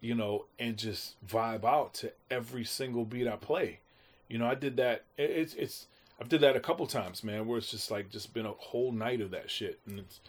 you 0.00 0.14
know, 0.14 0.46
and 0.58 0.76
just 0.76 1.14
vibe 1.26 1.64
out 1.64 1.94
to 1.94 2.12
every 2.30 2.64
single 2.64 3.04
beat 3.04 3.28
I 3.28 3.36
play. 3.36 3.80
You 4.28 4.38
know, 4.38 4.46
I 4.46 4.54
did 4.54 4.76
that. 4.76 5.04
It's 5.18 5.54
it's 5.54 5.86
I've 6.20 6.28
did 6.28 6.42
that 6.42 6.56
a 6.56 6.60
couple 6.60 6.86
times, 6.86 7.24
man, 7.24 7.46
where 7.46 7.58
it's 7.58 7.70
just 7.70 7.90
like 7.90 8.10
just 8.10 8.34
been 8.34 8.46
a 8.46 8.52
whole 8.52 8.92
night 8.92 9.20
of 9.20 9.30
that 9.30 9.50
shit, 9.50 9.80
and 9.86 10.00
it's 10.00 10.20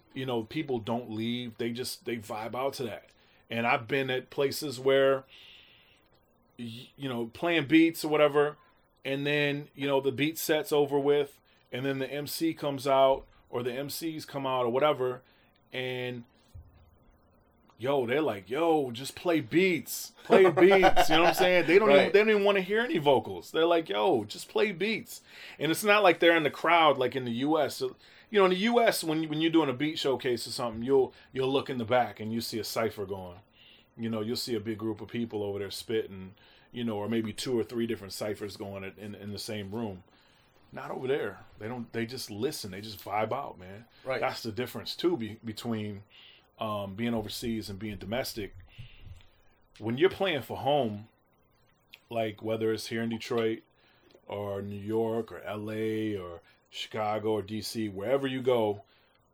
you 0.14 0.26
know 0.26 0.42
people 0.42 0.78
don't 0.78 1.10
leave; 1.10 1.56
they 1.58 1.70
just 1.70 2.04
they 2.04 2.16
vibe 2.16 2.54
out 2.54 2.74
to 2.74 2.84
that. 2.84 3.06
And 3.50 3.66
I've 3.66 3.86
been 3.86 4.10
at 4.10 4.30
places 4.30 4.80
where 4.80 5.24
you 6.56 7.08
know 7.08 7.26
playing 7.32 7.66
beats 7.66 8.04
or 8.04 8.08
whatever, 8.08 8.56
and 9.04 9.26
then 9.26 9.68
you 9.74 9.86
know 9.86 10.00
the 10.00 10.12
beat 10.12 10.38
set's 10.38 10.72
over 10.72 10.98
with, 10.98 11.38
and 11.72 11.84
then 11.84 11.98
the 11.98 12.10
MC 12.10 12.54
comes 12.54 12.86
out 12.86 13.24
or 13.50 13.62
the 13.62 13.70
MCs 13.70 14.26
come 14.26 14.46
out 14.46 14.64
or 14.64 14.70
whatever, 14.70 15.22
and 15.72 16.24
yo, 17.78 18.06
they're 18.06 18.22
like, 18.22 18.48
yo, 18.48 18.90
just 18.90 19.14
play 19.14 19.40
beats, 19.40 20.12
play 20.24 20.50
beats. 20.50 21.08
You 21.08 21.16
know 21.16 21.22
what 21.22 21.28
I'm 21.28 21.34
saying? 21.34 21.66
They 21.66 21.78
don't 21.78 21.90
even, 21.90 22.12
they 22.12 22.18
don't 22.18 22.30
even 22.30 22.44
want 22.44 22.56
to 22.56 22.62
hear 22.62 22.80
any 22.80 22.98
vocals. 22.98 23.50
They're 23.50 23.66
like, 23.66 23.88
yo, 23.88 24.24
just 24.24 24.48
play 24.48 24.72
beats. 24.72 25.20
And 25.58 25.70
it's 25.70 25.84
not 25.84 26.02
like 26.02 26.20
they're 26.20 26.36
in 26.36 26.42
the 26.42 26.50
crowd 26.50 26.98
like 26.98 27.16
in 27.16 27.24
the 27.24 27.32
U.S. 27.32 27.82
You 28.30 28.40
know, 28.40 28.46
in 28.46 28.50
the 28.50 28.58
U.S. 28.58 29.04
when 29.04 29.22
you, 29.22 29.28
when 29.28 29.40
you're 29.40 29.52
doing 29.52 29.70
a 29.70 29.74
beat 29.74 29.98
showcase 29.98 30.46
or 30.46 30.50
something, 30.50 30.82
you'll 30.82 31.12
you'll 31.32 31.52
look 31.52 31.70
in 31.70 31.78
the 31.78 31.84
back 31.84 32.20
and 32.20 32.32
you 32.32 32.40
see 32.40 32.58
a 32.58 32.64
cipher 32.64 33.06
going. 33.06 33.38
You 33.96 34.10
know, 34.10 34.20
you'll 34.20 34.36
see 34.36 34.54
a 34.54 34.60
big 34.60 34.78
group 34.78 35.00
of 35.00 35.08
people 35.08 35.42
over 35.42 35.58
there 35.58 35.70
spitting. 35.70 36.34
You 36.72 36.84
know, 36.84 36.96
or 36.96 37.08
maybe 37.08 37.32
two 37.32 37.58
or 37.58 37.64
three 37.64 37.86
different 37.86 38.12
ciphers 38.12 38.56
going 38.56 38.84
in, 38.84 38.92
in, 38.98 39.14
in 39.14 39.32
the 39.32 39.38
same 39.38 39.70
room. 39.70 40.02
Not 40.72 40.90
over 40.90 41.06
there. 41.06 41.38
They 41.58 41.68
don't. 41.68 41.90
They 41.92 42.04
just 42.04 42.30
listen. 42.30 42.72
They 42.72 42.80
just 42.80 43.02
vibe 43.02 43.32
out, 43.32 43.58
man. 43.58 43.84
Right. 44.04 44.20
That's 44.20 44.42
the 44.42 44.52
difference 44.52 44.94
too 44.94 45.16
be, 45.16 45.38
between 45.44 46.02
um, 46.58 46.94
being 46.94 47.14
overseas 47.14 47.70
and 47.70 47.78
being 47.78 47.96
domestic. 47.96 48.54
When 49.78 49.98
you're 49.98 50.10
playing 50.10 50.42
for 50.42 50.56
home, 50.56 51.08
like 52.10 52.42
whether 52.42 52.72
it's 52.72 52.88
here 52.88 53.02
in 53.02 53.10
Detroit 53.10 53.60
or 54.26 54.62
New 54.62 54.80
York 54.80 55.32
or 55.32 55.42
LA 55.46 56.20
or 56.20 56.40
Chicago 56.76 57.32
or 57.32 57.42
DC, 57.42 57.92
wherever 57.92 58.26
you 58.26 58.42
go, 58.42 58.82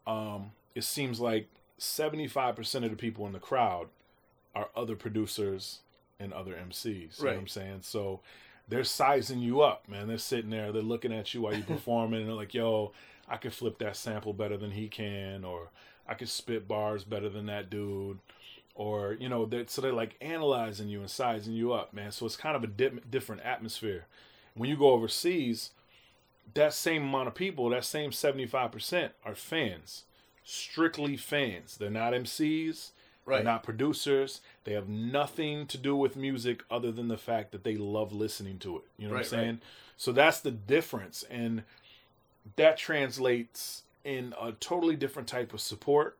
um, 0.07 0.53
it 0.74 0.84
seems 0.84 1.20
like 1.20 1.49
75% 1.78 2.84
of 2.84 2.90
the 2.90 2.97
people 2.97 3.26
in 3.26 3.32
the 3.32 3.38
crowd 3.38 3.88
are 4.55 4.68
other 4.76 4.95
producers 4.95 5.80
and 6.20 6.32
other 6.32 6.53
MCs. 6.55 7.18
You 7.18 7.24
know 7.24 7.30
what 7.32 7.40
I'm 7.40 7.49
saying? 7.49 7.78
So 7.82 8.20
they're 8.68 8.84
sizing 8.84 9.40
you 9.40 9.61
up, 9.61 9.88
man. 9.88 10.07
They're 10.07 10.18
sitting 10.18 10.51
there, 10.51 10.72
they're 10.72 10.82
looking 10.82 11.12
at 11.12 11.34
you 11.34 11.43
while 11.43 11.55
you're 11.55 11.62
performing, 11.66 12.20
and 12.20 12.28
they're 12.28 12.36
like, 12.36 12.55
yo, 12.55 12.93
I 13.28 13.36
could 13.36 13.53
flip 13.53 13.78
that 13.78 13.97
sample 13.97 14.32
better 14.32 14.57
than 14.57 14.70
he 14.70 14.88
can, 14.88 15.45
or 15.45 15.70
I 16.07 16.14
could 16.14 16.28
spit 16.28 16.68
bars 16.68 17.05
better 17.05 17.28
than 17.28 17.47
that 17.47 17.70
dude. 17.70 18.18
Or, 18.74 19.16
you 19.20 19.28
know, 19.28 19.45
they're, 19.45 19.66
so 19.66 19.82
they're 19.82 19.93
like 19.93 20.16
analyzing 20.20 20.88
you 20.88 21.01
and 21.01 21.11
sizing 21.11 21.53
you 21.55 21.72
up, 21.72 21.93
man. 21.93 22.12
So 22.12 22.24
it's 22.24 22.36
kind 22.36 22.57
of 22.57 22.64
a 22.64 22.68
di- 22.68 23.01
different 23.11 23.43
atmosphere. 23.43 24.07
When 24.55 24.70
you 24.70 24.76
go 24.76 24.90
overseas, 24.90 25.70
that 26.55 26.74
same 26.74 27.05
amount 27.05 27.28
of 27.28 27.34
people, 27.34 27.68
that 27.70 27.84
same 27.84 28.11
75% 28.11 29.11
are 29.24 29.34
fans, 29.34 30.05
strictly 30.45 31.16
fans. 31.16 31.76
They're 31.76 31.90
not 31.90 32.12
MCs, 32.12 32.90
Right. 33.24 33.36
they're 33.36 33.45
not 33.45 33.62
producers. 33.62 34.40
They 34.64 34.72
have 34.72 34.88
nothing 34.88 35.66
to 35.68 35.78
do 35.78 35.95
with 35.97 36.16
music 36.16 36.64
other 36.70 36.90
than 36.90 37.09
the 37.09 37.16
fact 37.16 37.53
that 37.53 37.62
they 37.64 37.76
love 37.76 38.12
listening 38.12 38.59
to 38.61 38.78
it. 38.78 38.84
You 38.99 39.07
know 39.09 39.14
Right, 39.14 39.20
what 39.20 39.26
I'm 39.26 39.30
saying? 39.30 39.40
right. 39.40 39.47
saying? 39.47 39.61
So 39.97 40.12
that's 40.12 40.40
the 40.40 40.51
difference. 40.51 41.22
And 41.30 41.62
that 42.57 42.76
translates 42.76 43.82
in 44.05 44.34
a 44.40 44.53
totally 44.53 44.97
different 44.97 45.28
type 45.28 45.55
of 45.55 45.61
support, 45.61 46.18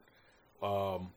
um, 0.63 1.11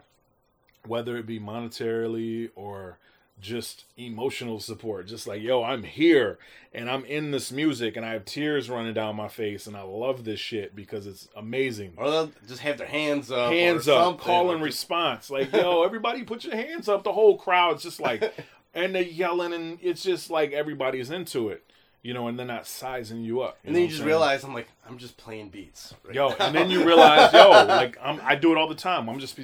whether 0.88 1.16
it 1.18 1.28
be 1.28 1.40
monetarily 1.40 2.50
or 2.56 2.98
just 3.40 3.86
emotional 3.98 4.60
support. 4.60 5.08
Just 5.08 5.28
like, 5.28 5.42
yo, 5.42 5.64
I'm 5.64 5.84
here 5.84 6.38
and 6.74 6.90
I'm 6.90 7.06
in 7.06 7.32
this 7.32 7.52
music 7.52 7.96
and 7.96 8.06
I 8.06 8.14
have 8.14 8.26
tears 8.26 8.70
running 8.70 8.94
down 8.94 9.16
my 9.16 9.28
face 9.28 9.68
and 9.68 9.76
I 9.76 9.82
love 9.82 10.24
this 10.24 10.40
shit 10.40 10.76
because 10.76 11.06
it's 11.06 11.28
amazing. 11.36 11.94
Or 11.98 12.10
they'll 12.10 12.32
just 12.48 12.62
have 12.62 12.78
their 12.78 12.88
hands 12.88 13.32
up. 13.32 13.52
Hands 13.52 13.88
up, 13.88 14.04
something, 14.06 14.26
call 14.26 14.52
and 14.52 14.64
response. 14.64 15.30
Like, 15.30 15.52
yo, 15.52 15.84
everybody 15.86 16.24
put 16.24 16.44
your 16.44 16.56
hands 16.56 16.88
up. 16.88 17.04
The 17.04 17.14
whole 17.14 17.38
crowd's 17.38 17.84
just 17.84 18.00
like, 18.00 18.34
and 18.74 18.96
they're 18.96 19.02
yelling 19.04 19.54
and 19.54 19.80
it's 19.82 20.04
just 20.04 20.30
like 20.30 20.52
everybody's 20.52 21.12
into 21.12 21.50
it, 21.50 21.64
you 22.04 22.14
know, 22.14 22.28
and 22.28 22.38
they're 22.40 22.46
not 22.46 22.68
sizing 22.68 23.22
you 23.22 23.42
up. 23.42 23.58
And 23.64 23.76
then 23.76 23.84
you 23.84 23.88
just 23.88 24.00
saying? 24.00 24.08
realize 24.08 24.44
I'm 24.44 24.54
like 24.54 24.68
I'm 24.88 24.98
just 24.98 25.18
playing 25.18 25.50
beats. 25.50 25.94
right 26.06 26.16
yo, 26.16 26.30
now. 26.30 26.36
and 26.40 26.56
then 26.56 26.70
you 26.70 26.86
realize, 26.86 27.34
yo, 27.34 27.50
like 27.68 27.98
I'm, 28.02 28.20
I 28.24 28.36
do 28.36 28.52
it 28.52 28.58
all 28.58 28.68
the 28.68 28.76
time. 28.76 29.10
I'm 29.10 29.20
just, 29.20 29.40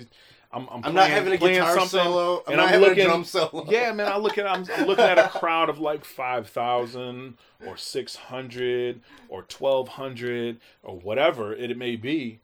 I'm, 0.54 0.68
I'm, 0.70 0.84
I'm 0.86 0.94
not 0.94 1.08
playing- 1.08 1.12
having 1.12 1.34
a 1.34 1.38
guitar 1.38 1.74
something, 1.80 1.88
solo. 2.04 2.44
I'm 2.46 2.54
and 2.54 2.58
not 2.58 2.64
I'm 2.64 2.70
having 2.70 2.88
looking, 2.90 3.04
a 3.06 3.08
drum 3.08 3.24
solo. 3.24 3.66
yeah, 3.70 3.92
man, 3.94 4.08
I 4.12 4.18
look 4.18 4.38
at, 4.38 4.46
I'm, 4.46 4.64
looking 4.86 5.06
at 5.06 5.18
a 5.18 5.28
crowd 5.40 5.70
of 5.70 5.80
like 5.80 6.04
five 6.04 6.50
thousand 6.50 7.36
or 7.66 7.78
six 7.78 8.16
hundred 8.16 9.02
or 9.30 9.44
twelve 9.44 9.88
hundred 9.90 10.60
or 10.84 10.98
whatever 11.00 11.54
it 11.54 11.78
may 11.78 11.96
be. 11.96 12.40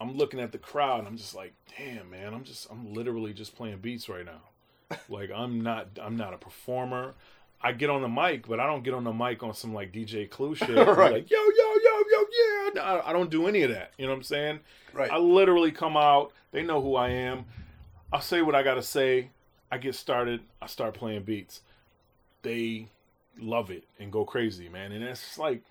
I'm 0.00 0.16
looking 0.16 0.40
at 0.40 0.52
the 0.52 0.58
crowd, 0.58 0.98
and 1.00 1.08
I'm 1.08 1.16
just 1.16 1.34
like, 1.34 1.52
damn, 1.78 2.10
man, 2.10 2.34
I'm 2.34 2.42
just, 2.44 2.68
I'm 2.70 2.92
literally 2.92 3.32
just 3.32 3.54
playing 3.56 3.78
beats 3.78 4.08
right 4.08 4.24
now. 4.26 4.42
Like 5.08 5.30
I'm 5.34 5.62
not, 5.62 5.88
I'm 6.02 6.16
not 6.18 6.34
a 6.34 6.36
performer. 6.38 7.14
I 7.62 7.72
get 7.72 7.88
on 7.88 8.02
the 8.02 8.08
mic, 8.08 8.46
but 8.46 8.60
I 8.60 8.66
don't 8.66 8.82
get 8.84 8.92
on 8.92 9.04
the 9.04 9.12
mic 9.12 9.42
on 9.42 9.54
some 9.54 9.72
like 9.72 9.90
DJ 9.92 10.28
Clue 10.28 10.54
shit. 10.54 10.68
Right. 10.68 11.12
Like 11.12 11.30
yo, 11.30 11.38
yo, 11.38 11.74
yo, 12.10 12.20
yo, 12.20 12.70
yeah. 12.74 12.82
I, 12.82 13.10
I 13.10 13.12
don't 13.12 13.30
do 13.30 13.46
any 13.46 13.62
of 13.62 13.70
that. 13.70 13.92
You 13.98 14.06
know 14.06 14.12
what 14.12 14.18
I'm 14.18 14.22
saying? 14.24 14.60
Right. 14.92 15.10
I 15.10 15.18
literally 15.18 15.70
come 15.70 15.96
out. 15.96 16.32
They 16.52 16.62
know 16.62 16.80
who 16.80 16.96
I 16.96 17.10
am. 17.10 17.44
I 18.12 18.20
say 18.20 18.42
what 18.42 18.54
I 18.54 18.62
gotta 18.62 18.82
say. 18.82 19.30
I 19.70 19.78
get 19.78 19.94
started. 19.94 20.40
I 20.60 20.66
start 20.66 20.94
playing 20.94 21.22
beats. 21.22 21.62
They 22.42 22.88
love 23.38 23.70
it 23.70 23.84
and 23.98 24.12
go 24.12 24.24
crazy, 24.24 24.68
man. 24.68 24.92
And 24.92 25.02
it's 25.02 25.38
like, 25.38 25.62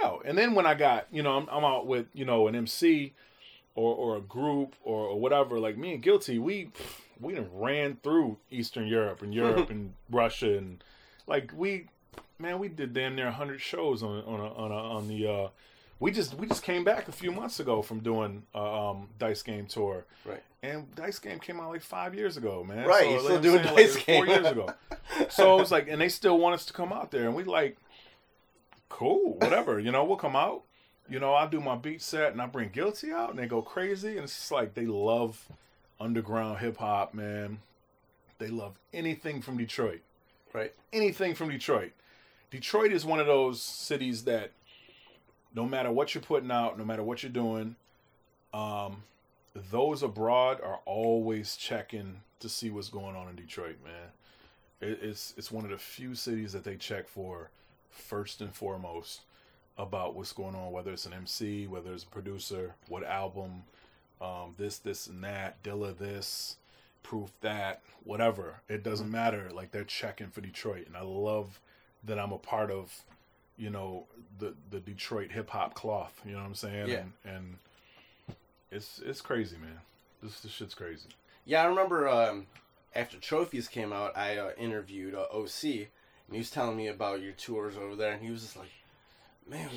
yo. 0.00 0.22
And 0.24 0.38
then 0.38 0.54
when 0.54 0.66
I 0.66 0.74
got, 0.74 1.06
you 1.10 1.22
know, 1.22 1.36
I'm, 1.36 1.48
I'm 1.50 1.64
out 1.64 1.86
with, 1.86 2.06
you 2.12 2.24
know, 2.24 2.46
an 2.46 2.54
MC 2.54 3.12
or 3.74 3.94
or 3.94 4.16
a 4.16 4.20
group 4.20 4.74
or, 4.84 5.08
or 5.08 5.20
whatever. 5.20 5.58
Like 5.58 5.76
me 5.76 5.94
and 5.94 6.02
Guilty, 6.02 6.38
we 6.38 6.70
we 7.20 7.38
ran 7.52 7.98
through 8.02 8.36
Eastern 8.50 8.86
Europe 8.86 9.22
and 9.22 9.34
Europe 9.34 9.70
and 9.70 9.94
Russia 10.10 10.56
and 10.56 10.82
like 11.26 11.52
we, 11.56 11.86
man, 12.38 12.58
we 12.58 12.68
did 12.68 12.92
damn 12.94 13.14
near 13.16 13.30
hundred 13.30 13.60
shows 13.60 14.02
on 14.02 14.22
on 14.24 14.40
a, 14.40 14.54
on 14.54 14.70
a, 14.72 14.74
on 14.74 15.08
the. 15.08 15.26
uh 15.28 15.48
we 15.98 16.10
just 16.10 16.34
we 16.34 16.46
just 16.46 16.62
came 16.62 16.84
back 16.84 17.08
a 17.08 17.12
few 17.12 17.32
months 17.32 17.58
ago 17.58 17.80
from 17.80 18.00
doing 18.00 18.42
uh, 18.54 18.90
um, 18.90 19.08
Dice 19.18 19.42
Game 19.42 19.64
tour, 19.64 20.04
Right. 20.26 20.42
and 20.62 20.94
Dice 20.94 21.18
Game 21.18 21.38
came 21.38 21.58
out 21.58 21.70
like 21.70 21.80
five 21.80 22.14
years 22.14 22.36
ago, 22.36 22.62
man. 22.62 22.86
Right, 22.86 23.04
So, 23.04 23.10
you're 23.10 23.20
still 23.20 23.40
doing 23.40 23.64
saying, 23.64 23.76
Dice 23.76 23.94
like, 23.96 24.04
Game. 24.06 24.16
four 24.26 24.26
years 24.34 24.46
ago. 24.46 24.74
So 25.30 25.58
it's 25.60 25.70
like, 25.70 25.88
and 25.88 25.98
they 25.98 26.10
still 26.10 26.36
want 26.38 26.54
us 26.54 26.66
to 26.66 26.74
come 26.74 26.92
out 26.92 27.10
there, 27.12 27.24
and 27.24 27.34
we 27.34 27.44
like, 27.44 27.78
cool, 28.88 29.38
whatever. 29.38 29.78
You 29.80 29.90
know, 29.90 30.04
we'll 30.04 30.16
come 30.18 30.36
out. 30.36 30.62
You 31.08 31.20
know, 31.20 31.34
I 31.34 31.46
do 31.46 31.60
my 31.60 31.76
beat 31.76 32.02
set, 32.02 32.32
and 32.32 32.42
I 32.42 32.46
bring 32.46 32.68
Guilty 32.70 33.12
out, 33.12 33.30
and 33.30 33.38
they 33.38 33.46
go 33.46 33.62
crazy, 33.62 34.16
and 34.16 34.24
it's 34.24 34.34
just 34.34 34.52
like 34.52 34.74
they 34.74 34.86
love 34.86 35.46
underground 36.00 36.58
hip 36.58 36.76
hop, 36.78 37.14
man. 37.14 37.60
They 38.38 38.48
love 38.48 38.74
anything 38.92 39.40
from 39.40 39.56
Detroit 39.56 40.00
Right. 40.52 40.74
anything 40.92 41.34
from 41.34 41.48
Detroit. 41.48 41.92
Detroit 42.50 42.92
is 42.92 43.04
one 43.04 43.20
of 43.20 43.26
those 43.26 43.60
cities 43.62 44.24
that 44.24 44.52
no 45.54 45.66
matter 45.66 45.90
what 45.90 46.14
you're 46.14 46.22
putting 46.22 46.50
out, 46.50 46.78
no 46.78 46.84
matter 46.84 47.02
what 47.02 47.22
you're 47.22 47.32
doing, 47.32 47.76
um, 48.52 49.02
those 49.70 50.02
abroad 50.02 50.60
are 50.60 50.80
always 50.84 51.56
checking 51.56 52.20
to 52.40 52.48
see 52.48 52.70
what's 52.70 52.88
going 52.88 53.16
on 53.16 53.28
in 53.28 53.36
Detroit, 53.36 53.76
man. 53.84 54.10
it, 54.80 54.98
it's 55.02 55.34
it's 55.36 55.50
one 55.50 55.64
of 55.64 55.70
the 55.70 55.78
few 55.78 56.14
cities 56.14 56.52
that 56.52 56.64
they 56.64 56.76
check 56.76 57.08
for 57.08 57.50
first 57.90 58.40
and 58.40 58.54
foremost 58.54 59.22
about 59.78 60.14
what's 60.14 60.32
going 60.32 60.54
on, 60.54 60.72
whether 60.72 60.92
it's 60.92 61.06
an 61.06 61.12
MC, 61.12 61.66
whether 61.66 61.92
it's 61.92 62.04
a 62.04 62.08
producer, 62.08 62.74
what 62.88 63.04
album, 63.04 63.62
um, 64.20 64.54
this, 64.56 64.78
this, 64.78 65.06
and 65.06 65.22
that, 65.24 65.62
Dilla 65.62 65.96
this, 65.96 66.56
Proof 67.02 67.30
that, 67.40 67.82
whatever. 68.02 68.56
It 68.68 68.82
doesn't 68.82 69.10
matter. 69.10 69.48
Like 69.52 69.70
they're 69.70 69.84
checking 69.84 70.28
for 70.30 70.40
Detroit, 70.40 70.86
and 70.88 70.96
I 70.96 71.02
love 71.02 71.60
that 72.06 72.18
I'm 72.18 72.32
a 72.32 72.38
part 72.38 72.70
of, 72.70 72.92
you 73.56 73.70
know, 73.70 74.06
the 74.38 74.54
the 74.70 74.80
Detroit 74.80 75.30
hip 75.32 75.50
hop 75.50 75.74
cloth. 75.74 76.20
You 76.24 76.32
know 76.32 76.38
what 76.38 76.46
I'm 76.46 76.54
saying? 76.54 76.88
Yeah. 76.88 77.02
And, 77.24 77.34
and 77.36 77.56
it's 78.70 79.00
it's 79.04 79.20
crazy, 79.20 79.56
man. 79.56 79.80
This 80.22 80.40
this 80.40 80.52
shit's 80.52 80.74
crazy. 80.74 81.08
Yeah, 81.44 81.62
I 81.62 81.66
remember 81.66 82.08
um, 82.08 82.46
after 82.94 83.18
Trophies 83.18 83.68
came 83.68 83.92
out, 83.92 84.16
I 84.16 84.36
uh, 84.36 84.50
interviewed 84.58 85.14
uh, 85.14 85.26
OC, 85.32 85.64
and 85.64 86.32
he 86.32 86.38
was 86.38 86.50
telling 86.50 86.76
me 86.76 86.88
about 86.88 87.22
your 87.22 87.32
tours 87.32 87.76
over 87.76 87.94
there, 87.94 88.12
and 88.12 88.22
he 88.22 88.30
was 88.30 88.42
just 88.42 88.56
like, 88.56 88.70
"Man, 89.48 89.70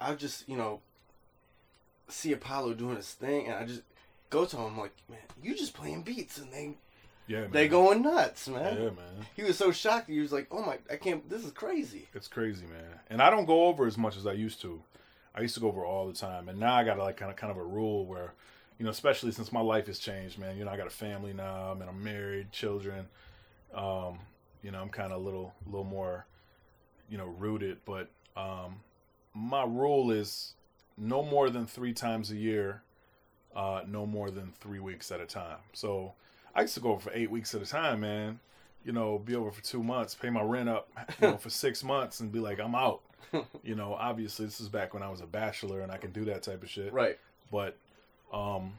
I 0.00 0.14
just 0.14 0.48
you 0.48 0.56
know 0.56 0.80
see 2.08 2.32
Apollo 2.32 2.74
doing 2.74 2.96
his 2.96 3.12
thing, 3.12 3.46
and 3.46 3.54
I 3.54 3.64
just 3.64 3.82
go 4.30 4.44
to 4.44 4.56
him 4.56 4.78
like, 4.78 4.92
man, 5.08 5.18
you 5.42 5.54
just 5.54 5.74
playing 5.74 6.02
beats, 6.02 6.38
and 6.38 6.52
they 6.52 6.76
Yeah, 7.30 7.42
man. 7.42 7.50
they 7.52 7.68
going 7.68 8.02
nuts, 8.02 8.48
man." 8.48 8.74
Yeah, 8.76 8.90
man. 8.90 9.26
He 9.36 9.44
was 9.44 9.56
so 9.56 9.70
shocked. 9.70 10.10
He 10.10 10.18
was 10.18 10.32
like, 10.32 10.48
"Oh 10.50 10.64
my, 10.64 10.78
I 10.90 10.96
can't. 10.96 11.28
This 11.30 11.44
is 11.44 11.52
crazy." 11.52 12.08
It's 12.12 12.26
crazy, 12.26 12.66
man. 12.66 12.98
And 13.08 13.22
I 13.22 13.30
don't 13.30 13.44
go 13.44 13.66
over 13.66 13.86
as 13.86 13.96
much 13.96 14.16
as 14.16 14.26
I 14.26 14.32
used 14.32 14.60
to. 14.62 14.82
I 15.32 15.42
used 15.42 15.54
to 15.54 15.60
go 15.60 15.68
over 15.68 15.84
all 15.84 16.08
the 16.08 16.12
time, 16.12 16.48
and 16.48 16.58
now 16.58 16.74
I 16.74 16.82
got 16.82 16.98
like 16.98 17.16
kind 17.16 17.30
of 17.30 17.36
kind 17.36 17.52
of 17.52 17.56
a 17.56 17.62
rule 17.62 18.04
where, 18.04 18.34
you 18.78 18.84
know, 18.84 18.90
especially 18.90 19.30
since 19.30 19.52
my 19.52 19.60
life 19.60 19.86
has 19.86 20.00
changed, 20.00 20.40
man. 20.40 20.56
You 20.56 20.64
know, 20.64 20.72
I 20.72 20.76
got 20.76 20.88
a 20.88 20.90
family 20.90 21.32
now, 21.32 21.70
and 21.70 21.82
I'm 21.84 22.02
married, 22.02 22.50
children. 22.50 23.06
Um, 23.72 24.18
you 24.62 24.72
know, 24.72 24.82
I'm 24.82 24.88
kind 24.88 25.12
of 25.12 25.20
a 25.20 25.24
little 25.24 25.54
little 25.66 25.84
more, 25.84 26.26
you 27.08 27.16
know, 27.16 27.26
rooted. 27.26 27.78
But 27.84 28.10
um, 28.36 28.80
my 29.34 29.62
rule 29.62 30.10
is 30.10 30.54
no 30.98 31.22
more 31.22 31.48
than 31.48 31.64
three 31.64 31.92
times 31.92 32.32
a 32.32 32.36
year, 32.36 32.82
uh, 33.54 33.82
no 33.86 34.04
more 34.04 34.32
than 34.32 34.52
three 34.58 34.80
weeks 34.80 35.12
at 35.12 35.20
a 35.20 35.26
time. 35.26 35.58
So 35.72 36.14
I 36.54 36.62
used 36.62 36.74
to 36.74 36.80
go 36.80 36.92
over 36.92 37.00
for 37.00 37.12
eight 37.12 37.30
weeks 37.30 37.54
at 37.54 37.62
a 37.62 37.66
time, 37.66 38.00
man 38.00 38.40
you 38.84 38.92
know, 38.92 39.18
be 39.18 39.34
over 39.34 39.50
for 39.50 39.62
two 39.62 39.82
months, 39.82 40.14
pay 40.14 40.30
my 40.30 40.42
rent 40.42 40.68
up, 40.68 40.88
you 41.20 41.28
know, 41.28 41.36
for 41.36 41.50
six 41.50 41.84
months, 41.84 42.20
and 42.20 42.32
be 42.32 42.40
like, 42.40 42.58
I'm 42.58 42.74
out. 42.74 43.02
you 43.62 43.74
know, 43.74 43.94
obviously, 43.94 44.46
this 44.46 44.60
is 44.60 44.68
back 44.68 44.94
when 44.94 45.02
I 45.02 45.08
was 45.08 45.20
a 45.20 45.26
bachelor 45.26 45.80
and 45.82 45.92
I 45.92 45.98
can 45.98 46.10
do 46.10 46.24
that 46.26 46.42
type 46.42 46.62
of 46.62 46.70
shit. 46.70 46.92
Right. 46.92 47.18
But, 47.52 47.76
um, 48.32 48.72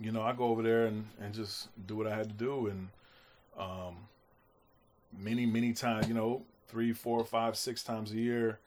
you 0.00 0.12
know, 0.12 0.22
I 0.22 0.32
go 0.32 0.44
over 0.44 0.62
there 0.62 0.86
and, 0.86 1.06
and 1.20 1.32
just 1.32 1.68
do 1.86 1.96
what 1.96 2.06
I 2.06 2.16
had 2.16 2.28
to 2.28 2.34
do, 2.34 2.66
and 2.66 2.88
um, 3.58 3.96
many 5.16 5.46
many 5.46 5.72
times, 5.72 6.08
you 6.08 6.14
know, 6.14 6.42
three, 6.68 6.92
four, 6.92 7.24
five, 7.24 7.56
six 7.56 7.82
times 7.82 8.12
a 8.12 8.16
year. 8.16 8.58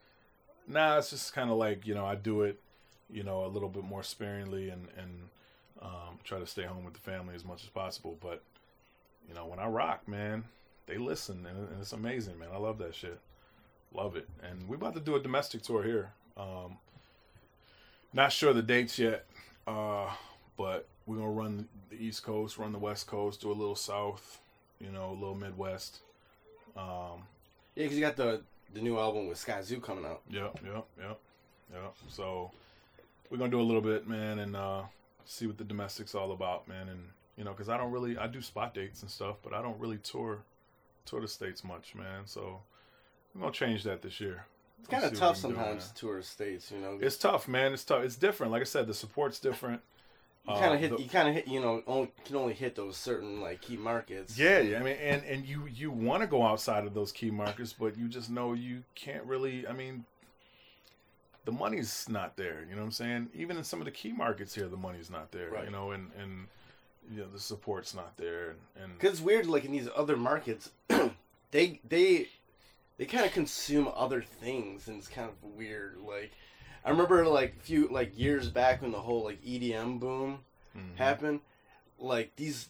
Nah, 0.67 0.97
it's 0.97 1.09
just 1.09 1.33
kind 1.33 1.49
of 1.49 1.57
like 1.57 1.85
you 1.87 1.93
know, 1.93 2.05
I 2.05 2.15
do 2.15 2.41
it, 2.41 2.59
you 3.09 3.23
know, 3.23 3.45
a 3.45 3.47
little 3.47 3.69
bit 3.69 3.83
more 3.83 4.03
sparingly 4.03 4.69
and 4.69 4.87
and 4.97 5.29
um, 5.81 6.19
try 6.23 6.39
to 6.39 6.47
stay 6.47 6.63
home 6.63 6.83
with 6.83 6.93
the 6.93 6.99
family 6.99 7.35
as 7.35 7.43
much 7.45 7.63
as 7.63 7.69
possible, 7.69 8.17
but 8.21 8.41
you 9.27 9.35
know, 9.35 9.45
when 9.45 9.59
I 9.59 9.67
rock, 9.67 10.07
man, 10.07 10.43
they 10.87 10.97
listen, 10.97 11.45
and, 11.45 11.69
and 11.69 11.81
it's 11.81 11.93
amazing, 11.93 12.37
man. 12.39 12.49
I 12.53 12.57
love 12.57 12.77
that 12.79 12.93
shit. 12.95 13.19
Love 13.93 14.15
it. 14.15 14.27
And 14.43 14.67
we're 14.67 14.75
about 14.75 14.93
to 14.95 14.99
do 14.99 15.15
a 15.15 15.19
domestic 15.21 15.61
tour 15.61 15.83
here. 15.83 16.11
Um, 16.37 16.77
not 18.13 18.31
sure 18.31 18.53
the 18.53 18.61
dates 18.61 18.97
yet, 18.99 19.25
uh, 19.67 20.09
but 20.57 20.87
we're 21.05 21.17
gonna 21.17 21.29
run 21.29 21.67
the 21.89 21.95
East 21.95 22.23
Coast, 22.23 22.57
run 22.57 22.71
the 22.71 22.79
West 22.79 23.07
Coast, 23.07 23.41
do 23.41 23.51
a 23.51 23.53
little 23.53 23.75
South, 23.75 24.39
you 24.79 24.91
know, 24.91 25.11
a 25.11 25.13
little 25.13 25.35
Midwest. 25.35 25.99
Um, 26.75 27.23
Yeah, 27.75 27.83
because 27.83 27.95
you 27.97 28.01
got 28.01 28.15
the 28.15 28.41
the 28.73 28.81
new 28.81 28.97
album 28.97 29.27
with 29.27 29.37
Skyzoo 29.37 29.81
coming 29.81 30.05
out. 30.05 30.21
Yep, 30.29 30.59
yep, 30.65 30.85
yep, 30.97 31.19
yep. 31.73 31.93
So 32.09 32.51
we're 33.29 33.37
gonna 33.37 33.51
do 33.51 33.61
a 33.61 33.63
little 33.63 33.81
bit, 33.81 34.07
man, 34.07 34.39
and 34.39 34.55
uh, 34.55 34.83
see 35.25 35.47
what 35.47 35.57
the 35.57 35.63
domestic's 35.63 36.15
all 36.15 36.31
about, 36.31 36.67
man. 36.67 36.89
And 36.89 37.09
you 37.37 37.43
know, 37.43 37.51
because 37.51 37.69
I 37.69 37.77
don't 37.77 37.91
really, 37.91 38.17
I 38.17 38.27
do 38.27 38.41
spot 38.41 38.73
dates 38.73 39.01
and 39.01 39.09
stuff, 39.11 39.37
but 39.43 39.53
I 39.53 39.61
don't 39.61 39.79
really 39.79 39.97
tour 39.97 40.39
tour 41.05 41.21
the 41.21 41.27
states 41.27 41.63
much, 41.63 41.95
man. 41.95 42.25
So 42.25 42.61
I'm 43.35 43.41
gonna 43.41 43.53
change 43.53 43.83
that 43.83 44.01
this 44.01 44.19
year. 44.19 44.45
It's 44.79 44.87
kind 44.89 45.03
of 45.03 45.13
tough 45.17 45.37
we 45.37 45.41
can 45.41 45.49
do, 45.51 45.55
sometimes 45.57 45.87
to 45.89 45.95
tour 45.95 46.21
states, 46.23 46.71
you 46.71 46.79
know. 46.79 46.97
It's 46.99 47.17
tough, 47.17 47.47
man. 47.47 47.73
It's 47.73 47.83
tough. 47.83 48.03
It's 48.03 48.15
different. 48.15 48.51
Like 48.51 48.61
I 48.61 48.65
said, 48.65 48.87
the 48.87 48.93
support's 48.95 49.39
different. 49.39 49.81
you 50.47 50.53
Uh, 50.53 50.59
kind 50.59 50.73
of 50.73 50.79
hit. 50.79 50.89
the- 50.89 51.01
you 51.03 51.07
kind 51.09 51.27
of 51.29 51.35
hit. 51.35 51.47
You 51.47 51.61
know, 51.61 51.83
only, 51.85 52.11
can 52.25 52.35
only 52.35 52.53
hit 52.53 52.75
those 52.75 52.97
certain 52.97 53.41
like 53.41 53.61
key 53.61 53.77
markets. 53.77 54.37
Yeah, 54.39 54.59
yeah, 54.59 54.79
I 54.79 54.83
mean, 54.83 54.97
and 54.97 55.23
and 55.23 55.45
you 55.45 55.67
you 55.67 55.91
want 55.91 56.21
to 56.21 56.27
go 56.27 56.43
outside 56.43 56.85
of 56.85 56.93
those 56.95 57.11
key 57.11 57.29
markets, 57.31 57.73
but 57.73 57.95
you 57.97 58.07
just 58.07 58.29
know 58.31 58.53
you 58.53 58.83
can't 58.95 59.23
really. 59.25 59.67
I 59.67 59.73
mean, 59.73 60.05
the 61.45 61.51
money's 61.51 62.07
not 62.09 62.37
there. 62.37 62.63
You 62.67 62.75
know 62.75 62.81
what 62.81 62.85
I'm 62.87 62.91
saying? 62.91 63.29
Even 63.33 63.57
in 63.57 63.63
some 63.63 63.79
of 63.79 63.85
the 63.85 63.91
key 63.91 64.11
markets 64.11 64.53
here, 64.53 64.67
the 64.67 64.77
money's 64.77 65.09
not 65.09 65.31
there. 65.31 65.49
Right. 65.49 65.65
You 65.65 65.71
know, 65.71 65.91
and 65.91 66.11
and 66.21 66.47
you 67.11 67.21
know 67.21 67.27
the 67.31 67.39
support's 67.39 67.93
not 67.95 68.15
there, 68.17 68.51
and, 68.51 68.83
and 68.83 68.93
Because 68.93 69.13
it's 69.13 69.21
weird, 69.21 69.47
like 69.47 69.65
in 69.65 69.71
these 69.71 69.89
other 69.95 70.15
markets, 70.15 70.69
they 71.51 71.81
they 71.87 72.27
they 72.97 73.05
kind 73.05 73.25
of 73.25 73.31
consume 73.33 73.89
other 73.95 74.21
things, 74.21 74.87
and 74.87 74.97
it's 74.99 75.07
kind 75.07 75.27
of 75.29 75.35
weird. 75.43 75.97
Like 75.97 76.31
I 76.85 76.89
remember, 76.91 77.25
like 77.25 77.55
a 77.59 77.63
few 77.63 77.87
like 77.87 78.17
years 78.17 78.49
back 78.49 78.81
when 78.81 78.91
the 78.91 78.99
whole 79.01 79.23
like 79.23 79.41
EDM 79.43 79.99
boom 79.99 80.39
Mhm. 80.77 80.95
happened, 80.97 81.39
like 81.99 82.35
these 82.37 82.69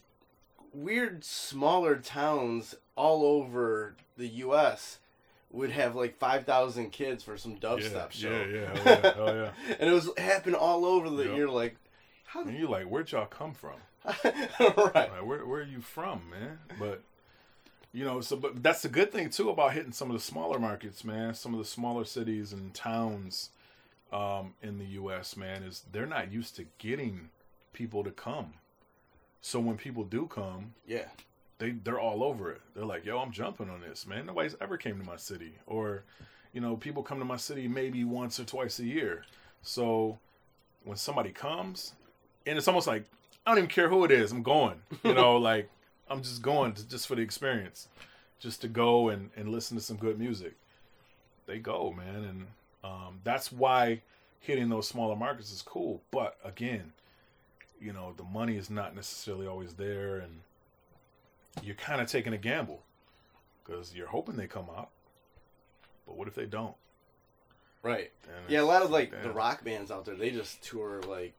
weird 0.72 1.22
smaller 1.24 1.96
towns 1.96 2.74
all 2.96 3.24
over 3.24 3.94
the 4.16 4.26
U.S. 4.28 4.98
would 5.52 5.70
have 5.70 5.94
like 5.94 6.18
five 6.18 6.44
thousand 6.44 6.90
kids 6.90 7.22
for 7.22 7.36
some 7.36 7.52
yeah, 7.52 7.58
dubstep 7.58 8.10
show. 8.12 8.30
yeah, 8.30 8.46
yeah, 8.46 8.78
hell 8.78 9.00
yeah, 9.02 9.14
hell 9.14 9.34
yeah. 9.36 9.50
and 9.80 9.90
it 9.90 9.92
was 9.92 10.10
happening 10.18 10.54
all 10.54 10.84
over 10.84 11.10
the. 11.10 11.24
Yep. 11.24 11.36
You're 11.36 11.50
like, 11.50 11.76
how? 12.24 12.42
And 12.42 12.58
you're 12.58 12.68
like, 12.68 12.86
where'd 12.86 13.12
y'all 13.12 13.26
come 13.26 13.54
from? 13.54 13.76
right. 14.24 14.94
Like, 14.94 15.26
where 15.26 15.46
where 15.46 15.60
are 15.60 15.64
you 15.64 15.80
from, 15.80 16.22
man? 16.30 16.58
But 16.78 17.02
you 17.92 18.04
know, 18.04 18.20
so 18.20 18.36
but 18.36 18.62
that's 18.62 18.82
the 18.82 18.88
good 18.88 19.12
thing 19.12 19.30
too 19.30 19.50
about 19.50 19.74
hitting 19.74 19.92
some 19.92 20.10
of 20.10 20.14
the 20.16 20.22
smaller 20.22 20.58
markets, 20.58 21.04
man. 21.04 21.34
Some 21.34 21.52
of 21.52 21.58
the 21.58 21.64
smaller 21.66 22.04
cities 22.04 22.52
and 22.52 22.72
towns 22.74 23.50
um, 24.12 24.54
in 24.62 24.78
the 24.78 24.84
U.S., 24.86 25.36
man, 25.36 25.62
is 25.62 25.84
they're 25.92 26.06
not 26.06 26.32
used 26.32 26.56
to 26.56 26.66
getting 26.78 27.28
people 27.72 28.02
to 28.04 28.10
come. 28.10 28.54
So 29.40 29.58
when 29.60 29.76
people 29.76 30.04
do 30.04 30.26
come, 30.26 30.74
Yeah. 30.86 31.06
They 31.62 31.70
they're 31.70 32.00
all 32.00 32.24
over 32.24 32.50
it. 32.50 32.60
They're 32.74 32.84
like, 32.84 33.04
"Yo, 33.04 33.18
I'm 33.18 33.30
jumping 33.30 33.70
on 33.70 33.80
this, 33.80 34.04
man. 34.04 34.26
Nobody's 34.26 34.56
ever 34.60 34.76
came 34.76 34.98
to 34.98 35.06
my 35.06 35.16
city." 35.16 35.54
Or, 35.66 36.02
you 36.52 36.60
know, 36.60 36.76
people 36.76 37.04
come 37.04 37.20
to 37.20 37.24
my 37.24 37.36
city 37.36 37.68
maybe 37.68 38.02
once 38.02 38.40
or 38.40 38.44
twice 38.44 38.80
a 38.80 38.84
year. 38.84 39.24
So 39.62 40.18
when 40.82 40.96
somebody 40.96 41.30
comes, 41.30 41.92
and 42.46 42.58
it's 42.58 42.66
almost 42.66 42.88
like 42.88 43.04
I 43.46 43.50
don't 43.50 43.58
even 43.58 43.70
care 43.70 43.88
who 43.88 44.04
it 44.04 44.10
is. 44.10 44.32
I'm 44.32 44.42
going. 44.42 44.80
You 45.04 45.14
know, 45.14 45.36
like 45.50 45.70
I'm 46.10 46.20
just 46.20 46.42
going 46.42 46.72
to, 46.72 46.88
just 46.88 47.06
for 47.06 47.14
the 47.14 47.22
experience, 47.22 47.86
just 48.40 48.60
to 48.62 48.68
go 48.68 49.08
and 49.08 49.30
and 49.36 49.48
listen 49.48 49.76
to 49.76 49.82
some 49.82 49.96
good 49.96 50.18
music. 50.18 50.54
They 51.46 51.58
go, 51.58 51.92
man, 51.96 52.24
and 52.24 52.46
um, 52.82 53.20
that's 53.22 53.52
why 53.52 54.02
hitting 54.40 54.68
those 54.68 54.88
smaller 54.88 55.14
markets 55.14 55.52
is 55.52 55.62
cool. 55.62 56.02
But 56.10 56.38
again, 56.44 56.92
you 57.80 57.92
know, 57.92 58.14
the 58.16 58.24
money 58.24 58.56
is 58.56 58.68
not 58.68 58.96
necessarily 58.96 59.46
always 59.46 59.74
there, 59.74 60.16
and 60.16 60.40
you're 61.62 61.74
kind 61.76 62.00
of 62.00 62.08
taking 62.08 62.32
a 62.32 62.38
gamble 62.38 62.82
because 63.64 63.94
you're 63.94 64.06
hoping 64.08 64.36
they 64.36 64.46
come 64.46 64.66
out. 64.76 64.90
But 66.06 66.16
what 66.16 66.28
if 66.28 66.34
they 66.34 66.46
don't? 66.46 66.74
Right. 67.82 68.10
Yeah, 68.48 68.62
a 68.62 68.64
lot 68.64 68.82
of 68.82 68.90
like 68.90 69.10
the 69.22 69.30
rock 69.30 69.64
bands 69.64 69.90
out 69.90 70.04
there, 70.04 70.14
they 70.14 70.30
just 70.30 70.62
tour 70.62 71.00
like, 71.02 71.34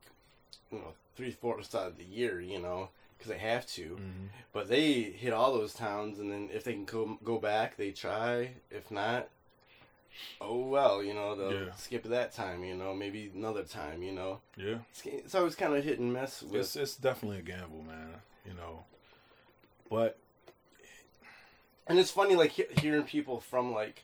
you 0.72 0.80
know, 0.80 0.94
three 1.16 1.32
fourths 1.32 1.74
out 1.74 1.88
of 1.88 1.98
the 1.98 2.04
year, 2.04 2.42
you 2.42 2.60
know, 2.60 2.90
because 3.18 3.32
they 3.32 3.38
have 3.38 3.66
to. 3.68 3.96
Mhm. 3.96 4.28
But 4.52 4.68
they 4.68 5.04
hit 5.04 5.32
all 5.34 5.54
those 5.54 5.74
towns, 5.74 6.20
and 6.20 6.32
then 6.32 6.50
if 6.52 6.64
they 6.66 6.74
can 6.74 6.86
go 6.86 7.18
go 7.24 7.40
back, 7.40 7.78
they 7.78 7.92
try. 7.92 8.56
If 8.70 8.92
not, 8.92 9.30
oh 10.42 10.68
well, 10.68 11.02
you 11.02 11.14
know, 11.14 11.36
they'll 11.36 11.66
Yeah. 11.68 11.74
skip 11.76 12.04
that 12.04 12.34
time, 12.34 12.64
you 12.64 12.76
know, 12.76 12.94
maybe 12.94 13.32
another 13.34 13.64
time, 13.64 14.04
you 14.04 14.12
know. 14.12 14.42
Yeah, 14.58 14.80
It's, 14.92 15.06
it's 15.06 15.36
always 15.36 15.56
kind 15.56 15.74
of 15.76 15.84
hit 15.84 16.00
and 16.00 16.12
miss 16.12 16.44
with. 16.44 16.60
it's 16.62 16.76
it's 16.76 16.96
definitely 16.98 17.40
a 17.40 17.42
gamble, 17.44 17.84
man. 17.84 18.22
You 18.46 18.54
know, 18.54 18.84
but 19.94 20.18
and 21.88 22.00
it's 22.00 22.12
funny 22.12 22.36
like 22.36 22.52
he- 22.52 22.66
hearing 22.82 23.04
people 23.04 23.40
from 23.40 23.72
like 23.74 24.04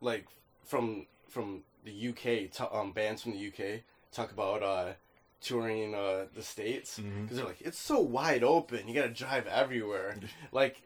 like 0.00 0.26
from 0.64 1.06
from 1.28 1.62
the 1.84 2.08
UK 2.08 2.50
t- 2.50 2.64
um 2.72 2.92
bands 2.92 3.22
from 3.22 3.32
the 3.32 3.48
UK 3.48 3.82
talk 4.12 4.30
about 4.32 4.62
uh 4.62 4.92
touring 5.40 5.94
uh 5.94 6.26
the 6.34 6.42
states 6.42 6.98
because 6.98 7.12
Mhm. 7.12 7.28
they're 7.36 7.44
like 7.44 7.60
it's 7.60 7.78
so 7.78 8.00
wide 8.00 8.42
open. 8.42 8.88
You 8.88 8.94
got 8.94 9.02
to 9.06 9.24
drive 9.24 9.46
everywhere. 9.46 10.16
Like 10.52 10.82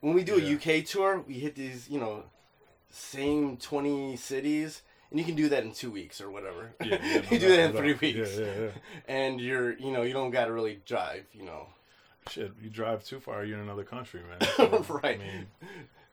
when 0.00 0.12
we 0.14 0.22
do 0.24 0.38
Yeah. 0.38 0.56
a 0.56 0.78
UK 0.80 0.84
tour 0.84 1.20
we 1.26 1.34
hit 1.34 1.54
these 1.54 1.88
you 1.88 1.98
know 2.00 2.24
same 2.90 3.56
20 3.56 4.16
cities 4.16 4.82
and 5.10 5.18
you 5.20 5.24
can 5.24 5.34
do 5.36 5.48
that 5.48 5.62
in 5.64 5.72
2 5.72 5.90
weeks 5.90 6.20
or 6.20 6.30
whatever. 6.30 6.74
Yeah, 6.84 6.98
yeah, 7.02 7.22
you 7.30 7.38
do 7.38 7.48
that 7.48 7.70
in 7.70 7.72
3 7.76 7.92
weeks. 7.94 8.30
and 9.08 9.40
you're 9.40 9.72
you 9.78 9.90
know 9.92 10.02
you 10.02 10.12
don't 10.12 10.30
got 10.30 10.46
to 10.46 10.52
really 10.52 10.80
drive 10.84 11.24
you 11.32 11.44
know 11.44 11.68
shit, 12.30 12.52
you 12.62 12.70
drive 12.70 13.04
too 13.04 13.20
far, 13.20 13.44
you're 13.44 13.58
in 13.58 13.64
another 13.64 13.84
country, 13.84 14.20
man. 14.28 14.48
So, 14.56 15.00
Right. 15.02 15.20
I 15.20 15.24
mean, 15.24 15.46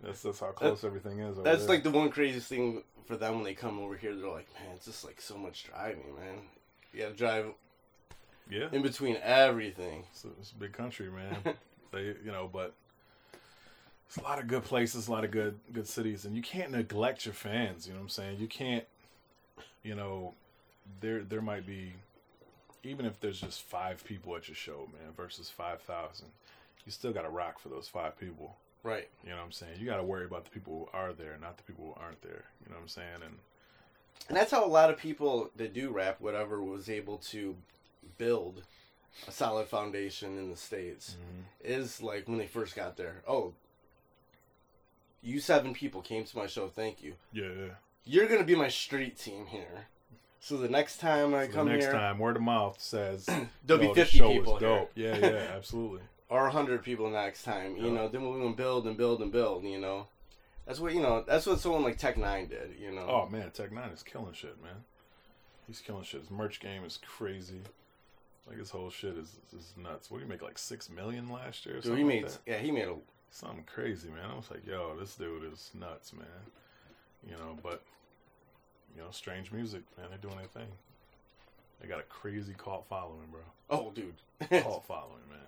that's 0.03 0.21
that's 0.21 0.39
how 0.39 0.47
close 0.47 0.83
everything 0.83 1.19
is. 1.19 1.37
Over 1.37 1.43
That's 1.43 1.65
there. 1.65 1.75
like 1.75 1.83
the 1.83 1.91
one 1.91 2.09
craziest 2.09 2.47
thing 2.47 2.83
for 3.05 3.15
them 3.17 3.35
when 3.35 3.43
they 3.43 3.53
come 3.53 3.79
over 3.79 3.95
here. 3.95 4.15
They're 4.15 4.29
like, 4.29 4.47
man, 4.53 4.75
it's 4.75 4.85
just 4.85 5.05
like 5.05 5.21
so 5.21 5.37
much 5.37 5.65
driving, 5.65 6.15
man. 6.15 6.39
You 6.93 7.01
gotta 7.01 7.13
drive 7.13 7.45
yeah. 8.49 8.67
in 8.71 8.81
between 8.81 9.17
everything. 9.21 10.03
It's 10.11 10.25
a, 10.25 10.29
it's 10.39 10.51
a 10.51 10.55
big 10.55 10.73
country, 10.73 11.09
man. 11.09 11.35
they, 11.91 12.03
you 12.03 12.31
know, 12.31 12.49
but 12.51 12.73
it's 14.07 14.17
a 14.17 14.23
lot 14.23 14.39
of 14.39 14.47
good 14.47 14.63
places, 14.63 15.07
a 15.07 15.11
lot 15.11 15.23
of 15.23 15.31
good 15.31 15.59
good 15.71 15.87
cities, 15.87 16.25
and 16.25 16.35
you 16.35 16.41
can't 16.41 16.71
neglect 16.71 17.25
your 17.25 17.33
fans. 17.33 17.85
You 17.87 17.93
know 17.93 17.99
what 17.99 18.05
I'm 18.05 18.09
saying? 18.09 18.39
You 18.39 18.47
can't, 18.47 18.85
you 19.83 19.95
know, 19.95 20.33
there 20.99 21.23
there 21.23 21.41
might 21.41 21.65
be, 21.65 21.93
even 22.83 23.05
if 23.05 23.19
there's 23.19 23.39
just 23.39 23.61
five 23.61 24.03
people 24.03 24.35
at 24.35 24.47
your 24.47 24.55
show, 24.55 24.89
man, 24.91 25.13
versus 25.15 25.49
five 25.49 25.81
thousand, 25.81 26.27
you 26.85 26.91
still 26.91 27.11
got 27.13 27.23
to 27.23 27.29
rock 27.29 27.59
for 27.59 27.69
those 27.69 27.87
five 27.87 28.19
people. 28.19 28.55
Right. 28.83 29.09
You 29.23 29.29
know 29.29 29.37
what 29.37 29.45
I'm 29.45 29.51
saying? 29.51 29.73
You 29.79 29.85
got 29.85 29.97
to 29.97 30.03
worry 30.03 30.25
about 30.25 30.43
the 30.45 30.49
people 30.49 30.89
who 30.91 30.97
are 30.97 31.13
there, 31.13 31.37
not 31.39 31.57
the 31.57 31.63
people 31.63 31.85
who 31.85 32.01
aren't 32.01 32.21
there. 32.23 32.45
You 32.63 32.69
know 32.69 32.77
what 32.77 32.81
I'm 32.81 32.87
saying? 32.87 33.21
And 33.23 33.37
And 34.27 34.37
that's 34.37 34.51
how 34.51 34.65
a 34.65 34.67
lot 34.67 34.89
of 34.89 34.97
people 34.97 35.51
that 35.55 35.73
do 35.73 35.91
rap, 35.91 36.17
whatever, 36.19 36.61
was 36.61 36.89
able 36.89 37.17
to 37.29 37.55
build 38.17 38.63
a 39.27 39.31
solid 39.31 39.67
foundation 39.67 40.37
in 40.37 40.49
the 40.49 40.57
states. 40.57 41.15
Mm-hmm. 41.19 41.73
Is 41.73 42.01
like 42.01 42.27
when 42.27 42.39
they 42.39 42.47
first 42.47 42.75
got 42.75 42.97
there. 42.97 43.21
Oh, 43.27 43.53
you 45.21 45.39
seven 45.39 45.73
people 45.73 46.01
came 46.01 46.23
to 46.25 46.37
my 46.37 46.47
show. 46.47 46.67
Thank 46.67 47.03
you. 47.03 47.13
yeah, 47.31 47.49
yeah. 47.55 47.73
You're 48.03 48.27
gonna 48.27 48.43
be 48.43 48.55
my 48.55 48.69
street 48.69 49.19
team 49.19 49.45
here. 49.45 49.85
So 50.43 50.57
the 50.57 50.67
next 50.67 50.97
time 50.97 51.35
I 51.35 51.45
So 51.45 51.53
come 51.53 51.67
the 51.67 51.73
next 51.73 51.85
here, 51.85 51.93
time, 51.93 52.17
word 52.17 52.35
of 52.35 52.41
mouth 52.41 52.81
says 52.81 53.29
There'll 53.65 53.87
be 53.89 53.93
50 53.93 54.17
show 54.17 54.27
was 54.29 54.37
people 54.37 54.57
here." 54.57 54.69
Dope. 54.69 54.91
Yeah, 54.95 55.17
yeah, 55.17 55.27
absolutely. 55.55 56.01
or 56.29 56.49
hundred 56.49 56.83
people 56.83 57.09
next 57.11 57.43
time, 57.43 57.77
you 57.77 57.85
Yeah. 57.87 57.93
know, 57.93 58.07
then 58.07 58.27
we're 58.27 58.39
gonna 58.39 58.55
build 58.55 58.87
and 58.87 58.97
build 58.97 59.21
and 59.21 59.31
build. 59.31 59.63
You 59.63 59.79
know, 59.79 60.07
that's 60.65 60.79
what 60.79 60.93
you 60.93 61.01
know. 61.01 61.23
That's 61.27 61.45
what 61.45 61.59
someone 61.59 61.83
like 61.83 61.97
Tech 61.99 62.15
N9ne 62.15 62.49
did. 62.49 62.71
You 62.79 62.91
know. 62.91 63.05
Oh 63.07 63.29
man, 63.29 63.51
Tech 63.51 63.69
N9ne 63.71 63.93
is 63.93 64.03
killing 64.03 64.33
shit, 64.33 64.61
man. 64.63 64.83
He's 65.67 65.79
killing 65.79 66.03
shit. 66.03 66.21
His 66.21 66.31
merch 66.31 66.59
game 66.59 66.83
is 66.83 66.97
crazy. 67.05 67.61
Like 68.47 68.57
his 68.57 68.71
whole 68.71 68.89
shit 68.89 69.15
is 69.17 69.35
is 69.55 69.73
nuts. 69.77 70.09
What 70.09 70.17
did 70.17 70.25
he 70.25 70.29
make 70.31 70.41
like 70.41 70.57
six 70.57 70.89
million 70.89 71.29
last 71.29 71.67
year? 71.67 71.75
Or 71.75 71.77
Dude, 71.77 71.85
something 71.85 71.97
he 71.99 72.03
made 72.15 72.25
that? 72.25 72.39
yeah 72.47 72.57
he 72.57 72.71
made 72.71 72.87
a 72.87 72.95
something 73.29 73.63
crazy, 73.71 74.09
man. 74.09 74.29
I 74.31 74.35
was 74.35 74.49
like, 74.49 74.65
yo, 74.65 74.95
this 74.99 75.15
dude 75.15 75.53
is 75.53 75.69
nuts, 75.79 76.13
man. 76.13 76.25
You 77.23 77.33
know, 77.33 77.57
but 77.61 77.83
you 78.95 79.01
know, 79.01 79.07
strange 79.11 79.51
music, 79.51 79.81
man. 79.97 80.07
They're 80.09 80.17
doing 80.17 80.37
their 80.37 80.47
thing. 80.47 80.71
They 81.81 81.87
got 81.87 81.99
a 81.99 82.03
crazy 82.03 82.53
cult 82.57 82.85
following, 82.89 83.27
bro. 83.31 83.41
oh 83.69 83.91
dude. 83.93 84.13
Cult 84.63 84.85
following, 84.87 85.27
man. 85.29 85.39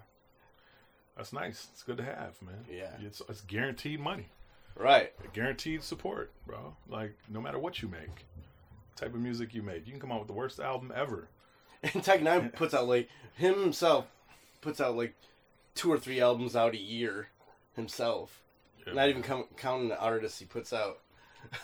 That's 1.15 1.31
nice. 1.33 1.67
It's 1.73 1.83
good 1.83 1.97
to 1.97 2.03
have, 2.03 2.41
man. 2.41 2.65
Yeah. 2.71 2.89
It's, 3.05 3.21
it's 3.29 3.41
guaranteed 3.41 3.99
money. 3.99 4.27
right. 4.75 5.13
guaranteed 5.33 5.83
support, 5.83 6.31
bro. 6.47 6.75
Like 6.89 7.15
no 7.29 7.39
matter 7.41 7.59
what 7.59 7.81
you 7.81 7.87
make, 7.87 8.25
type 8.95 9.13
of 9.13 9.19
music 9.19 9.53
you 9.53 9.61
make, 9.61 9.85
you 9.85 9.91
can 9.91 10.01
come 10.01 10.11
out 10.11 10.19
with 10.19 10.27
the 10.27 10.33
worst 10.33 10.59
album 10.59 10.91
ever. 10.95 11.27
And 11.93 12.01
Tech 12.01 12.21
N9ne 12.21 12.53
puts 12.53 12.73
out 12.73 12.87
like 12.87 13.09
him 13.35 13.59
himself 13.59 14.05
puts 14.61 14.79
out 14.79 14.95
like 14.95 15.15
two 15.75 15.91
or 15.91 15.99
three 15.99 16.21
albums 16.21 16.55
out 16.55 16.73
a 16.73 16.77
year 16.79 17.27
himself. 17.75 18.41
Yeah, 18.87 18.93
Not 18.93 19.09
even 19.09 19.21
com- 19.21 19.47
counting 19.57 19.89
the 19.89 19.99
artists 19.99 20.39
he 20.39 20.45
puts 20.45 20.71
out. 20.71 20.99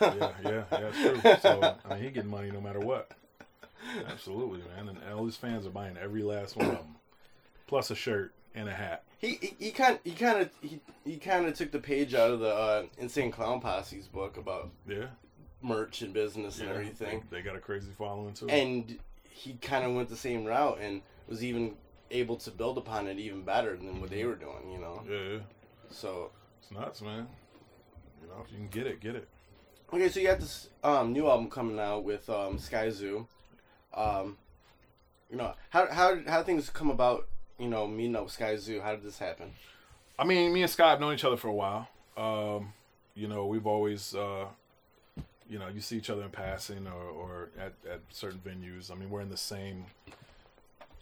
Yeah, 0.01 0.31
yeah, 0.43 0.63
yeah, 0.71 0.91
true. 1.01 1.21
So 1.41 1.75
I 1.85 1.93
mean, 1.93 2.03
he 2.03 2.09
getting 2.09 2.29
money 2.29 2.51
no 2.51 2.61
matter 2.61 2.79
what. 2.79 3.11
Absolutely, 4.07 4.61
man. 4.75 4.89
And 4.89 5.13
all 5.13 5.25
his 5.25 5.35
fans 5.35 5.65
are 5.65 5.71
buying 5.71 5.97
every 5.97 6.23
last 6.23 6.55
one 6.55 6.67
of 6.67 6.73
them, 6.77 6.95
plus 7.67 7.91
a 7.91 7.95
shirt 7.95 8.33
and 8.55 8.67
a 8.67 8.73
hat. 8.73 9.03
He 9.19 9.53
he, 9.59 9.71
kind 9.71 9.99
he 10.03 10.11
kind 10.11 10.41
of 10.41 10.49
he, 10.61 10.79
he 11.05 11.17
kind 11.17 11.45
of 11.45 11.53
took 11.53 11.71
the 11.71 11.79
page 11.79 12.13
out 12.13 12.31
of 12.31 12.39
the 12.39 12.53
uh, 12.53 12.83
Insane 12.97 13.31
Clown 13.31 13.59
Posse's 13.61 14.07
book 14.07 14.37
about 14.37 14.69
Yeah, 14.87 15.07
merch 15.61 16.01
and 16.01 16.13
business 16.13 16.59
and 16.59 16.69
everything. 16.69 17.23
They, 17.29 17.37
they 17.37 17.41
got 17.43 17.55
a 17.55 17.59
crazy 17.59 17.91
following 17.97 18.33
too. 18.33 18.49
and 18.49 18.97
he 19.23 19.53
kind 19.61 19.85
of 19.85 19.93
went 19.93 20.09
the 20.09 20.15
same 20.17 20.45
route 20.45 20.79
and 20.81 21.01
was 21.27 21.43
even 21.43 21.75
able 22.11 22.35
to 22.37 22.51
build 22.51 22.77
upon 22.77 23.07
it 23.07 23.19
even 23.19 23.43
better 23.43 23.75
than 23.77 24.01
what 24.01 24.09
they 24.09 24.25
were 24.25 24.35
doing, 24.35 24.71
you 24.71 24.79
know. 24.79 25.03
yeah, 25.09 25.33
yeah. 25.33 25.39
So 25.91 26.31
it's 26.61 26.71
nuts, 26.71 27.01
man. 27.01 27.27
You 28.21 28.27
know, 28.27 28.43
if 28.43 28.51
you 28.51 28.57
can 28.57 28.67
get 28.67 28.87
it, 28.87 28.99
get 28.99 29.15
it. 29.15 29.27
Okay, 29.91 30.09
so 30.09 30.19
you 30.19 30.27
got 30.27 30.39
this 30.39 30.69
um, 30.83 31.13
new 31.13 31.27
album 31.27 31.49
coming 31.49 31.79
out 31.79 32.03
with 32.03 32.29
um, 32.29 32.59
Skyzoo. 32.59 33.25
Um, 33.93 34.37
you 35.31 35.37
know 35.37 35.53
how 35.69 35.87
how 35.91 36.19
how 36.27 36.43
things 36.43 36.69
come 36.69 36.89
about. 36.89 37.27
You 37.57 37.67
know, 37.67 37.85
meeting 37.87 38.15
up 38.15 38.23
with 38.23 38.37
Skyzoo. 38.37 38.81
How 38.81 38.91
did 38.91 39.03
this 39.03 39.19
happen? 39.19 39.51
I 40.17 40.23
mean, 40.23 40.53
me 40.53 40.61
and 40.61 40.71
Sky 40.71 40.91
have 40.91 41.01
known 41.01 41.13
each 41.13 41.25
other 41.25 41.35
for 41.35 41.49
a 41.49 41.53
while. 41.53 41.89
Um, 42.15 42.71
you 43.15 43.27
know, 43.27 43.47
we've 43.47 43.67
always, 43.67 44.15
uh, 44.15 44.45
you 45.49 45.59
know, 45.59 45.67
you 45.67 45.81
see 45.81 45.97
each 45.97 46.09
other 46.09 46.23
in 46.23 46.29
passing 46.29 46.87
or, 46.87 47.03
or 47.03 47.49
at, 47.59 47.73
at 47.91 47.99
certain 48.11 48.39
venues. 48.39 48.91
I 48.91 48.95
mean, 48.95 49.09
we're 49.09 49.19
in 49.19 49.29
the 49.29 49.35
same, 49.35 49.87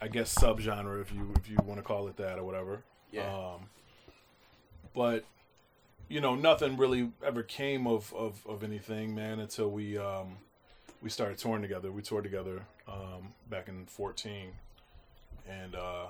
I 0.02 0.08
guess, 0.08 0.34
subgenre 0.34 1.00
if 1.00 1.12
you 1.12 1.32
if 1.36 1.48
you 1.48 1.56
want 1.64 1.78
to 1.78 1.84
call 1.84 2.08
it 2.08 2.16
that 2.16 2.38
or 2.40 2.44
whatever. 2.44 2.82
Yeah. 3.12 3.32
Um, 3.32 3.66
but 4.94 5.24
you 6.08 6.20
know, 6.20 6.34
nothing 6.34 6.76
really 6.76 7.10
ever 7.24 7.42
came 7.42 7.86
of, 7.86 8.12
of, 8.14 8.46
of 8.46 8.64
anything, 8.64 9.14
man, 9.14 9.40
until 9.40 9.70
we 9.70 9.98
um, 9.98 10.38
we 11.02 11.10
started 11.10 11.38
touring 11.38 11.62
together. 11.62 11.92
We 11.92 12.02
toured 12.02 12.24
together 12.24 12.62
um, 12.88 13.34
back 13.50 13.68
in 13.68 13.86
fourteen, 13.86 14.52
and 15.48 15.74
uh, 15.74 16.06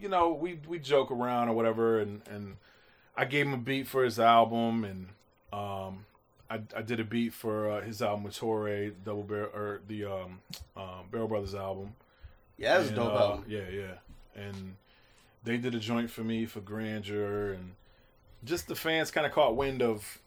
you 0.00 0.08
know, 0.08 0.32
we 0.32 0.60
we 0.66 0.78
joke 0.78 1.10
around 1.10 1.48
or 1.48 1.52
whatever, 1.54 2.00
and 2.00 2.22
and 2.30 2.56
I 3.16 3.24
gave 3.24 3.46
him 3.46 3.54
a 3.54 3.58
beat 3.58 3.86
for 3.86 4.04
his 4.04 4.18
album, 4.18 4.84
and 4.84 5.08
um, 5.52 6.06
I 6.50 6.60
I 6.76 6.82
did 6.82 7.00
a 7.00 7.04
beat 7.04 7.34
for 7.34 7.70
uh, 7.70 7.80
his 7.82 8.00
album 8.00 8.24
with 8.24 8.34
Torae, 8.38 8.92
Double 9.04 9.24
Barrel 9.24 9.50
or 9.54 9.80
the 9.86 10.04
um, 10.06 10.40
um, 10.76 11.06
Barrel 11.10 11.28
Brothers 11.28 11.54
album. 11.54 11.94
Yeah, 12.56 12.78
that's 12.78 12.86
a 12.86 12.88
And, 12.88 12.96
dope 12.96 13.12
uh, 13.12 13.18
album. 13.18 13.44
Yeah, 13.46 13.68
yeah, 13.70 13.94
and 14.34 14.76
they 15.44 15.58
did 15.58 15.74
a 15.74 15.78
joint 15.78 16.10
for 16.10 16.22
me 16.22 16.46
for 16.46 16.60
Grandeur, 16.60 17.52
and 17.52 17.74
just 18.44 18.68
the 18.68 18.74
fans 18.74 19.10
kind 19.10 19.26
of 19.26 19.32
caught 19.32 19.56
wind 19.56 19.82
of 19.82 20.20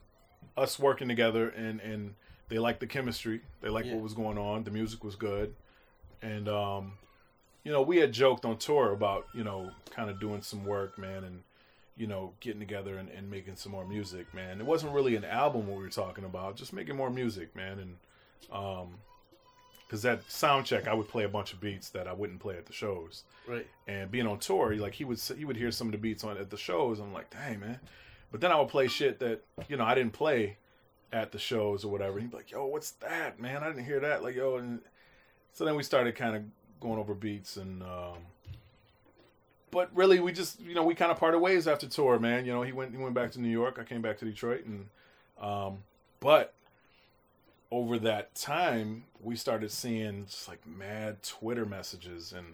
us 0.58 0.78
working 0.80 1.08
together, 1.08 1.50
and 1.50 1.80
and 1.82 2.16
they 2.50 2.60
liked 2.60 2.80
the 2.82 2.88
chemistry, 2.88 3.42
they 3.62 3.70
liked 3.70 3.88
Yeah. 3.88 3.94
what 3.96 4.04
was 4.04 4.14
going 4.14 4.38
on, 4.38 4.64
the 4.64 4.72
music 4.72 5.04
was 5.04 5.16
good, 5.16 5.56
and 6.22 6.48
um, 6.50 6.94
you 7.64 7.72
know, 7.72 7.82
we 7.82 7.98
had 7.98 8.12
joked 8.12 8.44
on 8.46 8.58
tour 8.58 8.92
about 8.92 9.28
you 9.34 9.44
know 9.44 9.72
kind 9.92 10.10
of 10.10 10.20
doing 10.20 10.42
some 10.42 10.66
work, 10.66 10.98
man, 10.98 11.24
and 11.24 11.44
you 11.98 12.08
know 12.08 12.34
getting 12.40 12.60
together 12.60 12.98
and, 12.98 13.10
and 13.10 13.30
making 13.30 13.56
some 13.56 13.72
more 13.72 13.86
music, 13.86 14.34
man. 14.34 14.60
It 14.60 14.66
wasn't 14.66 14.94
really 14.94 15.16
an 15.16 15.26
album 15.26 15.68
what 15.68 15.78
we 15.78 15.84
were 15.84 15.90
talking 15.90 16.26
about, 16.26 16.56
just 16.56 16.74
making 16.74 16.96
more 16.98 17.10
music, 17.10 17.56
man, 17.56 17.80
and 17.80 17.96
um, 18.52 18.96
because 19.92 20.04
that 20.04 20.22
sound 20.32 20.66
check, 20.66 20.88
I 20.88 20.94
would 20.94 21.10
play 21.10 21.26
a 21.26 21.28
bunch 21.30 21.52
of 21.52 21.60
beats 21.60 21.90
that 21.90 22.08
I 22.08 22.14
wouldn't 22.14 22.40
play 22.40 22.56
at 22.56 22.66
the 22.66 22.72
shows 22.72 23.24
Right. 23.46 23.68
and 23.90 24.10
being 24.10 24.26
on 24.26 24.40
tour, 24.40 24.74
like 24.78 24.94
he 24.94 25.04
would 25.04 25.20
he 25.38 25.44
would 25.44 25.58
hear 25.58 25.70
some 25.70 25.88
of 25.88 25.92
the 25.92 25.98
beats 25.98 26.24
on 26.24 26.38
at 26.38 26.50
the 26.50 26.56
shows. 26.58 27.00
I'm 27.00 27.12
like, 27.12 27.30
dang 27.30 27.60
man, 27.60 27.80
but 28.32 28.40
then 28.40 28.54
I 28.54 28.60
would 28.60 28.70
play 28.70 28.88
shit 28.88 29.20
that 29.20 29.42
you 29.68 29.76
know 29.76 29.84
I 29.84 29.94
didn't 29.96 30.14
play 30.14 30.56
at 31.12 31.34
the 31.34 31.40
shows 31.40 31.84
or 31.84 31.92
whatever. 31.92 32.20
He'd 32.22 32.32
be 32.32 32.38
like, 32.38 32.52
yo, 32.52 32.66
what's 32.68 32.92
that, 32.92 33.38
man? 33.38 33.64
I 33.64 33.68
didn't 33.68 33.84
hear 33.84 34.00
that. 34.00 34.24
Like, 34.24 34.36
yo, 34.36 34.56
and 34.56 34.80
so 35.52 35.66
then 35.66 35.76
we 35.76 35.84
started 35.84 36.16
kind 36.16 36.38
of 36.38 36.44
going 36.80 36.98
over 36.98 37.14
beats 37.14 37.58
and. 37.58 37.84
um 37.84 38.18
but 39.72 39.90
really, 39.96 40.20
we 40.20 40.32
just 40.34 40.60
you 40.62 40.74
know 40.76 40.84
we 40.84 40.96
kind 40.96 41.12
of 41.12 41.18
parted 41.18 41.40
ways 41.40 41.68
after 41.68 41.88
tour, 41.88 42.20
man. 42.20 42.46
You 42.46 42.52
know 42.54 42.62
he 42.62 42.72
went 42.74 42.92
he 42.92 42.98
went 42.98 43.14
back 43.14 43.32
to 43.32 43.42
New 43.42 43.50
York. 43.50 43.78
I 43.80 43.84
came 43.84 44.02
back 44.02 44.18
to 44.20 44.26
Detroit, 44.26 44.66
and 44.66 44.88
um, 45.40 45.78
but 46.20 46.54
over 47.72 47.98
that 48.00 48.36
time, 48.36 49.06
we 49.22 49.36
started 49.36 49.72
seeing 49.72 50.26
just 50.26 50.48
like 50.48 50.60
mad 50.68 51.24
Twitter 51.24 51.66
messages 51.66 52.34
and 52.34 52.48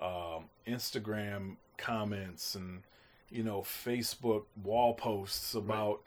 um, 0.00 0.44
Instagram 0.66 1.56
comments 1.76 2.54
and 2.54 2.82
you 3.30 3.42
know 3.42 3.60
Facebook 3.60 4.44
wall 4.62 4.94
posts 4.94 5.54
about, 5.54 6.00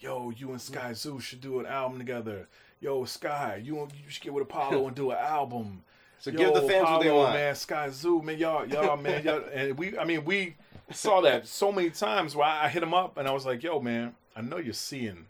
yo, 0.00 0.30
you 0.30 0.50
and 0.50 0.60
Skyzoo 0.60 1.20
should 1.20 1.40
do 1.40 1.60
an 1.60 1.66
album 1.66 1.98
together. 1.98 2.48
Yo, 2.80 3.04
Sky, 3.04 3.60
you 3.64 3.76
you 3.76 4.10
should 4.10 4.22
get 4.22 4.32
with 4.32 4.42
Apollo 4.42 4.86
and 4.86 4.94
do 4.94 5.10
an 5.10 5.18
album. 5.18 5.82
So 6.20 6.32
give 6.32 6.52
the 6.52 6.62
fans 6.62 6.88
what 6.88 7.02
they 7.02 7.10
want. 7.10 7.32
man. 7.34 7.54
Skyzoo, 7.54 8.22
man, 8.22 8.38
y'all, 8.38 8.66
y'all, 8.66 8.96
man, 8.96 9.24
y'all, 9.24 9.42
and 9.52 9.78
we, 9.78 9.96
I 9.96 10.04
mean, 10.04 10.24
we 10.24 10.56
saw 10.90 11.20
that 11.20 11.46
so 11.46 11.70
many 11.70 11.90
times 11.90 12.34
where 12.34 12.46
I 12.46 12.68
hit 12.68 12.82
him 12.82 12.92
up 12.92 13.16
and 13.18 13.28
I 13.28 13.32
was 13.32 13.46
like, 13.46 13.62
yo, 13.62 13.80
man, 13.80 14.14
I 14.38 14.40
know 14.40 14.58
you're 14.58 14.72
seeing 14.72 15.26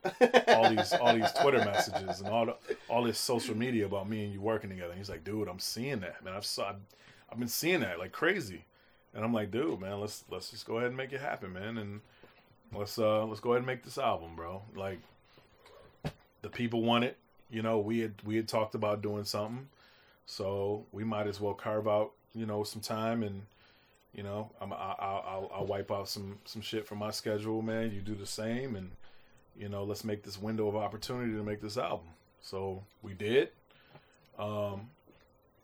all 0.49 0.69
these 0.69 0.93
all 0.93 1.15
these 1.15 1.33
Twitter 1.33 1.65
messages 1.65 2.21
and 2.21 2.29
all 2.29 2.45
the, 2.45 2.57
all 2.91 3.03
this 3.03 3.19
social 3.19 3.57
media 3.57 3.87
about 3.87 4.07
me 4.07 4.23
and 4.25 4.35
you 4.35 4.41
working 4.43 4.69
together. 4.69 4.91
And 4.91 4.99
he's 4.99 5.09
like, 5.09 5.25
dude, 5.25 5.49
I'm 5.49 5.59
seeing 5.59 6.01
that, 6.01 6.23
man. 6.23 6.35
I've 6.35 6.45
saw, 6.45 6.75
I've 7.33 7.39
been 7.39 7.49
seeing 7.49 7.81
that 7.81 7.99
like 7.99 8.13
crazy. 8.13 8.65
And 9.15 9.25
I'm 9.25 9.33
like, 9.33 9.51
dude, 9.51 9.81
man, 9.81 10.01
let's 10.01 10.25
let's 10.31 10.51
just 10.51 10.67
go 10.67 10.77
ahead 10.77 10.89
and 10.89 10.97
make 10.97 11.15
it 11.15 11.23
happen, 11.23 11.55
man. 11.55 11.79
And 11.79 12.01
let's 12.75 12.99
uh 12.99 13.25
let's 13.25 13.41
go 13.41 13.53
ahead 13.53 13.61
and 13.61 13.67
make 13.67 13.83
this 13.83 13.97
album, 13.97 14.37
bro. 14.37 14.61
Like 14.77 14.99
the 16.43 16.51
people 16.51 16.83
want 16.83 17.05
it. 17.05 17.17
You 17.51 17.63
know, 17.63 17.79
we 17.79 18.01
had 18.01 18.13
we 18.27 18.37
had 18.37 18.47
talked 18.47 18.75
about 18.75 19.01
doing 19.01 19.25
something, 19.25 19.69
so 20.27 20.85
we 20.93 21.03
might 21.03 21.27
as 21.27 21.41
well 21.41 21.55
carve 21.55 21.89
out 21.89 22.13
you 22.35 22.45
know 22.45 22.63
some 22.63 22.83
time 22.83 23.23
and 23.23 23.41
You 24.15 24.23
know, 24.23 24.51
I'm, 24.61 24.73
I, 24.73 24.77
I'll, 24.77 25.25
I'll, 25.27 25.51
I'll 25.55 25.67
wipe 25.67 25.91
out 25.91 26.09
some 26.09 26.39
some 26.45 26.63
shit 26.63 26.87
from 26.87 26.99
my 26.99 27.11
schedule, 27.11 27.63
man. 27.63 27.93
You 27.93 28.01
do 28.01 28.15
the 28.15 28.27
same, 28.27 28.75
and 28.75 28.91
you 29.57 29.69
know, 29.69 29.85
let's 29.85 30.05
make 30.05 30.23
this 30.23 30.41
window 30.41 30.69
of 30.69 30.77
opportunity 30.77 31.33
to 31.33 31.43
make 31.43 31.61
this 31.61 31.77
album. 31.77 32.07
So 32.41 32.83
we 33.03 33.15
did. 33.15 33.51
Um, 34.39 34.91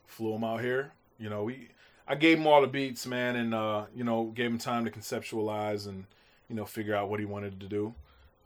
flew 0.07 0.35
him 0.35 0.45
out 0.45 0.61
here. 0.61 0.93
You 1.19 1.31
know, 1.31 1.45
we 1.45 1.69
I 2.07 2.15
gave 2.15 2.39
him 2.39 2.47
all 2.47 2.61
the 2.61 2.67
beats, 2.67 3.07
man, 3.07 3.37
and 3.37 3.55
uh, 3.55 3.85
you 3.95 4.05
know, 4.05 4.25
gave 4.35 4.51
him 4.51 4.59
time 4.59 4.85
to 4.85 4.91
conceptualize 4.91 5.87
and 5.87 6.05
you 6.49 6.57
know 6.57 6.65
figure 6.65 6.95
out 6.95 7.09
what 7.09 7.21
he 7.21 7.27
wanted 7.27 7.61
to 7.61 7.67
do. 7.67 7.95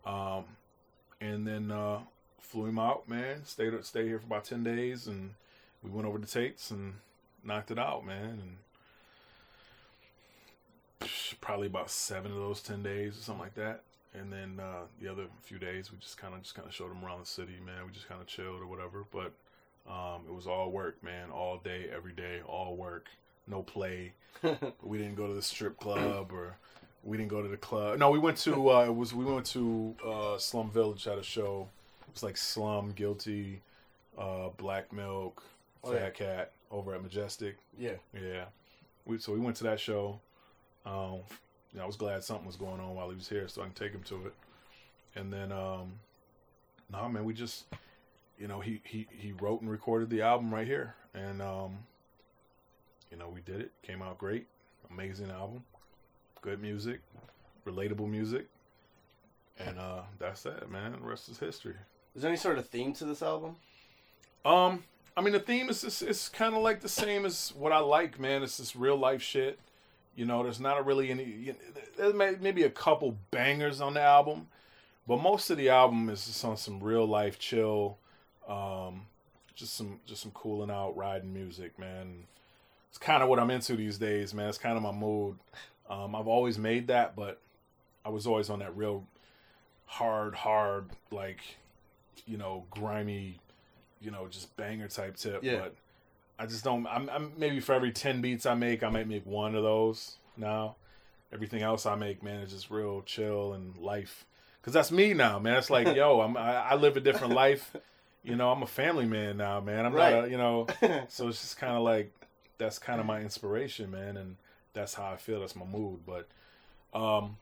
Um, 0.06 0.44
and 1.20 1.46
then 1.46 1.70
uh, 1.70 2.00
flew 2.40 2.66
him 2.66 2.78
out, 2.78 3.08
man. 3.08 3.44
Stayed 3.44 3.72
stayed 3.84 4.06
here 4.06 4.18
for 4.18 4.26
about 4.26 4.44
ten 4.44 4.62
days, 4.62 5.06
and 5.06 5.34
we 5.82 5.90
went 5.90 6.06
over 6.06 6.18
the 6.18 6.26
tapes 6.26 6.70
and 6.70 6.94
knocked 7.42 7.70
it 7.70 7.78
out, 7.78 8.06
man. 8.06 8.38
And 8.42 8.56
probably 11.40 11.66
about 11.66 11.90
seven 11.90 12.32
of 12.32 12.38
those 12.38 12.62
ten 12.62 12.82
days 12.82 13.18
or 13.18 13.22
something 13.22 13.42
like 13.42 13.54
that. 13.54 13.82
And 14.14 14.32
then 14.32 14.58
uh, 14.60 14.84
the 15.00 15.08
other 15.08 15.24
few 15.42 15.58
days, 15.58 15.92
we 15.92 15.98
just 15.98 16.16
kind 16.18 16.34
of 16.34 16.42
just 16.42 16.54
kind 16.54 16.66
of 16.66 16.74
showed 16.74 16.90
them 16.90 17.04
around 17.04 17.20
the 17.20 17.26
city, 17.26 17.56
man. 17.64 17.86
We 17.86 17.92
just 17.92 18.08
kind 18.08 18.20
of 18.20 18.26
chilled 18.26 18.60
or 18.60 18.66
whatever. 18.66 19.04
But 19.12 19.32
um, 19.90 20.22
it 20.28 20.34
was 20.34 20.46
all 20.46 20.70
work, 20.70 21.02
man. 21.02 21.30
All 21.30 21.58
day, 21.58 21.86
every 21.94 22.12
day, 22.12 22.40
all 22.46 22.74
work. 22.74 23.06
No 23.46 23.62
play. 23.62 24.12
we 24.82 24.98
didn't 24.98 25.14
go 25.16 25.26
to 25.26 25.34
the 25.34 25.42
strip 25.42 25.78
club 25.78 26.32
or 26.32 26.56
we 27.04 27.16
didn't 27.16 27.30
go 27.30 27.42
to 27.42 27.48
the 27.48 27.56
club. 27.56 27.98
No, 27.98 28.10
we 28.10 28.18
went 28.18 28.38
to 28.38 28.70
uh, 28.70 28.84
it 28.84 28.94
was 28.94 29.14
we 29.14 29.24
went 29.24 29.46
to 29.46 29.94
uh, 30.06 30.38
Slum 30.38 30.70
Village 30.70 31.04
had 31.04 31.18
a 31.18 31.22
show. 31.22 31.68
It 32.08 32.14
was 32.14 32.22
like 32.22 32.36
Slum, 32.36 32.92
Guilty, 32.92 33.60
uh, 34.18 34.48
Black 34.56 34.92
Milk, 34.92 35.42
Oh, 35.84 35.92
Fat 35.92 36.00
yeah. 36.02 36.10
Cat 36.10 36.52
over 36.70 36.94
at 36.94 37.02
Majestic. 37.02 37.56
Yeah. 37.78 37.92
Yeah, 38.14 38.44
we 39.06 39.18
so 39.18 39.32
we 39.32 39.40
went 39.40 39.56
to 39.58 39.64
that 39.64 39.80
show. 39.80 40.20
Um, 40.88 41.20
I 41.80 41.86
was 41.86 41.96
glad 41.96 42.24
something 42.24 42.46
was 42.46 42.56
going 42.56 42.80
on 42.80 42.94
while 42.94 43.10
he 43.10 43.14
was 43.14 43.28
here, 43.28 43.46
so 43.46 43.60
I 43.60 43.66
can 43.66 43.74
take 43.74 43.92
him 43.92 44.02
to 44.04 44.26
it. 44.26 44.34
And 45.14 45.32
then, 45.32 45.52
um, 45.52 45.92
nah, 46.90 47.08
man, 47.08 47.24
we 47.24 47.34
just, 47.34 47.66
you 48.38 48.48
know, 48.48 48.60
he 48.60 48.80
he 48.84 49.06
he 49.10 49.32
wrote 49.32 49.60
and 49.60 49.70
recorded 49.70 50.10
the 50.10 50.22
album 50.22 50.52
right 50.52 50.66
here, 50.66 50.94
and 51.14 51.42
um, 51.42 51.78
you 53.10 53.16
know, 53.18 53.28
we 53.28 53.40
did 53.42 53.60
it. 53.60 53.70
Came 53.82 54.02
out 54.02 54.18
great, 54.18 54.46
amazing 54.90 55.30
album, 55.30 55.62
good 56.40 56.60
music, 56.60 57.00
relatable 57.66 58.08
music, 58.08 58.46
and 59.58 59.78
uh, 59.78 60.02
that's 60.18 60.46
it, 60.46 60.70
man. 60.70 60.92
The 60.92 61.06
rest 61.06 61.28
is 61.28 61.38
history. 61.38 61.74
Is 62.16 62.22
there 62.22 62.30
any 62.30 62.38
sort 62.38 62.58
of 62.58 62.66
theme 62.68 62.92
to 62.94 63.04
this 63.04 63.22
album? 63.22 63.56
Um, 64.44 64.82
I 65.16 65.20
mean, 65.20 65.32
the 65.32 65.40
theme 65.40 65.68
is 65.68 65.82
just, 65.82 66.02
it's 66.02 66.28
kind 66.28 66.54
of 66.54 66.62
like 66.62 66.80
the 66.80 66.88
same 66.88 67.26
as 67.26 67.52
what 67.56 67.72
I 67.72 67.78
like, 67.78 68.18
man. 68.18 68.42
It's 68.42 68.56
this 68.56 68.74
real 68.74 68.96
life 68.96 69.22
shit. 69.22 69.58
You 70.18 70.24
know, 70.24 70.42
there's 70.42 70.58
not 70.58 70.84
really 70.84 71.12
any. 71.12 71.22
You 71.22 71.54
there's 71.96 72.12
may, 72.12 72.34
maybe 72.40 72.64
a 72.64 72.70
couple 72.70 73.16
bangers 73.30 73.80
on 73.80 73.94
the 73.94 74.02
album, 74.02 74.48
but 75.06 75.22
most 75.22 75.48
of 75.48 75.56
the 75.56 75.68
album 75.68 76.10
is 76.10 76.26
just 76.26 76.44
on 76.44 76.56
some 76.56 76.80
real 76.80 77.06
life 77.06 77.38
chill, 77.38 77.98
um, 78.48 79.02
just 79.54 79.76
some 79.76 80.00
just 80.06 80.22
some 80.22 80.32
cooling 80.32 80.72
out 80.72 80.96
riding 80.96 81.32
music, 81.32 81.78
man. 81.78 82.24
It's 82.88 82.98
kind 82.98 83.22
of 83.22 83.28
what 83.28 83.38
I'm 83.38 83.48
into 83.52 83.76
these 83.76 83.96
days, 83.96 84.34
man. 84.34 84.48
It's 84.48 84.58
kind 84.58 84.76
of 84.76 84.82
my 84.82 84.90
mood. 84.90 85.36
Um, 85.88 86.16
I've 86.16 86.26
always 86.26 86.58
made 86.58 86.88
that, 86.88 87.14
but 87.14 87.40
I 88.04 88.08
was 88.08 88.26
always 88.26 88.50
on 88.50 88.58
that 88.58 88.76
real 88.76 89.04
hard, 89.86 90.34
hard, 90.34 90.86
like 91.12 91.42
you 92.26 92.38
know, 92.38 92.64
grimy, 92.70 93.38
you 94.00 94.10
know, 94.10 94.26
just 94.28 94.56
banger 94.56 94.88
type 94.88 95.14
tip. 95.14 95.44
Yeah. 95.44 95.60
But 95.60 95.74
I 96.38 96.46
just 96.46 96.64
don't. 96.64 96.86
I'm, 96.86 97.10
I'm 97.10 97.32
maybe 97.36 97.60
for 97.60 97.74
every 97.74 97.92
ten 97.92 98.20
beats 98.20 98.46
I 98.46 98.54
make, 98.54 98.82
I 98.82 98.90
might 98.90 99.08
make 99.08 99.26
one 99.26 99.54
of 99.54 99.62
those 99.62 100.16
now. 100.36 100.76
Everything 101.32 101.62
else 101.62 101.84
I 101.84 101.94
make, 101.94 102.22
man, 102.22 102.40
is 102.40 102.52
just 102.52 102.70
real 102.70 103.02
chill 103.02 103.52
and 103.52 103.76
life. 103.76 104.24
Cause 104.62 104.74
that's 104.74 104.90
me 104.90 105.14
now, 105.14 105.38
man. 105.38 105.56
It's 105.56 105.70
like, 105.70 105.94
yo, 105.96 106.20
I'm 106.20 106.36
I, 106.36 106.70
I 106.70 106.74
live 106.74 106.96
a 106.96 107.00
different 107.00 107.34
life. 107.34 107.74
You 108.22 108.36
know, 108.36 108.50
I'm 108.50 108.62
a 108.62 108.66
family 108.66 109.06
man 109.06 109.36
now, 109.36 109.60
man. 109.60 109.86
I'm 109.86 109.94
not, 109.94 110.24
a, 110.24 110.30
you 110.30 110.36
know. 110.36 110.66
so 111.08 111.28
it's 111.28 111.40
just 111.40 111.58
kind 111.58 111.74
of 111.74 111.82
like 111.82 112.12
that's 112.58 112.78
kind 112.78 113.00
of 113.00 113.06
my 113.06 113.20
inspiration, 113.20 113.90
man, 113.90 114.16
and 114.16 114.36
that's 114.74 114.94
how 114.94 115.10
I 115.10 115.16
feel. 115.16 115.40
That's 115.40 115.56
my 115.56 115.64
mood. 115.64 116.00
But, 116.04 116.28
um, 116.92 117.36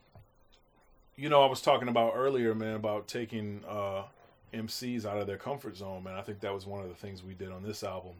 you 1.15 1.29
know, 1.29 1.41
I 1.41 1.47
was 1.47 1.61
talking 1.61 1.87
about 1.87 2.13
earlier, 2.15 2.55
man, 2.55 2.75
about 2.75 3.07
taking 3.07 3.63
uh, 3.67 4.03
MCs 4.53 5.05
out 5.05 5.17
of 5.17 5.27
their 5.27 5.37
comfort 5.37 5.75
zone, 5.75 6.03
man. 6.03 6.15
I 6.15 6.21
think 6.21 6.39
that 6.41 6.53
was 6.53 6.65
one 6.65 6.81
of 6.81 6.89
the 6.89 6.95
things 6.95 7.23
we 7.23 7.33
did 7.33 7.51
on 7.51 7.63
this 7.63 7.83
album, 7.83 8.13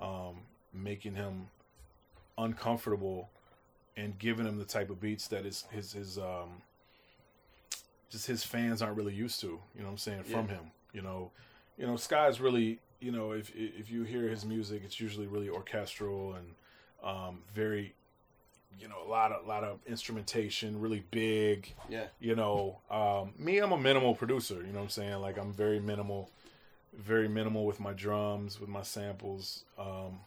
um, 0.00 0.42
making 0.72 1.14
him 1.14 1.48
uncomfortable 2.38 3.30
and 3.96 4.18
giving 4.18 4.46
him 4.46 4.58
the 4.58 4.64
type 4.64 4.90
of 4.90 5.00
beats 5.00 5.28
that 5.28 5.44
his 5.44 5.64
his 5.70 5.92
his 5.92 6.18
um 6.18 6.62
just 8.10 8.26
his 8.26 8.44
fans 8.44 8.82
aren't 8.82 8.96
really 8.96 9.14
used 9.14 9.40
to. 9.40 9.46
You 9.46 9.80
know 9.80 9.86
what 9.86 9.90
I'm 9.92 9.98
saying 9.98 10.22
from 10.24 10.46
Yeah. 10.46 10.54
him. 10.54 10.70
You 10.92 11.02
know, 11.02 11.30
you 11.76 11.86
know, 11.86 11.96
Sky's 11.96 12.40
really 12.40 12.78
you 13.00 13.12
know 13.12 13.32
if 13.32 13.50
if 13.54 13.90
you 13.90 14.04
hear 14.04 14.28
his 14.28 14.44
music, 14.44 14.82
it's 14.84 15.00
usually 15.00 15.26
really 15.26 15.48
orchestral 15.48 16.34
and 16.34 16.54
um, 17.02 17.42
very 17.54 17.94
you 18.78 18.88
know 18.88 18.96
a 19.04 19.08
lot 19.08 19.32
of 19.32 19.46
lot 19.46 19.64
of 19.64 19.78
instrumentation, 19.86 20.80
really 20.80 21.02
big 21.10 21.72
Yeah. 21.88 22.06
you 22.20 22.34
know 22.34 22.78
um, 22.90 23.32
me 23.38 23.58
i'm 23.58 23.72
a 23.72 23.78
minimal 23.78 24.14
producer 24.14 24.56
you 24.56 24.64
know 24.66 24.78
what 24.78 24.82
i'm 24.84 24.88
saying 24.90 25.14
like 25.20 25.38
i'm 25.38 25.52
very 25.52 25.80
minimal 25.80 26.30
very 26.96 27.28
minimal 27.28 27.66
with 27.66 27.80
my 27.80 27.92
drums 27.92 28.60
with 28.60 28.68
my 28.68 28.82
samples 28.82 29.64
um, 29.78 30.20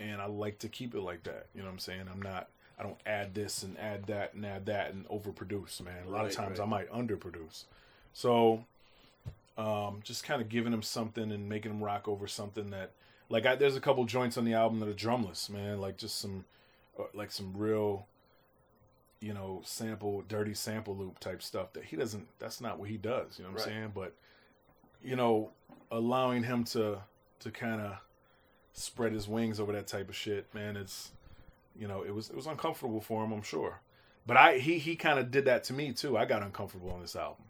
and 0.00 0.20
i 0.20 0.26
like 0.26 0.58
to 0.58 0.68
keep 0.68 0.94
it 0.94 1.00
like 1.00 1.22
that 1.24 1.46
you 1.54 1.60
know 1.60 1.66
what 1.66 1.72
i'm 1.72 1.78
saying 1.78 2.02
i'm 2.12 2.22
not 2.22 2.48
i 2.78 2.82
don't 2.82 2.98
add 3.06 3.34
this 3.34 3.62
and 3.62 3.78
add 3.78 4.06
that 4.06 4.34
and 4.34 4.44
add 4.46 4.66
that 4.66 4.92
and 4.92 5.06
overproduce 5.08 5.80
man 5.82 6.06
a 6.06 6.10
lot 6.10 6.22
Right, 6.22 6.26
of 6.30 6.32
times 6.36 6.58
right. 6.58 6.66
i 6.66 6.68
might 6.68 6.90
underproduce 6.90 7.64
so 8.12 8.64
um, 9.56 10.00
just 10.04 10.22
kind 10.22 10.40
of 10.40 10.48
giving 10.48 10.70
them 10.70 10.82
something 10.82 11.32
and 11.32 11.48
making 11.48 11.72
them 11.72 11.82
rock 11.82 12.06
over 12.06 12.28
something 12.28 12.70
that 12.70 12.92
like 13.28 13.44
I, 13.44 13.56
there's 13.56 13.74
a 13.76 13.80
couple 13.80 14.04
joints 14.04 14.38
on 14.38 14.44
the 14.44 14.54
album 14.54 14.78
that 14.80 14.88
are 14.88 14.94
drumless 14.94 15.50
man 15.50 15.80
like 15.80 15.96
just 15.96 16.18
some 16.18 16.44
uh, 16.98 17.04
like 17.12 17.32
some 17.32 17.52
real 17.56 18.06
you 19.20 19.34
know, 19.34 19.60
sample, 19.64 20.22
dirty 20.28 20.54
sample 20.54 20.94
loop 20.94 21.18
type 21.18 21.42
stuff 21.42 21.72
that 21.72 21.82
he 21.84 21.96
doesn't, 21.96 22.28
that's 22.38 22.60
not 22.60 22.78
what 22.78 22.88
he 22.88 22.96
does, 22.96 23.36
you 23.36 23.44
know 23.44 23.50
what 23.50 23.62
I'm 23.62 23.68
saying? 23.68 23.92
But, 23.92 24.14
you 25.02 25.16
know, 25.16 25.50
allowing 25.90 26.42
him 26.42 26.64
to, 26.64 26.98
to 27.40 27.50
kind 27.50 27.80
of 27.80 27.96
spread 28.72 29.12
his 29.12 29.28
wings 29.28 29.60
over 29.60 29.72
that 29.72 29.86
type 29.86 30.08
of 30.08 30.16
shit, 30.16 30.46
man, 30.54 30.76
it's, 30.76 31.10
you 31.78 31.88
know, 31.88 32.02
it 32.02 32.14
was, 32.14 32.30
it 32.30 32.36
was 32.36 32.46
uncomfortable 32.46 33.00
for 33.00 33.24
him, 33.24 33.32
I'm 33.32 33.42
sure. 33.42 33.80
But 34.26 34.36
I, 34.36 34.58
he, 34.58 34.78
he 34.78 34.96
kind 34.96 35.18
of 35.18 35.30
did 35.30 35.46
that 35.46 35.64
to 35.64 35.72
me 35.72 35.92
too. 35.92 36.16
I 36.16 36.26
got 36.26 36.42
uncomfortable 36.42 36.90
on 36.90 37.00
this 37.00 37.16
album. 37.16 37.44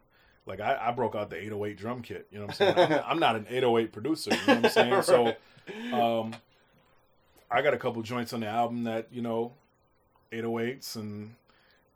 Like 0.47 0.61
I, 0.61 0.79
I 0.81 0.93
broke 0.93 1.15
out 1.15 1.29
the 1.29 1.37
808 1.37 1.77
drum 1.77 2.03
kit, 2.03 2.27
you 2.31 2.39
know 2.39 2.47
what 2.47 2.61
I'm 2.61 2.75
saying? 2.75 2.93
I'm, 2.93 3.05
I'm 3.07 3.19
not 3.19 3.37
an 3.37 3.47
808 3.49 3.93
producer, 3.93 4.31
you 4.31 4.37
know 4.47 4.55
what 4.61 4.65
I'm 4.65 4.71
saying? 4.71 5.03
So, 5.03 5.35
um, 5.93 6.35
I 7.51 7.61
got 7.63 7.75
a 7.75 7.79
couple 7.79 8.01
joints 8.03 8.33
on 8.33 8.41
the 8.41 8.47
album 8.47 8.85
that, 8.85 9.09
you 9.11 9.21
know, 9.21 9.53
808s 10.33 10.97
and 10.97 11.35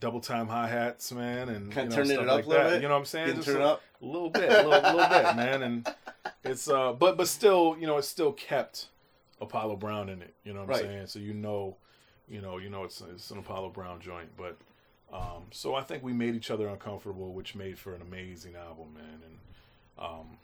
double 0.03 0.21
time 0.21 0.49
hi 0.49 0.67
hats, 0.67 1.13
man, 1.13 1.49
and 1.49 1.67
you 1.69 1.73
Kinda 1.73 1.91
know, 1.91 1.97
turning 1.97 2.13
it 2.13 2.19
up 2.19 2.27
like 2.27 2.45
a 2.45 2.49
little 2.49 2.65
that. 2.65 2.71
bit? 2.71 2.83
You 2.83 2.89
know 2.89 2.95
what 2.95 3.01
I'm 3.01 3.07
saying? 3.07 3.37
Just 3.37 3.47
turned 3.47 3.63
a, 3.63 3.67
up? 3.67 3.83
a 4.03 4.05
little 4.05 4.31
bit, 4.31 4.51
a 4.51 4.69
little, 4.69 4.97
little 4.97 5.09
bit, 5.09 5.37
man, 5.37 5.63
and 5.63 5.95
it's 6.43 6.69
uh, 6.69 6.93
but 6.93 7.17
but 7.17 7.29
still, 7.29 7.77
you 7.79 7.87
know, 7.87 7.99
it's 7.99 8.09
still 8.09 8.33
kept 8.33 8.89
Apollo 9.41 9.77
Brown 9.77 10.09
in 10.09 10.21
it. 10.21 10.35
You 10.43 10.55
know 10.55 10.65
what 10.65 10.77
I'm 10.77 10.83
saying? 10.83 11.07
So 11.07 11.21
you 11.21 11.33
know, 11.33 11.77
you 12.29 12.41
know, 12.41 12.59
you 12.59 12.69
know, 12.69 12.83
it's 12.83 13.01
it's 13.15 13.31
an 13.31 13.39
Apollo 13.39 13.71
Brown 13.71 14.01
joint, 14.01 14.29
but. 14.37 14.57
Um, 15.13 15.45
so 15.51 15.75
I 15.75 15.83
think 15.83 16.03
we 16.03 16.15
made 16.15 16.35
each 16.35 16.51
other 16.51 16.69
uncomfortable, 16.69 17.35
which 17.35 17.55
made 17.55 17.79
for 17.79 17.95
an 17.95 18.01
amazing 18.01 18.55
album, 18.57 18.95
man. 18.95 19.21
And 19.27 19.39
um, 19.99 20.39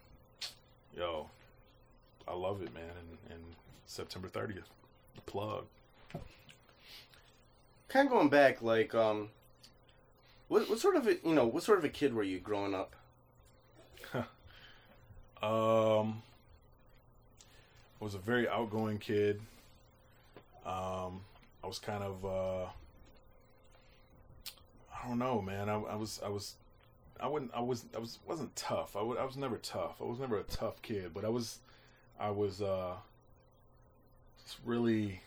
yo, 0.95 1.31
I 2.29 2.35
love 2.35 2.61
it, 2.61 2.75
man. 2.75 2.83
And, 2.85 3.33
and 3.33 3.43
September 3.87 4.29
30th, 4.29 4.65
the 5.15 5.23
plug. 5.23 5.65
Kind 7.89 8.09
of 8.09 8.13
going 8.13 8.29
back, 8.29 8.61
like, 8.61 8.95
um, 8.95 9.31
what 10.49 10.69
what 10.69 10.79
sort 10.79 10.97
of 10.97 11.07
a, 11.07 11.17
you 11.25 11.35
know 11.35 11.47
what 11.47 11.63
sort 11.63 11.79
of 11.79 11.85
a 11.85 11.89
kid 11.89 12.15
were 12.15 12.23
you 12.23 12.41
growing 12.41 12.75
up? 12.75 12.95
Um, 15.41 16.23
I 18.01 18.05
was 18.05 18.15
a 18.15 18.19
very 18.19 18.49
outgoing 18.49 18.99
kid. 18.99 19.41
Um, 20.67 21.21
I 21.63 21.67
was 21.67 21.79
kind 21.79 22.03
of, 22.03 22.25
uh, 22.25 22.65
I 24.93 25.09
don't 25.09 25.19
know, 25.19 25.41
man. 25.41 25.69
I, 25.69 25.75
I 25.75 25.95
was, 25.95 26.21
I 26.25 26.29
was, 26.29 26.55
I 27.21 27.29
wouldn't, 27.29 27.53
I 27.55 27.61
was, 27.61 27.85
I 27.95 27.99
was, 27.99 28.19
wasn't 28.27 28.55
tough. 28.57 28.97
I, 28.97 29.03
was 29.03 29.37
never 29.37 29.59
tough. 29.59 29.97
I 30.01 30.05
was 30.05 30.19
never 30.19 30.39
a 30.39 30.43
tough 30.43 30.83
kid, 30.83 31.13
but 31.15 31.25
I 31.25 31.29
was, 31.29 31.59
I 32.19 32.31
was, 32.31 32.61
uh, 32.61 32.95
just 34.45 34.59
really, 34.65 35.21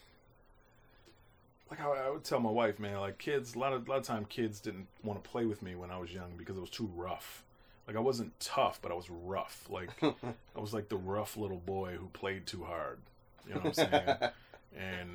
like 1.71 1.81
I, 1.81 2.07
I 2.07 2.09
would 2.09 2.23
tell 2.23 2.39
my 2.39 2.51
wife, 2.51 2.79
man, 2.79 2.99
like 2.99 3.17
kids, 3.17 3.55
a 3.55 3.59
lot 3.59 3.73
of, 3.73 3.87
a 3.87 3.89
lot 3.89 3.99
of 3.99 4.05
time 4.05 4.25
kids 4.25 4.59
didn't 4.59 4.87
want 5.03 5.23
to 5.23 5.29
play 5.29 5.45
with 5.45 5.63
me 5.63 5.75
when 5.75 5.89
I 5.89 5.97
was 5.97 6.13
young 6.13 6.33
because 6.37 6.57
it 6.57 6.61
was 6.61 6.69
too 6.69 6.89
rough. 6.95 7.43
Like 7.87 7.95
I 7.95 7.99
wasn't 7.99 8.39
tough, 8.39 8.79
but 8.81 8.91
I 8.91 8.95
was 8.95 9.09
rough. 9.09 9.67
Like 9.69 9.89
I 10.03 10.59
was 10.59 10.73
like 10.73 10.89
the 10.89 10.97
rough 10.97 11.37
little 11.37 11.57
boy 11.65 11.95
who 11.99 12.07
played 12.07 12.45
too 12.45 12.63
hard. 12.63 12.99
You 13.47 13.55
know 13.55 13.61
what 13.61 13.79
I'm 13.79 13.91
saying? 13.91 14.31
and 14.77 15.09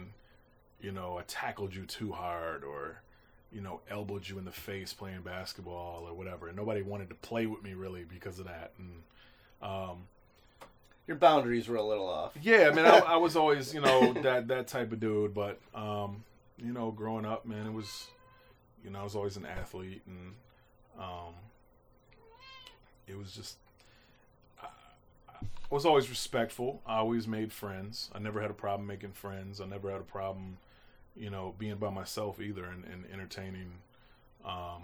you 0.81 0.93
know, 0.93 1.19
I 1.19 1.23
tackled 1.27 1.75
you 1.75 1.85
too 1.87 2.13
hard 2.13 2.65
or, 2.65 3.01
you 3.53 3.61
know, 3.61 3.81
elbowed 3.91 4.29
you 4.29 4.39
in 4.39 4.45
the 4.45 4.53
face 4.53 4.93
playing 4.93 5.23
basketball 5.23 6.05
or 6.07 6.15
whatever. 6.15 6.49
And 6.49 6.57
nobody 6.57 6.83
wanted 6.83 7.09
to 7.11 7.15
play 7.17 7.47
with 7.47 7.63
me 7.63 7.75
really 7.75 8.05
because 8.05 8.39
of 8.39 8.47
that. 8.47 8.73
And, 8.79 9.03
um, 9.63 10.09
Your 11.07 11.17
boundaries 11.17 11.67
were 11.69 11.77
a 11.77 11.83
little 11.83 12.09
off. 12.09 12.37
yeah, 12.43 12.69
I 12.71 12.75
mean, 12.75 12.85
I, 12.85 12.99
I 12.99 13.17
was 13.17 13.37
always, 13.37 13.73
you 13.73 13.81
know, 13.81 14.13
that 14.23 14.49
that 14.49 14.67
type 14.69 14.93
of 14.93 15.01
dude. 15.01 15.33
But, 15.35 15.61
um, 15.75 16.25
you 16.59 16.73
know, 16.73 16.91
growing 16.91 17.25
up, 17.25 17.47
man, 17.47 17.67
it 17.67 17.73
was, 17.73 18.07
you 18.85 18.91
know, 18.91 19.01
I 19.01 19.05
was 19.05 19.17
always 19.17 19.37
an 19.37 19.47
athlete, 19.47 20.03
and 20.07 20.35
um, 20.99 21.35
it 23.07 23.19
was 23.19 23.33
just, 23.33 23.57
I, 24.63 24.67
I 25.29 25.37
was 25.71 25.85
always 25.85 26.09
respectful. 26.09 26.83
I 26.87 26.97
always 26.97 27.27
made 27.27 27.53
friends. 27.53 28.11
I 28.15 28.19
never 28.19 28.41
had 28.41 28.51
a 28.51 28.55
problem 28.55 28.87
making 28.87 29.13
friends. 29.13 29.61
I 29.61 29.67
never 29.67 29.91
had 29.91 30.01
a 30.01 30.05
problem, 30.05 30.59
you 31.17 31.31
know, 31.31 31.55
being 31.59 31.77
by 31.77 31.91
myself 31.91 32.41
either, 32.41 32.65
and, 32.65 32.85
and 32.85 33.05
entertaining 33.13 33.73
um, 34.45 34.83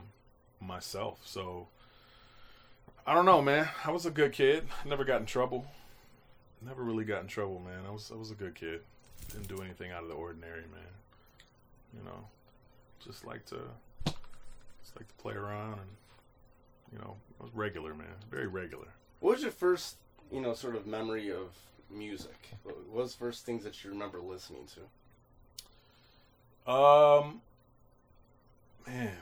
myself. 0.61 1.21
So. 1.25 1.69
I 3.05 3.15
don't 3.15 3.27
know, 3.27 3.43
man. 3.43 3.69
I 3.85 3.91
was 3.91 4.07
a 4.07 4.13
good 4.13 4.31
kid. 4.31 4.69
Never 4.85 5.05
got 5.05 5.19
in 5.19 5.27
trouble. 5.27 5.67
Never 6.65 6.85
really 6.85 7.05
got 7.05 7.23
in 7.23 7.27
trouble, 7.27 7.59
man. 7.59 7.81
I 7.85 7.91
was 7.91 8.13
I 8.13 8.17
was 8.17 8.31
a 8.31 8.37
good 8.37 8.55
kid. 8.55 8.83
Didn't 9.33 9.49
do 9.49 9.61
anything 9.61 9.91
out 9.91 10.05
of 10.05 10.09
the 10.09 10.15
ordinary, 10.15 10.61
man. 10.61 11.02
You 11.97 12.05
know, 12.05 12.25
just 13.05 13.27
like 13.27 13.45
to 13.47 13.59
just 14.83 14.97
like 14.97 15.09
to 15.09 15.15
play 15.15 15.35
around 15.35 15.75
and 15.75 15.91
you 16.93 16.99
know, 16.99 17.17
I 17.41 17.45
was 17.45 17.55
regular, 17.55 17.95
man. 17.95 18.07
Very 18.31 18.47
regular. 18.47 18.89
What 19.21 19.33
was 19.35 19.43
your 19.43 19.51
first, 19.51 19.97
you 20.31 20.41
know, 20.41 20.53
sort 20.55 20.77
of 20.77 20.87
memory 20.87 21.31
of 21.31 21.57
music? 21.91 22.51
What 22.65 22.89
was 22.91 23.13
the 23.13 23.19
first 23.19 23.47
things 23.47 23.65
that 23.65 23.83
you 23.83 23.91
remember 23.91 24.21
listening 24.21 24.67
to? 26.67 26.71
Um, 26.71 27.41
man. 28.87 29.17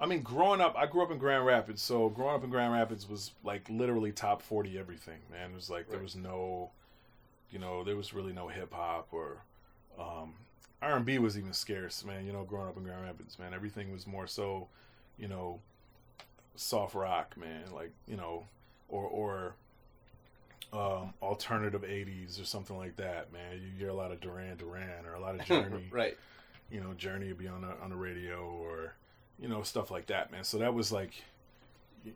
I 0.00 0.06
mean, 0.06 0.22
growing 0.22 0.60
up, 0.60 0.74
I 0.76 0.86
grew 0.86 1.02
up 1.02 1.10
in 1.10 1.18
Grand 1.18 1.46
Rapids, 1.46 1.80
so 1.80 2.08
growing 2.10 2.34
up 2.34 2.44
in 2.44 2.50
Grand 2.50 2.72
Rapids 2.72 3.08
was 3.08 3.30
like 3.42 3.68
literally 3.70 4.12
top 4.12 4.42
forty 4.42 4.78
everything. 4.78 5.18
Man, 5.30 5.50
it 5.52 5.54
was 5.54 5.70
like 5.70 5.88
there 5.88 6.00
was 6.00 6.16
no, 6.16 6.70
you 7.50 7.58
know, 7.58 7.84
there 7.84 7.96
was 7.96 8.12
really 8.12 8.32
no 8.32 8.48
hip 8.48 8.72
hop 8.72 9.08
or 9.12 9.38
um, 9.98 10.34
R 10.84 10.96
and 10.96 11.04
B 11.04 11.18
was 11.18 11.38
even 11.38 11.52
scarce, 11.52 12.04
man. 12.04 12.26
You 12.26 12.32
know, 12.32 12.44
growing 12.44 12.68
up 12.68 12.76
in 12.76 12.84
Grand 12.84 13.02
Rapids, 13.02 13.38
man, 13.38 13.54
everything 13.54 13.90
was 13.90 14.06
more 14.06 14.26
so, 14.26 14.68
you 15.18 15.28
know, 15.28 15.60
soft 16.56 16.94
rock, 16.94 17.36
man. 17.36 17.64
Like 17.72 17.92
you 18.06 18.16
know, 18.16 18.44
or 18.88 19.04
or 19.04 19.54
um, 20.72 21.14
alternative 21.22 21.82
'80s 21.82 22.40
or 22.40 22.44
something 22.44 22.76
like 22.76 22.96
that, 22.96 23.32
man. 23.32 23.60
You 23.62 23.78
hear 23.78 23.88
a 23.88 23.94
lot 23.94 24.12
of 24.12 24.20
Duran 24.20 24.58
Duran 24.58 25.06
or 25.06 25.14
a 25.14 25.20
lot 25.20 25.34
of 25.34 25.44
Journey 25.46 25.88
right. 25.90 26.16
you 26.70 26.80
know, 26.80 26.92
Journey 26.92 27.28
would 27.28 27.38
be 27.38 27.48
on 27.48 27.62
the 27.62 27.74
on 27.82 27.88
the 27.88 27.96
radio 27.96 28.44
or 28.44 28.94
you 29.38 29.48
know 29.48 29.62
stuff 29.62 29.90
like 29.90 30.06
that, 30.06 30.30
man. 30.30 30.44
So 30.44 30.58
that 30.58 30.74
was 30.74 30.92
like, 30.92 31.12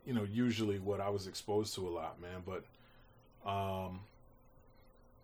you 0.05 0.13
know, 0.13 0.23
usually 0.23 0.77
what 0.77 1.01
I 1.01 1.09
was 1.09 1.25
exposed 1.25 1.73
to 1.75 1.87
a 1.87 1.89
lot, 1.89 2.21
man. 2.21 2.43
But 2.45 3.49
um, 3.49 4.01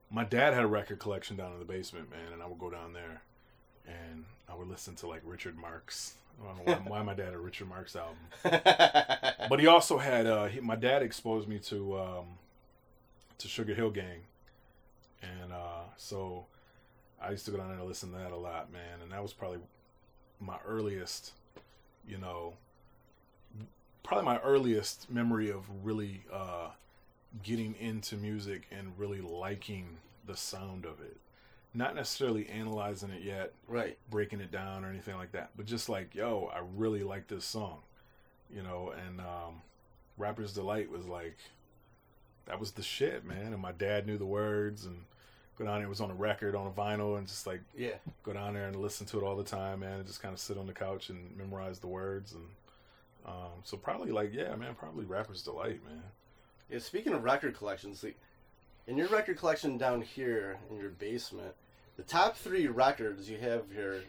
my 0.09 0.23
dad 0.23 0.55
had 0.55 0.63
a 0.63 0.67
record 0.67 0.97
collection 0.97 1.37
down 1.37 1.53
in 1.53 1.59
the 1.59 1.65
basement, 1.65 2.09
man, 2.09 2.33
and 2.33 2.41
I 2.41 2.47
would 2.47 2.59
go 2.59 2.71
down 2.71 2.93
there 2.93 3.21
and 3.87 4.25
I 4.49 4.55
would 4.55 4.67
listen 4.67 4.95
to 4.95 5.07
like 5.07 5.21
Richard 5.23 5.57
Marx. 5.57 6.15
I 6.41 6.47
don't 6.47 6.57
know 6.57 6.73
why, 6.73 6.97
why 6.97 7.03
my 7.03 7.13
dad 7.13 7.25
had 7.25 7.33
a 7.33 7.39
Richard 7.39 7.69
Marx 7.69 7.95
album, 7.95 8.17
but 9.49 9.59
he 9.59 9.67
also 9.67 9.97
had 9.97 10.25
uh, 10.25 10.45
he, 10.45 10.59
my 10.59 10.75
dad 10.75 11.01
exposed 11.01 11.47
me 11.47 11.59
to 11.59 11.97
um, 11.97 12.25
to 13.37 13.47
Sugar 13.47 13.73
Hill 13.73 13.91
Gang, 13.91 14.21
and 15.21 15.53
uh, 15.53 15.83
so 15.97 16.45
I 17.21 17.31
used 17.31 17.45
to 17.45 17.51
go 17.51 17.57
down 17.57 17.69
there 17.69 17.79
and 17.79 17.87
listen 17.87 18.11
to 18.11 18.17
that 18.17 18.31
a 18.31 18.37
lot, 18.37 18.71
man. 18.71 19.01
And 19.01 19.11
that 19.11 19.21
was 19.21 19.33
probably 19.33 19.59
my 20.39 20.57
earliest, 20.67 21.31
you 22.07 22.17
know, 22.17 22.53
probably 24.03 24.25
my 24.25 24.39
earliest 24.39 25.09
memory 25.09 25.49
of 25.49 25.63
really 25.83 26.23
uh, 26.31 26.69
getting 27.43 27.75
into 27.79 28.15
music 28.15 28.67
and 28.71 28.93
really 28.97 29.21
liking 29.21 29.97
the 30.27 30.35
sound 30.35 30.85
of 30.85 31.01
it. 31.01 31.17
Not 31.75 31.93
necessarily 31.93 32.47
analyzing 32.47 33.09
it 33.09 33.21
yet, 33.21 33.51
right. 33.67 33.97
breaking 34.09 34.39
it 34.39 34.49
down 34.49 34.85
or 34.85 34.89
anything 34.89 35.17
like 35.17 35.33
that, 35.33 35.49
but 35.57 35.65
just 35.65 35.89
like, 35.89 36.15
yo, 36.15 36.49
I 36.55 36.61
really 36.75 37.03
like 37.03 37.27
this 37.27 37.43
song, 37.43 37.79
you 38.49 38.63
know. 38.63 38.93
And 39.05 39.19
um, 39.19 39.61
Rapper's 40.17 40.53
Delight 40.53 40.89
was 40.89 41.05
like, 41.05 41.37
that 42.45 42.59
was 42.59 42.71
the 42.71 42.81
shit, 42.81 43.25
man. 43.25 43.51
And 43.51 43.61
my 43.61 43.73
dad 43.73 44.07
knew 44.07 44.17
the 44.17 44.25
words 44.25 44.85
and 44.85 45.03
go 45.59 45.65
down 45.65 45.79
there, 45.79 45.85
it 45.85 45.89
was 45.89 45.99
on 45.99 46.11
a 46.11 46.15
record, 46.15 46.55
on 46.55 46.67
a 46.67 46.71
vinyl, 46.71 47.17
and 47.17 47.27
just 47.27 47.45
like 47.45 47.61
Yeah. 47.75 47.95
go 48.23 48.31
down 48.31 48.53
there 48.53 48.67
and 48.67 48.77
listen 48.77 49.05
to 49.07 49.17
it 49.19 49.23
all 49.23 49.35
the 49.35 49.43
time, 49.43 49.81
man, 49.81 49.99
and 49.99 50.07
just 50.07 50.21
kind 50.21 50.33
of 50.33 50.39
sit 50.39 50.57
on 50.57 50.67
the 50.67 50.73
couch 50.73 51.09
and 51.09 51.35
memorize 51.37 51.79
the 51.79 51.87
words. 51.87 52.33
And 52.33 52.45
um, 53.25 53.51
so 53.65 53.75
probably 53.75 54.11
like, 54.11 54.33
yeah, 54.33 54.55
man, 54.55 54.75
probably 54.75 55.03
Rapper's 55.03 55.41
Delight, 55.41 55.83
man. 55.83 56.03
Yeah. 56.69 56.79
Speaking 56.79 57.13
of 57.13 57.23
record 57.23 57.57
collections, 57.57 58.01
like, 58.01 58.17
in 58.87 58.97
your 58.97 59.07
record 59.07 59.37
collection 59.37 59.77
down 59.77 60.01
here 60.01 60.57
in 60.69 60.77
your 60.77 60.91
basement, 60.91 61.53
the 61.97 62.03
top 62.03 62.35
three 62.37 62.67
records 62.67 63.29
you 63.29 63.37
have 63.37 63.63
here: 63.73 64.03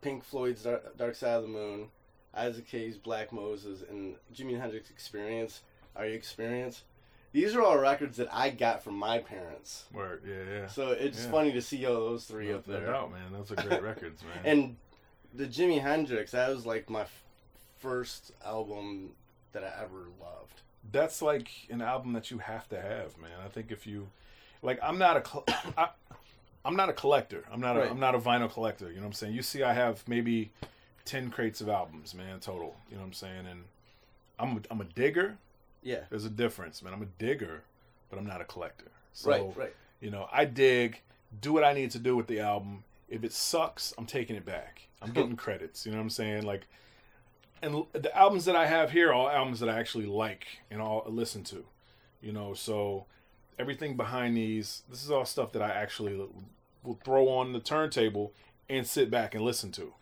Pink 0.00 0.24
Floyd's 0.24 0.62
Dark, 0.64 0.96
Dark 0.96 1.14
Side 1.14 1.34
of 1.36 1.42
the 1.42 1.48
Moon, 1.48 1.88
Isaac 2.34 2.68
Hayes' 2.70 2.96
Black 2.96 3.32
Moses, 3.32 3.82
and 3.88 4.16
Jimi 4.34 4.58
Hendrix 4.60 4.90
Experience. 4.90 5.60
Are 5.96 6.06
you 6.06 6.14
Experience? 6.14 6.82
These 7.32 7.54
are 7.54 7.62
all 7.62 7.78
records 7.78 8.18
that 8.18 8.28
I 8.30 8.50
got 8.50 8.82
from 8.84 8.94
my 8.96 9.18
parents. 9.18 9.84
Word, 9.92 10.22
yeah, 10.26 10.54
yeah. 10.60 10.66
So 10.66 10.88
it's 10.90 11.24
Yeah. 11.24 11.30
funny 11.30 11.52
to 11.52 11.62
see 11.62 11.84
all 11.86 11.94
those 11.94 12.26
three 12.26 12.48
no, 12.48 12.56
up 12.56 12.66
no 12.66 12.74
there. 12.74 12.86
doubt, 12.86 13.10
man. 13.12 13.32
Those 13.32 13.50
are 13.52 13.54
great 13.56 13.82
records, 13.92 14.22
man. 14.22 14.44
And 14.44 14.76
the 15.32 15.46
Jimi 15.46 15.80
Hendrix, 15.80 16.32
that 16.32 16.50
was 16.50 16.66
like 16.66 16.90
my 16.90 17.02
f- 17.02 17.24
first 17.78 18.32
album 18.44 19.12
that 19.52 19.64
I 19.64 19.82
ever 19.82 20.08
loved. 20.20 20.60
that's 20.90 21.22
like 21.22 21.48
an 21.70 21.80
album 21.80 22.12
that 22.12 22.30
you 22.30 22.36
have 22.38 22.68
to 22.68 22.80
have, 22.80 23.16
man. 23.16 23.30
I 23.44 23.48
think 23.48 23.70
if 23.72 23.86
you 23.86 24.08
like, 24.60 24.78
I'm 24.82 24.98
not 24.98 25.16
a, 25.16 25.52
I, 25.78 25.88
I'm 26.64 26.76
not 26.76 26.88
a 26.88 26.92
collector. 26.92 27.44
I'm 27.50 27.60
not 27.60 27.76
a, 27.76 27.80
Right. 27.80 27.90
I'm 27.90 28.00
not 28.00 28.14
a 28.14 28.18
vinyl 28.18 28.50
collector. 28.52 28.88
You 28.88 28.96
know 28.96 29.02
what 29.02 29.06
I'm 29.08 29.12
saying? 29.14 29.34
You 29.34 29.42
see, 29.42 29.62
I 29.62 29.72
have 29.72 30.06
maybe 30.06 30.52
ten 31.04 31.30
crates 31.30 31.60
of 31.60 31.68
albums, 31.68 32.14
man, 32.14 32.40
total. 32.40 32.76
You 32.88 32.96
know 32.96 33.02
what 33.02 33.08
I'm 33.08 33.12
saying? 33.12 33.46
And 33.46 33.64
I'm 34.38 34.56
a, 34.58 34.60
I'm 34.70 34.80
a 34.80 34.84
digger. 34.84 35.36
Yeah. 35.82 36.00
There's 36.10 36.24
a 36.24 36.30
difference, 36.30 36.82
man. 36.82 36.92
I'm 36.92 37.02
a 37.02 37.06
digger, 37.18 37.62
but 38.10 38.18
I'm 38.18 38.26
not 38.26 38.40
a 38.40 38.44
collector. 38.44 38.90
So, 39.12 39.30
right, 39.30 39.56
right. 39.56 39.74
you 40.00 40.10
know, 40.10 40.28
I 40.32 40.44
dig, 40.44 41.00
do 41.40 41.52
what 41.52 41.64
I 41.64 41.72
need 41.72 41.90
to 41.92 41.98
do 41.98 42.16
with 42.16 42.28
the 42.28 42.40
album. 42.40 42.84
If 43.08 43.24
it 43.24 43.32
sucks, 43.32 43.92
I'm 43.98 44.06
taking 44.06 44.36
it 44.36 44.44
back. 44.44 44.88
I'm 45.02 45.12
getting 45.12 45.36
credits. 45.36 45.84
You 45.84 45.92
know 45.92 45.98
what 45.98 46.04
I'm 46.04 46.10
saying? 46.10 46.44
Like, 46.44 46.62
and 47.60 47.84
the 47.92 48.16
albums 48.16 48.44
that 48.46 48.56
I 48.56 48.66
have 48.66 48.90
here 48.90 49.10
are 49.10 49.12
all 49.12 49.28
albums 49.28 49.60
that 49.60 49.68
I 49.68 49.78
actually 49.78 50.06
like 50.06 50.46
and 50.70 50.80
all 50.80 51.04
listen 51.06 51.44
to. 51.44 51.64
You 52.20 52.32
know, 52.32 52.54
so 52.54 53.06
everything 53.58 53.96
behind 53.96 54.36
these, 54.36 54.82
this 54.90 55.04
is 55.04 55.10
all 55.10 55.24
stuff 55.24 55.52
that 55.52 55.62
I 55.62 55.70
actually 55.70 56.16
will 56.82 56.98
throw 57.04 57.28
on 57.28 57.52
the 57.52 57.60
turntable 57.60 58.32
and 58.68 58.86
sit 58.86 59.10
back 59.10 59.34
and 59.34 59.44
listen 59.44 59.70
to, 59.72 59.92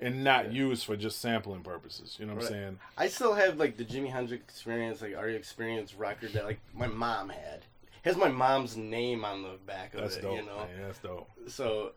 and 0.00 0.24
not 0.24 0.52
use 0.52 0.82
for 0.82 0.96
just 0.96 1.20
sampling 1.20 1.62
purposes. 1.62 2.16
You 2.18 2.26
know 2.26 2.34
what 2.34 2.42
Right. 2.44 2.52
I'm 2.52 2.52
saying? 2.58 2.78
I 2.98 3.08
still 3.08 3.34
have 3.34 3.58
like 3.58 3.76
the 3.76 3.84
Jimi 3.84 4.10
Hendrix 4.10 4.42
Experience, 4.44 5.00
like 5.00 5.16
Are 5.16 5.28
You 5.28 5.36
Experience 5.36 5.94
record 5.94 6.32
that 6.32 6.44
like 6.44 6.60
my 6.74 6.86
mom 6.86 7.28
had. 7.30 7.64
Has 8.02 8.16
my 8.16 8.28
mom's 8.28 8.76
name 8.76 9.24
on 9.24 9.42
the 9.42 9.56
back 9.66 9.94
of 9.94 10.00
That's 10.02 10.16
it, 10.16 10.22
dope. 10.22 10.36
you 10.38 10.46
know. 10.46 10.58
man. 10.58 10.68
That's 10.86 10.98
dope. 11.00 11.28
So 11.48 11.92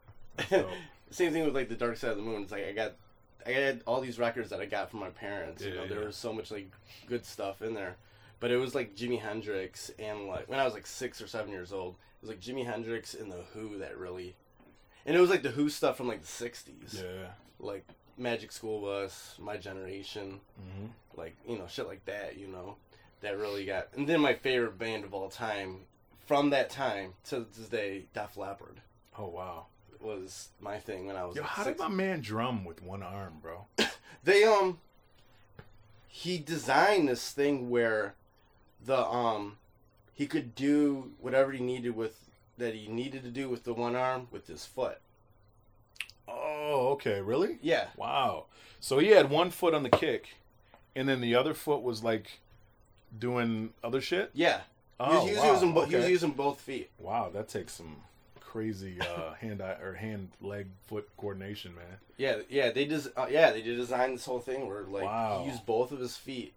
dope. 0.50 0.70
same 1.12 1.32
thing 1.34 1.46
with 1.46 1.54
like 1.56 1.70
the 1.70 1.76
Dark 1.76 1.98
Side 1.98 2.12
of 2.12 2.18
the 2.18 2.24
Moon. 2.24 2.42
It's 2.44 2.52
like 2.52 2.66
I 2.66 2.72
got 2.72 2.94
I 3.46 3.52
had 3.52 3.82
all 3.86 4.02
these 4.02 4.18
records 4.20 4.50
that 4.50 4.60
I 4.60 4.66
got 4.66 4.90
from 4.92 5.00
my 5.02 5.10
parents. 5.10 5.64
you 5.64 5.70
Yeah, 5.72 5.82
know, 5.82 5.88
there 5.88 6.06
was 6.06 6.16
so 6.16 6.34
much 6.34 6.50
like 6.52 6.70
good 7.08 7.26
stuff 7.26 7.62
in 7.62 7.74
there. 7.74 7.96
But 8.40 8.52
it 8.52 8.58
was 8.58 8.74
like 8.76 8.96
Jimi 8.96 9.20
Hendrix 9.20 9.92
and 10.00 10.28
like 10.28 10.50
when 10.50 10.60
I 10.60 10.66
was 10.66 10.74
like 10.74 10.88
six 10.88 11.22
or 11.22 11.28
seven 11.28 11.52
years 11.52 11.74
old, 11.74 11.96
it 11.96 12.22
was 12.22 12.30
like 12.30 12.40
Jimi 12.40 12.66
Hendrix 12.66 13.14
and 13.14 13.32
the 13.32 13.44
Who 13.54 13.78
that 13.80 13.98
really 13.98 14.36
and 15.06 15.16
it 15.16 15.20
was 15.20 15.30
like 15.30 15.44
the 15.44 15.50
Who 15.52 15.70
stuff 15.70 15.98
from 15.98 16.08
like 16.08 16.22
the 16.22 16.28
sixties. 16.28 17.02
Yeah. 17.04 17.30
Like 17.60 17.86
Magic 18.18 18.52
School 18.52 18.82
Bus, 18.82 19.36
My 19.40 19.58
Generation, 19.58 20.40
hmm 20.58 20.88
like, 21.16 21.36
you 21.46 21.58
know, 21.58 21.66
shit 21.68 21.86
like 21.88 22.06
that, 22.06 22.38
you 22.38 22.48
know. 22.48 22.78
That 23.22 23.38
really 23.38 23.66
got 23.66 23.90
and 23.96 24.08
then 24.08 24.22
my 24.22 24.34
favorite 24.36 24.78
band 24.78 25.04
of 25.04 25.14
all 25.14 25.30
time 25.30 25.82
from 26.26 26.52
that 26.52 26.70
time 26.70 27.14
to 27.26 27.46
this 27.58 27.68
day, 27.68 28.06
Def 28.14 28.38
Leppard 28.38 28.80
Oh 29.18 29.28
wow. 29.28 29.66
was 30.00 30.50
my 30.62 30.78
thing 30.78 31.08
when 31.08 31.18
I 31.18 31.26
was 31.26 31.36
Yo, 31.36 31.42
like 31.42 31.52
how 31.52 31.64
six. 31.64 31.78
did 31.78 31.84
my 31.84 31.94
man 31.94 32.22
drum 32.22 32.64
with 32.64 32.82
one 32.82 33.04
arm, 33.04 33.40
bro? 33.42 33.66
they 34.24 34.46
um 34.46 34.80
he 36.08 36.38
designed 36.38 37.10
this 37.10 37.32
thing 37.32 37.70
where 37.70 38.16
the 38.86 38.98
um 39.08 39.58
he 40.14 40.28
could 40.28 40.56
do 40.56 41.12
whatever 41.20 41.52
he 41.52 41.62
needed 41.62 41.96
with 41.96 42.18
that 42.58 42.74
he 42.76 42.88
needed 42.88 43.24
to 43.24 43.30
do 43.30 43.50
with 43.50 43.64
the 43.64 43.74
one 43.74 43.96
arm 43.96 44.28
with 44.32 44.48
his 44.48 44.66
foot. 44.66 45.00
Oh, 46.28 46.90
okay, 46.94 47.22
really? 47.22 47.58
Yeah. 47.62 47.88
Wow. 47.98 48.46
So 48.80 49.00
he 49.00 49.08
had 49.08 49.30
one 49.30 49.50
foot 49.50 49.74
on 49.74 49.84
the 49.84 49.90
kick, 49.90 50.36
and 50.96 51.08
then 51.10 51.22
the 51.22 51.36
other 51.36 51.54
foot 51.54 51.82
was 51.82 52.04
like 52.04 52.40
doing 53.18 53.72
other 53.84 54.02
shit. 54.02 54.30
Yeah. 54.34 54.62
Oh, 55.00 55.26
he 55.26 55.32
was 55.32 55.40
wow, 55.40 55.54
using 55.54 55.74
bo- 55.74 55.86
he 55.86 55.96
was 55.96 56.10
using 56.10 56.32
both 56.32 56.60
feet. 56.60 56.90
Wow, 57.00 57.30
that 57.34 57.48
takes 57.48 57.74
some 57.74 57.96
crazy 58.42 58.98
uh, 59.02 59.34
hand 59.40 59.62
eye 59.62 59.78
or 59.82 59.94
hand 59.94 60.30
leg 60.42 60.68
foot 60.88 61.08
coordination, 61.18 61.74
man. 61.74 61.86
Yeah, 62.18 62.40
yeah, 62.50 62.72
they 62.72 62.84
des- 62.86 63.10
uh, 63.16 63.28
yeah, 63.32 63.52
they 63.52 63.62
designed 63.62 64.16
this 64.16 64.26
whole 64.26 64.40
thing 64.42 64.68
where 64.68 64.84
like 64.84 65.06
Wow. 65.06 65.42
he 65.44 65.50
used 65.52 65.66
both 65.66 65.92
of 65.94 66.00
his 66.00 66.18
feet, 66.18 66.54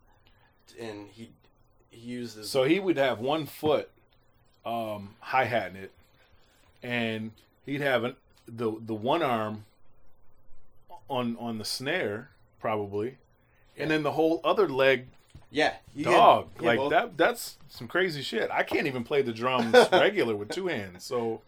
and 0.79 1.09
he 1.13 1.31
he 1.93 2.01
used 2.11 2.37
his 2.37 2.51
So 2.51 2.65
he 2.65 2.81
would 2.81 2.97
have 2.97 3.21
one 3.21 3.47
foot 3.47 3.89
um, 4.65 5.15
hi 5.21 5.45
hatting 5.45 5.77
it, 5.77 5.93
and 6.83 7.33
he'd 7.67 7.81
have 7.81 8.05
an, 8.05 8.17
the 8.47 8.73
the 8.81 8.95
one 8.95 9.23
arm 9.23 9.65
on 11.09 11.37
on 11.39 11.59
the 11.59 11.65
snare 11.65 12.31
probably, 12.61 13.19
and 13.77 13.91
then 13.91 14.03
the 14.03 14.13
whole 14.13 14.41
other 14.45 14.69
leg 14.69 15.07
yeah 15.51 15.75
dog 16.01 16.49
had 16.55 16.63
like 16.65 16.79
both- 16.79 16.91
that. 16.91 17.17
That's 17.17 17.57
some 17.69 17.89
crazy 17.89 18.23
shit. 18.23 18.51
I 18.51 18.63
can't 18.63 18.87
even 18.87 19.05
play 19.05 19.23
the 19.23 19.33
drums 19.33 19.75
regular 19.93 20.37
with 20.37 20.51
two 20.51 20.69
hands. 20.69 21.05
So 21.05 21.43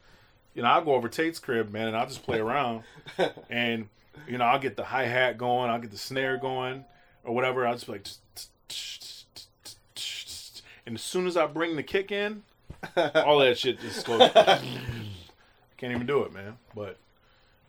you 0.54 0.62
know, 0.62 0.68
I'll 0.68 0.84
go 0.84 0.94
over 0.94 1.08
Tate's 1.08 1.38
crib, 1.38 1.72
man, 1.72 1.88
and 1.88 1.96
I'll 1.96 2.06
just 2.06 2.22
play 2.22 2.38
around, 2.38 2.82
and 3.50 3.88
you 4.28 4.38
know, 4.38 4.44
I'll 4.44 4.60
get 4.60 4.76
the 4.76 4.84
hi 4.84 5.04
hat 5.04 5.38
going, 5.38 5.70
I'll 5.70 5.80
get 5.80 5.90
the 5.90 5.98
snare 5.98 6.36
going, 6.36 6.84
or 7.24 7.34
whatever. 7.34 7.66
I'll 7.66 7.74
just 7.74 7.86
be 7.86 7.92
like. 7.92 8.08
And 10.86 10.96
as 10.96 11.02
soon 11.02 11.26
as 11.26 11.36
I 11.36 11.46
bring 11.46 11.76
the 11.76 11.82
kick 11.82 12.12
in, 12.12 12.42
all 12.96 13.38
that 13.38 13.58
shit 13.58 13.80
just 13.80 14.06
goes. 14.06 14.30
Can't 15.76 15.92
even 15.92 16.06
do 16.06 16.22
it, 16.22 16.32
man. 16.32 16.58
But 16.74 16.98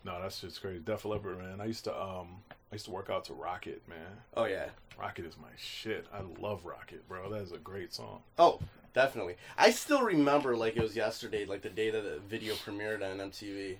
no, 0.04 0.22
that's 0.22 0.42
just 0.42 0.62
crazy. 0.62 0.80
Def 0.80 1.06
Leppard, 1.06 1.38
man. 1.38 1.60
I 1.62 1.66
used 1.66 1.84
to 1.86 1.94
um, 2.02 2.28
I 2.72 2.76
used 2.76 2.86
to 2.86 2.92
work 2.92 3.10
out 3.10 3.26
to 3.26 3.34
Rocket, 3.34 3.82
man. 3.88 4.18
Oh 4.36 4.46
yeah. 4.46 4.68
Rocket 5.00 5.26
is 5.26 5.36
my 5.38 5.48
shit. 5.58 6.06
I 6.14 6.22
love 6.42 6.66
Rocket, 6.66 7.08
bro. 7.08 7.30
That 7.30 7.42
is 7.42 7.52
a 7.52 7.58
great 7.58 7.94
song. 7.94 8.22
Oh, 8.38 8.60
definitely. 8.94 9.36
I 9.58 9.72
still 9.72 10.04
remember 10.04 10.56
like 10.56 10.78
it 10.78 10.82
was 10.84 10.96
yesterday, 10.96 11.46
like 11.46 11.62
the 11.62 11.70
day 11.70 11.90
that 11.90 12.04
the 12.04 12.20
video 12.30 12.54
premiered 12.56 13.02
on 13.02 13.18
MTV. 13.30 13.78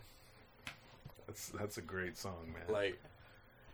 That's 1.28 1.50
that's 1.50 1.78
a 1.78 1.82
great 1.82 2.18
song, 2.18 2.54
man. 2.54 2.74
Like, 2.74 3.00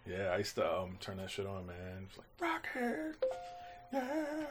yeah, 0.07 0.29
I 0.33 0.37
used 0.37 0.55
to 0.55 0.79
um 0.79 0.97
turn 0.99 1.17
that 1.17 1.29
shit 1.29 1.45
on, 1.45 1.67
man. 1.67 2.07
It's 2.07 2.17
like 2.17 2.27
Rocket, 2.39 3.15
yeah. 3.93 4.45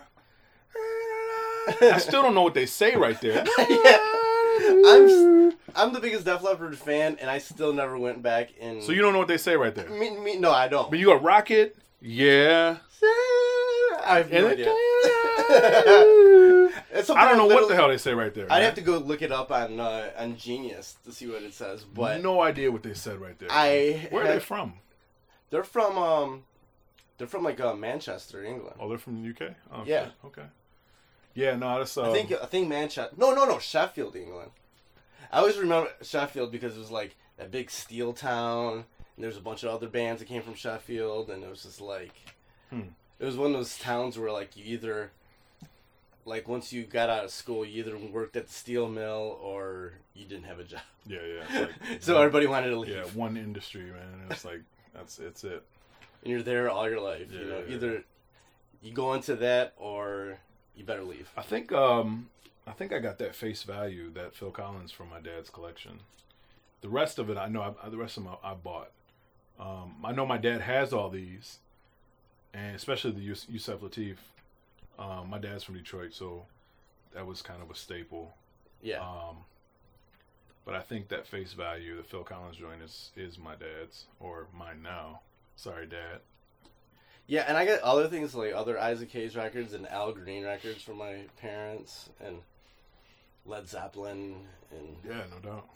I 0.76 1.98
still 1.98 2.22
don't 2.22 2.34
know 2.34 2.42
what 2.42 2.54
they 2.54 2.66
say 2.66 2.96
right 2.96 3.20
there. 3.20 3.44
I'm 3.58 5.04
s- 5.08 5.54
I'm 5.76 5.92
the 5.92 6.00
biggest 6.00 6.24
Def 6.24 6.42
Leppard 6.42 6.76
fan, 6.76 7.16
and 7.20 7.30
I 7.30 7.38
still 7.38 7.72
never 7.72 7.96
went 7.98 8.22
back 8.22 8.50
and. 8.60 8.82
So 8.82 8.92
you 8.92 9.00
don't 9.02 9.12
know 9.12 9.18
what 9.20 9.28
they 9.28 9.38
say 9.38 9.56
right 9.56 9.74
there. 9.74 9.88
Me, 9.88 10.10
me, 10.18 10.36
no, 10.36 10.50
I 10.50 10.68
don't. 10.68 10.90
But 10.90 10.98
you 10.98 11.06
got 11.06 11.22
Rocket, 11.22 11.76
yeah. 12.00 12.78
I 14.04 14.16
have 14.18 14.32
no 14.32 14.48
idea. 14.48 14.72
I 15.50 17.28
don't 17.28 17.38
know 17.38 17.46
what 17.46 17.68
the 17.68 17.74
hell 17.74 17.88
they 17.88 17.98
say 17.98 18.12
right 18.14 18.32
there. 18.34 18.44
I'd 18.46 18.56
man. 18.56 18.62
have 18.62 18.74
to 18.74 18.80
go 18.82 18.98
look 18.98 19.22
it 19.22 19.30
up 19.32 19.50
on 19.52 19.78
uh, 19.80 20.10
on 20.18 20.36
Genius 20.36 20.96
to 21.04 21.12
see 21.12 21.26
what 21.26 21.42
it 21.42 21.54
says, 21.54 21.84
but 21.84 22.22
no 22.22 22.40
idea 22.40 22.70
what 22.72 22.82
they 22.82 22.94
said 22.94 23.20
right 23.20 23.38
there. 23.38 23.48
I 23.50 24.08
Where 24.10 24.24
are 24.24 24.28
they 24.28 24.40
from? 24.40 24.74
they're 25.50 25.64
from 25.64 25.96
um, 25.98 26.44
they're 27.18 27.26
from 27.26 27.44
like 27.44 27.60
uh, 27.60 27.74
Manchester, 27.74 28.44
England. 28.44 28.76
Oh, 28.80 28.88
they're 28.88 28.98
from 28.98 29.22
the 29.22 29.28
UK. 29.30 29.52
Oh, 29.72 29.82
Yeah. 29.86 30.04
shit. 30.06 30.12
Okay. 30.26 30.42
Yeah, 31.34 31.54
no, 31.56 31.78
that's. 31.78 31.96
Um, 31.96 32.06
I 32.06 32.12
think 32.12 32.32
I 32.32 32.46
think 32.46 32.68
Manchester. 32.68 33.14
No, 33.16 33.32
no, 33.34 33.44
no, 33.44 33.58
Sheffield, 33.58 34.16
England. 34.16 34.50
I 35.32 35.38
always 35.38 35.56
remember 35.56 35.90
Sheffield 36.02 36.50
because 36.50 36.74
it 36.76 36.78
was 36.80 36.90
like 36.90 37.16
that 37.36 37.50
big 37.50 37.70
steel 37.70 38.12
town, 38.12 38.84
and 39.16 39.24
there's 39.24 39.36
a 39.36 39.40
bunch 39.40 39.62
of 39.62 39.70
other 39.70 39.88
bands 39.88 40.20
that 40.20 40.26
came 40.26 40.42
from 40.42 40.54
Sheffield, 40.54 41.30
and 41.30 41.42
it 41.44 41.48
was 41.48 41.62
just 41.62 41.80
like, 41.80 42.12
Hmm. 42.70 42.80
it 43.18 43.24
was 43.24 43.36
one 43.36 43.52
of 43.52 43.56
those 43.56 43.78
towns 43.78 44.18
where 44.18 44.32
like 44.32 44.56
you 44.56 44.64
either, 44.74 45.12
like 46.24 46.48
once 46.48 46.72
you 46.72 46.82
got 46.84 47.08
out 47.08 47.24
of 47.24 47.30
school, 47.30 47.64
you 47.64 47.78
either 47.84 47.96
worked 47.96 48.36
at 48.36 48.48
the 48.48 48.52
steel 48.52 48.88
mill 48.88 49.38
or 49.42 49.92
you 50.14 50.24
didn't 50.26 50.44
have 50.44 50.58
a 50.58 50.64
job. 50.64 50.80
Yeah, 51.06 51.18
yeah. 51.24 51.60
like- 51.60 51.74
so 52.02 52.18
everybody 52.18 52.46
wanted 52.46 52.70
to 52.70 52.78
leave, 52.78 52.94
Yeah, 52.94 53.04
one 53.14 53.36
industry, 53.36 53.82
man. 53.84 54.26
It's 54.30 54.44
like 54.44 54.62
that's 54.94 55.18
it's 55.18 55.44
it. 55.44 55.62
and 56.24 56.30
you're 56.32 56.42
there 56.42 56.68
all 56.70 56.88
your 56.90 57.00
life. 57.00 57.32
you 57.32 57.44
know, 57.46 57.62
yeah. 57.66 57.74
either 57.74 58.04
you 58.82 58.92
go 58.92 59.14
into 59.14 59.36
that 59.36 59.74
or 59.76 60.38
you 60.80 60.86
better 60.86 61.04
leave. 61.04 61.30
I 61.36 61.42
think 61.42 61.70
um 61.72 62.30
I 62.66 62.72
think 62.72 62.92
I 62.92 62.98
got 62.98 63.18
that 63.18 63.34
face 63.34 63.62
value 63.62 64.10
that 64.14 64.34
Phil 64.34 64.50
Collins 64.50 64.90
from 64.92 65.10
my 65.10 65.20
dad's 65.20 65.50
collection. 65.50 66.00
The 66.80 66.88
rest 66.88 67.18
of 67.18 67.28
it, 67.28 67.36
I 67.36 67.48
know. 67.48 67.74
I, 67.82 67.88
the 67.90 67.96
rest 67.98 68.16
of 68.16 68.24
them, 68.24 68.34
I, 68.42 68.52
I 68.52 68.54
bought. 68.54 68.90
Um, 69.58 69.96
I 70.04 70.12
know 70.12 70.24
my 70.24 70.38
dad 70.38 70.62
has 70.62 70.92
all 70.94 71.10
these, 71.10 71.58
and 72.54 72.74
especially 72.74 73.10
the 73.10 73.20
Yus- 73.20 73.46
Yusef 73.50 73.80
Lateef. 73.80 74.16
Um, 74.98 75.28
my 75.28 75.38
dad's 75.38 75.64
from 75.64 75.74
Detroit, 75.76 76.14
so 76.14 76.46
that 77.14 77.26
was 77.26 77.42
kind 77.42 77.62
of 77.62 77.70
a 77.70 77.74
staple. 77.74 78.32
Yeah, 78.82 79.00
Um, 79.00 79.38
but 80.64 80.74
I 80.74 80.80
think 80.80 81.08
that 81.08 81.26
face 81.26 81.52
value, 81.52 81.96
the 81.98 82.02
Phil 82.02 82.24
Collins 82.24 82.56
joint, 82.56 82.80
is 82.82 83.10
is 83.16 83.38
my 83.38 83.54
dad's 83.56 84.06
or 84.20 84.46
mine 84.56 84.82
now. 84.82 85.20
Sorry, 85.56 85.86
Dad. 85.86 86.20
Yeah, 87.30 87.44
and 87.46 87.56
I 87.56 87.64
got 87.64 87.78
other 87.82 88.08
things 88.08 88.34
like 88.34 88.52
other 88.52 88.76
Isaac 88.76 89.12
Hayes 89.12 89.36
records 89.36 89.72
and 89.72 89.88
Al 89.88 90.10
Green 90.10 90.44
records 90.44 90.82
from 90.82 90.98
my 90.98 91.18
parents 91.40 92.10
and 92.20 92.38
Led 93.46 93.68
Zeppelin 93.68 94.34
and 94.72 94.96
Yeah, 95.08 95.22
no 95.30 95.38
doubt. 95.48 95.68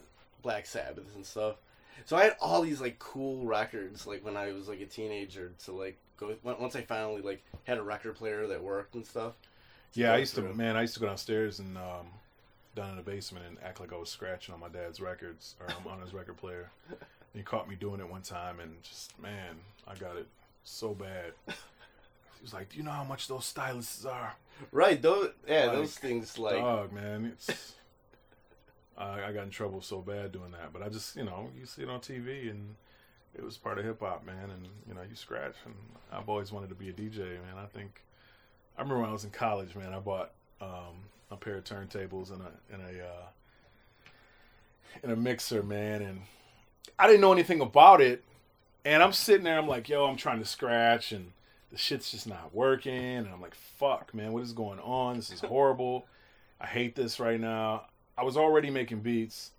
Black 0.43 0.67
Sabbath 0.67 1.15
and 1.15 1.25
stuff. 1.25 1.55
So 2.07 2.17
I 2.17 2.25
had 2.25 2.37
all 2.41 2.63
these 2.63 2.81
like 2.81 2.99
cool 2.99 3.47
records 3.47 4.05
like 4.05 4.25
when 4.25 4.37
I 4.37 4.51
was 4.51 4.67
like 4.67 4.81
a 4.81 4.87
teenager 4.87 5.53
to 5.67 5.73
like 5.73 5.97
go 6.17 6.35
once 6.43 6.75
I 6.75 6.83
finally 6.83 7.23
like 7.23 7.45
had 7.63 7.79
a 7.79 7.85
record 7.85 8.17
player 8.17 8.49
that 8.49 8.61
worked 8.61 8.97
and 8.97 9.07
stuff. 9.07 9.35
Yeah, 9.93 10.13
I 10.13 10.17
used 10.17 10.35
to, 10.35 10.43
man. 10.43 10.77
I 10.77 10.81
used 10.81 10.95
to 10.95 11.01
go 11.01 11.07
downstairs 11.07 11.61
and 11.61 11.79
um, 11.79 12.09
down 12.75 12.91
in 12.91 12.97
the 12.97 13.03
basement 13.03 13.47
and 13.47 13.59
act 13.63 13.79
like 13.79 13.93
I 13.93 13.97
was 13.97 14.09
scratching 14.09 14.55
on 14.55 14.61
my 14.61 14.69
dad's 14.69 15.01
records 15.01 15.55
or 15.61 15.69
on 15.89 16.01
his 16.01 16.13
record 16.13 16.37
player. 16.37 16.69
And 16.91 16.99
he 17.33 17.43
caught 17.43 17.69
me 17.69 17.77
doing 17.77 18.01
it 18.01 18.11
one 18.11 18.23
time, 18.23 18.59
and 18.59 18.83
just 18.83 19.17
man, 19.21 19.55
I 19.87 19.95
got 19.95 20.17
it 20.17 20.27
so 20.65 20.95
bad. 20.95 21.33
He 21.47 22.43
was 22.43 22.53
like, 22.53 22.71
"Do 22.71 22.79
you 22.79 22.83
know 22.83 22.91
how 22.91 23.05
much 23.05 23.29
those 23.29 23.53
styluses 23.53 24.07
are?" 24.07 24.35
Right, 24.73 25.01
those 25.01 25.31
yeah, 25.49 25.67
Like, 25.67 25.73
those 25.73 25.97
things 25.97 26.39
like 26.39 26.57
Dog, 26.57 26.93
man, 26.93 27.27
it's. 27.27 27.75
I, 28.97 29.25
I 29.25 29.33
got 29.33 29.43
in 29.45 29.51
trouble 29.51 29.81
so 29.81 30.01
bad 30.01 30.33
doing 30.33 30.53
that, 30.53 30.73
but 30.73 30.81
I 30.81 30.89
just, 30.89 31.17
you 31.17 31.25
know, 31.25 31.51
you 31.59 31.67
see 31.67 31.83
it 31.83 31.89
on 31.91 31.99
TV, 32.01 32.49
and 32.51 32.77
it 33.35 33.43
was 33.43 33.57
part 33.57 33.79
of 33.79 33.85
hip 33.85 34.01
hop, 34.01 34.25
man. 34.25 34.51
And 34.51 34.69
you 34.87 34.95
know, 34.95 35.01
you 35.09 35.17
scratch, 35.17 35.55
and 35.65 35.75
I've 36.13 36.29
always 36.29 36.53
wanted 36.53 36.69
to 36.69 36.75
be 36.75 36.89
a 36.91 36.93
DJ, 36.93 37.19
man. 37.19 37.59
I 37.59 37.67
think 37.67 38.03
I 38.77 38.83
remember 38.83 39.01
when 39.01 39.11
I 39.11 39.13
was 39.13 39.25
in 39.25 39.31
college, 39.31 39.75
man. 39.75 39.93
I 39.93 39.99
bought 39.99 40.31
um, 40.61 41.09
a 41.31 41.37
pair 41.37 41.57
of 41.57 41.65
turntables 41.65 42.31
and 42.33 42.43
a 42.43 42.75
and 42.75 42.83
a 42.83 43.05
uh, 43.05 43.27
and 45.03 45.13
a 45.13 45.17
mixer, 45.17 45.63
man, 45.63 46.03
and 46.03 46.23
I 46.99 47.07
didn't 47.07 47.21
know 47.21 47.33
anything 47.33 47.61
about 47.61 48.01
it. 48.01 48.23
And 48.85 49.03
I'm 49.03 49.13
sitting 49.13 49.45
there, 49.45 49.59
I'm 49.59 49.69
like, 49.69 49.89
yo, 49.89 50.05
I'm 50.05 50.17
trying 50.17 50.41
to 50.41 50.45
scratch, 50.45 51.13
and 51.13 51.33
the 51.73 51.79
shit's 51.79 52.11
just 52.11 52.27
not 52.27 52.55
working. 52.55 52.93
And 52.95 53.29
I'm 53.29 53.41
like, 53.41 53.55
fuck, 53.55 54.13
man, 54.15 54.33
what 54.33 54.43
is 54.43 54.53
going 54.53 54.79
on? 54.81 55.17
This 55.17 55.31
is 55.31 55.41
horrible. 55.41 56.07
I 56.61 56.67
hate 56.67 56.95
this 56.95 57.19
right 57.19 57.41
now. 57.41 57.87
I 58.17 58.25
was 58.25 58.37
already 58.37 58.71
making 58.71 59.01
beats, 59.01 59.51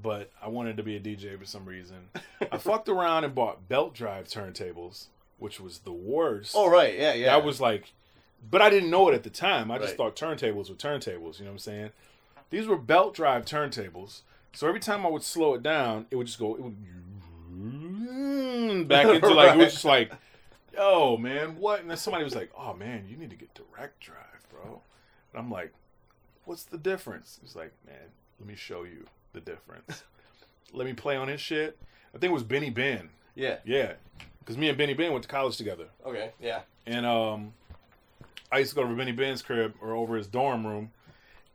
but 0.00 0.30
I 0.40 0.48
wanted 0.48 0.76
to 0.76 0.82
be 0.82 0.96
a 0.96 1.00
DJ 1.00 1.38
for 1.38 1.44
some 1.44 1.64
reason. 1.66 2.08
I 2.50 2.56
fucked 2.58 2.88
around 2.88 3.24
and 3.24 3.34
bought 3.34 3.68
belt 3.68 3.94
drive 3.94 4.26
turntables, 4.28 5.06
which 5.38 5.60
was 5.60 5.80
the 5.80 5.92
worst. 5.92 6.54
Oh 6.56 6.70
right, 6.70 6.96
yeah, 6.98 7.14
yeah. 7.14 7.26
That 7.26 7.44
was 7.44 7.60
like, 7.60 7.92
but 8.50 8.62
I 8.62 8.70
didn't 8.70 8.90
know 8.90 9.08
it 9.08 9.14
at 9.14 9.24
the 9.24 9.30
time. 9.30 9.70
I 9.70 9.78
just 9.78 9.90
Right. 9.90 10.14
thought 10.14 10.16
turntables 10.16 10.70
were 10.70 10.76
turntables. 10.76 11.38
You 11.38 11.44
know 11.44 11.50
what 11.50 11.54
I'm 11.54 11.58
saying? 11.58 11.90
These 12.50 12.66
were 12.66 12.76
belt 12.78 13.14
drive 13.14 13.44
turntables. 13.44 14.20
So 14.54 14.66
every 14.68 14.80
time 14.80 15.04
I 15.04 15.08
would 15.10 15.22
slow 15.22 15.54
it 15.54 15.62
down, 15.62 16.06
it 16.10 16.16
would 16.16 16.26
just 16.26 16.38
go. 16.38 16.54
It 16.54 16.62
would 16.62 16.76
back 18.88 19.06
into 19.06 19.28
like 19.34 19.54
it 19.54 19.58
was 19.58 19.72
just 19.72 19.84
like, 19.84 20.12
yo 20.74 21.16
man, 21.16 21.56
what? 21.58 21.80
And 21.80 21.90
then 21.90 21.96
somebody 21.96 22.24
was 22.24 22.34
like, 22.34 22.50
oh 22.56 22.74
man, 22.74 23.06
you 23.08 23.16
need 23.16 23.30
to 23.30 23.36
get 23.36 23.54
direct 23.54 24.00
drive, 24.00 24.46
bro. 24.50 24.80
And 25.32 25.42
I'm 25.42 25.50
like, 25.50 25.72
what's 26.44 26.64
the 26.64 26.78
difference? 26.78 27.38
He's 27.42 27.56
like, 27.56 27.72
man, 27.86 27.96
let 28.38 28.48
me 28.48 28.54
show 28.54 28.84
you 28.84 29.04
the 29.32 29.40
difference. 29.40 30.02
let 30.72 30.86
me 30.86 30.92
play 30.92 31.16
on 31.16 31.28
his 31.28 31.40
shit. 31.40 31.78
I 32.14 32.18
think 32.18 32.30
it 32.30 32.34
was 32.34 32.42
Benny 32.42 32.70
Ben. 32.70 33.08
yeah. 33.34 33.56
Yeah, 33.64 33.94
because 34.40 34.58
me 34.58 34.68
and 34.68 34.76
Benny 34.76 34.94
Ben 34.94 35.12
went 35.12 35.22
to 35.22 35.28
college 35.28 35.56
together. 35.56 35.86
Okay, 36.04 36.32
yeah. 36.40 36.60
And 36.86 37.06
um, 37.06 37.52
I 38.50 38.58
used 38.58 38.70
to 38.70 38.76
go 38.76 38.82
over 38.82 38.94
Benny 38.94 39.12
Ben's 39.12 39.42
crib 39.42 39.74
or 39.80 39.94
over 39.94 40.16
his 40.16 40.26
dorm 40.26 40.66
room, 40.66 40.90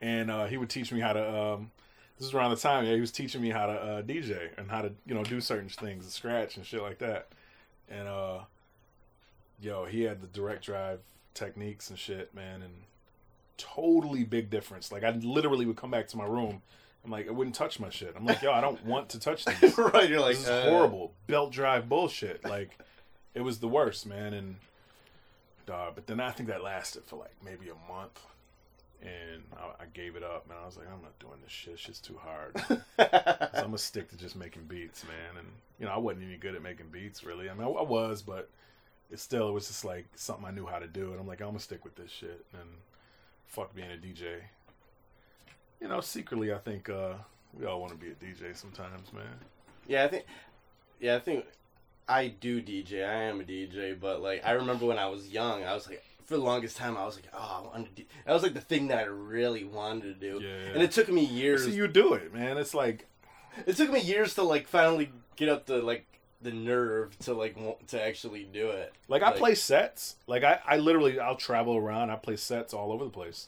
and 0.02 0.32
uh, 0.32 0.46
he 0.46 0.58
would 0.58 0.70
teach 0.70 0.92
me 0.92 1.00
how 1.00 1.14
to. 1.14 1.38
Um, 1.38 1.72
this 2.18 2.28
is 2.28 2.34
around 2.34 2.52
the 2.52 2.58
time 2.58 2.86
yeah, 2.86 2.94
he 2.94 3.02
was 3.02 3.12
teaching 3.12 3.42
me 3.42 3.50
how 3.50 3.66
to 3.66 3.74
uh, 3.74 4.02
DJ 4.02 4.50
and 4.58 4.70
how 4.70 4.82
to 4.82 4.92
you 5.06 5.14
know 5.14 5.24
do 5.24 5.40
certain 5.42 5.70
things, 5.70 6.04
and 6.04 6.12
scratch 6.12 6.58
and 6.58 6.66
shit 6.66 6.82
like 6.82 7.00
that. 7.00 7.28
And 7.90 8.08
uh, 8.08 8.40
yo, 9.60 9.86
he 9.86 10.04
had 10.04 10.22
the 10.22 10.28
direct 10.28 10.66
drive 10.66 11.00
Technics 11.34 11.92
and 11.92 12.00
shit, 12.00 12.34
man, 12.34 12.64
and 12.64 12.74
totally 13.58 14.24
big 14.24 14.50
difference. 14.50 14.92
Like 14.92 15.04
I 15.04 15.12
literally 15.12 15.68
would 15.68 15.78
come 15.78 15.92
back 15.92 16.08
to 16.08 16.18
my 16.18 16.26
room. 16.26 16.64
I'm 17.06 17.12
like, 17.12 17.28
I 17.28 17.32
wouldn't 17.32 17.56
touch 17.56 17.80
my 17.80 17.90
shit. 17.90 18.16
I'm 18.18 18.26
like, 18.26 18.42
yo, 18.42 18.52
I 18.52 18.60
don't 18.60 18.84
want 18.84 19.10
to 19.10 19.20
touch 19.20 19.46
these 19.46 19.78
right, 19.78 20.10
you're 20.10 20.20
like 20.20 20.36
this 20.36 20.46
is 20.46 20.50
uh, 20.50 20.64
horrible 20.64 21.14
belt 21.28 21.52
drive 21.52 21.88
bullshit. 21.88 22.44
Like 22.44 22.78
it 23.36 23.42
was 23.42 23.60
the 23.60 23.68
worst, 23.68 24.08
man. 24.08 24.34
And 24.34 24.56
dog, 25.68 25.94
but 25.94 26.08
then 26.08 26.20
I 26.20 26.32
think 26.32 26.50
that 26.50 26.64
lasted 26.64 27.04
for 27.06 27.18
like 27.18 27.36
maybe 27.46 27.70
a 27.70 27.94
month. 27.94 28.20
And 29.02 29.44
I, 29.56 29.84
I 29.84 29.86
gave 29.94 30.16
it 30.16 30.24
up, 30.24 30.48
man. 30.48 30.58
I 30.62 30.66
was 30.66 30.78
like, 30.78 30.88
I'm 30.88 31.02
not 31.02 31.18
doing 31.20 31.40
this 31.44 31.52
shit. 31.52 31.80
Shit's 31.80 32.00
too 32.00 32.20
hard. 32.20 32.58
so 32.68 32.80
I'm 32.98 33.66
gonna 33.66 33.78
stick 33.78 34.10
to 34.10 34.18
just 34.18 34.36
making 34.36 34.64
beats, 34.64 35.04
man. 35.04 35.38
And 35.38 35.48
you 35.80 35.86
know, 35.86 35.92
I 35.92 35.98
wasn't 35.98 36.26
any 36.26 36.38
good 36.38 36.56
at 36.56 36.64
making 36.64 36.88
beats, 36.92 37.24
really. 37.24 37.50
I 37.50 37.54
mean, 37.54 37.68
I, 37.68 37.70
I 37.70 37.84
was, 37.84 38.22
but 38.22 38.50
it 39.12 39.20
still 39.20 39.50
it 39.50 39.54
was 39.54 39.68
just 39.68 39.86
like 39.86 40.06
something 40.16 40.46
I 40.46 40.52
knew 40.52 40.66
how 40.66 40.80
to 40.80 40.88
do, 40.88 41.12
and 41.12 41.20
I'm 41.20 41.28
like, 41.28 41.42
I'm 41.42 41.48
gonna 41.48 41.60
stick 41.60 41.84
with 41.84 41.96
this 41.96 42.12
shit. 42.12 42.46
And 42.54 42.70
fuck 43.46 43.76
being 43.76 43.92
a 43.92 43.96
DJ. 43.96 44.40
You 45.82 45.88
know, 45.88 46.02
secretly, 46.02 46.54
I 46.54 46.58
think 46.58 46.90
uh, 46.90 47.14
we 47.54 47.66
all 47.66 47.80
want 47.80 47.92
to 47.94 47.98
be 47.98 48.12
a 48.12 48.16
DJ 48.16 48.56
sometimes, 48.56 49.14
man. 49.14 49.26
Yeah, 49.88 50.06
I 50.06 50.08
think. 50.08 50.26
Yeah, 51.00 51.16
I 51.16 51.20
think 51.20 51.46
I 52.08 52.28
do 52.28 52.62
DJ. 52.62 53.08
I 53.08 53.24
am 53.24 53.42
a 53.42 53.44
DJ, 53.44 54.00
but 54.00 54.22
like 54.22 54.46
I 54.46 54.52
remember 54.52 54.86
when 54.86 54.98
I 54.98 55.08
was 55.08 55.30
young, 55.30 55.64
I 55.64 55.74
was 55.74 55.88
like, 55.88 56.04
for 56.28 56.36
the 56.38 56.44
longest 56.44 56.78
time, 56.78 56.96
I 56.98 57.06
was 57.06 57.16
like, 57.16 57.28
oh, 57.34 57.64
I 57.64 57.68
want 57.78 57.88
to 57.96 58.02
do. 58.02 58.08
That 58.26 58.34
was 58.34 58.44
like 58.44 58.54
the 58.54 58.62
thing 58.62 58.88
that 58.90 59.00
I 59.00 59.04
really 59.04 59.64
wanted 59.64 60.04
to 60.04 60.14
do, 60.14 60.46
Yeah. 60.46 60.74
and 60.74 60.84
it 60.84 60.92
took 60.92 61.10
me 61.10 61.24
years. 61.26 61.64
So 61.64 61.70
you 61.70 61.88
do 61.88 62.14
it, 62.14 62.34
man. 62.34 62.58
It's 62.58 62.74
like 62.76 63.08
It 63.66 63.76
took 63.78 63.90
me 63.92 64.02
years 64.02 64.36
to 64.36 64.44
like 64.44 64.68
finally 64.68 65.12
get 65.36 65.50
up 65.50 65.66
the 65.66 65.82
like 65.82 66.06
the 66.42 66.52
nerve 66.52 67.18
to 67.20 67.34
like 67.34 67.58
want 67.58 67.88
to 67.88 68.02
actually 68.04 68.44
do 68.44 68.70
it. 68.70 68.94
Like 69.08 69.24
I 69.24 69.32
play 69.32 69.56
sets. 69.56 70.18
Like 70.28 70.44
I, 70.44 70.60
I 70.68 70.78
literally 70.78 71.20
I'll 71.20 71.36
travel 71.36 71.76
around. 71.76 72.12
I 72.12 72.16
play 72.18 72.36
sets 72.36 72.74
all 72.74 72.92
over 72.92 73.04
the 73.06 73.10
place. 73.10 73.48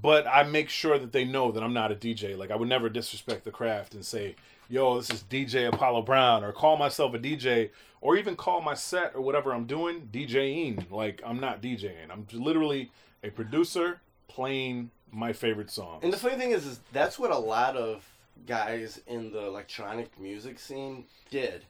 But 0.00 0.28
I 0.28 0.44
make 0.44 0.68
sure 0.68 0.96
that 0.98 1.10
they 1.10 1.24
know 1.24 1.50
that 1.50 1.62
I'm 1.62 1.72
not 1.74 1.90
a 1.90 1.96
DJ. 1.96 2.36
Like 2.38 2.52
I 2.52 2.56
would 2.56 2.68
never 2.68 2.88
disrespect 2.88 3.44
the 3.44 3.50
craft 3.50 3.94
and 3.94 4.04
say, 4.04 4.36
"Yo, 4.68 4.98
this 4.98 5.10
is 5.10 5.22
DJ 5.24 5.68
Apollo 5.68 6.02
Brown," 6.02 6.44
or 6.44 6.52
call 6.52 6.76
myself 6.76 7.14
a 7.14 7.18
DJ, 7.18 7.70
or 8.00 8.16
even 8.16 8.36
call 8.36 8.60
my 8.60 8.74
set 8.74 9.14
or 9.14 9.20
whatever 9.20 9.52
I'm 9.52 9.64
doing 9.66 10.08
DJing. 10.12 10.90
Like 10.90 11.22
I'm 11.24 11.40
not 11.40 11.60
DJing. 11.62 12.10
I'm 12.10 12.26
literally 12.32 12.90
a 13.22 13.30
producer 13.30 14.00
playing 14.28 14.90
my 15.10 15.32
favorite 15.32 15.70
songs. 15.70 16.04
And 16.04 16.12
the 16.12 16.16
funny 16.16 16.36
thing 16.36 16.50
is, 16.50 16.66
is 16.66 16.80
that's 16.92 17.18
what 17.18 17.30
a 17.30 17.38
lot 17.38 17.76
of 17.76 18.04
guys 18.46 19.00
in 19.06 19.32
the 19.32 19.46
electronic 19.46 20.18
music 20.20 20.58
scene 20.58 21.04
did. 21.30 21.64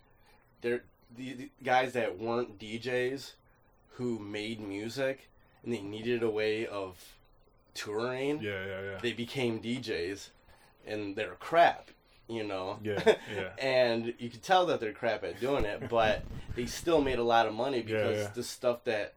They're 0.61 0.83
the, 1.17 1.33
the 1.35 1.51
guys 1.63 1.93
that 1.93 2.19
weren't 2.19 2.59
DJs 2.59 3.33
who 3.93 4.19
made 4.19 4.61
music 4.61 5.29
and 5.63 5.73
they 5.73 5.81
needed 5.81 6.23
a 6.23 6.31
way 6.31 6.67
of 6.67 7.15
touring. 7.75 8.41
yeah, 8.43 8.65
yeah, 8.65 8.81
yeah. 8.83 8.99
They 9.01 9.13
became 9.13 9.61
DJs 9.61 10.29
and 10.87 11.17
they're 11.17 11.35
crap, 11.35 11.91
you 12.29 12.45
know. 12.45 12.79
Yeah, 12.83 13.03
yeah. 13.35 13.51
and 13.59 14.15
you 14.19 14.31
could 14.31 14.43
tell 14.43 14.67
that 14.67 14.81
they're 14.81 14.93
crap 14.93 15.25
at 15.25 15.41
doing 15.41 15.65
it, 15.65 15.89
but 15.89 16.23
they 16.55 16.67
still 16.67 17.01
made 17.01 17.19
a 17.19 17.25
lot 17.25 17.47
of 17.47 17.55
money 17.55 17.83
because 17.83 18.19
yeah. 18.19 18.31
the 18.35 18.43
stuff 18.43 18.85
that 18.85 19.15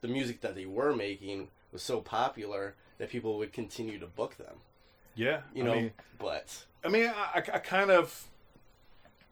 the 0.00 0.08
music 0.08 0.40
that 0.42 0.54
they 0.54 0.66
were 0.66 0.94
making 0.94 1.48
was 1.72 1.82
so 1.82 2.00
popular 2.00 2.74
that 2.98 3.10
people 3.10 3.38
would 3.38 3.52
continue 3.52 3.98
to 3.98 4.06
book 4.06 4.36
them. 4.36 4.56
yeah. 5.14 5.40
You 5.54 5.64
I 5.64 5.66
know, 5.66 5.74
mean, 5.74 5.92
but 6.18 6.64
I 6.84 6.88
mean, 6.88 7.08
I, 7.08 7.38
I 7.38 7.58
kind 7.58 7.90
of 7.90 8.28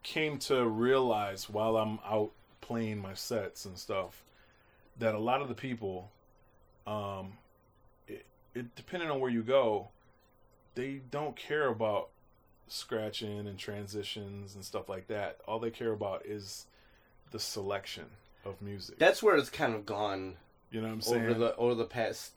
came 0.02 0.38
to 0.38 0.66
realize 0.66 1.50
while 1.50 1.76
I'm 1.76 1.98
out 2.04 2.30
playing 2.60 2.98
my 2.98 3.14
sets 3.14 3.64
and 3.64 3.76
stuff 3.78 4.22
that 4.98 5.14
a 5.14 5.18
lot 5.18 5.42
of 5.42 5.48
the 5.48 5.54
people, 5.54 6.10
um, 6.86 7.34
it, 8.06 8.24
it 8.54 8.74
depending 8.74 9.10
on 9.10 9.20
where 9.20 9.30
you 9.30 9.42
go, 9.42 9.88
they 10.74 11.00
don't 11.10 11.36
care 11.36 11.68
about 11.68 12.08
scratching 12.68 13.46
and 13.46 13.58
transitions 13.58 14.54
and 14.54 14.64
stuff 14.64 14.88
like 14.88 15.08
that. 15.08 15.38
All 15.46 15.58
they 15.58 15.70
care 15.70 15.92
about 15.92 16.24
is 16.26 16.66
the 17.30 17.38
selection 17.38 18.04
of 18.44 18.60
music. 18.62 18.98
that's 18.98 19.22
where 19.22 19.36
it's 19.36 19.50
kind 19.50 19.74
of 19.74 19.84
gone 19.84 20.36
you 20.70 20.80
know 20.80 20.86
what 20.86 20.92
I'm 20.94 21.00
saying? 21.00 21.24
over 21.24 21.34
the 21.34 21.56
over 21.56 21.74
the 21.74 21.84
past 21.84 22.32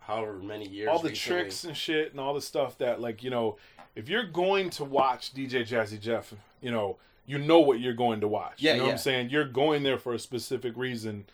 however 0.00 0.34
many 0.34 0.66
years. 0.66 0.88
all 0.88 0.98
the 1.00 1.10
recently. 1.10 1.40
tricks 1.40 1.64
and 1.64 1.76
shit 1.76 2.10
and 2.12 2.20
all 2.20 2.34
the 2.34 2.40
stuff 2.42 2.78
that 2.78 3.00
like 3.00 3.22
you 3.22 3.30
know 3.30 3.56
if 3.94 4.08
you're 4.08 4.24
going 4.24 4.70
to 4.70 4.84
watch 4.84 5.34
dj 5.34 5.66
jazzy 5.68 6.00
jeff 6.00 6.32
you 6.60 6.70
know 6.70 6.96
you 7.26 7.38
know 7.38 7.60
what 7.60 7.78
you're 7.78 7.92
going 7.92 8.20
to 8.20 8.28
watch 8.28 8.54
Yeah, 8.58 8.72
you 8.72 8.78
know 8.78 8.84
what 8.86 8.92
i'm 8.92 8.98
saying 8.98 9.30
you're 9.30 9.44
going 9.44 9.82
there 9.82 9.98
for 9.98 10.14
a 10.14 10.18
specific 10.18 10.76
reason 10.76 11.26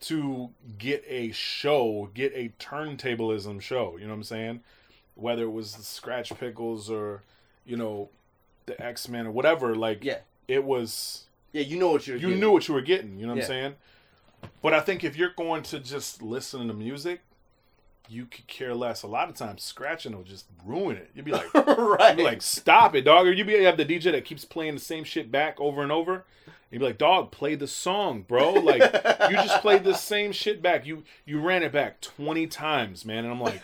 to 0.00 0.50
get 0.78 1.04
a 1.06 1.30
show 1.32 2.10
get 2.14 2.32
a 2.34 2.52
turntablism 2.58 3.60
show 3.60 3.96
you 3.98 4.04
know 4.04 4.10
what 4.12 4.16
i'm 4.16 4.24
saying 4.24 4.60
whether 5.14 5.42
it 5.42 5.52
was 5.52 5.74
the 5.74 5.82
scratch 5.82 6.32
pickles 6.38 6.90
or 6.90 7.22
you 7.66 7.76
know 7.76 8.08
the 8.66 8.80
x-men 8.82 9.26
or 9.26 9.30
whatever 9.30 9.74
like 9.76 10.02
Yeah, 10.04 10.18
it 10.48 10.64
was 10.64 11.24
yeah, 11.52 11.62
you 11.62 11.78
know 11.78 11.90
what 11.90 12.06
you're. 12.06 12.16
you 12.16 12.26
getting. 12.28 12.40
knew 12.40 12.50
what 12.52 12.68
you 12.68 12.74
were 12.74 12.80
getting. 12.82 13.18
You 13.18 13.26
know 13.26 13.32
what 13.32 13.38
Yeah. 13.38 13.44
I'm 13.44 13.48
saying? 13.48 13.74
But 14.62 14.74
I 14.74 14.80
think 14.80 15.02
if 15.04 15.16
you're 15.16 15.32
going 15.36 15.62
to 15.64 15.78
just 15.80 16.20
listen 16.22 16.68
to 16.68 16.74
music, 16.74 17.20
you 18.08 18.26
could 18.26 18.46
care 18.46 18.74
less. 18.74 19.02
A 19.02 19.06
lot 19.06 19.28
of 19.28 19.34
times, 19.34 19.62
scratching 19.62 20.14
will 20.14 20.22
just 20.22 20.44
ruin 20.64 20.96
it. 20.96 21.10
You'd 21.14 21.24
be 21.24 21.32
like, 21.32 21.52
right? 21.54 22.16
be 22.16 22.22
like, 22.22 22.42
stop 22.42 22.94
it, 22.94 23.02
dog. 23.02 23.26
Or 23.26 23.32
you'd 23.32 23.46
be 23.46 23.54
you 23.54 23.64
have 23.66 23.76
the 23.78 23.84
DJ 23.86 24.12
that 24.12 24.24
keeps 24.24 24.44
playing 24.44 24.74
the 24.74 24.80
same 24.80 25.02
shit 25.04 25.32
back 25.32 25.58
over 25.60 25.82
and 25.82 25.90
over. 25.90 26.24
You'd 26.70 26.80
be 26.80 26.84
like, 26.84 26.98
dog, 26.98 27.30
play 27.30 27.54
the 27.54 27.66
song, 27.66 28.22
bro. 28.22 28.52
Like 28.52 28.82
you 29.30 29.36
just 29.36 29.62
played 29.62 29.82
the 29.84 29.94
same 30.12 30.32
shit 30.32 30.60
back. 30.60 30.84
You 30.84 31.04
you 31.24 31.40
ran 31.40 31.62
it 31.62 31.72
back 31.72 32.00
twenty 32.00 32.46
times, 32.46 33.04
man. 33.04 33.24
And 33.24 33.32
I'm 33.32 33.40
like, 33.40 33.62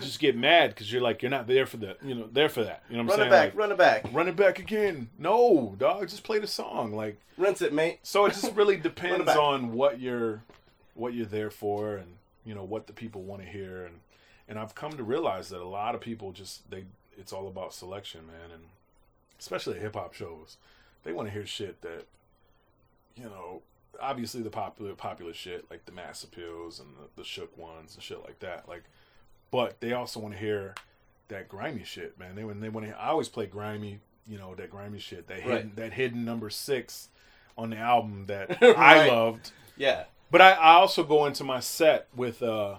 just 0.00 0.18
get 0.20 0.36
mad 0.36 0.70
because 0.70 0.92
you're 0.92 1.02
like 1.02 1.22
you're 1.22 1.30
not 1.30 1.46
there 1.46 1.66
for 1.66 1.76
the 1.76 1.96
you 2.02 2.14
know 2.14 2.28
there 2.32 2.48
for 2.48 2.64
that. 2.64 2.82
You 2.88 2.96
know 2.96 3.04
what 3.04 3.14
I'm 3.14 3.20
run 3.20 3.28
saying? 3.28 3.28
it 3.28 3.30
back, 3.30 3.54
Like, 3.54 3.58
run 3.58 3.72
it 3.72 3.78
back, 3.78 4.04
run 4.12 4.28
it 4.28 4.36
back 4.36 4.58
again. 4.58 5.08
No, 5.18 5.74
dog, 5.78 6.08
just 6.08 6.24
play 6.24 6.38
the 6.38 6.46
song. 6.46 6.94
Like 6.94 7.20
rinse 7.36 7.62
it, 7.62 7.72
mate. 7.72 8.00
so 8.02 8.26
it 8.26 8.30
just 8.30 8.54
really 8.54 8.76
depends 8.90 9.30
on 9.30 9.72
what 9.72 10.00
you're 10.00 10.42
what 10.94 11.14
you're 11.14 11.26
there 11.26 11.50
for 11.50 11.96
and 11.96 12.16
you 12.44 12.54
know 12.54 12.64
what 12.64 12.86
the 12.86 12.92
people 12.92 13.22
want 13.22 13.42
to 13.42 13.48
hear 13.48 13.84
and 13.84 14.00
and 14.48 14.58
I've 14.58 14.74
come 14.74 14.92
to 14.96 15.04
realize 15.04 15.48
that 15.50 15.60
a 15.60 15.64
lot 15.68 15.94
of 15.94 16.00
people 16.00 16.32
just 16.32 16.68
they 16.70 16.84
it's 17.16 17.32
all 17.32 17.46
about 17.48 17.74
selection, 17.74 18.26
man, 18.26 18.50
and 18.52 18.62
especially 19.38 19.78
hip 19.78 19.94
hop 19.94 20.14
shows. 20.14 20.56
They 21.04 21.12
want 21.12 21.28
to 21.28 21.32
hear 21.32 21.46
shit 21.46 21.80
that 21.82 22.06
you 23.16 23.24
know, 23.24 23.62
obviously 24.00 24.42
the 24.42 24.50
popular 24.50 24.94
popular 24.94 25.34
shit 25.34 25.70
like 25.70 25.84
the 25.84 25.92
mass 25.92 26.24
appeals 26.24 26.80
and 26.80 26.88
the, 26.96 27.20
the 27.22 27.24
shook 27.24 27.56
ones 27.58 27.94
and 27.94 28.02
shit 28.02 28.22
like 28.22 28.38
that. 28.40 28.68
Like 28.68 28.84
but 29.50 29.80
they 29.80 29.92
also 29.92 30.20
want 30.20 30.34
to 30.34 30.40
hear 30.40 30.74
that 31.28 31.48
grimy 31.48 31.84
shit, 31.84 32.18
man. 32.18 32.34
They 32.34 32.44
when 32.44 32.60
they 32.60 32.68
want 32.68 32.86
to 32.86 32.92
I 33.00 33.08
always 33.08 33.28
play 33.28 33.46
grimy, 33.46 34.00
you 34.26 34.38
know, 34.38 34.54
that 34.56 34.70
grimy 34.70 34.98
shit, 34.98 35.26
that 35.28 35.40
hidden 35.40 35.50
Right. 35.56 35.76
that 35.76 35.92
hidden 35.92 36.24
number 36.24 36.50
6 36.50 37.08
on 37.58 37.70
the 37.70 37.76
album 37.76 38.26
that 38.26 38.62
I 38.62 39.08
loved. 39.08 39.52
Yeah, 39.76 40.04
But 40.30 40.40
I, 40.40 40.52
I 40.52 40.72
also 40.74 41.02
go 41.04 41.26
into 41.26 41.44
my 41.44 41.60
set 41.60 42.06
with 42.14 42.42
uh 42.42 42.76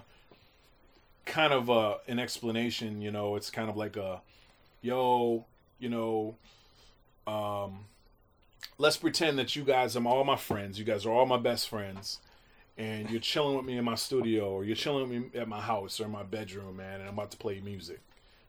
kind 1.24 1.52
of 1.52 1.70
uh 1.70 1.96
an 2.08 2.18
explanation, 2.18 3.00
you 3.00 3.10
know, 3.10 3.36
it's 3.36 3.50
kind 3.50 3.68
of 3.70 3.76
like 3.76 3.96
a 3.96 4.20
yo, 4.82 5.44
you 5.78 5.88
know, 5.88 6.34
um 7.26 7.86
let's 8.78 8.96
pretend 8.96 9.38
that 9.38 9.54
you 9.56 9.62
guys 9.62 9.96
are 9.96 10.06
all 10.06 10.24
my 10.24 10.36
friends. 10.36 10.78
You 10.78 10.84
guys 10.84 11.06
are 11.06 11.10
all 11.10 11.26
my 11.26 11.36
best 11.38 11.68
friends. 11.68 12.18
And 12.78 13.10
you're 13.10 13.20
chilling 13.20 13.56
with 13.56 13.66
me 13.66 13.76
in 13.76 13.84
my 13.84 13.94
studio 13.96 14.50
or 14.50 14.64
you're 14.64 14.76
chilling 14.76 15.08
with 15.08 15.32
me 15.34 15.38
at 15.40 15.46
my 15.48 15.60
house 15.60 16.00
or 16.00 16.04
in 16.06 16.10
my 16.10 16.22
bedroom, 16.22 16.76
man, 16.78 17.00
and 17.00 17.08
I'm 17.08 17.14
about 17.14 17.30
to 17.32 17.36
play 17.36 17.60
music. 17.60 18.00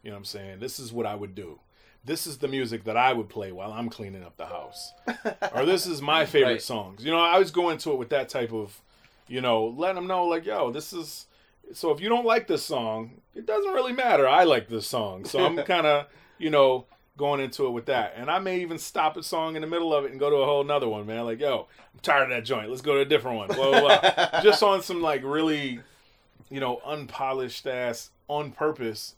You 0.02 0.10
know 0.10 0.16
what 0.16 0.20
I'm 0.20 0.26
saying? 0.26 0.60
This 0.60 0.80
is 0.80 0.94
what 0.94 1.06
I 1.06 1.16
would 1.16 1.36
do. 1.36 1.60
This 2.06 2.26
is 2.28 2.38
the 2.38 2.48
music 2.48 2.84
that 2.86 2.98
I 2.98 3.14
would 3.14 3.30
play 3.30 3.52
while 3.52 3.72
I'm 3.72 3.90
cleaning 3.90 4.24
up 4.24 4.36
the 4.38 4.46
house. 4.46 4.92
or 5.54 5.66
this 5.66 5.86
is 5.86 6.02
my 6.02 6.26
favorite 6.26 6.52
Right. 6.54 6.62
songs. 6.62 7.04
You 7.04 7.12
know, 7.12 7.20
I 7.20 7.34
always 7.34 7.52
go 7.52 7.70
into 7.70 7.92
it 7.92 7.98
with 7.98 8.10
that 8.10 8.28
type 8.30 8.52
of, 8.54 8.82
you 9.28 9.40
know, 9.42 9.68
let 9.68 9.96
them 9.96 10.08
know 10.08 10.26
like, 10.26 10.46
yo, 10.46 10.72
this 10.72 10.94
is. 10.94 11.28
So 11.74 11.92
if 11.92 12.02
you 12.02 12.10
don't 12.10 12.26
like 12.26 12.48
this 12.48 12.62
song, 12.64 13.22
it 13.36 13.46
doesn't 13.46 13.72
really 13.72 13.94
matter. 13.94 14.28
I 14.28 14.44
like 14.44 14.68
this 14.68 14.86
song, 14.86 15.24
so 15.24 15.40
I'm 15.46 15.56
kind 15.64 15.88
of, 15.88 16.08
you 16.38 16.50
know, 16.50 16.86
going 17.18 17.40
into 17.40 17.68
it 17.68 17.72
with 17.72 17.86
that. 17.86 18.14
And 18.18 18.30
I 18.30 18.40
may 18.40 18.62
even 18.62 18.78
stop 18.78 19.18
a 19.18 19.24
song 19.24 19.56
in 19.56 19.62
the 19.62 19.68
middle 19.68 19.94
of 19.94 20.06
it 20.06 20.12
and 20.12 20.20
go 20.20 20.30
to 20.30 20.38
a 20.38 20.46
whole 20.46 20.64
nother 20.64 20.90
one, 20.90 21.06
man. 21.06 21.26
Like, 21.26 21.40
yo, 21.40 21.68
I'm 21.94 22.00
tired 22.02 22.24
of 22.24 22.30
that 22.30 22.46
joint. 22.46 22.70
Let's 22.70 22.82
go 22.82 22.96
to 22.96 23.02
a 23.02 23.06
different 23.06 23.38
one. 23.38 23.48
Blah 23.50 23.80
blah. 23.80 24.00
blah. 24.00 24.42
Just 24.44 24.64
on 24.64 24.82
some 24.82 25.02
like 25.02 25.24
really, 25.24 25.80
you 26.50 26.60
know, 26.60 26.82
unpolished 26.86 27.68
ass 27.68 28.10
on 28.28 28.52
purpose, 28.52 29.16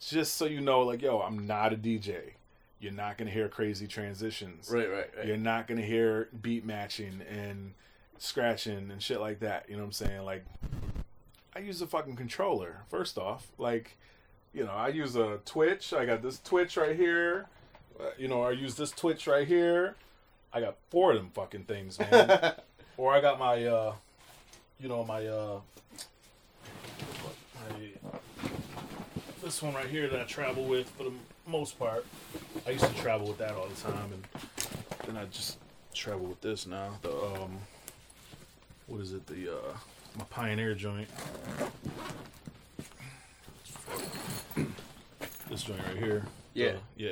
just 0.00 0.34
so 0.34 0.44
you 0.44 0.60
know, 0.60 0.82
like, 0.82 1.02
yo, 1.02 1.20
I'm 1.20 1.46
not 1.46 1.72
a 1.72 1.76
DJ. 1.76 2.32
You're 2.80 2.92
not 2.92 3.18
gonna 3.18 3.30
hear 3.30 3.48
crazy 3.48 3.86
transitions. 3.86 4.70
right, 4.70 4.90
right, 4.90 5.10
right. 5.16 5.26
You're 5.26 5.36
not 5.36 5.66
gonna 5.66 5.82
hear 5.82 6.28
beat 6.40 6.64
matching 6.64 7.22
and 7.28 7.74
scratching 8.18 8.90
and 8.90 9.02
shit 9.02 9.20
like 9.20 9.40
that. 9.40 9.66
You 9.68 9.76
know 9.76 9.82
what 9.82 9.86
I'm 9.86 9.92
saying? 9.92 10.24
Like, 10.24 10.44
I 11.56 11.60
use 11.60 11.80
a 11.82 11.86
fucking 11.86 12.16
controller. 12.16 12.82
First 12.88 13.18
off, 13.18 13.48
like, 13.58 13.96
you 14.58 14.64
know, 14.64 14.72
I 14.72 14.88
use 14.88 15.14
a 15.14 15.38
Twitch. 15.44 15.92
I 15.92 16.04
got 16.04 16.20
this 16.20 16.40
Twitch 16.40 16.76
right 16.76 16.96
here. 16.96 17.46
Uh, 17.98 18.10
you 18.18 18.26
know, 18.26 18.42
I 18.42 18.50
use 18.50 18.74
this 18.74 18.90
Twitch 18.90 19.28
right 19.28 19.46
here. 19.46 19.94
I 20.52 20.60
got 20.60 20.74
four 20.90 21.12
of 21.12 21.18
them 21.18 21.30
fucking 21.32 21.62
things, 21.64 21.96
man. 21.96 22.54
or 22.96 23.12
I 23.12 23.20
got 23.20 23.38
my, 23.38 23.64
uh, 23.64 23.94
you 24.80 24.88
know, 24.88 25.04
my, 25.04 25.24
uh, 25.24 25.60
my, 27.54 27.88
this 29.44 29.62
one 29.62 29.74
right 29.74 29.86
here 29.86 30.08
that 30.08 30.20
I 30.20 30.24
travel 30.24 30.64
with 30.64 30.90
for 30.90 31.04
the 31.04 31.12
most 31.46 31.78
part. 31.78 32.04
I 32.66 32.70
used 32.70 32.84
to 32.84 32.94
travel 32.94 33.28
with 33.28 33.38
that 33.38 33.52
all 33.52 33.68
the 33.68 33.80
time, 33.80 34.10
and 34.12 34.24
then 35.06 35.16
I 35.16 35.26
just 35.26 35.58
travel 35.94 36.26
with 36.26 36.40
this 36.40 36.66
now. 36.66 36.98
The 37.02 37.12
um, 37.12 37.58
what 38.88 39.00
is 39.02 39.12
it? 39.12 39.24
The 39.28 39.54
uh, 39.54 39.76
my 40.16 40.24
Pioneer 40.24 40.74
joint. 40.74 41.08
This 45.48 45.62
joint 45.62 45.80
right 45.86 45.96
here. 45.96 46.24
Yeah. 46.54 46.74
Yeah. 46.96 47.10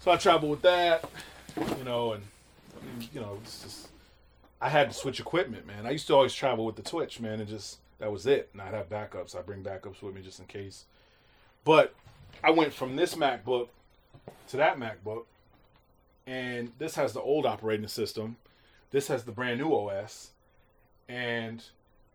So 0.00 0.10
I 0.10 0.16
traveled 0.16 0.50
with 0.50 0.62
that, 0.62 1.08
you 1.78 1.84
know, 1.84 2.12
and 2.12 2.22
you 3.12 3.20
know, 3.20 3.38
it's 3.42 3.62
just 3.62 3.88
I 4.60 4.68
had 4.68 4.90
to 4.90 4.94
switch 4.94 5.20
equipment, 5.20 5.66
man. 5.66 5.86
I 5.86 5.90
used 5.90 6.06
to 6.08 6.14
always 6.14 6.34
travel 6.34 6.64
with 6.64 6.76
the 6.76 6.82
Twitch, 6.82 7.20
man, 7.20 7.40
and 7.40 7.48
just 7.48 7.78
that 7.98 8.10
was 8.10 8.26
it. 8.26 8.50
And 8.52 8.62
I'd 8.62 8.74
have 8.74 8.88
backups. 8.88 9.36
I 9.36 9.42
bring 9.42 9.62
backups 9.62 10.02
with 10.02 10.14
me 10.14 10.22
just 10.22 10.40
in 10.40 10.46
case. 10.46 10.84
But 11.64 11.94
I 12.42 12.50
went 12.50 12.72
from 12.72 12.96
this 12.96 13.14
MacBook 13.14 13.68
to 14.48 14.56
that 14.56 14.78
MacBook, 14.78 15.24
and 16.26 16.72
this 16.78 16.96
has 16.96 17.12
the 17.12 17.20
old 17.20 17.46
operating 17.46 17.88
system. 17.88 18.36
This 18.90 19.08
has 19.08 19.24
the 19.24 19.32
brand 19.32 19.60
new 19.60 19.72
OS, 19.72 20.30
and 21.08 21.64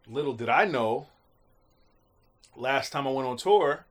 little 0.08 0.34
did 0.34 0.50
I 0.50 0.66
know 0.66 1.08
last 2.56 2.92
time 2.92 3.08
I 3.08 3.12
went 3.12 3.28
on 3.28 3.38
tour 3.38 3.86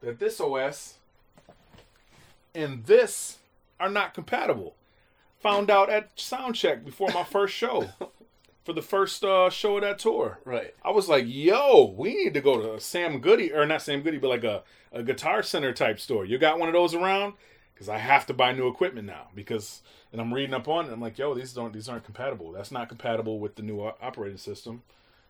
that 0.00 0.18
this 0.18 0.40
OS 0.40 0.94
and 2.54 2.84
this 2.84 3.38
are 3.78 3.90
not 3.90 4.14
compatible. 4.14 4.74
Found 5.40 5.70
out 5.70 5.88
at 5.88 6.16
soundcheck 6.16 6.84
before 6.84 7.08
my 7.14 7.24
first 7.24 7.54
show, 7.54 7.88
for 8.64 8.74
the 8.74 8.82
first 8.82 9.24
uh, 9.24 9.50
show 9.50 9.76
of 9.76 9.82
that 9.82 9.98
tour. 9.98 10.38
Right. 10.44 10.74
I 10.84 10.90
was 10.90 11.08
like, 11.08 11.24
"Yo, 11.26 11.94
we 11.96 12.14
need 12.14 12.34
to 12.34 12.40
go 12.40 12.60
to 12.60 12.80
Sam 12.80 13.20
Goody 13.20 13.52
or 13.52 13.64
not 13.66 13.82
Sam 13.82 14.02
Goody, 14.02 14.18
but 14.18 14.28
like 14.28 14.44
a, 14.44 14.62
a 14.92 15.02
Guitar 15.02 15.42
Center 15.42 15.72
type 15.72 15.98
store. 15.98 16.24
You 16.24 16.38
got 16.38 16.58
one 16.58 16.68
of 16.68 16.74
those 16.74 16.94
around? 16.94 17.34
Because 17.72 17.88
I 17.88 17.98
have 17.98 18.26
to 18.26 18.34
buy 18.34 18.52
new 18.52 18.68
equipment 18.68 19.06
now. 19.06 19.28
Because 19.34 19.82
and 20.12 20.20
I'm 20.20 20.34
reading 20.34 20.54
up 20.54 20.68
on 20.68 20.86
it. 20.86 20.92
I'm 20.92 21.00
like, 21.00 21.18
"Yo, 21.18 21.34
these 21.34 21.52
don't 21.52 21.72
these 21.72 21.88
aren't 21.88 22.04
compatible. 22.04 22.52
That's 22.52 22.70
not 22.70 22.88
compatible 22.88 23.38
with 23.40 23.56
the 23.56 23.62
new 23.62 23.80
operating 23.80 24.38
system." 24.38 24.82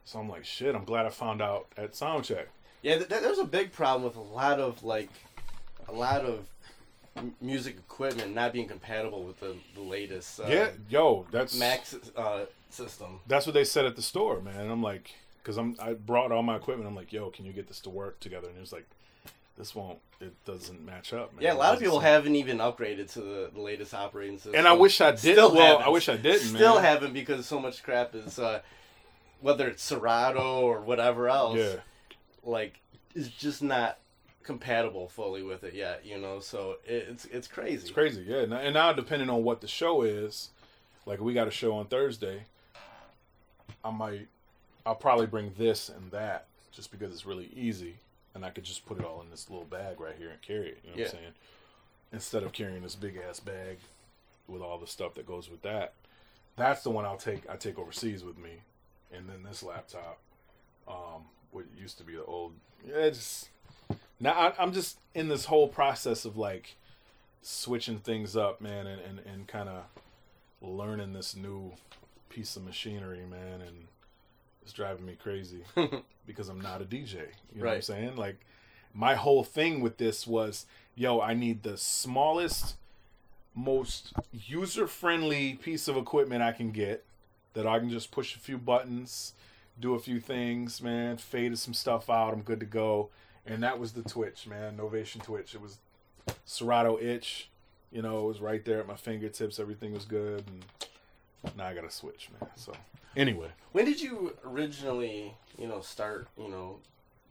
So 0.04 0.18
I'm 0.18 0.28
like, 0.28 0.44
"Shit!" 0.44 0.74
I'm 0.74 0.84
glad 0.84 1.06
I 1.06 1.10
found 1.10 1.40
out 1.40 1.68
at 1.76 1.92
soundcheck. 1.92 2.46
Yeah, 2.82 2.96
th- 2.96 3.08
th- 3.08 3.20
there's 3.22 3.38
a 3.38 3.44
big 3.44 3.72
problem 3.72 4.04
with 4.04 4.16
a 4.16 4.20
lot 4.20 4.58
of 4.60 4.82
like, 4.82 5.10
a 5.88 5.92
lot 5.92 6.22
of 6.24 6.46
m- 7.16 7.34
music 7.40 7.76
equipment 7.76 8.34
not 8.34 8.52
being 8.52 8.68
compatible 8.68 9.22
with 9.22 9.40
the, 9.40 9.54
the 9.74 9.82
latest 9.82 10.40
uh, 10.40 10.44
yeah, 10.48 10.70
yo, 10.88 11.26
that's 11.30 11.58
Mac 11.58 11.84
uh, 12.16 12.40
system. 12.70 13.20
that's 13.26 13.46
what 13.46 13.54
they 13.54 13.64
said 13.64 13.84
at 13.84 13.96
the 13.96 14.02
store, 14.02 14.40
man. 14.40 14.56
And 14.56 14.70
I'm 14.72 14.82
like, 14.82 15.14
because 15.42 15.56
I'm 15.58 15.76
I 15.80 15.92
brought 15.94 16.32
all 16.32 16.42
my 16.42 16.56
equipment. 16.56 16.88
I'm 16.88 16.96
like, 16.96 17.12
yo, 17.12 17.30
can 17.30 17.44
you 17.44 17.52
get 17.52 17.68
this 17.68 17.80
to 17.80 17.90
work 17.90 18.20
together? 18.20 18.48
And 18.48 18.56
it 18.56 18.60
was 18.60 18.72
like, 18.72 18.86
this 19.58 19.74
won't. 19.74 19.98
It 20.20 20.34
doesn't 20.44 20.84
match 20.84 21.12
up, 21.12 21.34
man. 21.34 21.42
Yeah, 21.42 21.52
a 21.52 21.56
lot 21.56 21.74
of 21.74 21.80
people 21.80 22.00
haven't 22.00 22.34
even 22.36 22.58
upgraded 22.58 23.10
to 23.12 23.20
the, 23.20 23.50
the 23.54 23.60
latest 23.60 23.94
operating 23.94 24.36
system. 24.36 24.54
And 24.54 24.66
I 24.68 24.72
wish 24.72 25.00
I 25.00 25.10
did. 25.12 25.18
Still 25.18 25.54
well, 25.54 25.66
haven't. 25.66 25.86
I 25.86 25.88
wish 25.90 26.08
I 26.08 26.16
didn't, 26.16 26.40
Still 26.48 26.74
man. 26.76 26.84
haven't 26.84 27.12
because 27.14 27.46
so 27.46 27.58
much 27.58 27.82
crap 27.82 28.14
is, 28.14 28.38
uh, 28.38 28.60
whether 29.40 29.66
it's 29.68 29.82
Serato 29.82 30.60
or 30.60 30.80
whatever 30.80 31.28
else, 31.28 31.58
Yeah, 31.58 31.76
like, 32.44 32.80
is 33.14 33.28
just 33.28 33.62
not 33.62 33.98
compatible 34.42 35.08
fully 35.08 35.42
with 35.42 35.64
it 35.64 35.74
yet. 35.74 36.04
You 36.04 36.18
know, 36.18 36.40
so 36.40 36.76
it, 36.86 37.06
it's 37.10 37.24
it's 37.26 37.48
crazy. 37.48 37.82
it's 37.82 37.90
crazy. 37.90 38.22
Yeah, 38.26 38.38
and 38.38 38.52
and 38.54 38.74
now 38.74 38.92
depending 38.92 39.30
on 39.30 39.42
what 39.44 39.60
the 39.60 39.68
show 39.68 40.02
is, 40.02 40.50
like 41.06 41.20
we 41.20 41.34
got 41.34 41.48
a 41.48 41.52
show 41.52 41.74
on 41.74 41.86
Thursday. 41.86 42.44
I 43.82 43.90
might, 43.90 44.28
I'll 44.84 44.94
probably 44.94 45.26
bring 45.26 45.52
this 45.56 45.88
and 45.88 46.10
that 46.10 46.46
just 46.70 46.90
because 46.90 47.12
it's 47.12 47.24
really 47.24 47.50
easy, 47.56 47.94
and 48.34 48.44
I 48.44 48.50
could 48.50 48.64
just 48.64 48.84
put 48.84 48.98
it 48.98 49.04
all 49.04 49.22
in 49.22 49.30
this 49.30 49.48
little 49.48 49.64
bag 49.64 50.00
right 50.00 50.14
here 50.18 50.28
and 50.30 50.42
carry 50.42 50.68
it. 50.68 50.80
You 50.84 50.90
know 50.90 50.96
what 50.96 50.98
Yeah. 50.98 51.04
I'm 51.06 51.10
saying? 51.12 51.32
Instead 52.12 52.42
of 52.42 52.52
carrying 52.52 52.82
this 52.82 52.96
big 52.96 53.16
ass 53.16 53.40
bag 53.40 53.78
with 54.48 54.60
all 54.60 54.76
the 54.78 54.86
stuff 54.86 55.14
that 55.14 55.26
goes 55.26 55.48
with 55.50 55.62
that. 55.62 55.94
That's 56.56 56.82
the 56.82 56.90
one 56.90 57.06
I'll 57.06 57.16
take. 57.16 57.48
I 57.48 57.56
take 57.56 57.78
overseas 57.78 58.22
with 58.22 58.36
me, 58.36 58.50
and 59.12 59.28
then 59.28 59.44
this 59.44 59.62
laptop, 59.62 60.18
um, 60.86 61.22
what 61.50 61.64
used 61.76 61.98
to 61.98 62.04
be 62.04 62.14
the 62.14 62.24
old. 62.24 62.52
Yeah, 62.86 62.96
it's 62.96 63.48
now 64.18 64.32
I, 64.32 64.52
I'm 64.58 64.72
just 64.72 64.98
in 65.14 65.28
this 65.28 65.46
whole 65.46 65.68
process 65.68 66.24
of 66.24 66.36
like 66.36 66.76
switching 67.42 67.98
things 67.98 68.36
up, 68.36 68.60
man, 68.60 68.86
and 68.86 69.00
and, 69.00 69.18
and 69.20 69.46
kind 69.46 69.68
of 69.68 69.84
learning 70.62 71.12
this 71.12 71.34
new 71.34 71.72
piece 72.28 72.56
of 72.56 72.64
machinery, 72.64 73.24
man, 73.28 73.60
and 73.60 73.86
it's 74.62 74.72
driving 74.72 75.06
me 75.06 75.16
crazy 75.20 75.64
because 76.26 76.48
I'm 76.48 76.60
not 76.60 76.82
a 76.82 76.84
DJ. 76.84 77.14
You 77.54 77.62
know 77.62 77.66
what 77.66 77.74
I'm 77.76 77.82
saying? 77.82 78.16
Like 78.16 78.40
my 78.94 79.14
whole 79.14 79.44
thing 79.44 79.80
with 79.80 79.98
this 79.98 80.26
was, 80.26 80.66
yo, 80.94 81.20
I 81.20 81.34
need 81.34 81.62
the 81.62 81.76
smallest, 81.76 82.76
most 83.54 84.12
user-friendly 84.32 85.54
piece 85.54 85.88
of 85.88 85.96
equipment 85.96 86.42
I 86.42 86.52
can 86.52 86.70
get 86.70 87.04
that 87.54 87.66
I 87.66 87.78
can 87.78 87.90
just 87.90 88.10
push 88.10 88.36
a 88.36 88.38
few 88.38 88.58
buttons, 88.58 89.32
do 89.80 89.94
a 89.94 89.98
few 89.98 90.20
things, 90.20 90.82
man, 90.82 91.16
faded 91.16 91.58
some 91.58 91.74
stuff 91.74 92.10
out, 92.10 92.32
I'm 92.32 92.42
good 92.42 92.60
to 92.60 92.66
go. 92.66 93.08
And 93.46 93.62
that 93.62 93.78
was 93.78 93.92
the 93.92 94.02
Twitch, 94.02 94.46
man, 94.46 94.76
Novation 94.76 95.22
Twitch. 95.22 95.54
It 95.54 95.60
was 95.60 95.78
Serato 96.44 96.98
itch. 97.00 97.48
You 97.90 98.02
know, 98.02 98.20
it 98.20 98.26
was 98.26 98.40
right 98.40 98.64
there 98.64 98.78
at 98.78 98.86
my 98.86 98.94
fingertips. 98.94 99.58
Everything 99.58 99.92
was 99.92 100.04
good, 100.04 100.44
and 100.46 101.56
now 101.56 101.66
I 101.66 101.74
got 101.74 101.82
to 101.82 101.90
switch, 101.90 102.28
man. 102.38 102.48
So 102.54 102.72
anyway, 103.16 103.48
When 103.72 103.84
did 103.84 104.00
you 104.00 104.36
originally, 104.44 105.34
you 105.58 105.66
know, 105.66 105.80
start, 105.80 106.28
you 106.38 106.48
know, 106.48 106.78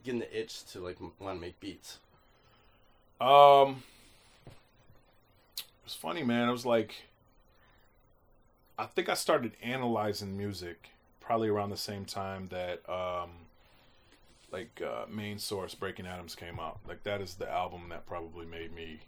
getting 0.04 0.20
the 0.20 0.38
itch 0.38 0.66
to 0.72 0.80
like 0.82 0.98
want 1.00 1.38
to 1.38 1.42
make 1.42 1.60
beats? 1.60 2.00
um, 3.22 3.84
it 4.48 5.86
was 5.86 5.94
funny, 5.94 6.24
man. 6.24 6.50
It 6.50 6.52
was 6.52 6.66
like 6.66 7.04
I 8.78 8.86
think 8.86 9.10
I 9.10 9.14
started 9.14 9.54
analyzing 9.62 10.38
music 10.38 10.90
probably 11.30 11.48
around 11.48 11.70
the 11.70 11.78
same 11.78 12.06
time 12.06 12.48
that 12.50 12.82
um, 12.90 13.30
like 14.52 14.82
uh, 14.84 15.06
Main 15.08 15.38
Source 15.38 15.76
Breaking 15.76 16.08
Atoms 16.08 16.34
came 16.34 16.60
out. 16.60 16.80
Like 16.88 17.04
that 17.04 17.22
is 17.22 17.36
the 17.36 17.48
album 17.48 17.90
that 17.90 18.08
probably 18.08 18.48
made 18.48 18.74
me 18.74 19.02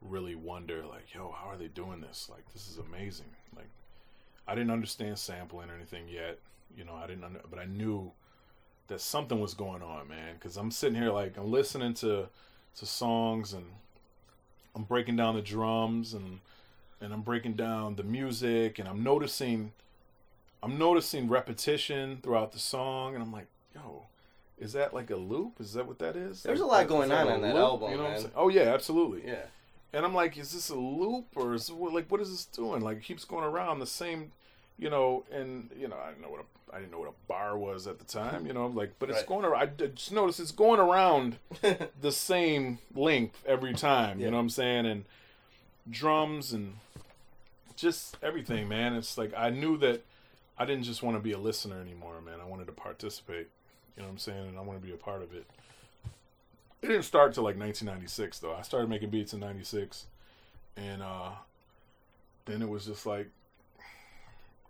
really 0.00 0.36
wonder, 0.36 0.84
like, 0.86 1.12
yo, 1.12 1.34
how 1.36 1.48
are 1.50 1.56
they 1.56 1.66
doing 1.66 2.00
this? 2.00 2.28
Like, 2.30 2.44
this 2.52 2.68
is 2.68 2.78
amazing. 2.78 3.34
Like, 3.56 3.66
I 4.46 4.54
didn't 4.54 4.70
understand 4.70 5.18
sampling 5.18 5.70
or 5.70 5.74
anything 5.74 6.04
yet. 6.08 6.38
You 6.76 6.84
know, 6.84 6.94
I 6.94 7.08
didn't, 7.08 7.24
under, 7.24 7.40
but 7.50 7.58
I 7.58 7.64
knew 7.64 8.12
that 8.86 9.00
something 9.00 9.40
was 9.40 9.54
going 9.54 9.82
on, 9.82 10.06
man. 10.06 10.34
Because 10.34 10.56
I'm 10.56 10.70
sitting 10.70 10.94
here, 10.94 11.10
like, 11.10 11.36
I'm 11.36 11.50
listening 11.50 11.94
to 11.94 12.28
to 12.76 12.86
songs 12.86 13.54
and 13.54 13.64
I'm 14.76 14.84
breaking 14.84 15.16
down 15.16 15.34
the 15.34 15.42
drums 15.42 16.14
and 16.14 16.38
and 17.00 17.12
I'm 17.12 17.22
breaking 17.22 17.54
down 17.54 17.96
the 17.96 18.04
music 18.04 18.78
and 18.78 18.88
I'm 18.88 19.02
noticing 19.02 19.72
I'm 20.62 20.78
noticing 20.78 21.28
repetition 21.28 22.18
throughout 22.22 22.52
the 22.52 22.58
song 22.58 23.14
and 23.14 23.22
I'm 23.22 23.32
like, 23.32 23.46
yo, 23.74 24.06
is 24.58 24.72
that 24.72 24.92
like 24.92 25.10
a 25.10 25.16
loop? 25.16 25.60
Is 25.60 25.72
that 25.74 25.86
what 25.86 25.98
that 26.00 26.16
is? 26.16 26.42
There's 26.42 26.60
Like, 26.60 26.68
a 26.68 26.72
lot 26.72 26.82
is 26.84 26.88
going 26.88 27.12
on 27.12 27.28
on 27.28 27.40
that 27.42 27.54
loop? 27.54 27.62
album, 27.64 27.90
You 27.92 27.96
know 27.96 28.02
what 28.02 28.08
I'm 28.08 28.12
man. 28.14 28.20
saying? 28.22 28.32
Oh 28.36 28.48
yeah, 28.48 28.74
absolutely. 28.74 29.26
Yeah. 29.26 29.42
And 29.92 30.04
I'm 30.04 30.14
like, 30.14 30.36
is 30.36 30.52
this 30.52 30.68
a 30.68 30.74
loop 30.74 31.26
or 31.36 31.54
is 31.54 31.70
what, 31.70 31.92
like 31.94 32.10
what 32.10 32.20
is 32.20 32.30
this 32.30 32.44
doing? 32.44 32.82
Like 32.82 32.98
it 32.98 33.04
keeps 33.04 33.24
going 33.24 33.44
around 33.44 33.78
the 33.78 33.86
same, 33.86 34.32
you 34.78 34.90
know. 34.90 35.24
And 35.32 35.70
you 35.78 35.88
know, 35.88 35.96
I 35.96 36.08
didn't 36.10 36.22
know 36.22 36.28
what 36.30 36.40
a 36.40 36.44
I 36.76 36.80
didn't 36.80 36.92
know 36.92 36.98
what 36.98 37.08
a 37.08 37.14
bar 37.28 37.56
was 37.56 37.86
at 37.86 37.98
the 37.98 38.04
time. 38.04 38.44
You 38.44 38.52
know, 38.52 38.66
like, 38.66 38.94
but 38.98 39.08
it's 39.08 39.20
Right. 39.20 39.26
going 39.26 39.44
around. 39.46 39.62
I 39.62 39.86
just 39.86 40.12
noticed 40.12 40.40
it's 40.40 40.50
going 40.52 40.78
around 40.80 41.36
the 42.00 42.12
same 42.12 42.80
length 42.94 43.42
every 43.46 43.72
time. 43.74 44.20
You 44.20 44.26
know 44.30 44.36
what 44.36 44.42
I'm 44.42 44.50
saying? 44.50 44.84
And 44.84 45.04
drums 45.88 46.52
and 46.52 46.74
just 47.76 48.16
everything, 48.22 48.68
man. 48.68 48.94
It's 48.94 49.16
like 49.16 49.32
I 49.36 49.50
knew 49.50 49.76
that 49.78 50.04
I 50.58 50.64
didn't 50.64 50.84
just 50.84 51.02
want 51.02 51.16
to 51.16 51.22
be 51.22 51.32
a 51.32 51.38
listener 51.38 51.80
anymore, 51.80 52.20
man. 52.20 52.40
I 52.40 52.44
wanted 52.44 52.66
to 52.66 52.72
participate. 52.72 53.48
You 53.96 54.02
know 54.02 54.08
what 54.08 54.12
I'm 54.12 54.18
saying? 54.18 54.48
And 54.48 54.58
I 54.58 54.62
want 54.62 54.80
to 54.80 54.86
be 54.86 54.92
a 54.92 54.96
part 54.96 55.22
of 55.22 55.32
it. 55.32 55.46
It 56.82 56.88
didn't 56.88 57.04
start 57.04 57.34
till 57.34 57.44
like 57.44 57.58
1996 57.58 58.38
though. 58.38 58.54
I 58.54 58.62
started 58.62 58.88
making 58.88 59.10
beats 59.10 59.32
in 59.32 59.40
96 59.40 60.06
and 60.76 61.02
uh 61.02 61.30
then 62.44 62.62
it 62.62 62.68
was 62.68 62.86
just 62.86 63.04
like 63.04 63.28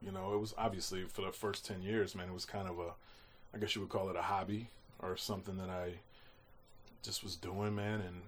you 0.01 0.13
know, 0.13 0.33
it 0.33 0.39
was 0.39 0.55
obviously 0.57 1.05
for 1.05 1.23
the 1.23 1.33
first 1.33 1.67
10 1.67 1.83
years, 1.83 2.15
man, 2.15 2.29
it 2.29 2.33
was 2.33 2.45
kind 2.45 2.69
of 2.69 2.79
a 2.79 2.93
I 3.55 3.59
guess 3.59 3.75
you 3.75 3.83
would 3.83 3.91
call 3.91 4.09
it 4.11 4.17
a 4.17 4.23
hobby 4.23 4.71
or 5.01 5.17
something 5.17 5.57
that 5.59 5.71
I 5.71 5.95
just 7.03 7.23
was 7.23 7.37
doing, 7.37 7.75
man, 7.75 8.01
and 8.01 8.23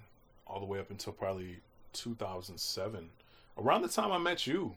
all 0.47 0.61
the 0.61 0.67
way 0.67 0.79
up 0.79 0.91
until 0.91 1.13
probably 1.13 1.61
2007. 1.93 3.09
Around 3.59 3.83
the 3.83 3.89
time 3.89 4.13
I 4.13 4.19
met 4.19 4.47
you 4.47 4.77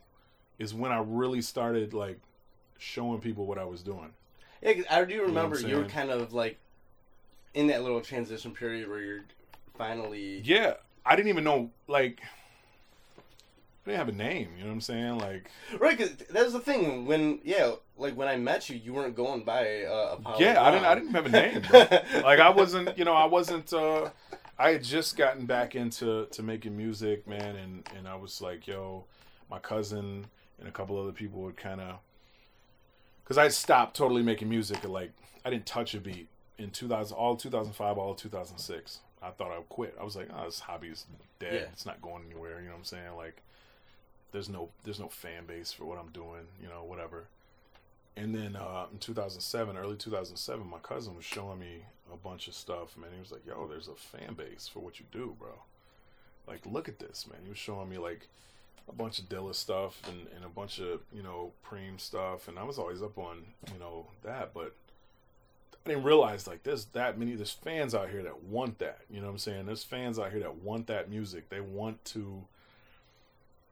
is 0.59 0.73
when 0.73 0.91
I 0.91 1.01
really 1.05 1.41
started 1.41 1.93
like 1.93 2.19
showing 2.83 3.19
people 3.19 3.45
what 3.45 3.57
I 3.57 3.63
was 3.65 3.81
doing. 3.81 4.13
Yeah, 4.61 4.73
'cause 4.73 4.85
I 4.89 5.03
do 5.05 5.15
what 5.17 5.23
I'm 5.29 5.35
remember 5.35 5.59
you 5.59 5.77
were 5.77 5.85
kind 5.85 6.09
of 6.11 6.33
like 6.33 6.57
in 7.53 7.67
that 7.67 7.83
little 7.83 8.01
transition 8.01 8.51
period 8.53 8.89
where 8.89 9.01
you're 9.01 9.23
finally. 9.77 10.39
Yeah, 10.43 10.75
I 11.05 11.15
didn't 11.15 11.29
even 11.29 11.43
know 11.43 11.71
like 11.87 12.21
I 13.85 13.89
didn't 13.89 13.97
have 13.99 14.09
a 14.09 14.13
name, 14.13 14.49
you 14.55 14.61
know 14.63 14.67
what 14.69 14.73
I'm 14.75 14.81
saying? 14.81 15.17
Like 15.17 15.49
Right, 15.77 15.97
because 15.97 16.15
that 16.15 16.43
was 16.43 16.53
the 16.53 16.59
thing 16.59 17.05
when 17.05 17.39
yeah, 17.43 17.73
like 17.97 18.15
when 18.15 18.27
I 18.27 18.37
met 18.37 18.69
you, 18.69 18.77
you 18.77 18.93
weren't 18.93 19.15
going 19.15 19.43
by 19.43 19.83
uh, 19.83 20.15
Apollo. 20.17 20.39
Yeah, 20.39 20.61
I 20.61 20.71
didn't. 20.71 20.85
I 20.85 20.95
didn't 20.95 21.11
have 21.11 21.25
a 21.25 21.29
name. 21.29 21.63
Like 22.23 22.39
I 22.39 22.49
wasn't. 22.49 22.97
You 22.97 23.05
know, 23.05 23.13
I 23.13 23.25
wasn't. 23.25 23.71
uh 23.73 24.09
I 24.57 24.69
had 24.73 24.83
just 24.83 25.17
gotten 25.17 25.45
back 25.45 25.75
into 25.75 26.27
to 26.27 26.43
making 26.43 26.77
music, 26.77 27.27
man, 27.27 27.55
and 27.55 27.89
and 27.97 28.07
I 28.07 28.15
was 28.15 28.39
like, 28.41 28.67
yo, 28.67 29.05
my 29.49 29.59
cousin 29.59 30.25
and 30.59 30.67
a 30.67 30.71
couple 30.71 30.97
other 31.01 31.11
people 31.11 31.41
would 31.41 31.57
kind 31.57 31.81
of, 31.81 31.95
because 33.23 33.37
I 33.37 33.47
stopped 33.47 33.95
totally 33.95 34.23
making 34.23 34.49
music. 34.49 34.83
At 34.83 34.89
like 34.89 35.11
I 35.45 35.49
didn't 35.49 35.65
touch 35.65 35.93
a 35.93 35.99
beat 35.99 36.27
in 36.57 36.71
2000, 36.71 37.15
all 37.15 37.35
2005, 37.35 37.97
all 37.97 38.15
2006. 38.15 38.99
I 39.21 39.29
thought 39.31 39.51
I 39.51 39.57
would 39.57 39.69
quit. 39.69 39.95
I 39.99 40.03
was 40.03 40.15
like, 40.15 40.29
oh, 40.35 40.45
this 40.45 40.59
hobby 40.59 40.89
is 40.89 41.05
dead. 41.39 41.53
Yeah. 41.53 41.67
It's 41.71 41.85
not 41.85 42.01
going 42.01 42.23
anywhere. 42.29 42.59
You 42.59 42.65
know 42.65 42.73
what 42.73 42.79
I'm 42.79 42.83
saying? 42.83 43.15
Like, 43.15 43.41
there's 44.31 44.49
no 44.49 44.69
there's 44.83 44.99
no 44.99 45.07
fan 45.07 45.45
base 45.45 45.71
for 45.71 45.85
what 45.85 45.97
I'm 45.97 46.09
doing. 46.09 46.47
You 46.61 46.67
know, 46.67 46.83
whatever. 46.83 47.25
And 48.15 48.35
then 48.35 48.55
uh, 48.55 48.85
in 48.91 48.99
2007, 48.99 49.75
early 49.75 49.95
2007, 49.95 50.67
my 50.69 50.77
cousin 50.79 51.15
was 51.15 51.25
showing 51.25 51.59
me 51.59 51.85
a 52.11 52.17
bunch 52.17 52.47
of 52.47 52.53
stuff. 52.53 52.95
Man, 52.97 53.09
he 53.13 53.19
was 53.19 53.31
like, 53.31 53.45
"Yo, 53.45 53.65
there's 53.67 53.87
a 53.87 53.95
fan 53.95 54.33
base 54.33 54.69
for 54.71 54.79
what 54.79 54.99
you 54.99 55.05
do, 55.11 55.35
bro. 55.39 55.53
Like, 56.47 56.65
look 56.65 56.87
at 56.89 56.99
this, 56.99 57.25
man." 57.27 57.39
He 57.43 57.49
was 57.49 57.57
showing 57.57 57.89
me 57.89 57.97
like 57.97 58.27
a 58.87 58.93
bunch 58.93 59.19
of 59.19 59.29
Dilla 59.29 59.55
stuff 59.55 60.01
and, 60.07 60.27
and 60.35 60.45
a 60.45 60.49
bunch 60.49 60.79
of 60.79 61.01
you 61.11 61.23
know 61.23 61.51
Preem 61.65 61.99
stuff, 61.99 62.47
and 62.47 62.59
I 62.59 62.63
was 62.63 62.77
always 62.77 63.01
up 63.01 63.17
on 63.17 63.43
you 63.73 63.79
know 63.79 64.07
that, 64.23 64.53
but 64.53 64.75
I 65.85 65.89
didn't 65.89 66.03
realize 66.03 66.47
like 66.47 66.63
there's 66.63 66.85
that 66.85 67.17
many 67.17 67.35
there's 67.35 67.51
fans 67.51 67.95
out 67.95 68.09
here 68.09 68.23
that 68.23 68.43
want 68.43 68.79
that. 68.79 68.99
You 69.09 69.19
know 69.19 69.27
what 69.27 69.33
I'm 69.33 69.37
saying? 69.39 69.65
There's 69.65 69.83
fans 69.83 70.19
out 70.19 70.31
here 70.31 70.41
that 70.41 70.55
want 70.57 70.87
that 70.87 71.09
music. 71.09 71.49
They 71.49 71.61
want 71.61 72.03
to. 72.05 72.43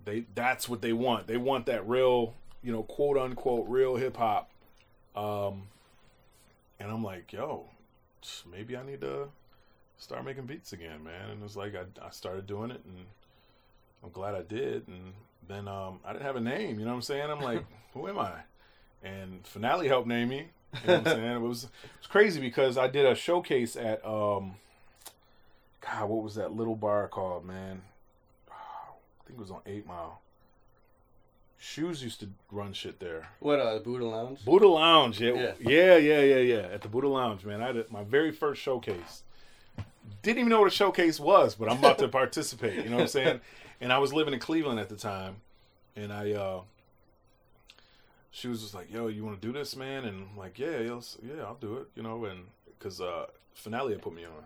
They 0.03 0.25
that's 0.33 0.67
what 0.67 0.81
they 0.81 0.93
want. 0.93 1.27
They 1.27 1.37
want 1.37 1.67
that 1.67 1.87
real 1.87 2.35
you 2.63 2.71
know 2.71 2.83
quote 2.83 3.17
unquote 3.17 3.67
real 3.67 3.95
hip 3.95 4.17
hop. 4.17 4.49
Um, 5.15 5.63
and 6.79 6.89
I'm 6.89 7.03
like, 7.03 7.31
yo, 7.33 7.65
maybe 8.49 8.75
I 8.77 8.83
need 8.83 9.01
to 9.01 9.27
start 9.97 10.25
making 10.25 10.45
beats 10.45 10.73
again, 10.73 11.03
man. 11.03 11.29
And 11.29 11.41
it 11.41 11.43
was 11.43 11.57
like 11.57 11.75
I 11.75 11.83
I 12.05 12.09
started 12.11 12.47
doing 12.47 12.71
it 12.71 12.81
and. 12.85 13.05
I'm 14.03 14.11
glad 14.11 14.35
I 14.35 14.41
did. 14.41 14.87
And 14.87 15.13
then 15.47 15.67
um, 15.67 15.99
I 16.05 16.13
didn't 16.13 16.25
have 16.25 16.35
a 16.35 16.41
name. 16.41 16.79
You 16.79 16.85
know 16.85 16.91
what 16.91 16.97
I'm 16.97 17.01
saying? 17.01 17.29
I'm 17.29 17.41
like, 17.41 17.63
who 17.93 18.07
am 18.07 18.19
I? 18.19 18.31
And 19.03 19.45
Finale 19.45 19.87
helped 19.87 20.07
name 20.07 20.29
me. 20.29 20.47
You 20.83 20.87
know 20.87 20.97
what 20.99 21.07
I'm 21.07 21.13
saying? 21.15 21.35
It 21.35 21.41
was 21.41 21.63
it 21.65 21.69
was 21.99 22.07
crazy 22.07 22.39
because 22.39 22.77
I 22.77 22.87
did 22.87 23.05
a 23.05 23.15
showcase 23.15 23.75
at 23.75 24.03
um, 24.05 24.55
God, 25.81 26.09
what 26.09 26.23
was 26.23 26.35
that 26.35 26.53
little 26.53 26.75
bar 26.75 27.07
called, 27.07 27.45
man? 27.45 27.81
I 28.49 28.53
think 29.27 29.37
it 29.39 29.41
was 29.41 29.51
on 29.51 29.61
Eight 29.65 29.85
Mile. 29.87 30.19
Shoes 31.63 32.03
used 32.03 32.19
to 32.21 32.29
run 32.51 32.73
shit 32.73 32.99
there. 32.99 33.29
What 33.39 33.59
uh, 33.59 33.77
Buddha 33.79 34.05
Lounge? 34.05 34.43
Buddha 34.43 34.67
Lounge, 34.67 35.21
yeah, 35.21 35.33
Yeah. 35.33 35.53
yeah, 35.59 35.97
yeah, 35.97 36.21
yeah, 36.21 36.37
yeah. 36.37 36.67
At 36.73 36.81
the 36.81 36.87
Buddha 36.87 37.07
Lounge, 37.07 37.45
man. 37.45 37.61
I 37.61 37.67
had 37.67 37.91
my 37.91 38.03
very 38.03 38.31
first 38.31 38.61
showcase. 38.61 39.21
Didn't 40.23 40.39
even 40.39 40.49
know 40.49 40.59
what 40.61 40.67
a 40.67 40.75
showcase 40.75 41.19
was, 41.19 41.53
but 41.53 41.69
I'm 41.69 41.77
about 41.77 41.99
to 41.99 42.07
participate. 42.07 42.83
You 42.83 42.89
know 42.89 42.95
what 42.97 43.01
I'm 43.03 43.07
saying? 43.09 43.41
And 43.81 43.91
I 43.91 43.97
was 43.97 44.13
living 44.13 44.33
in 44.33 44.39
Cleveland 44.39 44.79
at 44.79 44.89
the 44.89 44.95
time, 44.95 45.37
and 45.95 46.13
I, 46.13 46.31
uh, 46.33 46.61
she 48.29 48.47
was 48.47 48.61
just 48.61 48.75
like, 48.75 48.91
"Yo, 48.93 49.07
you 49.07 49.25
want 49.25 49.41
to 49.41 49.45
do 49.47 49.51
this, 49.51 49.75
man?" 49.75 50.05
And 50.05 50.27
I'm 50.29 50.37
like, 50.37 50.59
"Yeah, 50.59 50.79
yeah, 50.79 50.99
yeah, 51.23 51.43
I'll 51.43 51.55
do 51.55 51.77
it." 51.77 51.87
You 51.95 52.03
know, 52.03 52.23
and 52.25 52.45
because 52.77 53.01
uh, 53.01 53.25
Finale 53.55 53.93
had 53.93 54.01
put 54.03 54.13
me 54.13 54.23
on, 54.23 54.45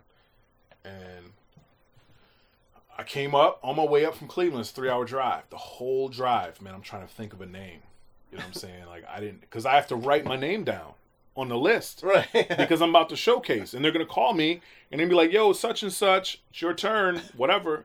and 0.90 1.34
I 2.98 3.04
came 3.04 3.36
up 3.36 3.60
on 3.62 3.76
my 3.76 3.84
way 3.84 4.06
up 4.06 4.16
from 4.16 4.28
Cleveland. 4.28 4.62
It's 4.62 4.72
three 4.72 4.90
hour 4.90 5.04
drive. 5.04 5.44
The 5.50 5.58
whole 5.58 6.08
drive, 6.08 6.62
man. 6.62 6.74
I'm 6.74 6.82
trying 6.82 7.06
to 7.06 7.14
think 7.14 7.34
of 7.34 7.42
a 7.42 7.46
name. 7.46 7.82
You 8.32 8.38
know 8.38 8.44
what 8.44 8.48
I'm 8.48 8.54
saying? 8.54 8.84
Like 8.88 9.04
I 9.10 9.20
didn't 9.20 9.42
because 9.42 9.66
I 9.66 9.76
have 9.76 9.88
to 9.88 9.96
write 9.98 10.24
my 10.26 10.38
name 10.38 10.64
down 10.64 10.94
on 11.36 11.50
the 11.50 11.58
list 11.58 12.02
Right. 12.02 12.26
because 12.58 12.82
I'm 12.82 12.92
about 12.92 13.10
to 13.10 13.18
showcase, 13.18 13.74
and 13.74 13.84
they're 13.84 13.92
gonna 13.92 14.06
call 14.06 14.34
me 14.34 14.62
and 14.92 15.02
then 15.02 15.10
be 15.10 15.16
like, 15.16 15.34
"Yo, 15.34 15.52
such 15.52 15.84
and 15.84 15.92
such, 15.92 16.42
it's 16.50 16.62
your 16.62 16.74
turn, 16.74 17.22
whatever." 17.36 17.84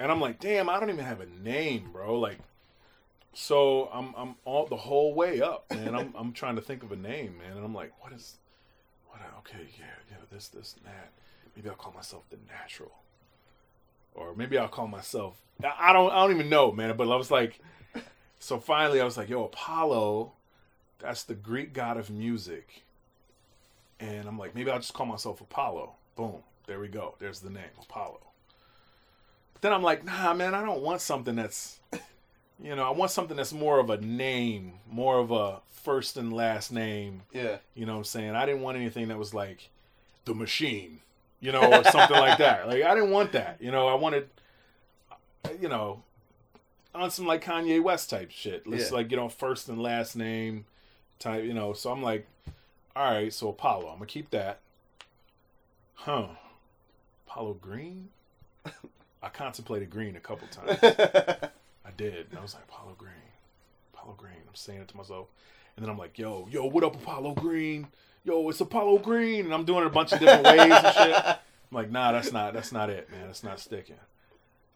And 0.00 0.10
I'm 0.10 0.20
like, 0.20 0.40
"Damn, 0.40 0.68
I 0.68 0.80
don't 0.80 0.90
even 0.90 1.04
have 1.04 1.20
a 1.20 1.26
name, 1.26 1.90
bro." 1.92 2.18
Like, 2.18 2.38
so 3.32 3.88
I'm 3.92 4.12
I'm 4.16 4.34
all 4.44 4.66
the 4.66 4.76
whole 4.76 5.14
way 5.14 5.40
up, 5.40 5.66
man. 5.70 5.94
I'm 5.94 6.12
I'm 6.16 6.32
trying 6.32 6.56
to 6.56 6.62
think 6.62 6.82
of 6.82 6.90
a 6.90 6.96
name, 6.96 7.38
man, 7.38 7.56
and 7.56 7.64
I'm 7.64 7.74
like, 7.74 7.92
"What 8.02 8.12
is? 8.12 8.38
What? 9.08 9.20
Okay, 9.40 9.68
yeah, 9.78 9.84
yeah, 10.10 10.16
this, 10.32 10.48
this, 10.48 10.74
and 10.76 10.86
that. 10.86 11.12
Maybe 11.54 11.68
I'll 11.68 11.76
call 11.76 11.92
myself 11.92 12.24
the 12.30 12.38
Natural." 12.50 12.90
or 14.14 14.34
maybe 14.34 14.58
I'll 14.58 14.68
call 14.68 14.88
myself. 14.88 15.40
I 15.62 15.90
I 15.90 15.92
don't. 15.92 16.10
I 16.10 16.22
don't 16.22 16.34
even 16.34 16.48
know, 16.48 16.72
man. 16.72 16.96
But 16.96 17.10
I 17.10 17.16
was 17.16 17.30
like, 17.30 17.60
so 18.38 18.58
finally, 18.58 19.00
I 19.00 19.04
was 19.04 19.16
like, 19.16 19.28
yo, 19.28 19.44
Apollo, 19.44 20.32
that's 20.98 21.24
the 21.24 21.34
Greek 21.34 21.72
god 21.72 21.96
of 21.96 22.10
music, 22.10 22.82
and 23.98 24.26
I'm 24.26 24.38
like, 24.38 24.54
maybe 24.54 24.70
I'll 24.70 24.78
just 24.78 24.94
call 24.94 25.06
myself 25.06 25.40
Apollo. 25.40 25.94
Boom, 26.16 26.42
there 26.66 26.80
we 26.80 26.88
go. 26.88 27.14
There's 27.18 27.40
the 27.40 27.50
name, 27.50 27.64
Apollo. 27.80 28.20
Then 29.60 29.72
I'm 29.72 29.82
like, 29.82 30.04
nah, 30.04 30.32
man, 30.34 30.54
I 30.54 30.62
don't 30.62 30.80
want 30.82 31.00
something 31.00 31.36
that's, 31.36 31.78
you 32.62 32.74
know, 32.74 32.84
I 32.84 32.90
want 32.90 33.10
something 33.10 33.36
that's 33.36 33.52
more 33.52 33.78
of 33.78 33.90
a 33.90 33.98
name, 33.98 34.74
more 34.90 35.18
of 35.18 35.30
a 35.30 35.60
first 35.70 36.16
and 36.16 36.32
last 36.32 36.72
name. 36.72 37.22
yeah. 37.32 37.56
You 37.74 37.86
know 37.86 37.92
what 37.92 37.98
I'm 37.98 38.04
saying? 38.04 38.30
I 38.34 38.46
didn't 38.46 38.62
want 38.62 38.76
anything 38.76 39.08
that 39.08 39.18
was 39.18 39.34
like 39.34 39.68
the 40.24 40.34
machine, 40.34 41.00
you 41.40 41.52
know, 41.52 41.60
or 41.62 41.84
something 41.84 42.16
like 42.16 42.38
that. 42.38 42.66
Like 42.68 42.82
I 42.82 42.94
didn't 42.94 43.10
want 43.10 43.32
that. 43.32 43.58
You 43.60 43.70
know, 43.70 43.86
I 43.88 43.94
wanted 43.94 44.28
you 45.60 45.68
know 45.68 46.02
on 46.94 47.10
some 47.10 47.26
like 47.26 47.42
Kanye 47.44 47.82
West 47.82 48.10
type 48.10 48.30
shit. 48.30 48.62
It's 48.66 48.90
Yeah. 48.90 48.96
like, 48.96 49.10
you 49.10 49.16
know, 49.16 49.28
first 49.28 49.68
and 49.68 49.80
last 49.82 50.16
name 50.16 50.64
type, 51.18 51.44
you 51.44 51.54
know. 51.54 51.72
So 51.72 51.90
I'm 51.90 52.02
like, 52.02 52.26
all 52.96 53.10
right, 53.12 53.32
so 53.32 53.48
Apollo, 53.50 53.88
I'm 53.88 53.94
gonna 53.96 54.06
keep 54.06 54.30
that. 54.30 54.60
Huh. 55.94 56.28
Apollo 57.26 57.54
Green? 57.60 58.08
I 59.22 59.28
contemplated 59.28 59.90
green 59.90 60.16
a 60.16 60.20
couple 60.20 60.48
times. 60.48 60.78
I 61.84 61.90
did. 61.96 62.26
And 62.30 62.38
I 62.38 62.42
was 62.42 62.54
like, 62.54 62.64
Apollo 62.64 62.94
Green. 62.98 63.12
Apollo 63.92 64.14
Green. 64.16 64.36
I'm 64.48 64.54
saying 64.54 64.80
it 64.80 64.88
to 64.88 64.96
myself. 64.96 65.28
And 65.76 65.84
then 65.84 65.90
I'm 65.90 65.98
like, 65.98 66.18
yo, 66.18 66.48
yo, 66.50 66.66
what 66.66 66.84
up, 66.84 66.94
Apollo 66.94 67.34
Green? 67.34 67.88
Yo, 68.24 68.48
it's 68.48 68.60
Apollo 68.60 68.98
Green. 68.98 69.44
And 69.46 69.54
I'm 69.54 69.64
doing 69.64 69.82
it 69.82 69.86
a 69.86 69.90
bunch 69.90 70.12
of 70.12 70.20
different 70.20 70.44
ways 70.44 70.72
and 70.72 70.94
shit. 70.94 71.16
I'm 71.70 71.76
like, 71.76 71.90
nah, 71.90 72.12
that's 72.12 72.32
not 72.32 72.52
that's 72.52 72.72
not 72.72 72.90
it, 72.90 73.08
man. 73.10 73.26
That's 73.26 73.44
not 73.44 73.60
sticking. 73.60 73.96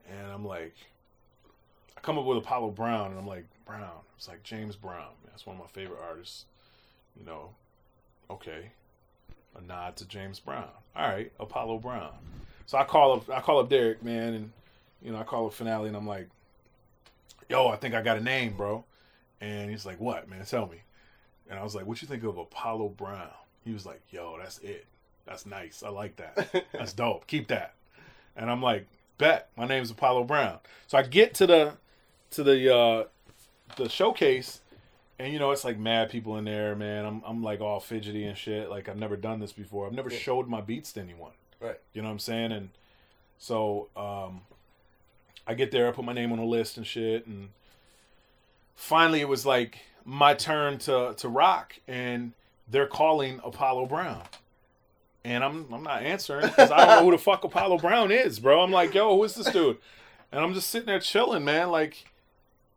And 0.09 0.31
I'm 0.31 0.45
like, 0.45 0.75
I 1.97 2.01
come 2.01 2.19
up 2.19 2.25
with 2.25 2.39
Apollo 2.39 2.71
Brown, 2.71 3.11
and 3.11 3.19
I'm 3.19 3.27
like, 3.27 3.47
Brown. 3.65 3.91
It's 4.16 4.29
like 4.29 4.43
James 4.43 4.77
Brown. 4.77 4.99
Man. 4.99 5.31
That's 5.31 5.47
one 5.47 5.57
of 5.57 5.62
my 5.62 5.69
favorite 5.69 5.99
artists. 6.09 6.45
You 7.19 7.27
know, 7.27 7.51
okay. 8.31 8.71
A 9.57 9.61
nod 9.61 9.97
to 9.97 10.07
James 10.07 10.41
Brown. 10.41 10.69
All 10.97 11.09
right, 11.09 11.33
Apollo 11.41 11.79
Brown. 11.79 12.12
So 12.66 12.78
I 12.78 12.85
call 12.85 13.15
up 13.15 13.31
I 13.31 13.41
call 13.41 13.59
up 13.61 13.69
Derek, 13.69 14.03
man, 14.03 14.35
and 14.35 14.53
you 15.03 15.12
know, 15.12 15.19
I 15.19 15.24
call 15.24 15.47
up 15.47 15.53
finale 15.53 15.89
and 15.89 15.97
I'm 15.97 16.07
like, 16.07 16.28
yo, 17.49 17.69
I 17.69 17.77
think 17.77 17.95
I 17.95 18.03
got 18.03 18.16
a 18.16 18.20
name, 18.23 18.57
bro. 18.57 18.85
And 19.41 19.70
he's 19.70 19.85
like, 19.85 20.01
what, 20.01 20.28
man? 20.28 20.45
Tell 20.45 20.66
me. 20.66 20.78
And 21.51 21.59
I 21.59 21.62
was 21.62 21.74
like, 21.74 21.86
what 21.86 22.01
you 22.01 22.09
think 22.09 22.24
of 22.24 22.39
Apollo 22.39 22.89
Brown? 22.91 23.28
He 23.65 23.73
was 23.73 23.85
like, 23.85 24.01
yo, 24.11 24.39
that's 24.39 24.59
it. 24.61 24.86
That's 25.27 25.45
nice. 25.47 25.82
I 25.82 25.89
like 25.89 26.16
that. 26.16 26.66
That's 26.73 26.93
dope. 26.93 27.27
Keep 27.27 27.49
that. 27.49 27.74
And 28.36 28.51
I'm 28.51 28.61
like, 28.61 28.86
bet. 29.16 29.49
My 29.57 29.66
name's 29.66 29.91
Apollo 29.91 30.24
Brown. 30.24 30.59
So 30.86 30.99
I 30.99 31.03
get 31.03 31.32
to 31.35 31.47
the 31.47 31.73
to 32.32 32.43
the 32.43 32.74
uh 32.74 33.05
the 33.77 33.89
showcase 33.89 34.61
and 35.19 35.32
you 35.32 35.39
know 35.39 35.51
it's 35.51 35.65
like 35.65 35.78
mad 35.78 36.11
people 36.11 36.36
in 36.36 36.45
there, 36.45 36.74
man. 36.77 37.05
I'm 37.07 37.23
I'm 37.27 37.43
like 37.43 37.61
all 37.62 37.81
fidgety 37.81 38.24
and 38.27 38.36
shit. 38.36 38.69
Like 38.69 38.86
I've 38.89 38.99
never 38.99 39.16
done 39.16 39.41
this 39.41 39.53
before. 39.53 39.86
I've 39.86 39.93
never 39.95 40.11
Yeah. 40.11 40.19
showed 40.19 40.47
my 40.49 40.61
beats 40.61 40.93
to 40.95 41.01
anyone. 41.01 41.32
Right. 41.60 41.81
You 41.93 42.02
know 42.02 42.09
what 42.09 42.14
I'm 42.14 42.18
saying? 42.18 42.52
And 42.52 42.70
so 43.39 43.89
um 43.97 44.43
I 45.47 45.55
get 45.55 45.70
there, 45.70 45.89
I 45.89 45.93
put 45.93 46.05
my 46.05 46.12
name 46.12 46.32
on 46.32 46.39
the 46.39 46.44
list 46.44 46.76
and 46.78 46.86
shit, 46.86 47.26
and 47.26 47.51
finally 48.74 49.20
it 49.20 49.28
was 49.28 49.44
like 49.44 49.78
my 50.05 50.35
turn 50.35 50.78
to 50.78 51.14
to 51.18 51.28
rock, 51.28 51.74
and 51.86 52.32
they're 52.68 52.86
calling 52.86 53.40
Apollo 53.44 53.86
Brown, 53.86 54.22
and 55.24 55.44
I'm 55.44 55.66
I'm 55.72 55.82
not 55.82 56.02
answering 56.02 56.47
because 56.47 56.70
I 56.70 56.78
don't 56.78 56.89
know 56.89 57.05
who 57.05 57.10
the 57.10 57.18
fuck 57.18 57.44
Apollo 57.44 57.78
Brown 57.78 58.10
is, 58.10 58.39
bro. 58.39 58.62
I'm 58.62 58.70
like, 58.70 58.94
yo, 58.94 59.16
who 59.16 59.24
is 59.24 59.35
this 59.35 59.51
dude? 59.51 59.78
And 60.32 60.43
I'm 60.43 60.55
just 60.55 60.70
sitting 60.70 60.86
there 60.86 60.98
chilling, 60.98 61.44
man. 61.44 61.70
Like, 61.70 62.06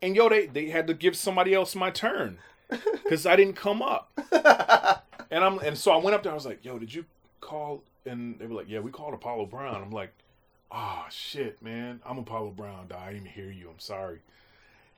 and 0.02 0.16
yo, 0.16 0.28
they 0.30 0.48
they 0.48 0.68
had 0.68 0.88
to 0.88 0.94
give 0.94 1.16
somebody 1.16 1.54
else 1.54 1.74
my 1.76 1.90
turn 1.90 2.38
because 2.70 3.26
I 3.26 3.36
didn't 3.38 3.56
come 3.56 3.82
up, 3.82 4.12
and 5.32 5.44
I'm 5.44 5.60
and 5.60 5.78
so 5.78 5.92
I 5.92 5.98
went 5.98 6.16
up 6.16 6.24
there. 6.24 6.34
I 6.34 6.36
was 6.36 6.46
like, 6.46 6.66
yo, 6.66 6.78
did 6.80 6.94
you 6.94 7.06
call? 7.40 7.82
And 8.08 8.40
they 8.40 8.46
were 8.46 8.56
like, 8.56 8.70
yeah, 8.70 8.80
we 8.80 8.92
called 8.92 9.14
Apollo 9.14 9.48
Brown. 9.48 9.82
I'm 9.82 9.92
like, 9.92 10.12
oh 10.72 11.06
shit, 11.10 11.62
man, 11.62 12.02
I'm 12.06 12.18
Apollo 12.18 12.52
Brown. 12.52 12.92
I 12.96 13.12
didn't 13.12 13.28
even 13.28 13.32
hear 13.32 13.52
you. 13.52 13.70
I'm 13.70 13.80
sorry. 13.80 14.20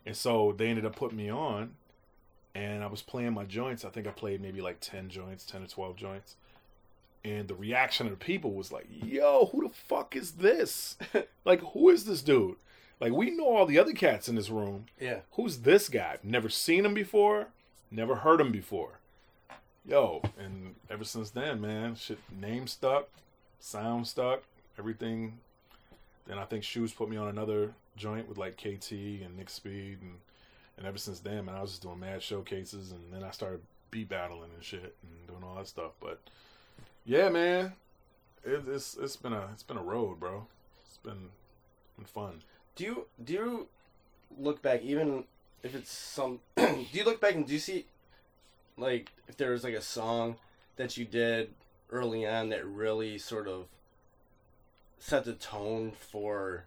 And 0.06 0.16
so 0.16 0.54
they 0.58 0.68
ended 0.68 0.86
up 0.86 0.96
putting 0.96 1.18
me 1.18 1.30
on, 1.30 1.72
and 2.56 2.84
I 2.84 2.88
was 2.88 3.02
playing 3.02 3.34
my 3.34 3.46
joints. 3.46 3.86
I 3.86 3.90
think 3.90 4.08
I 4.08 4.12
played 4.12 4.42
maybe 4.42 4.62
like 4.62 4.80
ten 4.80 5.10
joints, 5.10 5.46
ten 5.46 5.64
or 5.64 5.68
twelve 5.68 5.96
joints. 5.96 6.36
And 7.24 7.50
the 7.50 7.56
reaction 7.56 8.08
of 8.08 8.12
the 8.12 8.26
people 8.26 8.54
was 8.54 8.72
like, 8.72 8.88
"Yo, 8.90 9.50
who 9.52 9.68
the 9.68 9.74
fuck 9.74 10.16
is 10.16 10.32
this? 10.34 10.98
like, 11.46 11.62
who 11.74 11.90
is 11.90 12.06
this 12.06 12.22
dude? 12.22 12.56
Like, 13.00 13.14
we 13.14 13.32
know 13.32 13.56
all 13.56 13.66
the 13.66 13.80
other 13.80 13.94
cats 13.94 14.28
in 14.28 14.36
this 14.36 14.50
room. 14.50 14.86
Yeah. 15.00 15.20
Who's 15.34 15.60
this 15.60 15.90
guy? 15.90 16.18
Never 16.24 16.50
seen 16.50 16.86
him 16.86 16.94
before. 16.94 17.48
Never 17.92 18.16
heard 18.16 18.42
him 18.42 18.52
before. 18.52 18.99
Yo, 19.86 20.22
and 20.38 20.76
ever 20.90 21.04
since 21.04 21.30
then, 21.32 21.62
man, 21.62 21.96
shit, 21.96 22.20
name 22.40 22.68
stuck, 22.68 23.08
sound 23.60 24.08
stuck, 24.08 24.44
everything. 24.78 25.40
Then 26.28 26.38
I 26.38 26.46
think 26.46 26.64
Shoes 26.64 26.92
put 26.92 27.10
me 27.10 27.18
on 27.18 27.28
another 27.28 27.74
joint 27.96 28.28
with 28.30 28.38
like 28.38 28.58
KT 28.58 28.92
and 28.92 29.38
Nick 29.38 29.50
Speed, 29.50 30.00
and 30.02 30.16
and 30.78 30.88
ever 30.88 30.98
since 30.98 31.20
then, 31.20 31.46
man, 31.46 31.56
I 31.56 31.62
was 31.62 31.72
just 31.72 31.82
doing 31.82 32.00
mad 32.00 32.24
showcases, 32.24 32.92
and 32.92 33.02
then 33.12 33.24
I 33.24 33.32
started 33.32 33.62
beat 33.92 34.10
battling 34.10 34.52
and 34.54 34.64
shit 34.64 34.96
and 35.04 35.28
doing 35.28 35.44
all 35.44 35.56
that 35.56 35.68
stuff. 35.68 35.92
But 36.00 36.20
yeah, 37.06 37.30
man, 37.30 37.74
it, 38.44 38.64
it's 38.68 38.96
it's 38.96 39.16
been 39.16 39.34
a 39.34 39.50
it's 39.54 39.64
been 39.64 39.78
a 39.78 39.84
road, 39.84 40.20
bro. 40.20 40.46
It's 40.88 40.98
been 40.98 41.30
been 41.98 42.06
fun. 42.06 42.42
Do 42.76 42.84
you 42.84 43.06
do 43.24 43.34
you 43.34 43.68
look 44.38 44.62
back 44.62 44.82
even 44.84 45.26
if 45.64 45.76
it's 45.76 45.92
some? 45.92 46.40
do 46.58 46.86
you 46.92 47.04
look 47.04 47.20
back 47.20 47.36
and 47.36 47.46
do 47.46 47.54
you 47.54 47.60
see 47.60 47.86
like 48.80 49.12
if 49.28 49.38
there 49.38 49.52
was 49.52 49.64
like 49.64 49.74
a 49.74 49.82
song 49.82 50.38
that 50.78 50.98
you 50.98 51.06
did 51.06 51.54
early 51.92 52.26
on 52.26 52.50
that 52.50 52.66
really 52.66 53.18
sort 53.18 53.48
of 53.48 53.66
set 54.98 55.24
the 55.26 55.34
tone 55.34 55.92
for 55.92 56.66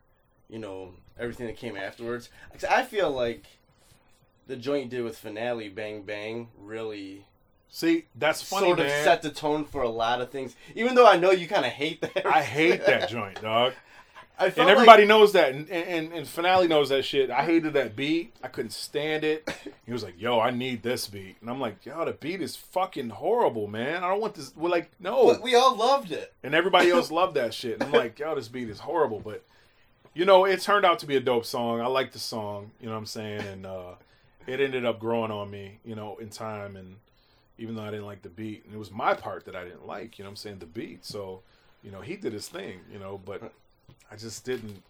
you 0.48 0.59
know 0.59 0.94
everything 1.18 1.47
that 1.47 1.56
came 1.56 1.76
afterwards? 1.76 2.28
'Cause 2.52 2.64
I 2.64 2.82
feel 2.84 3.10
like 3.10 3.44
the 4.47 4.56
joint 4.56 4.84
you 4.84 4.90
did 4.90 5.05
with 5.05 5.18
finale 5.18 5.68
bang 5.68 6.02
bang 6.02 6.51
really 6.59 7.26
See, 7.74 8.05
that's 8.14 8.43
funny, 8.43 8.66
sort 8.66 8.80
of 8.80 8.86
man. 8.86 9.02
set 9.05 9.22
the 9.22 9.30
tone 9.30 9.64
for 9.64 9.80
a 9.82 9.89
lot 9.89 10.20
of 10.20 10.30
things. 10.30 10.55
Even 10.74 10.94
though 10.94 11.06
I 11.06 11.16
know 11.16 11.30
you 11.30 11.48
kind 11.48 11.64
of 11.64 11.72
hate 11.72 12.02
that. 12.02 12.26
I 12.26 12.43
hate 12.43 12.84
that 12.84 13.09
joint, 13.09 13.40
dog. 13.40 13.72
And 14.38 14.56
like- 14.56 14.68
everybody 14.68 15.04
knows 15.06 15.32
that, 15.32 15.54
and, 15.54 15.68
and 15.70 16.12
and 16.12 16.26
finale 16.26 16.66
knows 16.66 16.88
that 16.88 17.04
shit. 17.04 17.30
I 17.30 17.44
hated 17.44 17.74
that 17.74 17.94
beat. 17.94 18.34
I 18.42 18.48
couldn't 18.48 18.72
stand 18.72 19.24
it. 19.24 19.48
He 19.84 19.92
was 19.92 20.02
like, 20.04 20.20
"Yo, 20.20 20.38
I 20.40 20.50
need 20.52 20.82
this 20.82 21.06
beat," 21.09 21.36
and 21.40 21.50
I'm 21.50 21.60
like, 21.60 21.84
"Yo, 21.84 22.04
the 22.04 22.12
beat 22.12 22.40
is 22.40 22.56
fucking 22.56 23.10
horrible, 23.10 23.66
man. 23.66 24.02
I 24.02 24.09
don't 24.09 24.20
want 24.20 24.34
this." 24.34 24.52
We're 24.56 24.70
like, 24.70 24.90
"No," 25.00 25.26
But 25.26 25.42
we 25.42 25.54
all 25.54 25.76
loved 25.76 26.12
it. 26.12 26.32
and 26.42 26.54
everybody 26.54 26.90
else 26.90 27.10
loved 27.20 27.34
that 27.34 27.52
shit. 27.52 27.74
And 27.74 27.82
I'm 27.84 27.92
like, 27.92 28.18
"Yo, 28.18 28.34
this 28.34 28.48
beat 28.48 28.68
is 28.70 28.78
horrible," 28.80 29.20
but 29.20 29.42
you 30.14 30.24
know, 30.24 30.44
it 30.44 30.60
turned 30.60 30.84
out 30.86 30.98
to 31.00 31.06
be 31.06 31.16
a 31.16 31.20
dope 31.20 31.44
song. 31.44 31.80
I 31.80 31.86
like 31.86 32.12
the 32.12 32.18
song, 32.20 32.70
you 32.80 32.86
know 32.86 32.92
what 32.92 32.98
I'm 32.98 33.06
saying, 33.06 33.40
and 33.42 33.66
uh, 33.66 33.94
it 34.46 34.60
ended 34.60 34.84
up 34.84 34.98
growing 35.00 35.30
on 35.30 35.50
me, 35.50 35.78
you 35.84 35.94
know, 35.94 36.16
in 36.18 36.28
time. 36.30 36.76
And 36.76 36.96
even 37.59 37.74
though 37.74 37.82
I 37.82 37.90
didn't 37.90 38.06
like 38.06 38.22
the 38.22 38.28
beat, 38.28 38.64
and 38.64 38.74
it 38.74 38.78
was 38.78 38.90
my 38.90 39.14
part 39.14 39.44
that 39.46 39.56
I 39.56 39.64
didn't 39.64 39.86
like, 39.86 40.18
you 40.18 40.24
know 40.24 40.28
what 40.28 40.32
I'm 40.32 40.36
saying, 40.36 40.59
the 40.60 40.66
beat. 40.66 41.04
So, 41.04 41.40
you 41.82 41.90
know, 41.90 42.00
he 42.02 42.16
did 42.16 42.32
his 42.32 42.48
thing, 42.48 42.80
you 42.92 42.98
know, 42.98 43.20
but 43.24 43.52
I 44.11 44.16
just 44.16 44.45
didn't. 44.45 44.83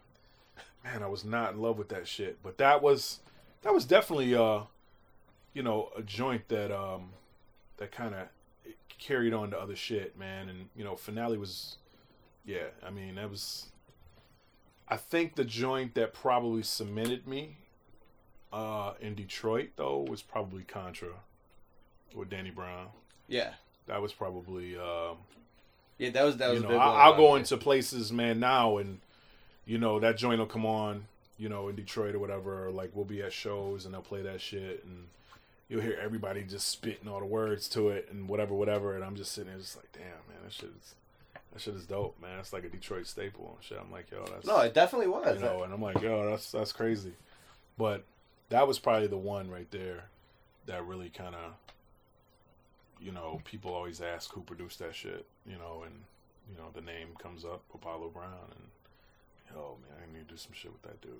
Man, 0.84 1.02
I 1.02 1.06
was 1.06 1.24
not 1.24 1.52
in 1.54 1.60
love 1.60 1.78
with 1.78 1.88
that 1.90 2.08
shit. 2.08 2.42
But 2.42 2.58
that 2.58 2.82
was 2.82 3.20
that 3.62 3.72
was 3.72 3.84
definitely 3.84 4.34
uh, 4.34 4.62
you 5.54 5.62
know, 5.62 5.90
a 5.96 6.02
joint 6.02 6.48
that 6.48 6.74
um, 6.76 7.10
that 7.76 7.92
kind 7.92 8.14
of 8.14 8.28
carried 8.98 9.34
on 9.34 9.50
to 9.50 9.58
other 9.58 9.76
shit, 9.76 10.18
man. 10.18 10.48
And 10.48 10.68
you 10.76 10.84
know, 10.84 10.96
finale 10.96 11.38
was, 11.38 11.76
yeah. 12.44 12.68
I 12.84 12.90
mean, 12.90 13.16
that 13.16 13.30
was. 13.30 13.66
I 14.88 14.96
think 14.96 15.36
the 15.36 15.44
joint 15.44 15.94
that 15.94 16.12
probably 16.12 16.62
cemented 16.62 17.26
me 17.26 17.56
uh, 18.52 18.92
in 19.00 19.14
Detroit 19.14 19.70
though 19.76 20.04
was 20.08 20.20
probably 20.22 20.64
Contra 20.64 21.08
with 22.14 22.28
Danny 22.28 22.50
Brown. 22.50 22.88
Yeah. 23.28 23.52
That 23.86 24.02
was 24.02 24.12
probably 24.12 24.76
um, 24.76 25.16
Yeah, 26.02 26.10
that 26.10 26.24
was 26.24 26.36
that 26.38 26.50
was 26.50 26.56
you 26.56 26.62
know, 26.64 26.70
big 26.70 26.78
I, 26.78 26.86
one. 26.88 26.96
I'll 27.00 27.16
go 27.16 27.36
into 27.36 27.56
places, 27.56 28.10
man, 28.10 28.40
now, 28.40 28.78
and 28.78 28.98
you 29.64 29.78
know 29.78 30.00
that 30.00 30.16
joint 30.16 30.40
will 30.40 30.46
come 30.46 30.66
on, 30.66 31.04
you 31.38 31.48
know, 31.48 31.68
in 31.68 31.76
Detroit 31.76 32.16
or 32.16 32.18
whatever. 32.18 32.66
Or 32.66 32.70
like 32.72 32.90
we'll 32.92 33.04
be 33.04 33.22
at 33.22 33.32
shows 33.32 33.84
and 33.84 33.94
they'll 33.94 34.02
play 34.02 34.22
that 34.22 34.40
shit, 34.40 34.84
and 34.84 35.06
you'll 35.68 35.80
hear 35.80 35.96
everybody 36.02 36.42
just 36.42 36.66
spitting 36.66 37.06
all 37.08 37.20
the 37.20 37.26
words 37.26 37.68
to 37.68 37.90
it 37.90 38.08
and 38.10 38.28
whatever, 38.28 38.52
whatever. 38.52 38.96
And 38.96 39.04
I'm 39.04 39.14
just 39.14 39.30
sitting 39.30 39.50
there, 39.50 39.60
just 39.60 39.76
like, 39.76 39.92
damn, 39.92 40.02
man, 40.02 40.42
that 40.42 40.52
shit 40.52 40.70
is 40.70 40.94
that 41.52 41.62
shit 41.62 41.74
is 41.74 41.84
dope, 41.84 42.20
man. 42.20 42.40
It's 42.40 42.52
like 42.52 42.64
a 42.64 42.68
Detroit 42.68 43.06
staple 43.06 43.54
and 43.54 43.64
shit. 43.64 43.78
I'm 43.80 43.92
like, 43.92 44.10
yo, 44.10 44.24
that's 44.24 44.44
No, 44.44 44.58
it 44.58 44.74
definitely 44.74 45.06
was. 45.08 45.36
you 45.36 45.44
know, 45.44 45.62
and 45.62 45.72
I'm 45.72 45.82
like, 45.82 46.00
yo, 46.02 46.28
that's 46.30 46.50
that's 46.50 46.72
crazy. 46.72 47.12
But 47.78 48.02
that 48.48 48.66
was 48.66 48.80
probably 48.80 49.06
the 49.06 49.16
one 49.16 49.50
right 49.50 49.70
there 49.70 50.06
that 50.66 50.84
really 50.84 51.10
kind 51.10 51.36
of, 51.36 51.52
you 53.02 53.12
know, 53.12 53.40
people 53.44 53.74
always 53.74 54.00
ask 54.00 54.32
who 54.32 54.42
produced 54.42 54.78
that 54.78 54.94
shit, 54.94 55.26
you 55.46 55.56
know, 55.56 55.82
and 55.84 55.94
you 56.50 56.56
know 56.56 56.68
the 56.74 56.80
name 56.80 57.08
comes 57.18 57.44
up, 57.44 57.62
Apollo 57.74 58.10
Brown, 58.10 58.50
and 58.50 58.64
yo, 59.54 59.76
man, 59.82 59.98
I 60.02 60.12
need 60.12 60.28
to 60.28 60.34
do 60.34 60.38
some 60.38 60.52
shit 60.54 60.72
with 60.72 60.82
that 60.82 61.00
dude. 61.00 61.12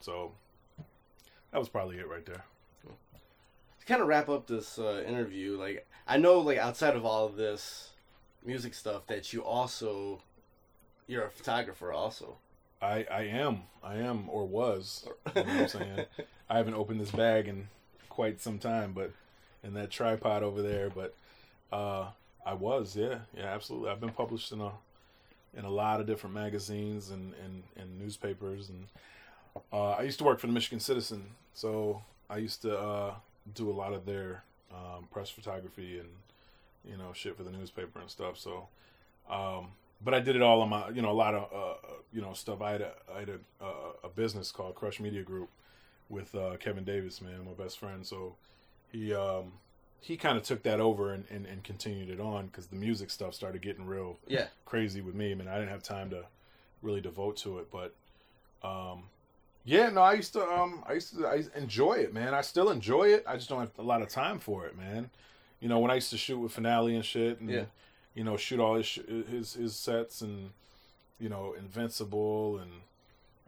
So 0.00 0.32
that 1.50 1.58
was 1.58 1.68
probably 1.68 1.98
it 1.98 2.08
right 2.08 2.24
there. 2.24 2.44
to 2.84 3.86
kind 3.86 4.02
of 4.02 4.08
wrap 4.08 4.28
up 4.28 4.46
this 4.46 4.78
uh, 4.78 5.02
interview, 5.06 5.58
like 5.58 5.86
I 6.06 6.16
know, 6.18 6.40
like 6.40 6.58
outside 6.58 6.96
of 6.96 7.04
all 7.04 7.26
of 7.26 7.36
this 7.36 7.90
music 8.44 8.74
stuff, 8.74 9.06
that 9.06 9.32
you 9.32 9.42
also 9.42 10.22
you're 11.06 11.24
a 11.24 11.30
photographer, 11.30 11.92
also. 11.92 12.36
I 12.82 13.06
I 13.10 13.22
am 13.22 13.62
I 13.82 13.96
am 13.96 14.28
or 14.28 14.46
was. 14.46 15.06
You 15.34 15.42
know 15.42 15.48
what 15.48 15.60
I'm 15.60 15.68
saying? 15.68 16.04
I 16.50 16.56
haven't 16.56 16.74
opened 16.74 17.00
this 17.00 17.10
bag 17.10 17.48
in 17.48 17.68
quite 18.08 18.40
some 18.40 18.58
time, 18.58 18.92
but 18.92 19.12
and 19.62 19.76
that 19.76 19.90
tripod 19.90 20.42
over 20.42 20.62
there, 20.62 20.88
but 20.90 21.14
uh 21.72 22.06
I 22.44 22.54
was, 22.54 22.96
yeah, 22.96 23.18
yeah, 23.36 23.44
absolutely. 23.44 23.90
I've 23.90 24.00
been 24.00 24.12
published 24.12 24.52
in 24.52 24.60
a 24.60 24.72
in 25.52 25.64
a 25.64 25.70
lot 25.70 26.00
of 26.00 26.06
different 26.06 26.34
magazines 26.34 27.10
and 27.10 27.34
and, 27.44 27.62
and 27.76 27.98
newspapers, 27.98 28.70
and 28.70 28.86
uh, 29.72 29.90
I 29.90 30.02
used 30.02 30.18
to 30.18 30.24
work 30.24 30.40
for 30.40 30.46
the 30.46 30.52
Michigan 30.52 30.80
Citizen, 30.80 31.22
so 31.54 32.02
I 32.28 32.38
used 32.38 32.62
to 32.62 32.78
uh, 32.78 33.14
do 33.54 33.70
a 33.70 33.72
lot 33.72 33.92
of 33.92 34.06
their 34.06 34.42
um, 34.72 35.06
press 35.10 35.28
photography 35.28 35.98
and 35.98 36.08
you 36.84 36.96
know 36.96 37.12
shit 37.12 37.36
for 37.36 37.42
the 37.42 37.50
newspaper 37.50 38.00
and 38.00 38.10
stuff. 38.10 38.38
So, 38.38 38.68
um, 39.28 39.68
but 40.02 40.14
I 40.14 40.20
did 40.20 40.36
it 40.36 40.42
all 40.42 40.62
on 40.62 40.70
my, 40.70 40.88
you 40.90 41.02
know, 41.02 41.10
a 41.10 41.12
lot 41.12 41.34
of 41.34 41.52
uh, 41.52 41.88
you 42.12 42.22
know 42.22 42.32
stuff. 42.32 42.62
I 42.62 42.72
had 42.72 42.80
a 42.80 42.92
I 43.14 43.18
had 43.20 43.28
a, 43.28 44.06
a 44.06 44.08
business 44.08 44.50
called 44.50 44.74
Crush 44.76 44.98
Media 44.98 45.22
Group 45.22 45.50
with 46.08 46.34
uh, 46.34 46.56
Kevin 46.58 46.84
Davis, 46.84 47.20
man, 47.20 47.44
my 47.44 47.62
best 47.62 47.78
friend. 47.78 48.06
So 48.06 48.34
he 48.90 49.12
um, 49.14 49.52
he 50.00 50.16
kind 50.16 50.36
of 50.38 50.42
took 50.44 50.62
that 50.62 50.80
over 50.80 51.12
and, 51.12 51.24
and, 51.30 51.46
and 51.46 51.62
continued 51.62 52.08
it 52.10 52.20
on 52.20 52.46
because 52.46 52.66
the 52.66 52.76
music 52.76 53.10
stuff 53.10 53.34
started 53.34 53.60
getting 53.62 53.86
real 53.86 54.18
Yeah. 54.26 54.46
crazy 54.64 55.00
with 55.00 55.14
me. 55.14 55.30
I 55.30 55.34
mean, 55.34 55.46
I 55.48 55.54
didn't 55.58 55.70
have 55.70 55.82
time 55.82 56.10
to 56.10 56.24
really 56.82 57.00
devote 57.00 57.36
to 57.38 57.58
it, 57.58 57.68
but 57.70 57.94
um, 58.62 59.04
yeah, 59.64 59.90
no, 59.90 60.00
I 60.00 60.14
used 60.14 60.32
to 60.34 60.42
um, 60.42 60.82
I 60.88 60.94
used 60.94 61.14
to 61.16 61.26
I 61.26 61.44
enjoy 61.54 61.94
it, 61.94 62.14
man. 62.14 62.34
I 62.34 62.40
still 62.40 62.70
enjoy 62.70 63.08
it. 63.08 63.24
I 63.26 63.36
just 63.36 63.48
don't 63.48 63.60
have 63.60 63.70
a 63.78 63.82
lot 63.82 64.00
of 64.02 64.08
time 64.08 64.38
for 64.38 64.66
it, 64.66 64.76
man. 64.76 65.10
You 65.60 65.68
know, 65.68 65.78
when 65.78 65.90
I 65.90 65.96
used 65.96 66.10
to 66.10 66.18
shoot 66.18 66.38
with 66.38 66.52
Finale 66.52 66.94
and 66.96 67.04
shit, 67.04 67.40
and 67.40 67.50
Yeah. 67.50 67.64
you 68.14 68.24
know, 68.24 68.36
shoot 68.38 68.58
all 68.60 68.76
his 68.76 68.86
sh- 68.86 69.00
his 69.28 69.54
his 69.54 69.76
sets 69.76 70.22
and 70.22 70.50
you 71.18 71.28
know, 71.28 71.52
Invincible 71.58 72.58
and 72.58 72.70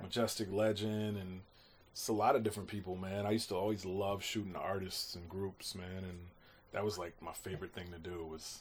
Majestic 0.01 0.53
Legend 0.53 1.16
and 1.16 1.41
it's 1.93 2.09
a 2.09 2.12
lot 2.12 2.37
of 2.37 2.43
different 2.43 2.69
people, 2.69 2.97
man. 2.97 3.27
I 3.27 3.31
used 3.31 3.49
to 3.51 3.55
always 3.55 3.85
love 3.85 4.23
shooting 4.23 4.57
artists 4.57 5.15
and 5.15 5.29
groups, 5.29 5.74
man, 5.74 6.05
and 6.05 6.19
that 6.73 6.85
was 6.85 6.99
like 6.99 7.15
my 7.20 7.32
favorite 7.32 7.73
thing 7.73 7.86
to 7.93 7.99
do 7.99 8.24
was 8.24 8.61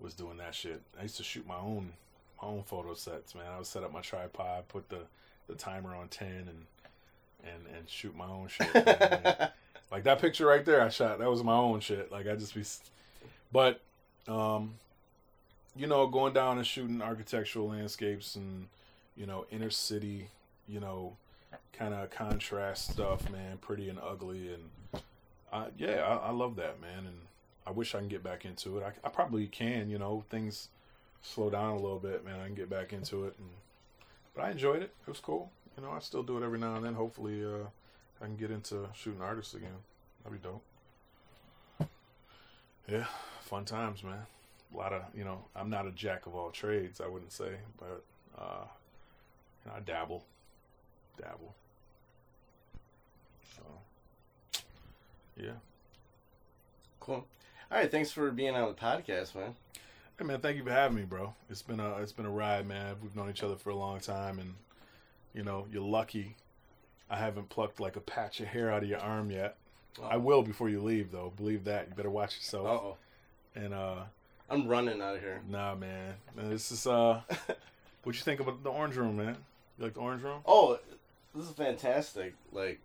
was 0.00 0.14
doing 0.14 0.38
that 0.38 0.54
shit. 0.54 0.82
I 0.98 1.02
used 1.02 1.16
to 1.18 1.22
shoot 1.22 1.46
my 1.46 1.56
own 1.56 1.92
my 2.40 2.48
own 2.48 2.62
photo 2.62 2.94
sets, 2.94 3.34
man. 3.34 3.44
I 3.52 3.56
would 3.58 3.66
set 3.66 3.84
up 3.84 3.92
my 3.92 4.00
tripod, 4.00 4.68
put 4.68 4.88
the 4.88 5.00
the 5.48 5.54
timer 5.54 5.94
on 5.94 6.08
ten, 6.08 6.48
and 6.48 6.66
and 7.44 7.76
and 7.76 7.88
shoot 7.88 8.16
my 8.16 8.26
own 8.26 8.48
shit. 8.48 8.74
like 9.90 10.04
that 10.04 10.20
picture 10.20 10.46
right 10.46 10.64
there, 10.64 10.82
I 10.82 10.88
shot. 10.88 11.18
That 11.18 11.30
was 11.30 11.44
my 11.44 11.54
own 11.54 11.80
shit. 11.80 12.10
Like 12.10 12.26
I 12.26 12.34
just 12.34 12.54
be, 12.54 12.62
but 13.52 13.80
um, 14.28 14.74
you 15.76 15.86
know, 15.86 16.06
going 16.06 16.32
down 16.32 16.58
and 16.58 16.66
shooting 16.66 17.02
architectural 17.02 17.68
landscapes 17.68 18.36
and 18.36 18.68
you 19.16 19.26
know 19.26 19.46
inner 19.50 19.70
city, 19.70 20.28
you 20.68 20.80
know, 20.80 21.16
kind 21.72 21.94
of 21.94 22.10
contrast 22.10 22.92
stuff, 22.92 23.30
man, 23.30 23.58
pretty 23.58 23.88
and 23.88 23.98
ugly, 24.00 24.52
and 24.52 25.02
I, 25.52 25.66
yeah, 25.78 26.02
I, 26.02 26.28
I 26.28 26.30
love 26.30 26.56
that, 26.56 26.80
man, 26.80 27.06
and 27.06 27.18
I 27.66 27.70
wish 27.70 27.94
I 27.94 27.98
can 27.98 28.08
get 28.08 28.22
back 28.22 28.44
into 28.44 28.78
it. 28.78 28.84
I, 28.84 29.06
I 29.06 29.10
probably 29.10 29.46
can, 29.46 29.88
you 29.88 29.98
know, 29.98 30.24
things 30.30 30.68
slow 31.22 31.50
down 31.50 31.72
a 31.72 31.80
little 31.80 31.98
bit, 31.98 32.24
man. 32.24 32.40
I 32.40 32.46
can 32.46 32.54
get 32.54 32.68
back 32.68 32.92
into 32.92 33.24
it, 33.26 33.34
and 33.38 33.48
but 34.34 34.44
I 34.44 34.50
enjoyed 34.50 34.82
it. 34.82 34.92
It 35.06 35.08
was 35.10 35.20
cool. 35.20 35.50
You 35.76 35.84
know, 35.84 35.92
I 35.92 36.00
still 36.00 36.22
do 36.22 36.38
it 36.38 36.44
every 36.44 36.58
now 36.58 36.74
and 36.76 36.84
then. 36.84 36.94
Hopefully, 36.94 37.44
uh, 37.44 37.66
I 38.20 38.24
can 38.26 38.36
get 38.36 38.50
into 38.50 38.88
shooting 38.94 39.22
artists 39.22 39.54
again. 39.54 39.70
That'd 40.24 40.42
be 40.42 40.48
dope. 40.48 40.62
Yeah, 42.88 43.06
fun 43.40 43.64
times, 43.64 44.02
man. 44.02 44.26
A 44.74 44.76
lot 44.76 44.92
of, 44.92 45.02
you 45.14 45.24
know, 45.24 45.44
I'm 45.54 45.70
not 45.70 45.86
a 45.86 45.92
jack 45.92 46.26
of 46.26 46.34
all 46.34 46.50
trades, 46.50 47.00
I 47.00 47.06
wouldn't 47.06 47.32
say, 47.32 47.52
but 47.78 48.02
uh, 48.38 48.64
you 49.64 49.70
know, 49.70 49.76
I 49.76 49.80
dabble, 49.80 50.24
dabble. 51.20 51.54
So, 53.56 54.62
yeah. 55.36 55.52
Cool. 57.00 57.26
All 57.72 57.78
right, 57.78 57.90
thanks 57.90 58.10
for 58.10 58.30
being 58.30 58.54
on 58.54 58.68
the 58.68 58.74
podcast, 58.74 59.34
man. 59.34 59.54
Hey 60.18 60.26
man, 60.26 60.40
thank 60.40 60.58
you 60.58 60.62
for 60.62 60.70
having 60.70 60.98
me, 60.98 61.04
bro. 61.04 61.34
It's 61.48 61.62
been 61.62 61.80
a 61.80 61.96
it's 62.02 62.12
been 62.12 62.26
a 62.26 62.30
ride, 62.30 62.66
man. 62.66 62.96
We've 63.02 63.16
known 63.16 63.30
each 63.30 63.42
other 63.42 63.56
for 63.56 63.70
a 63.70 63.74
long 63.74 63.98
time, 63.98 64.38
and 64.38 64.56
you 65.32 65.42
know 65.42 65.66
you're 65.72 65.80
lucky. 65.80 66.36
I 67.08 67.16
haven't 67.16 67.48
plucked 67.48 67.80
like 67.80 67.96
a 67.96 68.00
patch 68.00 68.40
of 68.40 68.48
hair 68.48 68.70
out 68.70 68.82
of 68.82 68.90
your 68.90 68.98
arm 68.98 69.30
yet. 69.30 69.56
I 70.02 70.18
will 70.18 70.42
before 70.42 70.68
you 70.68 70.82
leave, 70.82 71.12
though. 71.12 71.32
Believe 71.34 71.64
that. 71.64 71.88
You 71.88 71.94
better 71.94 72.10
watch 72.10 72.36
yourself. 72.36 72.66
oh. 72.66 72.96
And 73.54 73.72
uh, 73.72 74.02
I'm 74.50 74.68
running 74.68 75.00
out 75.00 75.16
of 75.16 75.22
here. 75.22 75.40
nah, 75.48 75.74
man. 75.74 76.14
Man, 76.36 76.50
This 76.50 76.72
is 76.72 76.86
uh, 76.86 77.22
what 78.02 78.14
you 78.14 78.22
think 78.22 78.40
about 78.40 78.62
the 78.62 78.70
orange 78.70 78.96
room, 78.96 79.16
man? 79.16 79.38
You 79.78 79.84
like 79.84 79.94
the 79.94 80.00
orange 80.00 80.22
room? 80.22 80.40
Oh, 80.44 80.78
this 81.34 81.46
is 81.46 81.52
fantastic. 81.54 82.34
Like, 82.52 82.80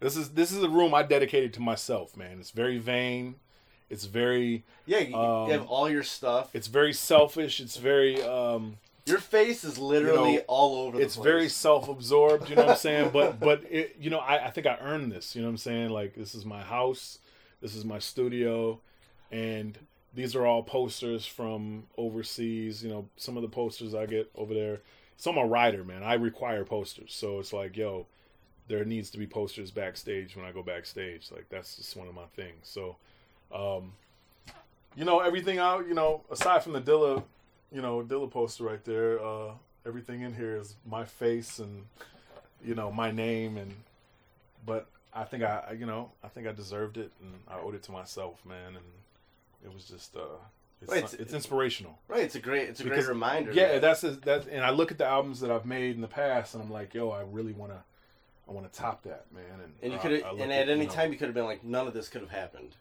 This 0.00 0.16
is 0.16 0.30
this 0.30 0.50
is 0.50 0.62
a 0.62 0.68
room 0.70 0.94
I 0.94 1.02
dedicated 1.02 1.52
to 1.54 1.60
myself, 1.60 2.16
man. 2.16 2.38
It's 2.40 2.52
very 2.52 2.78
vain. 2.78 3.34
It's 3.90 4.04
very 4.04 4.64
Yeah, 4.86 4.98
you, 5.00 5.14
Um, 5.16 5.50
have 5.50 5.66
all 5.66 5.88
your 5.90 6.02
stuff. 6.02 6.50
it's 6.54 6.66
very 6.66 6.92
selfish. 6.92 7.60
It's 7.60 7.76
very 7.76 8.22
um, 8.22 8.76
Your 9.06 9.18
face 9.18 9.64
is 9.64 9.78
literally 9.78 10.32
You 10.32 10.38
know, 10.38 10.44
all 10.48 10.86
over 10.86 10.98
the 10.98 11.02
it's 11.04 11.16
place. 11.16 11.24
very 11.24 11.48
self-absorbed. 11.48 12.50
You 12.50 12.56
know 12.56 12.62
what 12.64 12.70
I'm 12.72 12.76
saying? 12.76 13.10
But 13.12 13.40
but 13.40 13.64
it, 13.70 13.96
you 13.98 14.10
know, 14.10 14.18
I, 14.18 14.46
I 14.46 14.50
think 14.50 14.66
I 14.66 14.76
earned 14.80 15.10
this. 15.12 15.34
You 15.34 15.42
know 15.42 15.48
what 15.48 15.52
I'm 15.52 15.58
saying? 15.58 15.90
Like 15.90 16.14
this 16.14 16.34
is 16.34 16.44
my 16.44 16.62
house, 16.62 17.18
this 17.62 17.74
is 17.74 17.84
my 17.84 17.98
studio, 17.98 18.80
and 19.32 19.78
these 20.14 20.34
are 20.34 20.44
all 20.46 20.62
posters 20.62 21.24
from 21.26 21.84
overseas. 21.96 22.82
You 22.82 22.90
know, 22.90 23.08
some 23.16 23.36
of 23.36 23.42
the 23.42 23.48
posters 23.48 23.94
I 23.94 24.06
get 24.06 24.30
over 24.34 24.52
there. 24.54 24.80
So 25.16 25.30
I'm 25.30 25.38
a 25.38 25.46
writer, 25.46 25.82
man. 25.84 26.02
I 26.02 26.14
require 26.14 26.64
posters, 26.64 27.12
so 27.12 27.40
it's 27.40 27.52
like, 27.52 27.76
yo, 27.76 28.06
there 28.68 28.84
needs 28.84 29.10
to 29.10 29.18
be 29.18 29.26
posters 29.26 29.70
backstage 29.72 30.36
when 30.36 30.44
I 30.44 30.52
go 30.52 30.62
backstage. 30.62 31.30
Like 31.32 31.46
that's 31.48 31.76
just 31.76 31.96
one 31.96 32.06
of 32.08 32.14
my 32.14 32.26
things. 32.36 32.68
So, 32.68 32.96
um, 33.52 33.92
you 34.96 35.04
know, 35.04 35.20
everything 35.20 35.58
out. 35.58 35.86
You 35.88 35.94
know, 35.94 36.22
aside 36.30 36.62
from 36.62 36.72
the 36.72 36.80
Dilla 36.80 37.22
you 37.70 37.82
know, 37.82 38.02
Dilla 38.02 38.30
poster 38.30 38.64
right 38.64 38.82
there. 38.84 39.20
Uh, 39.24 39.52
everything 39.86 40.22
in 40.22 40.34
here 40.34 40.56
is 40.56 40.74
my 40.86 41.04
face 41.04 41.58
and 41.58 41.84
you 42.64 42.74
know 42.74 42.90
my 42.90 43.10
name 43.10 43.56
and 43.56 43.72
but 44.66 44.86
I 45.14 45.24
think 45.24 45.42
I 45.44 45.76
you 45.78 45.86
know 45.86 46.10
I 46.22 46.28
think 46.28 46.46
I 46.46 46.52
deserved 46.52 46.96
it 46.98 47.10
and 47.22 47.32
I 47.48 47.58
owed 47.60 47.74
it 47.74 47.82
to 47.84 47.92
myself, 47.92 48.44
man. 48.46 48.68
And 48.76 48.84
it 49.64 49.72
was 49.72 49.84
just 49.84 50.16
uh, 50.16 50.20
it's, 50.80 50.90
Right, 50.90 51.04
it's, 51.04 51.14
it's- 51.14 51.32
inspirational. 51.34 51.98
right. 52.08 52.22
It's 52.22 52.34
a 52.36 52.40
great. 52.40 52.68
It's 52.68 52.80
a 52.80 52.84
Because- 52.84 53.04
great 53.06 53.12
reminder. 53.14 53.52
Yeah, 53.52 53.68
man. 53.72 53.80
that's 53.80 54.00
that. 54.02 54.46
And 54.50 54.64
I 54.64 54.70
look 54.70 54.90
at 54.90 54.98
the 54.98 55.06
albums 55.06 55.40
that 55.40 55.50
I've 55.50 55.66
made 55.66 55.94
in 55.94 56.00
the 56.00 56.08
past, 56.08 56.54
and 56.54 56.62
I'm 56.62 56.70
like, 56.70 56.94
yo, 56.94 57.10
I 57.10 57.22
really 57.22 57.52
wanna, 57.52 57.82
I 58.48 58.52
wanna 58.52 58.68
top 58.68 59.02
that, 59.02 59.26
man. 59.32 59.44
And 59.62 59.72
And 59.82 59.92
you 59.92 59.98
uh, 59.98 60.02
could, 60.02 60.40
and 60.40 60.52
at 60.52 60.68
any 60.68 60.82
you 60.82 60.86
know, 60.86 60.92
time, 60.92 61.12
you 61.12 61.18
could 61.18 61.26
have 61.28 61.34
been 61.34 61.44
like, 61.46 61.64
none 61.64 61.86
of 61.88 61.94
this 61.94 62.08
could 62.08 62.20
have 62.20 62.30
happened. 62.30 62.76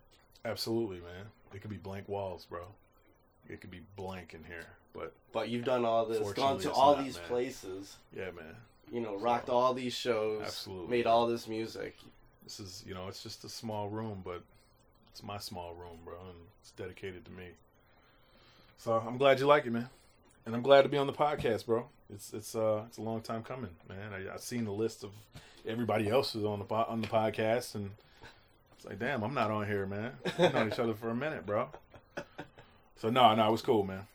Absolutely, 0.46 0.98
man. 0.98 1.26
It 1.54 1.62
could 1.62 1.70
be 1.72 1.78
blank 1.78 2.08
walls, 2.10 2.46
bro. 2.50 2.62
It 3.50 3.62
could 3.62 3.72
be 3.72 3.82
blank 3.96 4.34
in 4.34 4.44
here, 4.44 4.66
but 4.94 5.14
But 5.32 5.50
you've 5.50 5.64
done 5.66 5.86
all 5.86 6.06
this, 6.06 6.20
gone 6.34 6.60
to 6.60 6.72
all 6.72 6.96
not, 6.98 7.06
these 7.06 7.16
man. 7.18 7.26
places. 7.28 7.98
yeah, 8.16 8.32
man. 8.32 8.56
You 8.92 9.02
know, 9.02 9.16
rocked 9.18 9.50
all 9.50 9.74
these 9.74 9.94
shows. 9.94 10.44
Absolutely. 10.46 10.88
Made 10.98 11.08
all 11.08 11.28
this 11.28 11.48
music. 11.48 11.96
This 12.44 12.60
is, 12.60 12.84
you 12.88 12.94
know, 12.94 13.08
it's 13.10 13.22
just 13.24 13.44
a 13.44 13.50
small 13.50 13.90
room, 13.90 14.22
but 14.24 14.42
it's 15.12 15.24
my 15.24 15.38
small 15.38 15.74
room, 15.76 16.00
bro, 16.06 16.16
and 16.30 16.38
it's 16.62 16.72
dedicated 16.72 17.26
to 17.26 17.32
me. 17.32 17.48
So 18.78 18.94
I'm 18.94 19.18
glad 19.18 19.40
you 19.40 19.46
like 19.48 19.66
it, 19.66 19.72
man, 19.72 19.90
and 20.46 20.56
I'm 20.56 20.62
glad 20.62 20.84
to 20.84 20.90
be 20.90 20.98
on 20.98 21.08
the 21.08 21.14
podcast, 21.14 21.66
bro. 21.66 21.88
It's 22.14 22.32
it's 22.34 22.56
uh 22.56 22.84
it's 22.88 22.98
a 22.98 23.02
long 23.02 23.22
time 23.22 23.44
coming, 23.44 23.72
man. 23.90 24.14
I, 24.14 24.34
I've 24.34 24.42
seen 24.42 24.64
the 24.66 24.72
list 24.72 25.04
of 25.04 25.12
everybody 25.66 26.10
else 26.10 26.32
who's 26.34 26.46
on 26.46 26.60
the 26.60 26.74
on 26.76 27.02
the 27.02 27.08
podcast, 27.08 27.76
and 27.76 27.92
it's 28.78 28.86
like, 28.86 29.00
damn, 29.00 29.24
I'm 29.24 29.34
not 29.34 29.50
on 29.50 29.66
here, 29.66 29.88
man. 29.88 30.12
We've 30.38 30.54
known 30.54 30.68
each 30.68 30.78
other 30.78 30.94
for 30.94 31.10
a 31.10 31.16
minute, 31.16 31.46
bro. 31.46 31.70
So 32.96 33.10
no, 33.10 33.34
no, 33.34 33.48
it 33.48 33.52
was 33.52 33.64
cool, 33.64 33.84
man. 33.84 34.06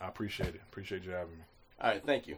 I 0.00 0.08
appreciate 0.08 0.54
it. 0.54 0.62
Appreciate 0.70 1.04
you 1.04 1.10
having 1.10 1.36
me. 1.36 1.44
All 1.80 1.90
right, 1.90 2.02
thank 2.04 2.26
you. 2.26 2.36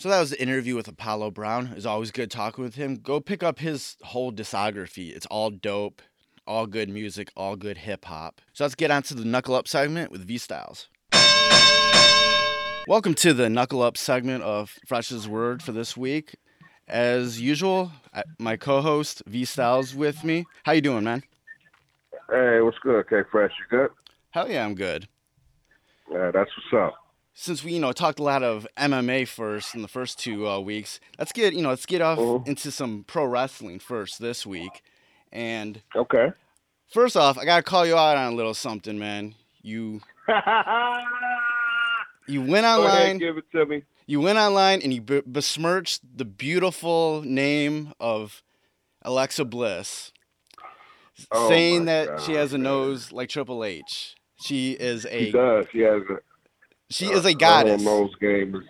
So 0.00 0.08
that 0.10 0.20
was 0.20 0.30
the 0.30 0.42
interview 0.42 0.74
with 0.74 0.88
Apollo 0.88 1.30
Brown. 1.32 1.74
It's 1.76 1.86
always 1.86 2.10
good 2.10 2.30
talking 2.30 2.64
with 2.64 2.74
him. 2.74 2.96
Go 2.96 3.20
pick 3.20 3.42
up 3.42 3.60
his 3.60 3.96
whole 4.02 4.32
discography. 4.32 5.14
It's 5.14 5.26
all 5.26 5.50
dope, 5.50 6.02
all 6.46 6.66
good 6.66 6.88
music, 6.88 7.30
all 7.36 7.54
good 7.56 7.78
hip 7.78 8.04
hop. 8.04 8.40
So 8.52 8.64
let's 8.64 8.74
get 8.74 8.90
on 8.90 9.04
to 9.04 9.14
the 9.14 9.24
Knuckle 9.24 9.54
Up 9.54 9.68
segment 9.68 10.10
with 10.10 10.26
V 10.26 10.38
Styles. 10.38 10.88
Welcome 12.88 13.14
to 13.14 13.32
the 13.32 13.48
Knuckle 13.48 13.82
Up 13.82 13.96
segment 13.96 14.42
of 14.42 14.78
Fresh's 14.86 15.28
Word 15.28 15.62
for 15.62 15.72
this 15.72 15.96
week. 15.96 16.36
As 16.88 17.40
usual, 17.40 17.90
my 18.38 18.56
co-host 18.56 19.22
V 19.26 19.44
Styles 19.44 19.94
with 19.94 20.22
me. 20.22 20.46
How 20.64 20.72
you 20.72 20.80
doing, 20.80 21.02
man? 21.04 21.24
Hey, 22.30 22.60
what's 22.60 22.78
good, 22.78 23.08
K 23.08 23.22
Fresh? 23.30 23.52
You 23.58 23.64
good? 23.78 23.90
Hell 24.30 24.48
yeah, 24.50 24.64
I'm 24.64 24.74
good. 24.76 25.08
Yeah, 26.10 26.30
that's 26.32 26.50
what's 26.56 26.72
up. 26.84 26.94
since 27.34 27.62
we 27.64 27.72
you 27.72 27.80
know 27.80 27.92
talked 27.92 28.18
a 28.20 28.22
lot 28.22 28.42
of 28.44 28.66
MMA 28.78 29.26
first 29.26 29.74
in 29.74 29.82
the 29.82 29.88
first 29.88 30.18
two 30.18 30.46
uh, 30.48 30.60
weeks, 30.60 31.00
let's 31.18 31.32
get 31.32 31.54
you 31.54 31.62
know 31.62 31.70
let's 31.70 31.86
get 31.86 32.00
off 32.00 32.18
Mhm. 32.20 32.46
into 32.46 32.70
some 32.70 33.04
pro 33.06 33.24
wrestling 33.26 33.80
first 33.80 34.20
this 34.20 34.46
week. 34.46 34.82
And 35.32 35.82
Okay. 35.96 36.32
first 36.88 37.16
off, 37.16 37.36
I 37.36 37.44
gotta 37.44 37.64
call 37.64 37.84
you 37.84 37.96
out 37.96 38.16
on 38.16 38.32
a 38.32 38.36
little 38.36 38.54
something, 38.54 38.96
man. 38.98 39.34
You 39.60 40.00
you 42.28 42.42
went 42.42 42.64
Go 42.64 42.86
ahead, 42.86 43.12
online, 43.12 43.18
give 43.18 43.36
it 43.38 43.50
to 43.52 43.66
me. 43.66 43.82
You 44.06 44.20
went 44.20 44.38
online, 44.38 44.80
and 44.82 44.92
you 44.92 45.00
be- 45.00 45.22
besmirched 45.26 46.00
the 46.16 46.24
beautiful 46.24 47.22
name 47.22 47.92
of 48.00 48.42
Alexa 49.02 49.44
Bliss, 49.44 50.12
Oh 51.30 51.48
saying 51.48 51.86
that 51.86 52.20
she 52.20 52.32
God, 52.32 52.38
has 52.38 52.52
a 52.52 52.58
man. 52.58 52.64
nose 52.64 53.12
like 53.12 53.28
Triple 53.28 53.64
H. 53.64 54.14
She 54.40 54.72
is 54.72 55.06
a. 55.06 55.26
She 55.26 55.32
does. 55.32 55.66
She 55.72 55.80
has 55.80 56.02
a. 56.10 56.18
she 56.90 57.06
is 57.06 57.24
a 57.24 57.34
goddess. 57.34 57.82
nose 57.82 58.14
game. 58.20 58.62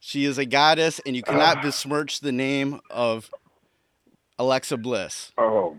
She 0.00 0.24
is 0.24 0.36
a 0.36 0.44
goddess, 0.44 1.00
and 1.06 1.14
you 1.14 1.22
cannot 1.22 1.62
besmirch 1.62 2.20
the 2.20 2.32
name 2.32 2.80
of 2.90 3.30
Alexa 4.38 4.76
Bliss. 4.78 5.30
Oh. 5.38 5.78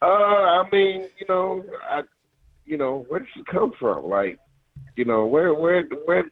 Uh, 0.00 0.06
I 0.06 0.68
mean, 0.70 1.08
you 1.18 1.26
know, 1.28 1.64
I, 1.90 2.02
you 2.66 2.76
know, 2.76 3.04
where 3.08 3.20
did 3.20 3.28
she 3.34 3.42
come 3.50 3.72
from? 3.80 4.04
Like, 4.08 4.38
you 4.96 5.04
know, 5.04 5.26
where, 5.26 5.54
where, 5.54 5.82
where? 6.04 6.24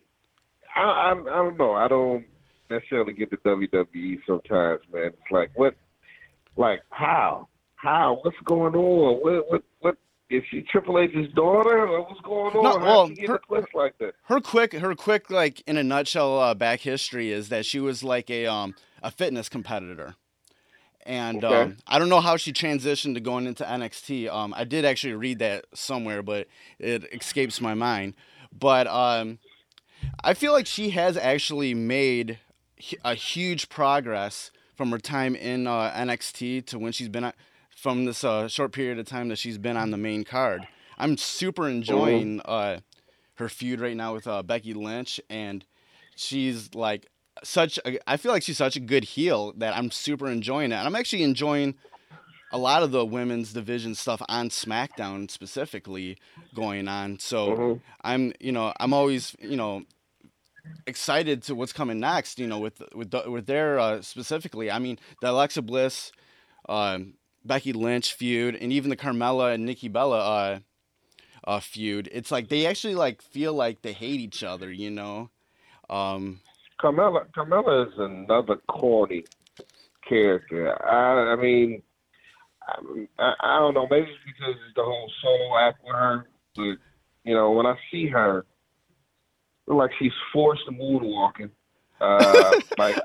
I, 0.77 0.81
I, 0.81 1.11
I 1.13 1.15
don't 1.37 1.59
know. 1.59 1.73
I 1.73 1.89
don't 1.89 2.25
necessarily 2.71 3.13
get 3.13 3.31
the 3.31 3.37
WWE 3.39 4.19
sometimes, 4.27 4.81
man. 4.93 5.07
It's 5.07 5.31
like, 5.31 5.51
what, 5.55 5.75
like, 6.57 6.81
how, 6.91 7.49
how, 7.77 8.19
what's 8.23 8.37
going 8.45 8.75
on? 8.75 9.17
What, 9.23 9.51
what, 9.51 9.63
what? 9.81 9.97
Is 10.31 10.43
she 10.51 10.63
Triple 10.63 10.99
H's 10.99 11.31
daughter, 11.35 11.87
what's 12.01 12.21
going 12.23 12.57
on? 12.57 12.63
No, 12.63 12.79
well, 12.79 13.09
she 13.09 13.15
get 13.17 13.29
her- 13.29 13.35
a 13.35 13.47
place 13.47 13.65
like 13.75 13.99
that? 13.99 14.15
Her 14.25 14.41
quick, 14.41 14.73
her 14.73 14.95
quick, 14.95 15.31
like 15.31 15.63
in 15.67 15.77
a 15.77 15.83
nutshell, 15.83 16.39
uh, 16.41 16.55
back 16.55 16.81
history 16.81 17.31
is 17.31 17.51
that 17.51 17.67
she 17.67 17.79
was 17.81 18.03
like 18.03 18.31
a 18.31 18.47
um 18.47 18.75
a 19.03 19.11
fitness 19.11 19.51
competitor, 19.51 20.15
and 21.05 21.45
Okay. 21.45 21.55
um, 21.55 21.77
I 21.87 21.99
don't 21.99 22.09
know 22.09 22.23
how 22.23 22.39
she 22.39 22.51
transitioned 22.53 23.13
to 23.15 23.21
going 23.21 23.47
into 23.47 23.63
NXT. 23.65 24.33
Um, 24.33 24.55
I 24.57 24.65
did 24.65 24.87
actually 24.87 25.13
read 25.15 25.41
that 25.41 25.67
somewhere, 25.75 26.23
but 26.23 26.49
it 26.79 27.05
escapes 27.13 27.61
my 27.61 27.75
mind. 27.75 28.15
But 28.59 28.87
um, 28.87 29.39
I 30.25 30.35
feel 30.35 30.53
like 30.53 30.67
she 30.67 30.91
has 30.91 31.17
actually 31.17 31.75
made 31.75 32.39
a 33.05 33.15
huge 33.15 33.69
progress 33.69 34.51
from 34.77 34.91
her 34.91 34.99
time 34.99 35.35
in 35.35 35.67
uh, 35.67 35.91
NXT 35.93 36.67
to 36.67 36.79
when 36.79 36.93
she's 36.93 37.09
been 37.09 37.25
at, 37.25 37.37
from 37.71 38.05
this 38.05 38.25
uh, 38.25 38.49
short 38.49 38.73
period 38.73 38.99
of 38.99 39.07
time 39.07 39.29
that 39.29 39.39
she's 39.39 39.59
been 39.59 39.77
on 39.77 39.91
the 39.91 39.97
main 39.97 40.25
card. 40.25 40.67
I'm 40.99 41.17
super 41.17 41.69
enjoying 41.69 42.41
uh, 42.45 42.81
her 43.37 43.49
feud 43.49 43.81
right 43.81 43.97
now 43.97 44.15
with 44.15 44.27
uh, 44.27 44.43
Becky 44.43 44.75
Lynch, 44.75 45.21
and 45.29 45.65
she's 46.17 46.75
like 46.75 47.07
such. 47.43 47.79
A, 47.85 47.99
I 48.11 48.17
feel 48.17 48.33
like 48.33 48.43
she's 48.43 48.59
such 48.59 48.77
a 48.77 48.81
good 48.81 49.05
heel 49.05 49.53
that 49.57 49.77
I'm 49.77 49.91
super 49.91 50.29
enjoying 50.29 50.71
it. 50.73 50.77
And 50.77 50.87
I'm 50.87 50.95
actually 50.95 51.23
enjoying 51.25 51.75
a 52.53 52.59
lot 52.59 52.83
of 52.83 52.91
the 52.93 53.05
women's 53.05 53.53
division 53.53 53.95
stuff 53.95 54.23
on 54.29 54.51
SmackDown 54.51 55.31
specifically 55.31 56.19
going 56.55 56.87
on. 56.87 57.19
So 57.19 57.57
Mhm. 57.57 57.81
I'm, 58.05 58.33
you 58.41 58.53
know, 58.53 58.73
I'm 58.79 58.93
always, 58.93 59.35
you 59.41 59.57
know, 59.57 59.85
excited 60.87 61.43
to 61.45 61.55
what's 61.55 61.73
coming 61.73 62.01
next. 62.01 62.39
You 62.39 62.47
know, 62.47 62.59
with 62.59 62.83
with 62.95 63.15
with 63.27 63.47
their 63.47 63.79
uh, 63.79 64.03
specifically. 64.03 64.71
I 64.71 64.79
mean, 64.79 64.99
the 65.21 65.31
Alexa 65.31 65.63
Bliss, 65.63 66.13
um, 66.69 67.15
Becky 67.45 67.73
Lynch 67.73 68.13
feud, 68.13 68.57
and 68.57 68.73
even 68.73 68.91
the 68.91 68.97
Carmella 68.97 69.55
and 69.55 69.65
Nikki 69.65 69.89
Bella 69.89 70.19
uh, 70.19 70.59
uh, 71.45 71.61
feud. 71.61 72.09
It's 72.13 72.31
like 72.31 72.49
they 72.49 72.67
actually 72.67 72.95
like 72.95 73.23
feel 73.23 73.55
like 73.55 73.83
they 73.83 73.93
hate 73.93 74.21
each 74.21 74.43
other. 74.43 74.71
You 74.71 74.91
know. 74.91 75.31
Um, 75.91 76.41
Carmella, 76.81 77.27
Carmella 77.37 77.87
is 77.87 77.93
another 77.99 78.57
corny 78.69 79.25
character. 80.09 80.83
I, 80.85 81.33
I 81.33 81.37
mean, 81.37 81.83
I, 83.19 83.35
I, 83.41 83.59
don't 83.59 83.75
know. 83.75 83.87
Maybe 83.91 84.07
it's 84.07 84.19
because 84.25 84.55
it's 84.67 84.75
the 84.75 84.83
whole 84.83 85.11
solo 85.23 85.59
act 85.59 85.79
with 85.85 85.95
her, 85.95 86.27
but 86.57 86.77
you 87.25 87.35
know, 87.35 87.51
when 87.53 87.67
I 87.67 87.77
see 87.91 88.09
her, 88.09 88.45
like 89.67 89.91
she's 89.99 90.13
forced 90.33 90.65
to 90.67 90.73
moonwalking. 90.73 91.51
Uh, 92.01 92.61
like 92.79 92.97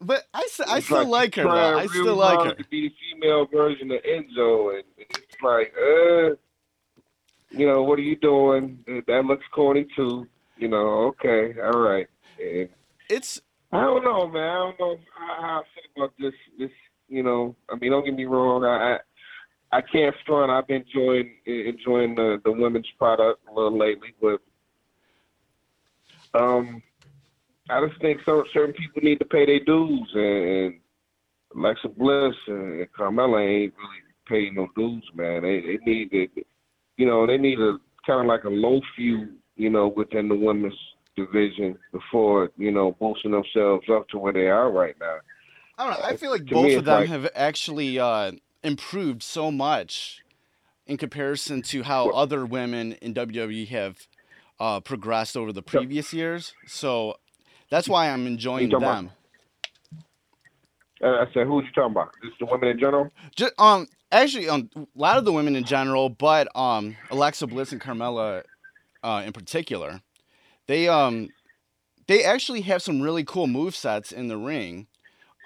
but 0.00 0.24
I, 0.34 0.46
I 0.68 0.80
still 0.80 1.00
she's 1.00 1.08
like 1.08 1.34
her 1.36 1.44
though. 1.44 1.78
I 1.78 1.86
still 1.86 2.16
like 2.16 2.46
her. 2.46 2.54
to 2.54 2.64
be 2.68 2.88
the 2.88 2.94
female 3.12 3.46
version 3.46 3.90
of 3.90 4.02
Enzo, 4.02 4.74
and 4.74 4.84
it's 4.98 5.42
like, 5.42 5.72
uh, 5.76 6.36
you 7.50 7.66
know, 7.66 7.82
what 7.82 7.98
are 7.98 8.02
you 8.02 8.16
doing? 8.16 8.78
That 9.06 9.24
looks 9.24 9.44
corny 9.54 9.86
too. 9.96 10.26
You 10.58 10.68
know, 10.68 11.14
okay, 11.14 11.58
all 11.60 11.80
right. 11.80 12.06
And 12.38 12.68
It's 13.08 13.40
I 13.72 13.80
don't 13.80 14.04
know, 14.04 14.28
man. 14.28 14.42
I 14.42 14.54
don't 14.54 14.78
know 14.78 14.98
how 15.14 15.40
how 15.40 15.60
I 15.60 15.62
feel 15.74 16.04
about 16.04 16.14
this. 16.18 16.34
This, 16.58 16.70
you 17.08 17.22
know, 17.22 17.56
I 17.70 17.76
mean, 17.76 17.90
don't 17.90 18.04
get 18.04 18.14
me 18.14 18.26
wrong. 18.26 18.64
I, 18.64 18.98
I, 19.72 19.78
I 19.78 19.80
can't 19.80 20.14
front. 20.26 20.50
I've 20.50 20.66
been 20.66 20.82
enjoying 20.82 21.36
enjoying 21.46 22.14
the 22.14 22.40
the 22.44 22.52
women's 22.52 22.90
product 22.98 23.40
a 23.50 23.54
little 23.54 23.76
lately, 23.76 24.14
but 24.20 24.40
um, 26.36 26.82
I 27.70 27.86
just 27.86 28.00
think 28.00 28.20
some 28.24 28.44
certain 28.52 28.74
people 28.74 29.02
need 29.02 29.18
to 29.18 29.24
pay 29.24 29.46
their 29.46 29.60
dues, 29.64 30.08
and, 30.14 30.24
and 30.48 30.74
Alexa 31.56 31.88
Bliss 31.88 32.34
and 32.46 32.86
Carmella 32.98 33.40
ain't 33.44 33.74
really 33.76 34.02
paying 34.28 34.54
no 34.54 34.68
dues, 34.76 35.04
man. 35.14 35.42
They 35.42 35.60
they 35.60 35.78
need 35.84 36.10
to, 36.10 36.26
you 36.96 37.06
know, 37.06 37.26
they 37.26 37.38
need 37.38 37.58
a 37.60 37.78
kind 38.06 38.20
of 38.20 38.26
like 38.26 38.44
a 38.44 38.48
low 38.48 38.80
few, 38.94 39.28
you 39.56 39.70
know, 39.70 39.88
within 39.88 40.28
the 40.28 40.36
women's 40.36 40.74
division 41.16 41.78
before 41.92 42.50
you 42.58 42.70
know 42.70 42.92
boosting 43.00 43.30
themselves 43.32 43.86
up 43.90 44.06
to 44.10 44.18
where 44.18 44.32
they 44.32 44.48
are 44.48 44.70
right 44.70 44.94
now. 45.00 45.16
I 45.78 45.90
don't 45.90 46.00
know. 46.00 46.06
I 46.06 46.16
feel 46.16 46.30
like 46.30 46.46
To 46.46 46.54
both 46.54 46.64
me, 46.66 46.74
of 46.74 46.84
them 46.84 47.00
like- 47.00 47.08
have 47.08 47.28
actually 47.34 47.98
uh, 47.98 48.32
improved 48.62 49.22
so 49.22 49.50
much 49.50 50.22
in 50.86 50.96
comparison 50.98 51.62
to 51.62 51.82
how 51.82 52.06
Well- 52.06 52.16
other 52.16 52.46
women 52.46 52.92
in 53.02 53.12
WWE 53.14 53.66
have 53.68 54.06
uh, 54.58 54.80
progressed 54.80 55.36
over 55.36 55.52
the 55.52 55.62
previous 55.62 56.12
years. 56.12 56.54
So 56.66 57.16
that's 57.70 57.88
why 57.88 58.10
I'm 58.10 58.26
enjoying 58.26 58.70
talking 58.70 58.84
about- 58.84 58.96
them. 58.96 59.10
Uh, 61.02 61.08
I 61.08 61.26
said, 61.34 61.46
who 61.46 61.62
you 61.62 61.68
talking 61.74 61.90
about? 61.90 62.10
Just 62.24 62.38
the 62.38 62.46
women 62.46 62.70
in 62.70 62.78
general? 62.78 63.10
Just, 63.34 63.52
um, 63.58 63.86
actually, 64.10 64.48
um, 64.48 64.70
a 64.74 64.86
lot 64.94 65.18
of 65.18 65.26
the 65.26 65.32
women 65.32 65.54
in 65.54 65.64
general, 65.64 66.08
but 66.08 66.48
um, 66.56 66.96
Alexa 67.10 67.46
Bliss 67.46 67.70
and 67.70 67.80
Carmella, 67.80 68.44
uh, 69.02 69.22
in 69.26 69.34
particular, 69.34 70.00
they 70.66 70.88
um, 70.88 71.28
they 72.08 72.24
actually 72.24 72.62
have 72.62 72.80
some 72.82 73.02
really 73.02 73.24
cool 73.24 73.46
move 73.46 73.76
sets 73.76 74.10
in 74.10 74.28
the 74.28 74.38
ring, 74.38 74.86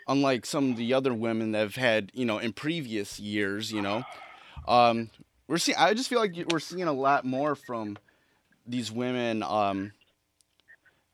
unlike 0.06 0.46
some 0.46 0.70
of 0.70 0.76
the 0.76 0.94
other 0.94 1.12
women 1.12 1.50
that 1.50 1.58
have 1.60 1.74
had, 1.74 2.10
you 2.14 2.24
know, 2.24 2.38
in 2.38 2.52
previous 2.52 3.18
years. 3.18 3.72
You 3.72 3.82
know, 3.82 4.04
um, 4.68 5.10
we're 5.48 5.58
seeing. 5.58 5.76
I 5.78 5.94
just 5.94 6.08
feel 6.08 6.20
like 6.20 6.36
we're 6.50 6.60
seeing 6.60 6.84
a 6.84 6.92
lot 6.92 7.24
more 7.24 7.56
from 7.56 7.98
these 8.66 8.90
women 8.92 9.42
um, 9.42 9.92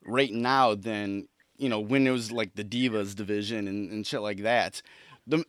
right 0.04 0.32
now 0.32 0.74
than 0.74 1.28
you 1.56 1.68
know 1.68 1.80
when 1.80 2.06
it 2.06 2.10
was 2.10 2.30
like 2.30 2.54
the 2.54 2.64
divas 2.64 3.14
division 3.14 3.68
and, 3.68 3.90
and 3.90 4.06
shit 4.06 4.20
like 4.20 4.42
that. 4.42 4.82
The 5.26 5.44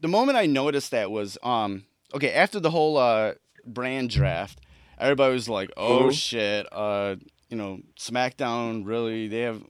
the 0.00 0.08
moment 0.08 0.38
I 0.38 0.46
noticed 0.46 0.90
that 0.90 1.10
was 1.10 1.38
um 1.42 1.84
okay 2.14 2.32
after 2.32 2.60
the 2.60 2.70
whole 2.70 2.96
uh 2.96 3.34
brand 3.64 4.10
draft, 4.10 4.60
everybody 4.98 5.34
was 5.34 5.48
like, 5.48 5.70
"Oh 5.76 6.10
shit, 6.10 6.66
uh, 6.72 7.16
you 7.48 7.56
know, 7.56 7.80
SmackDown 7.98 8.86
really 8.86 9.28
they 9.28 9.40
have 9.40 9.62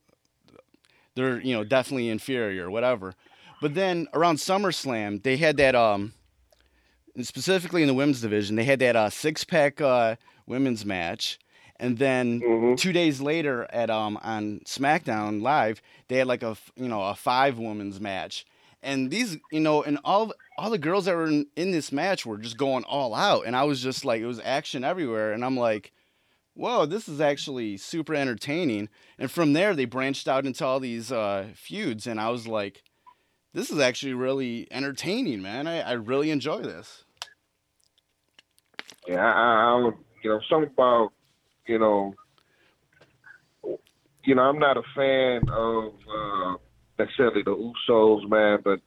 they're 1.15 1.41
you 1.41 1.55
know 1.55 1.65
definitely 1.65 2.09
inferior, 2.09 2.71
whatever." 2.71 3.15
But 3.63 3.75
then 3.75 4.07
around 4.13 4.37
SummerSlam, 4.37 5.23
they 5.23 5.37
had 5.39 5.57
that 5.57 5.75
um 5.75 6.13
specifically 7.23 7.83
in 7.83 7.89
the 7.89 7.95
women's 7.95 8.21
division, 8.21 8.57
they 8.57 8.65
had 8.65 8.81
that 8.81 8.97
uh 8.97 9.11
six 9.11 9.45
pack 9.45 9.81
uh 9.81 10.17
women's 10.47 10.85
match. 10.85 11.39
And 11.79 11.99
then 11.99 12.45
hmm 12.45 12.77
two 12.77 12.93
days 12.93 13.21
later 13.21 13.67
at 13.71 13.91
um 13.91 14.19
on 14.23 14.61
SmackDown 14.67 15.43
Live, 15.43 15.83
they 16.09 16.19
had 16.19 16.27
like 16.27 16.43
a 16.43 16.57
you 16.77 16.89
know 16.89 17.03
a 17.03 17.15
five 17.15 17.59
women's 17.59 18.01
match, 18.01 18.47
and 18.83 19.11
these 19.11 19.39
you 19.51 19.61
know 19.61 19.83
and 19.83 19.99
all 20.05 20.33
all 20.59 20.71
the 20.71 20.79
girls 20.79 21.05
that 21.07 21.15
were 21.15 21.27
in, 21.27 21.47
in 21.57 21.71
this 21.71 21.93
match 21.93 22.25
were 22.27 22.39
just 22.39 22.57
going 22.57 22.85
all 22.85 23.15
out, 23.15 23.47
and 23.47 23.57
I 23.57 23.65
was 23.65 23.83
just 23.83 24.05
like 24.05 24.21
it 24.21 24.27
was 24.27 24.41
action 24.45 24.85
everywhere, 24.85 25.33
and 25.33 25.45
I'm 25.45 25.57
like, 25.57 25.93
whoa, 26.55 26.87
this 26.87 27.09
is 27.09 27.21
actually 27.21 27.77
super 27.77 28.15
entertaining. 28.15 28.89
And 29.19 29.31
from 29.31 29.53
there, 29.53 29.75
they 29.75 29.85
branched 29.85 30.29
out 30.29 30.47
into 30.47 30.65
all 30.65 30.81
these 30.81 31.13
uh, 31.13 31.49
feuds, 31.55 32.07
and 32.07 32.21
I 32.21 32.31
was 32.31 32.47
like, 32.47 32.83
this 33.53 33.71
is 33.71 33.79
actually 33.79 34.15
really 34.15 34.67
entertaining, 34.71 35.43
man. 35.43 35.67
I, 35.67 35.81
I 35.81 35.93
really 35.93 36.31
enjoy 36.31 36.61
this. 36.63 37.05
Yeah, 39.07 39.25
I, 39.25 39.31
I, 39.31 39.77
I 39.77 39.81
don't, 39.81 39.97
you 40.23 40.31
know, 40.31 40.41
something 40.49 40.71
about, 40.71 41.13
you 41.67 41.79
know, 41.79 42.15
you 44.25 44.35
know, 44.35 44.43
I'm 44.43 44.59
not 44.59 44.77
a 44.77 44.83
fan 44.95 45.43
of 45.51 45.93
uh, 45.95 46.57
necessarily 46.99 47.43
the 47.43 47.73
Usos, 47.89 48.29
man, 48.29 48.59
but 48.65 48.81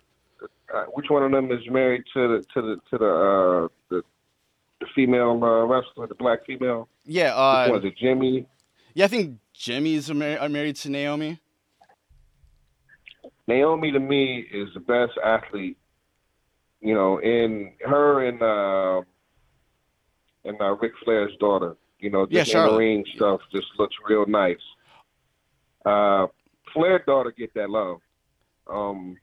uh, 0.73 0.85
which 0.93 1.07
one 1.09 1.23
of 1.23 1.31
them 1.31 1.51
is 1.51 1.61
married 1.69 2.03
to 2.13 2.27
the 2.27 2.45
to 2.53 2.61
the 2.61 2.75
to 2.89 2.97
the 2.97 3.05
uh, 3.05 3.67
the, 3.89 4.01
the 4.79 4.85
female 4.95 5.39
uh, 5.43 5.65
wrestler, 5.65 6.07
the 6.07 6.15
black 6.15 6.45
female? 6.45 6.87
Yeah, 7.05 7.29
Which 7.29 7.71
uh, 7.71 7.73
was 7.73 7.85
it, 7.85 7.97
Jimmy? 7.97 8.45
yeah, 8.93 9.05
I 9.05 9.07
think 9.07 9.37
Jimmy's 9.53 10.11
mar- 10.13 10.47
married 10.49 10.75
to 10.77 10.89
Naomi. 10.89 11.39
Naomi 13.47 13.91
to 13.91 13.99
me 13.99 14.45
is 14.51 14.69
the 14.73 14.79
best 14.79 15.13
athlete. 15.23 15.77
You 16.81 16.93
know, 16.93 17.17
in 17.19 17.73
her 17.85 18.25
and 18.25 18.41
uh, 18.41 19.01
and 20.45 20.61
uh, 20.61 20.75
Ric 20.77 20.93
Flair's 21.03 21.31
daughter. 21.39 21.75
You 21.99 22.09
know, 22.09 22.25
just 22.25 22.51
Charlotte. 22.51 22.77
ring 22.77 23.05
stuff 23.15 23.41
just 23.53 23.67
looks 23.77 23.95
real 24.07 24.25
nice. 24.25 24.57
Uh, 25.85 26.27
Flair's 26.73 27.01
daughter 27.05 27.33
get 27.37 27.53
that 27.55 27.69
love. 27.69 27.99
Um, 28.69 29.17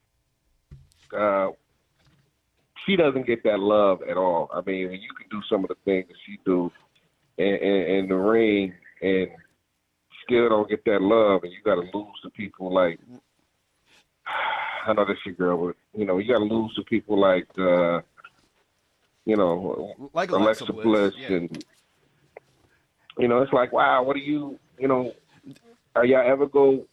uh, 1.16 1.48
she 2.85 2.97
doesn't 2.97 3.27
get 3.27 3.43
that 3.44 3.59
love 3.61 4.01
at 4.09 4.16
all. 4.16 4.51
I 4.53 4.61
mean, 4.66 4.93
you 4.93 5.12
can 5.19 5.28
do 5.31 5.43
some 5.48 5.65
of 5.65 5.69
the 5.69 5.77
things 5.85 6.07
that 6.09 6.16
she 6.27 6.39
do 6.44 6.70
in, 7.39 7.47
in, 7.47 7.97
in 7.97 8.09
the 8.09 8.15
ring 8.15 8.74
and 9.03 9.28
still 10.24 10.48
don't 10.48 10.69
get 10.69 10.85
that 10.85 11.03
love, 11.03 11.43
and 11.44 11.53
you 11.53 11.59
got 11.65 11.77
to 11.77 11.97
lose 11.97 12.20
to 12.23 12.31
people 12.31 12.73
like 12.73 12.98
I 14.86 14.93
know 14.93 15.05
this 15.05 15.19
your 15.24 15.35
girl, 15.35 15.66
but 15.66 15.77
you 15.98 16.07
know, 16.07 16.19
you 16.19 16.32
got 16.32 16.39
to 16.39 16.44
lose 16.44 16.74
to 16.74 16.82
people 16.82 17.19
like 17.19 17.47
uh, 17.59 18.01
you 19.24 19.36
know 19.36 20.11
Like 20.12 20.31
Alexa, 20.31 20.65
Alexa, 20.65 20.73
Bliss, 20.73 21.15
yeah. 21.19 21.36
and 21.36 21.65
you 23.19 23.29
know, 23.29 23.43
it's 23.43 23.53
like, 23.53 23.73
wow, 23.73 24.03
what 24.03 24.15
do 24.15 24.21
you, 24.21 24.59
you 24.79 24.89
know, 24.89 25.13
are 25.95 26.05
y'all 26.05 26.31
ever 26.31 26.47
go 26.47 26.85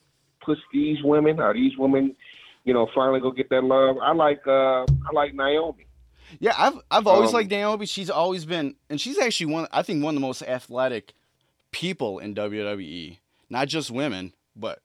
push 0.43 0.59
these 0.71 0.97
women? 1.03 1.39
Are 1.39 1.53
these 1.53 1.77
women, 1.77 2.15
you 2.63 2.73
know, 2.73 2.87
finally 2.95 3.19
go 3.19 3.31
get 3.31 3.49
that 3.49 3.63
love? 3.63 3.97
I 4.01 4.13
like, 4.13 4.41
uh, 4.47 4.83
I 4.83 5.11
like 5.13 5.33
Naomi. 5.33 5.85
Yeah, 6.39 6.53
I've 6.57 6.79
I've 6.89 7.05
always 7.05 7.29
Um, 7.29 7.35
liked 7.35 7.51
Naomi. 7.51 7.85
She's 7.85 8.09
always 8.09 8.45
been, 8.45 8.75
and 8.89 8.99
she's 8.99 9.19
actually 9.19 9.47
one. 9.53 9.67
I 9.71 9.83
think 9.83 10.03
one 10.03 10.15
of 10.15 10.21
the 10.21 10.25
most 10.25 10.41
athletic 10.41 11.13
people 11.71 12.19
in 12.19 12.33
WWE. 12.33 13.17
Not 13.49 13.67
just 13.67 13.91
women, 13.91 14.33
but 14.55 14.79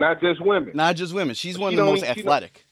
Not 0.00 0.20
just 0.20 0.40
women. 0.40 0.70
not 0.74 0.96
just 0.96 1.12
women. 1.12 1.34
She's 1.34 1.58
one 1.58 1.74
of 1.74 1.76
the 1.78 1.84
most 1.84 2.00
she 2.04 2.06
athletic. 2.06 2.64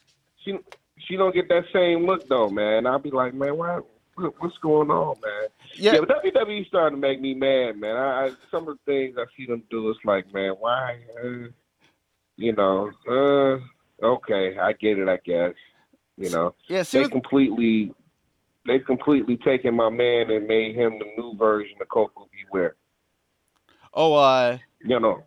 She 0.44 0.58
she 0.98 1.16
don't 1.16 1.34
get 1.34 1.48
that 1.48 1.64
same 1.72 2.06
look 2.06 2.26
though, 2.28 2.48
man. 2.48 2.86
I'll 2.86 2.98
be 3.00 3.10
like, 3.10 3.34
man, 3.34 3.56
why? 3.58 3.80
what- 4.14 4.40
What's 4.40 4.56
going 4.58 4.90
on, 4.90 5.16
man? 5.20 5.48
Yeah, 5.76 5.94
Yeah, 5.94 6.00
but 6.00 6.24
WWE 6.24 6.66
starting 6.68 6.96
to 6.96 7.00
make 7.00 7.20
me 7.20 7.34
mad, 7.34 7.78
man. 7.78 7.96
I, 7.96 8.26
I 8.26 8.30
some 8.50 8.68
of 8.68 8.78
the 8.78 8.92
things 8.92 9.16
I 9.18 9.24
see 9.36 9.46
them 9.46 9.62
do, 9.70 9.90
it's 9.90 9.98
like, 10.04 10.32
man, 10.32 10.52
why? 10.58 11.00
Uh, 11.22 11.48
you 12.36 12.52
know, 12.54 12.90
uh, 13.08 14.04
okay, 14.04 14.58
I 14.58 14.72
get 14.72 14.98
it, 14.98 15.08
I 15.08 15.18
guess. 15.24 15.54
You 16.16 16.30
know, 16.30 16.54
yeah. 16.68 16.82
See, 16.82 17.02
they 17.02 17.08
completely, 17.08 17.92
they 18.66 18.78
completely 18.78 19.36
taken 19.38 19.74
my 19.74 19.88
man 19.90 20.30
and 20.30 20.46
made 20.46 20.74
him 20.74 20.98
the 20.98 21.06
new 21.16 21.36
version 21.36 21.76
of 21.80 21.88
Coco 21.88 22.28
Beware. 22.32 22.76
oh, 23.94 24.14
uh, 24.14 24.58
You 24.84 25.00
know, 25.00 25.22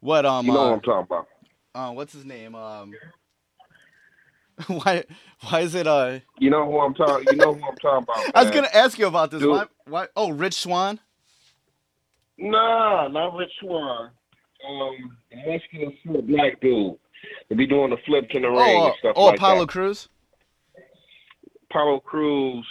what 0.00 0.24
um, 0.26 0.46
you 0.46 0.52
know 0.52 0.60
uh, 0.60 0.64
what 0.68 0.72
I'm 0.74 0.80
talking 0.80 1.06
about. 1.10 1.28
uh, 1.74 1.92
what's 1.92 2.12
his 2.12 2.24
name? 2.24 2.54
Um, 2.54 2.92
why 4.66 5.04
why 5.48 5.60
is 5.60 5.74
it 5.74 5.86
uh? 5.86 6.20
You 6.38 6.50
know 6.50 6.66
who 6.70 6.78
I'm 6.80 6.94
talking. 6.94 7.26
You 7.30 7.36
know 7.36 7.54
who 7.54 7.64
I'm 7.64 7.76
talking 7.76 8.04
about. 8.04 8.30
I 8.36 8.42
was 8.42 8.50
gonna 8.50 8.68
ask 8.72 8.98
you 8.98 9.06
about 9.06 9.30
this. 9.30 9.40
Dude. 9.40 9.50
Why 9.50 9.64
why? 9.86 10.08
Oh, 10.16 10.30
Rich 10.30 10.54
Swann. 10.54 11.00
Nah, 12.38 13.08
not 13.08 13.34
Rich 13.36 13.52
Swann. 13.60 14.10
Um, 14.68 15.16
the 15.30 15.36
muscular 15.36 15.92
short 16.04 16.26
black 16.26 16.60
dude. 16.60 16.96
They 17.48 17.56
be 17.56 17.66
doing 17.66 17.90
the 17.90 17.96
flips 18.06 18.28
in 18.34 18.42
the 18.42 18.48
ring 18.48 18.58
Oh, 18.60 18.82
uh, 18.82 18.86
and 18.86 18.94
stuff 18.98 19.12
oh, 19.16 19.26
like 19.26 19.36
Apollo 19.36 19.60
that. 19.60 19.68
Crews. 19.68 20.08
Apollo 21.70 22.00
Crews 22.00 22.66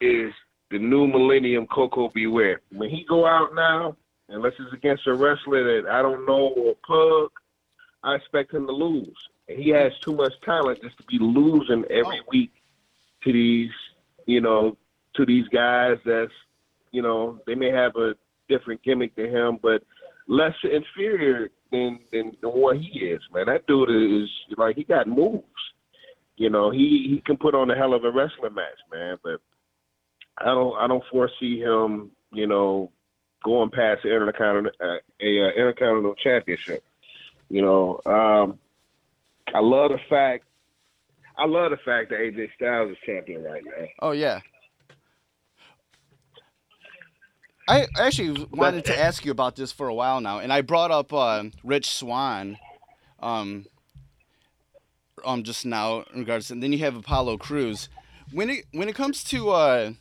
is 0.00 0.32
the 0.70 0.78
new 0.78 1.06
Millennium 1.06 1.66
Koko 1.66 2.10
B. 2.14 2.26
Ware. 2.26 2.60
When 2.72 2.90
he 2.90 3.04
go 3.08 3.26
out 3.26 3.54
now, 3.54 3.96
unless 4.28 4.52
it's 4.58 4.72
against 4.72 5.06
a 5.06 5.14
wrestler 5.14 5.82
that 5.82 5.90
I 5.90 6.02
don't 6.02 6.26
know 6.26 6.52
or 6.56 6.74
pug, 6.86 7.30
I 8.02 8.14
expect 8.14 8.52
him 8.52 8.66
to 8.66 8.72
lose. 8.72 9.16
He 9.48 9.70
has 9.70 9.92
too 10.00 10.14
much 10.14 10.32
talent 10.44 10.82
just 10.82 10.96
to 10.98 11.04
be 11.04 11.18
losing 11.18 11.84
every 11.90 12.20
Oh. 12.20 12.24
week 12.30 12.52
to 13.24 13.32
these, 13.32 13.70
you 14.26 14.40
know, 14.40 14.76
to 15.14 15.24
these 15.24 15.46
guys 15.48 15.98
that's, 16.04 16.32
you 16.90 17.02
know, 17.02 17.40
they 17.46 17.54
may 17.54 17.70
have 17.70 17.96
a 17.96 18.14
different 18.48 18.82
gimmick 18.82 19.14
to 19.16 19.28
him, 19.28 19.58
but 19.62 19.82
less 20.26 20.54
inferior 20.64 21.50
than 21.70 22.00
than, 22.12 22.36
than 22.40 22.50
what 22.50 22.76
he 22.76 22.98
is, 23.00 23.20
man. 23.32 23.46
That 23.46 23.66
dude 23.66 23.90
is 23.90 24.28
like 24.56 24.76
he 24.76 24.84
got 24.84 25.06
moves. 25.06 25.44
You 26.36 26.50
know, 26.50 26.70
he 26.70 27.06
he 27.08 27.22
can 27.24 27.36
put 27.36 27.54
on 27.54 27.70
a 27.70 27.76
hell 27.76 27.94
of 27.94 28.04
a 28.04 28.10
wrestling 28.10 28.54
match, 28.54 28.78
man. 28.92 29.16
But 29.22 29.40
I 30.38 30.46
don't 30.46 30.76
I 30.76 30.86
don't 30.86 31.04
foresee 31.10 31.60
him, 31.60 32.10
you 32.32 32.46
know, 32.46 32.90
going 33.44 33.70
past 33.70 34.02
the 34.02 34.14
intercontinental 34.14 34.72
uh, 34.80 34.98
a 35.20 35.42
uh, 35.44 35.50
intercontinental 35.56 36.14
championship. 36.16 36.84
You 37.48 37.62
know, 37.62 38.00
um, 38.06 38.58
I 39.54 39.60
love 39.60 39.90
the 39.90 39.98
fact 40.08 40.44
I 41.38 41.44
love 41.46 41.70
the 41.70 41.76
fact 41.78 42.10
that 42.10 42.18
AJ 42.18 42.48
Styles 42.56 42.90
is 42.90 42.96
champion 43.04 43.42
right 43.44 43.62
now. 43.64 43.86
Oh 44.00 44.12
yeah. 44.12 44.40
I 47.68 47.86
actually 47.98 48.46
wanted 48.52 48.84
to 48.86 48.98
ask 48.98 49.24
you 49.24 49.32
about 49.32 49.56
this 49.56 49.72
for 49.72 49.88
a 49.88 49.94
while 49.94 50.20
now, 50.20 50.38
and 50.38 50.52
I 50.52 50.60
brought 50.60 50.92
up 50.92 51.12
uh, 51.12 51.44
Rich 51.64 51.90
Swann, 51.90 52.58
um, 53.20 53.66
um, 55.24 55.42
just 55.42 55.66
now 55.66 56.04
in 56.14 56.20
regards, 56.20 56.50
and 56.52 56.62
then 56.62 56.72
you 56.72 56.78
have 56.78 56.94
Apollo 56.94 57.38
Crews. 57.38 57.88
when 58.32 58.50
it 58.50 58.66
when 58.72 58.88
it 58.88 58.94
comes 58.94 59.22
to 59.24 59.50
uh 59.50 59.92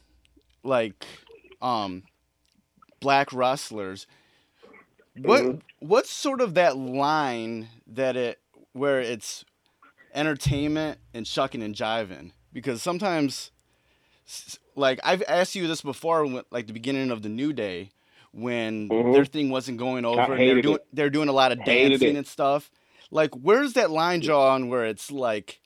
like 0.64 1.06
um 1.62 2.02
black 3.00 3.32
wrestlers 3.32 4.08
what 5.16 5.44
Mhm. 5.44 5.62
what's 5.80 6.10
sort 6.10 6.42
of 6.42 6.56
that 6.56 6.76
line 6.76 7.68
that 7.86 8.16
it 8.16 8.40
where 8.76 9.00
it's 9.00 9.46
entertainment 10.14 11.00
and 11.14 11.26
shucking 11.26 11.64
and 11.64 11.74
jiving 11.76 12.32
because 12.52 12.82
sometimes 12.82 13.52
like 14.76 15.00
I've 15.04 15.24
asked 15.30 15.56
you 15.56 15.68
this 15.68 15.82
before 15.82 16.44
like 16.52 16.68
the 16.68 16.74
beginning 16.74 17.10
of 17.10 17.22
the 17.22 17.30
new 17.30 17.54
day 17.54 17.92
when 18.34 18.90
Mhm. 18.90 19.14
their 19.14 19.26
thing 19.26 19.50
wasn't 19.50 19.78
going 19.78 20.04
over 20.06 20.34
and 20.34 20.46
they're 20.46 20.62
doing 20.62 20.76
it. 20.76 20.88
they're 20.94 21.10
doing 21.10 21.30
a 21.30 21.34
lot 21.34 21.54
of 21.54 21.64
dancing 21.64 22.16
it. 22.16 22.18
and 22.18 22.28
stuff 22.28 22.70
like 23.12 23.34
where's 23.36 23.74
that 23.74 23.92
line 23.92 24.20
drawn 24.20 24.68
where 24.68 24.86
it's 24.86 25.10
like 25.10 25.62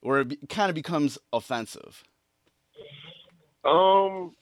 where 0.00 0.20
it 0.20 0.28
be, 0.28 0.36
kind 0.48 0.68
of 0.68 0.76
becomes 0.76 1.18
offensive 1.32 2.04
Um, 3.64 4.32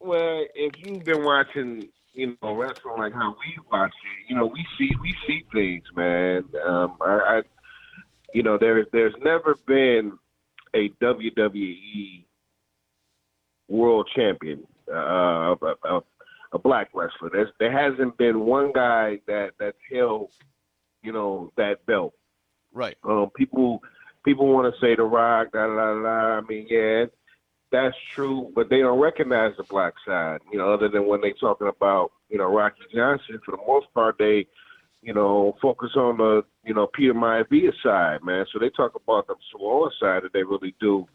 well, 0.00 0.44
if 0.54 0.74
you've 0.78 1.04
been 1.04 1.24
watching, 1.24 1.88
you 2.16 2.36
know, 2.42 2.54
wrestling 2.54 2.96
like 2.98 3.12
how 3.12 3.36
we 3.38 3.62
watch 3.70 3.92
it, 3.92 4.30
you 4.30 4.36
know, 4.36 4.46
we 4.46 4.66
see 4.78 4.90
we 5.02 5.14
see 5.26 5.44
things, 5.52 5.84
man. 5.94 6.44
Um, 6.66 6.96
I, 7.00 7.06
I 7.06 7.42
you 8.32 8.42
know, 8.42 8.58
there 8.58 8.84
there's 8.92 9.14
never 9.22 9.56
been 9.66 10.12
a 10.74 10.88
WWE 11.02 12.24
world 13.68 14.08
champion, 14.14 14.66
uh, 14.92 15.54
a, 15.60 15.74
a, 15.84 16.00
a 16.52 16.58
black 16.58 16.90
wrestler. 16.94 17.30
There's, 17.32 17.50
there 17.58 17.72
hasn't 17.72 18.16
been 18.16 18.40
one 18.40 18.72
guy 18.72 19.20
that 19.26 19.52
that's 19.58 19.76
held, 19.92 20.30
you 21.02 21.12
know, 21.12 21.52
that 21.56 21.84
belt. 21.86 22.14
right 22.72 22.96
Um, 23.04 23.30
people 23.36 23.82
people 24.24 24.48
want 24.48 24.72
to 24.72 24.80
say 24.80 24.96
The 24.96 25.02
Rock, 25.02 25.52
da 25.52 25.66
da 25.66 25.74
da 25.74 26.02
da. 26.02 26.38
I 26.38 26.40
mean, 26.48 26.66
yeah, 26.70 27.04
that's 27.72 27.96
true, 28.14 28.52
but 28.54 28.70
they 28.70 28.78
don't 28.78 29.00
recognize 29.00 29.52
the 29.56 29.64
black 29.64 29.94
side. 30.06 30.40
You 30.52 30.58
know, 30.58 30.72
other 30.72 30.88
than 30.88 31.06
when 31.06 31.20
they 31.20 31.32
talking 31.32 31.68
about 31.68 32.12
you 32.28 32.38
know 32.38 32.52
Rocky 32.52 32.82
Johnson. 32.94 33.40
For 33.44 33.52
the 33.52 33.62
most 33.66 33.86
part, 33.94 34.16
they 34.18 34.46
you 35.02 35.12
know 35.14 35.56
focus 35.60 35.90
on 35.96 36.18
the 36.18 36.42
you 36.64 36.74
know 36.74 36.86
Peter 36.86 37.14
Maivia 37.14 37.72
side, 37.82 38.22
man. 38.22 38.46
So 38.52 38.58
they 38.58 38.70
talk 38.70 38.94
about 38.94 39.26
the 39.26 39.34
Samoa 39.50 39.90
side 40.00 40.22
that 40.22 40.32
they 40.32 40.42
really 40.42 40.74
do. 40.80 41.06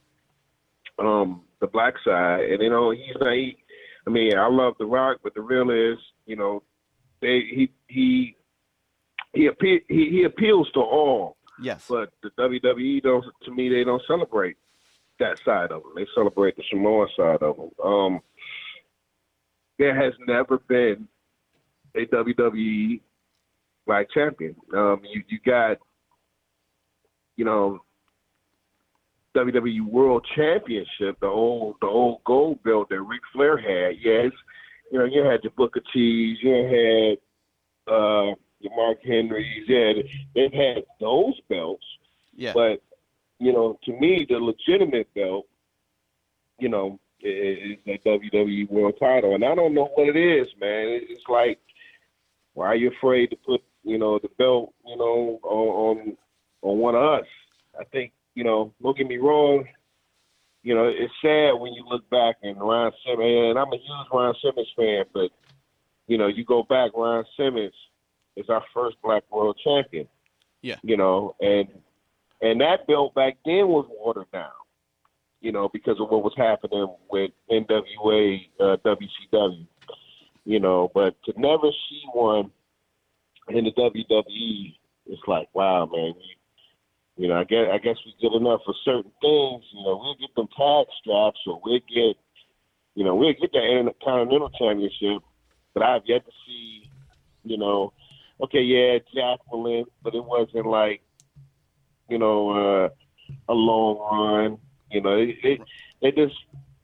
Um, 0.99 1.43
the 1.61 1.67
black 1.67 1.95
side, 2.05 2.41
and 2.41 2.61
you 2.61 2.69
know 2.69 2.91
he's 2.91 3.15
not. 3.19 3.33
He, 3.33 3.57
I 4.05 4.09
mean, 4.09 4.37
I 4.37 4.47
love 4.47 4.73
The 4.79 4.85
Rock, 4.85 5.19
but 5.23 5.33
the 5.35 5.41
real 5.41 5.69
is, 5.69 5.97
you 6.25 6.35
know, 6.35 6.63
they 7.21 7.41
he 7.41 7.71
he 7.87 8.35
he 9.33 9.47
appe- 9.47 9.85
he, 9.87 10.09
he 10.09 10.23
appeals 10.23 10.69
to 10.73 10.79
all. 10.79 11.37
yes 11.61 11.85
But 11.87 12.11
the 12.23 12.29
WWE 12.31 13.03
don't. 13.03 13.25
To 13.45 13.51
me, 13.51 13.69
they 13.69 13.83
don't 13.83 14.01
celebrate 14.07 14.57
that 15.21 15.39
side 15.45 15.71
of 15.71 15.83
them. 15.83 15.93
They 15.95 16.05
celebrate 16.13 16.57
the 16.57 16.63
Samoa 16.69 17.07
side 17.15 17.41
of 17.41 17.57
them. 17.57 17.71
Um, 17.83 18.19
there 19.79 19.95
has 19.95 20.13
never 20.27 20.59
been 20.67 21.07
a 21.95 22.05
WWE 22.05 23.01
black 23.87 24.07
champion. 24.13 24.55
Um, 24.73 25.01
you 25.03 25.23
you 25.27 25.39
got, 25.45 25.77
you 27.37 27.45
know, 27.45 27.79
WWE 29.35 29.85
World 29.85 30.25
Championship, 30.35 31.19
the 31.19 31.27
old 31.27 31.75
the 31.81 31.87
old 31.87 32.23
gold 32.25 32.61
belt 32.63 32.89
that 32.89 33.01
Ric 33.01 33.21
Flair 33.33 33.57
had. 33.57 33.95
Yes, 34.01 34.31
you 34.91 34.99
know, 34.99 35.05
you 35.05 35.23
had 35.23 35.43
your 35.43 35.53
Booker 35.55 35.81
T's, 35.93 36.37
you 36.41 36.53
had 36.53 37.93
uh, 37.93 38.35
your 38.59 38.75
Mark 38.75 38.99
Henrys, 39.03 39.65
yeah, 39.67 39.93
they've 40.35 40.53
had 40.53 40.83
those 40.99 41.39
belts. 41.49 41.85
yeah 42.35 42.53
But 42.53 42.81
you 43.41 43.51
know, 43.51 43.79
to 43.85 43.99
me, 43.99 44.23
the 44.29 44.35
legitimate 44.35 45.11
belt, 45.15 45.47
you 46.59 46.69
know, 46.69 46.99
is 47.21 47.79
the 47.87 47.97
WWE 48.05 48.69
World 48.69 48.93
Title, 48.99 49.33
and 49.33 49.43
I 49.43 49.55
don't 49.55 49.73
know 49.73 49.89
what 49.95 50.15
it 50.15 50.15
is, 50.15 50.47
man. 50.59 51.01
It's 51.09 51.23
like, 51.27 51.59
why 52.53 52.67
are 52.67 52.75
you 52.75 52.91
afraid 52.91 53.31
to 53.31 53.35
put, 53.35 53.61
you 53.83 53.97
know, 53.97 54.19
the 54.19 54.29
belt, 54.37 54.75
you 54.85 54.95
know, 54.95 55.39
on 55.41 55.97
on, 55.97 56.17
on 56.61 56.77
one 56.77 56.93
of 56.93 57.01
us? 57.01 57.25
I 57.79 57.83
think, 57.85 58.11
you 58.35 58.43
know, 58.43 58.73
don't 58.79 58.95
get 58.95 59.07
me 59.07 59.17
wrong. 59.17 59.65
You 60.61 60.75
know, 60.75 60.85
it's 60.87 61.13
sad 61.23 61.59
when 61.59 61.73
you 61.73 61.83
look 61.89 62.07
back 62.11 62.35
and 62.43 62.61
Ron 62.61 62.91
Simmons, 63.03 63.49
and 63.49 63.57
I'm 63.57 63.73
a 63.73 63.77
huge 63.77 64.07
Ron 64.13 64.35
Simmons 64.39 64.71
fan, 64.77 65.05
but 65.15 65.31
you 66.05 66.19
know, 66.19 66.27
you 66.27 66.45
go 66.45 66.61
back, 66.61 66.91
Ron 66.93 67.25
Simmons 67.35 67.73
is 68.35 68.49
our 68.49 68.63
first 68.71 68.97
black 69.01 69.23
world 69.31 69.59
champion. 69.63 70.07
Yeah. 70.61 70.75
You 70.83 70.97
know, 70.97 71.35
and 71.41 71.67
and 72.41 72.61
that 72.61 72.87
belt 72.87 73.13
back 73.13 73.37
then 73.45 73.67
was 73.67 73.85
watered 73.89 74.31
down, 74.31 74.49
you 75.41 75.51
know, 75.51 75.69
because 75.71 75.99
of 75.99 76.09
what 76.09 76.23
was 76.23 76.33
happening 76.35 76.87
with 77.09 77.31
NWA, 77.49 78.39
uh, 78.59 78.77
WCW, 78.85 79.67
you 80.45 80.59
know. 80.59 80.91
But 80.93 81.15
to 81.25 81.33
never 81.39 81.69
see 81.89 82.03
one 82.13 82.51
in 83.49 83.65
the 83.65 83.71
WWE, 83.71 84.75
it's 85.07 85.21
like, 85.27 85.49
wow, 85.53 85.85
man. 85.91 86.13
You, 86.17 86.35
you 87.17 87.27
know, 87.27 87.39
I 87.39 87.43
guess 87.43 87.67
I 87.71 87.77
guess 87.77 87.97
we 88.05 88.15
good 88.21 88.35
enough 88.35 88.61
for 88.65 88.73
certain 88.83 89.11
things. 89.21 89.63
You 89.73 89.83
know, 89.83 89.99
we'll 90.01 90.15
get 90.15 90.33
them 90.35 90.47
tag 90.57 90.87
straps, 90.99 91.39
or 91.45 91.61
we'll 91.63 91.79
get, 91.79 92.17
you 92.95 93.03
know, 93.03 93.15
we'll 93.15 93.33
get 93.33 93.51
the 93.51 93.59
Intercontinental 93.59 94.49
Championship. 94.49 95.21
But 95.73 95.83
I've 95.83 96.01
yet 96.05 96.25
to 96.25 96.31
see, 96.47 96.89
you 97.43 97.57
know, 97.57 97.93
okay, 98.41 98.61
yeah, 98.61 98.97
Jacqueline, 99.13 99.85
but 100.03 100.15
it 100.15 100.23
wasn't 100.23 100.65
like, 100.65 101.01
you 102.11 102.19
know, 102.19 102.49
uh, 102.51 102.89
a 103.49 103.53
long 103.53 103.97
run. 104.11 104.57
You 104.91 105.01
know, 105.01 105.17
it, 105.17 105.37
it, 105.43 105.61
they 106.01 106.11
just 106.11 106.35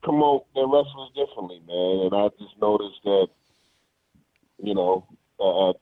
promote 0.01 0.45
their 0.55 0.65
wrestlers 0.65 1.09
differently, 1.15 1.61
man. 1.67 2.05
And 2.05 2.15
I 2.15 2.29
just 2.39 2.59
noticed 2.61 3.01
that, 3.03 3.27
you 4.63 4.73
know, 4.73 5.05
uh, 5.39 5.73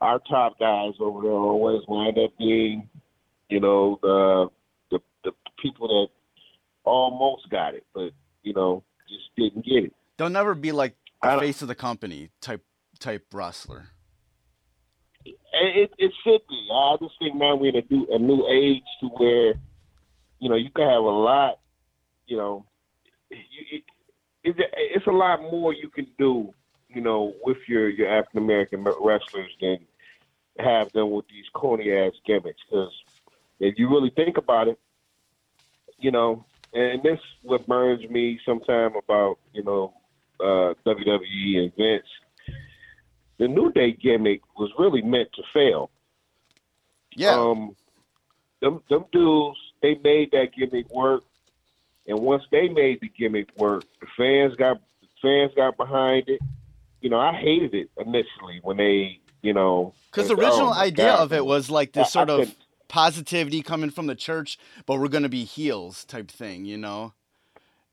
our 0.00 0.18
top 0.20 0.58
guys 0.58 0.94
over 1.00 1.22
there 1.22 1.30
always 1.32 1.82
wind 1.86 2.18
up 2.18 2.30
being, 2.38 2.88
you 3.50 3.60
know, 3.60 3.98
the 4.02 4.48
the, 4.90 4.98
the 5.24 5.32
people 5.60 5.88
that 5.88 6.08
almost 6.84 7.50
got 7.50 7.74
it, 7.74 7.84
but 7.94 8.12
you 8.42 8.54
know, 8.54 8.82
just 9.08 9.28
didn't 9.36 9.66
get 9.66 9.84
it. 9.84 9.92
they'll 10.16 10.30
never 10.30 10.54
be 10.54 10.72
like 10.72 10.94
the 11.22 11.38
face 11.38 11.60
of 11.60 11.68
the 11.68 11.74
company 11.74 12.30
type 12.40 12.64
type 12.98 13.26
wrestler 13.32 13.88
It, 15.52 15.90
it 15.98 16.12
should 16.22 16.40
be. 16.48 16.68
I 16.72 16.96
just 17.00 17.14
think 17.18 17.34
now 17.36 17.56
we're 17.56 17.76
in 17.76 17.76
a 17.76 17.94
new, 17.94 18.06
a 18.10 18.18
new 18.18 18.46
age 18.48 18.84
to 19.00 19.06
where, 19.08 19.54
you 20.38 20.48
know, 20.48 20.56
you 20.56 20.70
can 20.70 20.88
have 20.88 21.02
a 21.02 21.08
lot, 21.08 21.58
you 22.26 22.36
know, 22.36 22.64
it, 23.30 23.82
it, 24.44 24.54
it's 24.72 25.06
a 25.06 25.10
lot 25.10 25.40
more 25.42 25.72
you 25.72 25.88
can 25.88 26.06
do, 26.18 26.52
you 26.88 27.00
know, 27.00 27.34
with 27.42 27.58
your, 27.66 27.88
your 27.88 28.08
African 28.08 28.42
American 28.42 28.84
wrestlers 28.84 29.50
than 29.60 29.78
have 30.58 30.92
them 30.92 31.10
with 31.10 31.26
these 31.28 31.44
corny 31.54 31.92
ass 31.92 32.12
gimmicks. 32.26 32.60
Because 32.68 32.92
if 33.60 33.78
you 33.78 33.88
really 33.88 34.10
think 34.10 34.36
about 34.36 34.68
it, 34.68 34.78
you 35.98 36.10
know, 36.10 36.44
and 36.72 37.02
this 37.02 37.18
what 37.42 37.66
burns 37.66 38.08
me 38.10 38.38
sometime 38.44 38.92
about, 38.96 39.38
you 39.52 39.64
know, 39.64 39.94
uh, 40.40 40.74
WWE 40.86 41.58
and 41.58 41.72
Vince 41.76 42.06
the 43.38 43.48
New 43.48 43.72
Day 43.72 43.92
gimmick 43.92 44.40
was 44.58 44.70
really 44.78 45.02
meant 45.02 45.28
to 45.34 45.42
fail. 45.52 45.90
yeah 47.16 47.34
Um, 47.34 47.74
them 48.60 48.82
them 48.90 49.04
dudes, 49.12 49.58
they 49.82 49.94
made 50.02 50.30
that 50.32 50.48
gimmick 50.56 50.92
work, 50.92 51.24
and 52.06 52.18
once 52.20 52.42
they 52.50 52.68
made 52.68 53.00
the 53.00 53.08
gimmick 53.08 53.48
work, 53.56 53.84
the 54.00 54.06
fans 54.16 54.54
got 54.56 54.80
the 55.00 55.08
fans 55.22 55.52
got 55.56 55.76
behind 55.76 56.28
it. 56.28 56.40
You 57.00 57.10
know, 57.10 57.18
I 57.20 57.32
hated 57.32 57.74
it 57.74 57.90
initially 57.96 58.58
when 58.62 58.76
they, 58.76 59.20
you 59.42 59.52
know, 59.54 59.94
because 60.10 60.28
the 60.28 60.34
original 60.34 60.70
oh 60.70 60.72
idea 60.72 61.06
God. 61.06 61.20
of 61.20 61.32
it 61.32 61.46
was 61.46 61.70
like 61.70 61.92
this 61.92 62.08
I 62.08 62.26
sort 62.26 62.30
of 62.30 62.54
positivity 62.88 63.62
coming 63.62 63.90
from 63.90 64.06
the 64.06 64.14
church 64.14 64.58
but 64.86 64.98
we're 64.98 65.08
gonna 65.08 65.28
be 65.28 65.44
heels 65.44 66.06
type 66.06 66.30
thing 66.30 66.64
you 66.64 66.78
know 66.78 67.12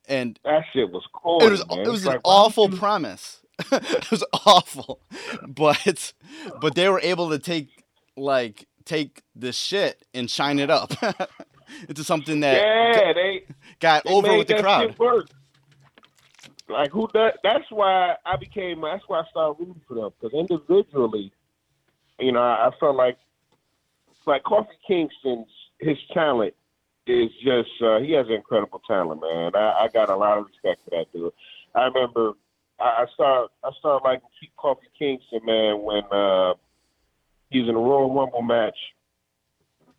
and 0.08 0.40
that 0.46 0.64
shit 0.72 0.90
was 0.90 1.04
corny. 1.12 1.46
it 1.46 1.52
was 1.52 1.68
man. 1.68 1.80
it 1.80 1.88
was 1.90 2.02
It's 2.02 2.06
an 2.06 2.12
like, 2.14 2.22
awful 2.24 2.70
premise. 2.70 3.42
it 3.72 4.12
was 4.12 4.24
awful, 4.46 5.00
but 5.48 6.14
but 6.60 6.76
they 6.76 6.90
were 6.90 7.00
able 7.02 7.30
to 7.30 7.40
take 7.40 7.70
like 8.18 8.68
take 8.86 9.24
the 9.36 9.52
shit 9.52 10.04
and 10.14 10.30
shine 10.30 10.60
it 10.60 10.70
up 10.70 10.92
into 11.90 12.04
something 12.04 12.42
that 12.42 12.64
Yeah, 12.64 13.14
they 13.14 13.44
got 13.80 14.04
They 14.04 14.12
over 14.12 14.36
with 14.36 14.48
the 14.48 14.56
crowd. 14.56 14.96
Like 16.68 16.92
who 16.92 17.08
does? 17.14 17.34
That's 17.44 17.66
why 17.70 18.16
I 18.26 18.36
became. 18.38 18.82
That's 18.82 19.04
why 19.08 19.22
I 19.22 19.24
started 19.30 19.60
rooting 19.60 19.82
for 19.88 19.94
them 19.96 20.10
because 20.20 20.38
individually, 20.38 21.32
you 22.20 22.32
know, 22.32 22.42
I, 22.42 22.68
I 22.68 22.72
felt 22.80 22.96
like 22.96 23.18
like 24.26 24.44
Kofi 24.44 24.68
Kingston's 24.88 25.48
his 25.80 25.98
talent 26.14 26.54
is 27.08 27.30
just 27.44 27.70
uh, 27.84 28.00
he 28.00 28.14
has 28.14 28.26
incredible 28.30 28.82
talent, 28.88 29.22
man. 29.22 29.56
I, 29.56 29.86
I 29.86 29.88
got 29.94 30.10
a 30.10 30.16
lot 30.16 30.38
of 30.40 30.46
respect 30.48 30.82
for 30.86 30.92
that 30.92 31.12
dude. 31.14 31.32
I 31.76 31.86
remember 31.86 32.34
I, 32.80 32.84
I 32.84 33.06
started 33.14 33.50
I 33.64 33.70
started 33.80 34.04
liking 34.04 34.28
Kofi 34.58 34.78
Kingston, 34.98 35.42
man, 35.46 35.82
when 35.82 36.04
uh, 36.12 36.54
he 37.50 37.60
was 37.60 37.70
in 37.70 37.76
a 37.76 37.80
Royal 37.80 38.14
Rumble 38.14 38.42
match. 38.42 38.78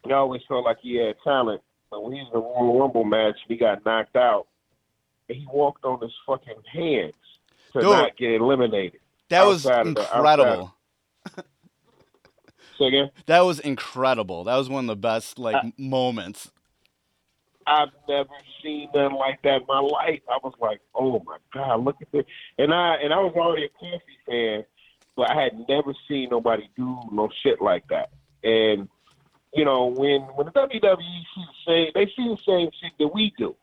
I 0.06 0.12
always 0.12 0.42
felt 0.46 0.64
like 0.64 0.78
he 0.82 0.96
had 0.96 1.16
talent, 1.24 1.62
but 1.90 2.02
when 2.04 2.12
he 2.12 2.20
was 2.20 2.30
in 2.32 2.38
a 2.38 2.42
Royal 2.42 2.78
Rumble 2.80 3.04
match, 3.04 3.36
he 3.48 3.56
got 3.56 3.84
knocked 3.84 4.16
out 4.16 4.46
and 5.28 5.36
he 5.38 5.46
walked 5.52 5.84
on 5.84 6.00
his 6.00 6.12
fucking 6.26 6.54
hands 6.72 7.12
to 7.72 7.80
Dude. 7.80 7.90
not 7.90 8.16
get 8.16 8.32
eliminated. 8.34 9.00
That 9.30 9.44
was 9.46 9.64
the- 9.64 9.80
incredible. 9.80 10.72
Again, 12.78 13.10
That 13.24 13.40
was 13.40 13.58
incredible. 13.58 14.44
That 14.44 14.56
was 14.56 14.68
one 14.68 14.84
of 14.84 14.88
the 14.88 14.96
best 15.00 15.38
like 15.38 15.56
moments. 15.78 16.50
I've 17.66 17.88
never 18.08 18.30
seen 18.62 18.88
nothing 18.94 19.16
like 19.16 19.42
that 19.42 19.62
in 19.62 19.66
my 19.66 19.80
life. 19.80 20.20
I 20.28 20.38
was 20.42 20.54
like, 20.60 20.80
oh 20.94 21.22
my 21.26 21.38
god, 21.52 21.84
look 21.84 21.96
at 22.00 22.10
this. 22.12 22.24
And 22.58 22.72
I 22.72 22.96
and 23.02 23.12
I 23.12 23.18
was 23.18 23.34
already 23.36 23.66
a 23.66 23.84
Kofi 23.84 24.00
fan, 24.26 24.64
but 25.16 25.30
I 25.30 25.42
had 25.42 25.68
never 25.68 25.92
seen 26.08 26.28
nobody 26.30 26.68
do 26.76 26.98
no 27.10 27.28
shit 27.42 27.60
like 27.60 27.84
that. 27.88 28.10
And 28.44 28.88
you 29.52 29.64
know, 29.64 29.86
when 29.86 30.22
when 30.22 30.46
the 30.46 30.52
WWE 30.52 30.96
see 31.34 31.44
the 31.44 31.66
same, 31.66 31.90
they 31.94 32.06
see 32.16 32.28
the 32.28 32.38
same 32.46 32.70
shit 32.80 32.92
that 32.98 33.08
we 33.08 33.32
do. 33.36 33.56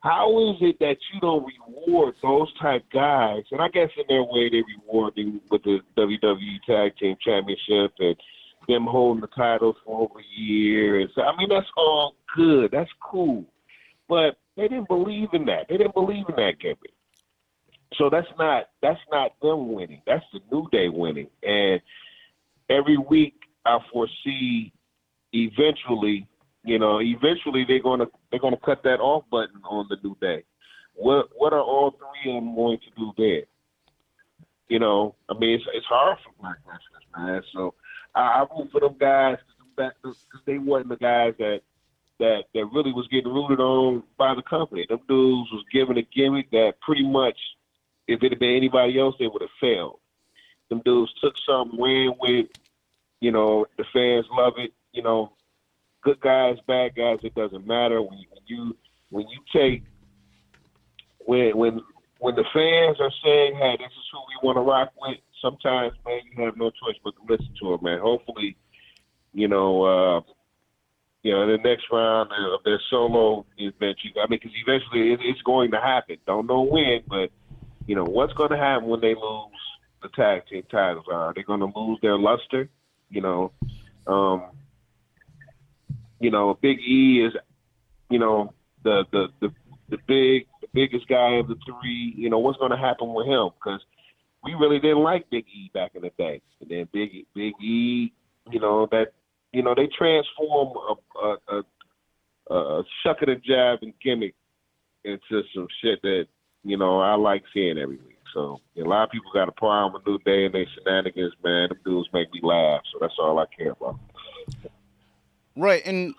How 0.00 0.50
is 0.50 0.56
it 0.60 0.78
that 0.80 0.98
you 1.12 1.20
don't 1.20 1.46
reward 1.46 2.14
those 2.22 2.52
type 2.60 2.84
guys? 2.92 3.44
And 3.50 3.62
I 3.62 3.68
guess 3.68 3.88
in 3.96 4.04
their 4.06 4.22
way 4.22 4.50
they 4.50 4.62
reward 4.78 5.14
them 5.16 5.40
with 5.50 5.62
the 5.62 5.80
WWE 5.96 6.62
Tag 6.66 6.94
Team 6.98 7.16
Championship 7.24 7.94
and 7.98 8.14
them 8.68 8.84
holding 8.84 9.22
the 9.22 9.28
titles 9.28 9.76
for 9.84 10.02
over 10.02 10.20
a 10.20 10.40
year. 10.40 11.00
And 11.00 11.08
so, 11.14 11.22
I 11.22 11.34
mean, 11.36 11.48
that's 11.48 11.66
all 11.76 12.16
good. 12.34 12.70
That's 12.70 12.90
cool. 13.00 13.44
But 14.08 14.36
they 14.56 14.68
didn't 14.68 14.88
believe 14.88 15.28
in 15.32 15.46
that. 15.46 15.66
They 15.68 15.76
didn't 15.76 15.94
believe 15.94 16.24
in 16.28 16.36
that 16.36 16.58
gimmick. 16.60 16.94
So 17.98 18.10
that's 18.10 18.28
not 18.38 18.70
that's 18.82 19.00
not 19.10 19.32
them 19.40 19.72
winning. 19.72 20.02
That's 20.06 20.24
the 20.32 20.40
New 20.50 20.68
Day 20.70 20.88
winning. 20.88 21.28
And 21.42 21.80
every 22.68 22.96
week 22.96 23.34
I 23.64 23.78
foresee 23.92 24.72
eventually, 25.32 26.26
you 26.64 26.78
know, 26.78 27.00
eventually 27.00 27.64
they're 27.66 27.82
gonna 27.82 28.06
they're 28.30 28.40
gonna 28.40 28.58
cut 28.64 28.82
that 28.84 29.00
off 29.00 29.24
button 29.30 29.62
on 29.64 29.86
the 29.88 29.96
New 30.02 30.16
Day. 30.20 30.44
What 30.94 31.28
what 31.36 31.52
are 31.52 31.62
all 31.62 31.92
three 31.92 32.36
of 32.36 32.42
them 32.42 32.54
going 32.54 32.78
to 32.78 32.90
do 32.96 33.12
there? 33.16 33.44
You 34.68 34.78
know, 34.78 35.14
I 35.28 35.34
mean, 35.34 35.50
it's 35.50 35.64
it's 35.72 35.86
hard 35.86 36.18
for 36.24 36.32
black 36.40 36.56
wrestlers, 36.66 37.04
man. 37.16 37.42
So 37.52 37.74
I, 38.14 38.20
I 38.20 38.46
root 38.56 38.70
for 38.72 38.80
them 38.80 38.96
guys 38.98 39.36
because 39.76 40.16
they 40.46 40.58
wasn't 40.58 40.90
the 40.90 40.96
guys 40.96 41.34
that 41.38 41.60
that 42.20 42.44
that 42.54 42.66
really 42.72 42.92
was 42.92 43.08
getting 43.08 43.32
rooted 43.32 43.60
on 43.60 44.02
by 44.18 44.34
the 44.34 44.42
company. 44.42 44.86
Them 44.88 45.00
dudes 45.08 45.50
was 45.52 45.64
given 45.72 45.98
a 45.98 46.02
gimmick 46.02 46.50
that 46.50 46.74
pretty 46.80 47.06
much, 47.06 47.38
if 48.06 48.22
it 48.22 48.32
had 48.32 48.38
been 48.38 48.56
anybody 48.56 48.98
else, 48.98 49.14
they 49.18 49.26
would 49.26 49.42
have 49.42 49.50
failed. 49.60 49.98
Them 50.70 50.82
dudes 50.84 51.12
took 51.20 51.34
something, 51.46 51.80
ran 51.80 52.14
with, 52.20 52.46
you 53.20 53.32
know, 53.32 53.66
the 53.76 53.84
fans 53.92 54.26
love 54.32 54.54
it. 54.58 54.72
You 54.92 55.02
know, 55.02 55.32
good 56.02 56.20
guys, 56.20 56.56
bad 56.66 56.94
guys, 56.94 57.18
it 57.22 57.34
doesn't 57.34 57.66
matter. 57.66 58.00
When 58.00 58.18
you 58.46 58.76
when 59.10 59.26
you, 59.28 59.38
take 59.52 59.82
when 61.24 61.56
when 61.56 61.80
when 62.18 62.34
the 62.34 62.44
fans 62.52 62.96
are 63.00 63.12
saying, 63.24 63.56
"Hey, 63.56 63.76
this 63.78 63.90
is 63.92 64.08
who 64.12 64.18
we 64.18 64.46
want 64.46 64.56
to 64.56 64.62
rock 64.62 64.92
with," 65.00 65.18
sometimes, 65.42 65.92
man, 66.06 66.20
you 66.30 66.44
have 66.44 66.56
no 66.56 66.70
choice 66.70 66.96
but 67.02 67.14
to 67.16 67.22
listen 67.28 67.52
to 67.60 67.70
them, 67.70 67.80
man. 67.82 67.98
Hopefully, 67.98 68.56
you 69.32 69.48
know, 69.48 69.82
uh, 69.84 70.20
you 71.24 71.32
know, 71.32 71.42
in 71.42 71.48
the 71.48 71.68
next 71.68 71.86
round 71.90 72.30
of 72.32 72.62
their 72.64 72.80
solo 72.90 73.46
event, 73.56 73.96
I 74.22 74.26
mean, 74.28 74.38
because 74.42 74.52
eventually 74.54 75.14
it, 75.14 75.20
it's 75.22 75.40
going 75.40 75.70
to 75.70 75.80
happen. 75.80 76.18
Don't 76.26 76.46
know 76.46 76.60
when, 76.60 77.02
but 77.08 77.30
you 77.86 77.96
know, 77.96 78.04
what's 78.04 78.34
going 78.34 78.50
to 78.50 78.58
happen 78.58 78.88
when 78.88 79.00
they 79.00 79.14
lose 79.14 79.50
the 80.02 80.10
tag 80.14 80.46
team 80.46 80.64
titles? 80.70 81.06
Are 81.10 81.32
they 81.34 81.42
going 81.42 81.60
to 81.60 81.72
lose 81.74 81.98
their 82.02 82.18
luster? 82.18 82.68
You 83.08 83.22
know, 83.22 83.52
um, 84.06 84.50
you 86.20 86.30
know, 86.30 86.58
Big 86.60 86.78
E 86.80 87.24
is, 87.24 87.32
you 88.10 88.18
know, 88.18 88.52
the 88.82 89.06
the 89.10 89.28
the 89.40 89.48
the 89.88 89.98
big 90.06 90.46
the 90.60 90.68
biggest 90.74 91.08
guy 91.08 91.36
of 91.36 91.48
the 91.48 91.56
three. 91.64 92.12
You 92.18 92.28
know, 92.28 92.38
what's 92.38 92.58
going 92.58 92.70
to 92.70 92.76
happen 92.76 93.14
with 93.14 93.26
him? 93.26 93.48
Because 93.54 93.80
we 94.42 94.52
really 94.52 94.78
didn't 94.78 95.02
like 95.02 95.30
Big 95.30 95.46
E 95.46 95.70
back 95.72 95.92
in 95.94 96.02
the 96.02 96.10
day, 96.18 96.42
and 96.60 96.70
then 96.70 96.86
Big 96.92 97.24
Big 97.34 97.54
E, 97.62 98.12
you 98.50 98.60
know 98.60 98.86
that 98.90 99.14
you 99.54 99.62
know 99.62 99.74
they 99.74 99.88
transform 99.96 100.76
a 100.76 101.26
a, 101.26 101.62
a, 102.50 102.54
a 102.54 102.84
shucking 103.02 103.28
and 103.28 103.42
jabbing 103.42 103.94
gimmick 104.02 104.34
into 105.04 105.42
some 105.54 105.68
shit 105.82 106.02
that 106.02 106.26
you 106.64 106.76
know 106.76 107.00
I 107.00 107.14
like 107.14 107.44
seeing 107.52 107.78
every 107.78 107.96
week. 107.96 108.18
So 108.32 108.60
a 108.76 108.80
lot 108.80 109.04
of 109.04 109.10
people 109.10 109.30
got 109.32 109.48
a 109.48 109.52
problem 109.52 109.92
with 109.92 110.06
New 110.06 110.18
Day 110.24 110.46
and 110.46 110.54
their 110.54 110.66
shenanigans, 110.74 111.34
man. 111.44 111.68
Them 111.68 111.78
dudes 111.84 112.08
make 112.12 112.32
me 112.32 112.40
laugh, 112.42 112.80
so 112.92 112.98
that's 113.00 113.14
all 113.18 113.38
I 113.38 113.46
care 113.56 113.70
about. 113.70 113.96
Right, 115.56 115.82
and 115.86 116.14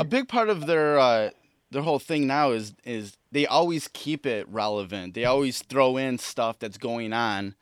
a 0.00 0.04
big 0.04 0.26
part 0.26 0.48
of 0.48 0.66
their 0.66 0.98
uh, 0.98 1.30
their 1.70 1.82
whole 1.82 1.98
thing 1.98 2.26
now 2.26 2.52
is 2.52 2.74
is 2.84 3.18
they 3.30 3.46
always 3.46 3.88
keep 3.92 4.24
it 4.24 4.48
relevant. 4.48 5.14
They 5.14 5.26
always 5.26 5.62
throw 5.62 5.98
in 5.98 6.16
stuff 6.18 6.58
that's 6.58 6.78
going 6.78 7.12
on, 7.12 7.54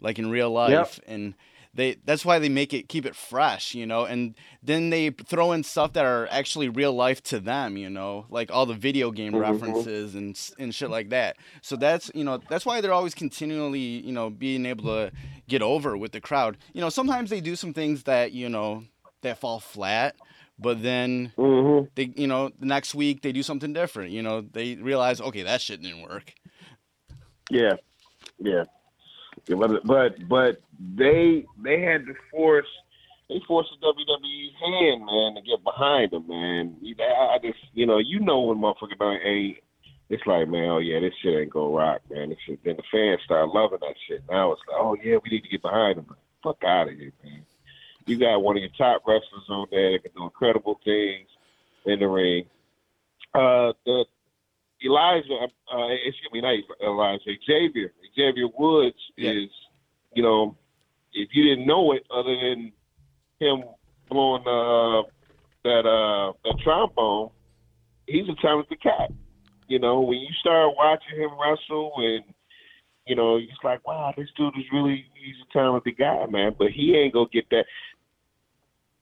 like 0.00 0.18
in 0.18 0.30
real 0.30 0.50
life, 0.50 0.98
and 1.06 1.34
they 1.74 1.96
that's 2.04 2.24
why 2.24 2.38
they 2.38 2.48
make 2.48 2.72
it 2.72 2.88
keep 2.88 3.04
it 3.06 3.16
fresh, 3.16 3.74
you 3.74 3.86
know. 3.86 4.04
And 4.04 4.34
then 4.62 4.90
they 4.90 5.10
throw 5.10 5.52
in 5.52 5.62
stuff 5.64 5.92
that 5.94 6.04
are 6.04 6.28
actually 6.30 6.68
real 6.68 6.92
life 6.92 7.22
to 7.24 7.40
them, 7.40 7.76
you 7.76 7.90
know, 7.90 8.26
like 8.30 8.50
all 8.50 8.66
the 8.66 8.74
video 8.74 9.10
game 9.10 9.38
Mhm. 9.38 9.40
references 9.40 10.14
and 10.14 10.38
and 10.58 10.74
shit 10.74 10.90
like 10.90 11.10
that. 11.10 11.36
So 11.62 11.76
that's 11.76 12.10
you 12.14 12.24
know 12.24 12.40
that's 12.48 12.64
why 12.66 12.80
they're 12.80 12.92
always 12.92 13.14
continually 13.14 13.78
you 13.80 14.12
know 14.12 14.30
being 14.30 14.66
able 14.66 14.84
to 14.84 15.12
get 15.48 15.62
over 15.62 15.96
with 15.96 16.12
the 16.12 16.20
crowd. 16.20 16.56
You 16.72 16.80
know, 16.80 16.88
sometimes 16.90 17.30
they 17.30 17.40
do 17.40 17.56
some 17.56 17.72
things 17.74 18.04
that 18.04 18.32
you 18.32 18.48
know 18.48 18.84
that 19.22 19.38
fall 19.38 19.60
flat. 19.60 20.16
But 20.58 20.82
then 20.82 21.32
Mm-hmm. 21.38 21.86
they, 21.96 22.12
you 22.16 22.26
know, 22.26 22.50
the 22.58 22.66
next 22.66 22.94
week 22.94 23.22
they 23.22 23.32
do 23.32 23.42
something 23.42 23.72
different. 23.72 24.10
You 24.12 24.22
know, 24.22 24.40
they 24.40 24.76
realize, 24.76 25.20
okay, 25.20 25.42
that 25.42 25.60
shit 25.60 25.82
didn't 25.82 26.02
work. 26.02 26.34
Yeah, 27.50 27.76
yeah. 28.38 28.64
But 29.48 30.28
but 30.28 30.60
they 30.96 31.44
they 31.62 31.80
had 31.80 32.06
to 32.06 32.14
force 32.30 32.66
they 33.28 33.40
forced 33.48 33.70
the 33.70 33.86
WWE's 33.86 34.54
hand, 34.60 35.06
man, 35.06 35.34
to 35.34 35.42
get 35.42 35.64
behind 35.64 36.10
them, 36.10 36.28
man. 36.28 36.76
I 36.82 37.38
just 37.42 37.58
you 37.72 37.86
know 37.86 37.98
you 37.98 38.20
know 38.20 38.40
when 38.40 38.58
motherfucker 38.58 38.98
don't 38.98 39.20
ain't. 39.24 39.58
It's 40.10 40.22
like 40.26 40.48
man, 40.48 40.68
oh 40.68 40.78
yeah, 40.78 41.00
this 41.00 41.14
shit 41.22 41.34
ain't 41.34 41.50
gonna 41.50 41.74
rock, 41.74 42.02
man. 42.10 42.28
This 42.28 42.38
shit. 42.46 42.60
Then 42.62 42.76
the 42.76 42.82
fans 42.92 43.20
start 43.24 43.48
loving 43.48 43.78
that 43.80 43.94
shit. 44.06 44.22
Now 44.30 44.52
it's 44.52 44.60
like, 44.68 44.76
oh 44.78 44.96
yeah, 45.02 45.16
we 45.22 45.30
need 45.30 45.42
to 45.44 45.48
get 45.48 45.62
behind 45.62 45.96
them. 45.96 46.14
Fuck 46.42 46.62
out 46.64 46.88
of 46.88 46.94
here, 46.94 47.12
man. 47.24 47.44
You 48.06 48.18
got 48.18 48.42
one 48.42 48.56
of 48.56 48.62
your 48.62 48.70
top 48.76 49.02
wrestlers 49.06 49.48
on 49.48 49.66
there 49.70 49.92
that 49.92 50.02
can 50.02 50.12
do 50.14 50.24
incredible 50.24 50.78
things 50.84 51.28
in 51.86 52.00
the 52.00 52.06
ring. 52.06 52.44
Uh, 53.34 53.72
the 53.86 54.04
Elijah, 54.84 55.48
uh, 55.72 55.88
excuse 56.04 56.28
me, 56.30 56.42
not 56.42 56.54
Elijah, 56.82 57.30
Xavier, 57.46 57.92
Xavier 58.16 58.48
Woods 58.58 58.96
Yeah. 59.16 59.30
is, 59.30 59.50
you 60.14 60.22
know, 60.22 60.56
if 61.12 61.30
you 61.32 61.44
didn't 61.44 61.66
know 61.66 61.92
it, 61.92 62.04
other 62.10 62.34
than 62.34 62.72
him 63.40 63.64
blowing 64.08 64.42
uh, 64.42 65.02
that 65.64 65.86
uh, 65.86 66.32
that 66.44 66.58
trombone, 66.62 67.30
he's 68.06 68.28
a 68.28 68.34
talented 68.42 68.80
cat. 68.82 69.10
You 69.68 69.78
know, 69.78 70.00
when 70.00 70.18
you 70.18 70.28
start 70.40 70.74
watching 70.76 71.18
him 71.18 71.30
wrestle, 71.40 71.92
and 71.96 72.24
you 73.06 73.16
know, 73.16 73.36
it's 73.36 73.52
like, 73.62 73.86
wow, 73.86 74.12
this 74.16 74.28
dude 74.36 74.56
is 74.58 74.64
really 74.72 75.06
he's 75.14 75.36
a 75.48 75.52
talented 75.52 75.96
guy, 75.96 76.26
man. 76.26 76.54
But 76.58 76.70
he 76.70 76.96
ain't 76.96 77.14
gonna 77.14 77.28
get 77.32 77.48
that. 77.50 77.66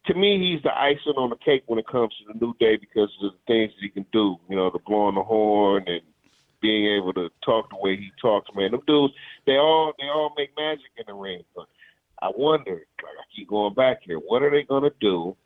To 0.07 0.15
me, 0.15 0.39
he's 0.39 0.63
the 0.63 0.77
icing 0.77 1.15
on 1.17 1.31
the 1.31 1.37
cake 1.37 1.63
when 1.67 1.79
it 1.79 1.87
comes 1.87 2.13
to 2.19 2.33
the 2.33 2.45
new 2.45 2.55
day 2.59 2.77
because 2.77 3.11
of 3.23 3.33
the 3.33 3.39
things 3.47 3.73
that 3.73 3.83
he 3.83 3.89
can 3.89 4.07
do. 4.13 4.37
You 4.49 4.57
know, 4.57 4.71
the 4.71 4.81
blowing 4.85 5.15
the 5.15 5.23
horn 5.23 5.85
and 5.87 6.03
being 6.63 6.97
able 6.97 7.13
to 7.13 7.29
talk 7.45 7.69
the 7.69 7.77
way 7.77 7.97
he 7.97 8.11
talks, 8.21 8.49
man. 8.55 8.71
Them 8.71 8.81
dudes, 8.87 9.13
they 9.47 9.57
all 9.57 9.93
they 9.99 10.07
all 10.07 10.33
make 10.39 10.51
magic 10.57 10.87
in 10.97 11.05
the 11.07 11.13
ring. 11.13 11.43
But 11.55 11.67
I 12.23 12.31
wonder, 12.35 12.75
like 13.03 13.19
I 13.19 13.25
keep 13.37 13.49
going 13.49 13.75
back 13.75 13.99
here, 14.05 14.17
what 14.17 14.43
are 14.43 14.51
they 14.51 14.63
gonna 14.63 14.93
do 15.01 15.37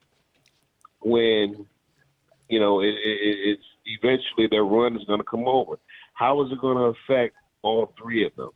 when 1.00 1.66
you 2.48 2.60
know 2.60 2.80
it, 2.80 2.88
it, 2.88 3.38
it's 3.48 3.62
eventually 3.86 4.46
their 4.48 4.64
run 4.64 4.96
is 4.96 5.04
gonna 5.04 5.24
come 5.24 5.48
over? 5.48 5.76
How 6.12 6.44
is 6.44 6.52
it 6.52 6.60
gonna 6.60 6.92
affect 6.92 7.34
all 7.62 7.92
three 8.00 8.24
of 8.24 8.36
them? 8.36 8.50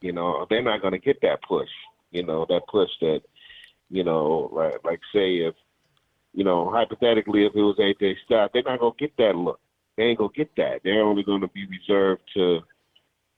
You 0.00 0.12
know, 0.12 0.46
they're 0.48 0.62
not 0.62 0.82
gonna 0.82 0.98
get 0.98 1.20
that 1.22 1.42
push. 1.42 1.68
You 2.10 2.24
know, 2.24 2.46
that 2.48 2.62
push 2.68 2.90
that 3.02 3.20
you 3.90 4.02
know, 4.02 4.50
like 4.52 4.82
like 4.84 5.00
say 5.12 5.36
if 5.36 5.54
you 6.32 6.44
know, 6.44 6.70
hypothetically 6.70 7.44
if 7.44 7.54
it 7.54 7.60
was 7.60 7.76
AJ 7.78 8.14
Styles, 8.24 8.50
they're 8.54 8.62
not 8.62 8.80
gonna 8.80 8.92
get 8.98 9.16
that 9.18 9.36
look. 9.36 9.60
They 9.98 10.04
ain't 10.04 10.18
gonna 10.18 10.30
get 10.32 10.54
that. 10.56 10.80
They're 10.84 11.02
only 11.02 11.24
gonna 11.24 11.48
be 11.48 11.66
reserved 11.66 12.22
to, 12.34 12.60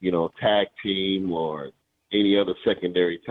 you 0.01 0.13
know, 0.13 0.31
tag 0.39 0.67
team 0.83 1.33
or 1.33 1.71
any 2.13 2.37
other 2.37 2.55
secondary 2.67 3.19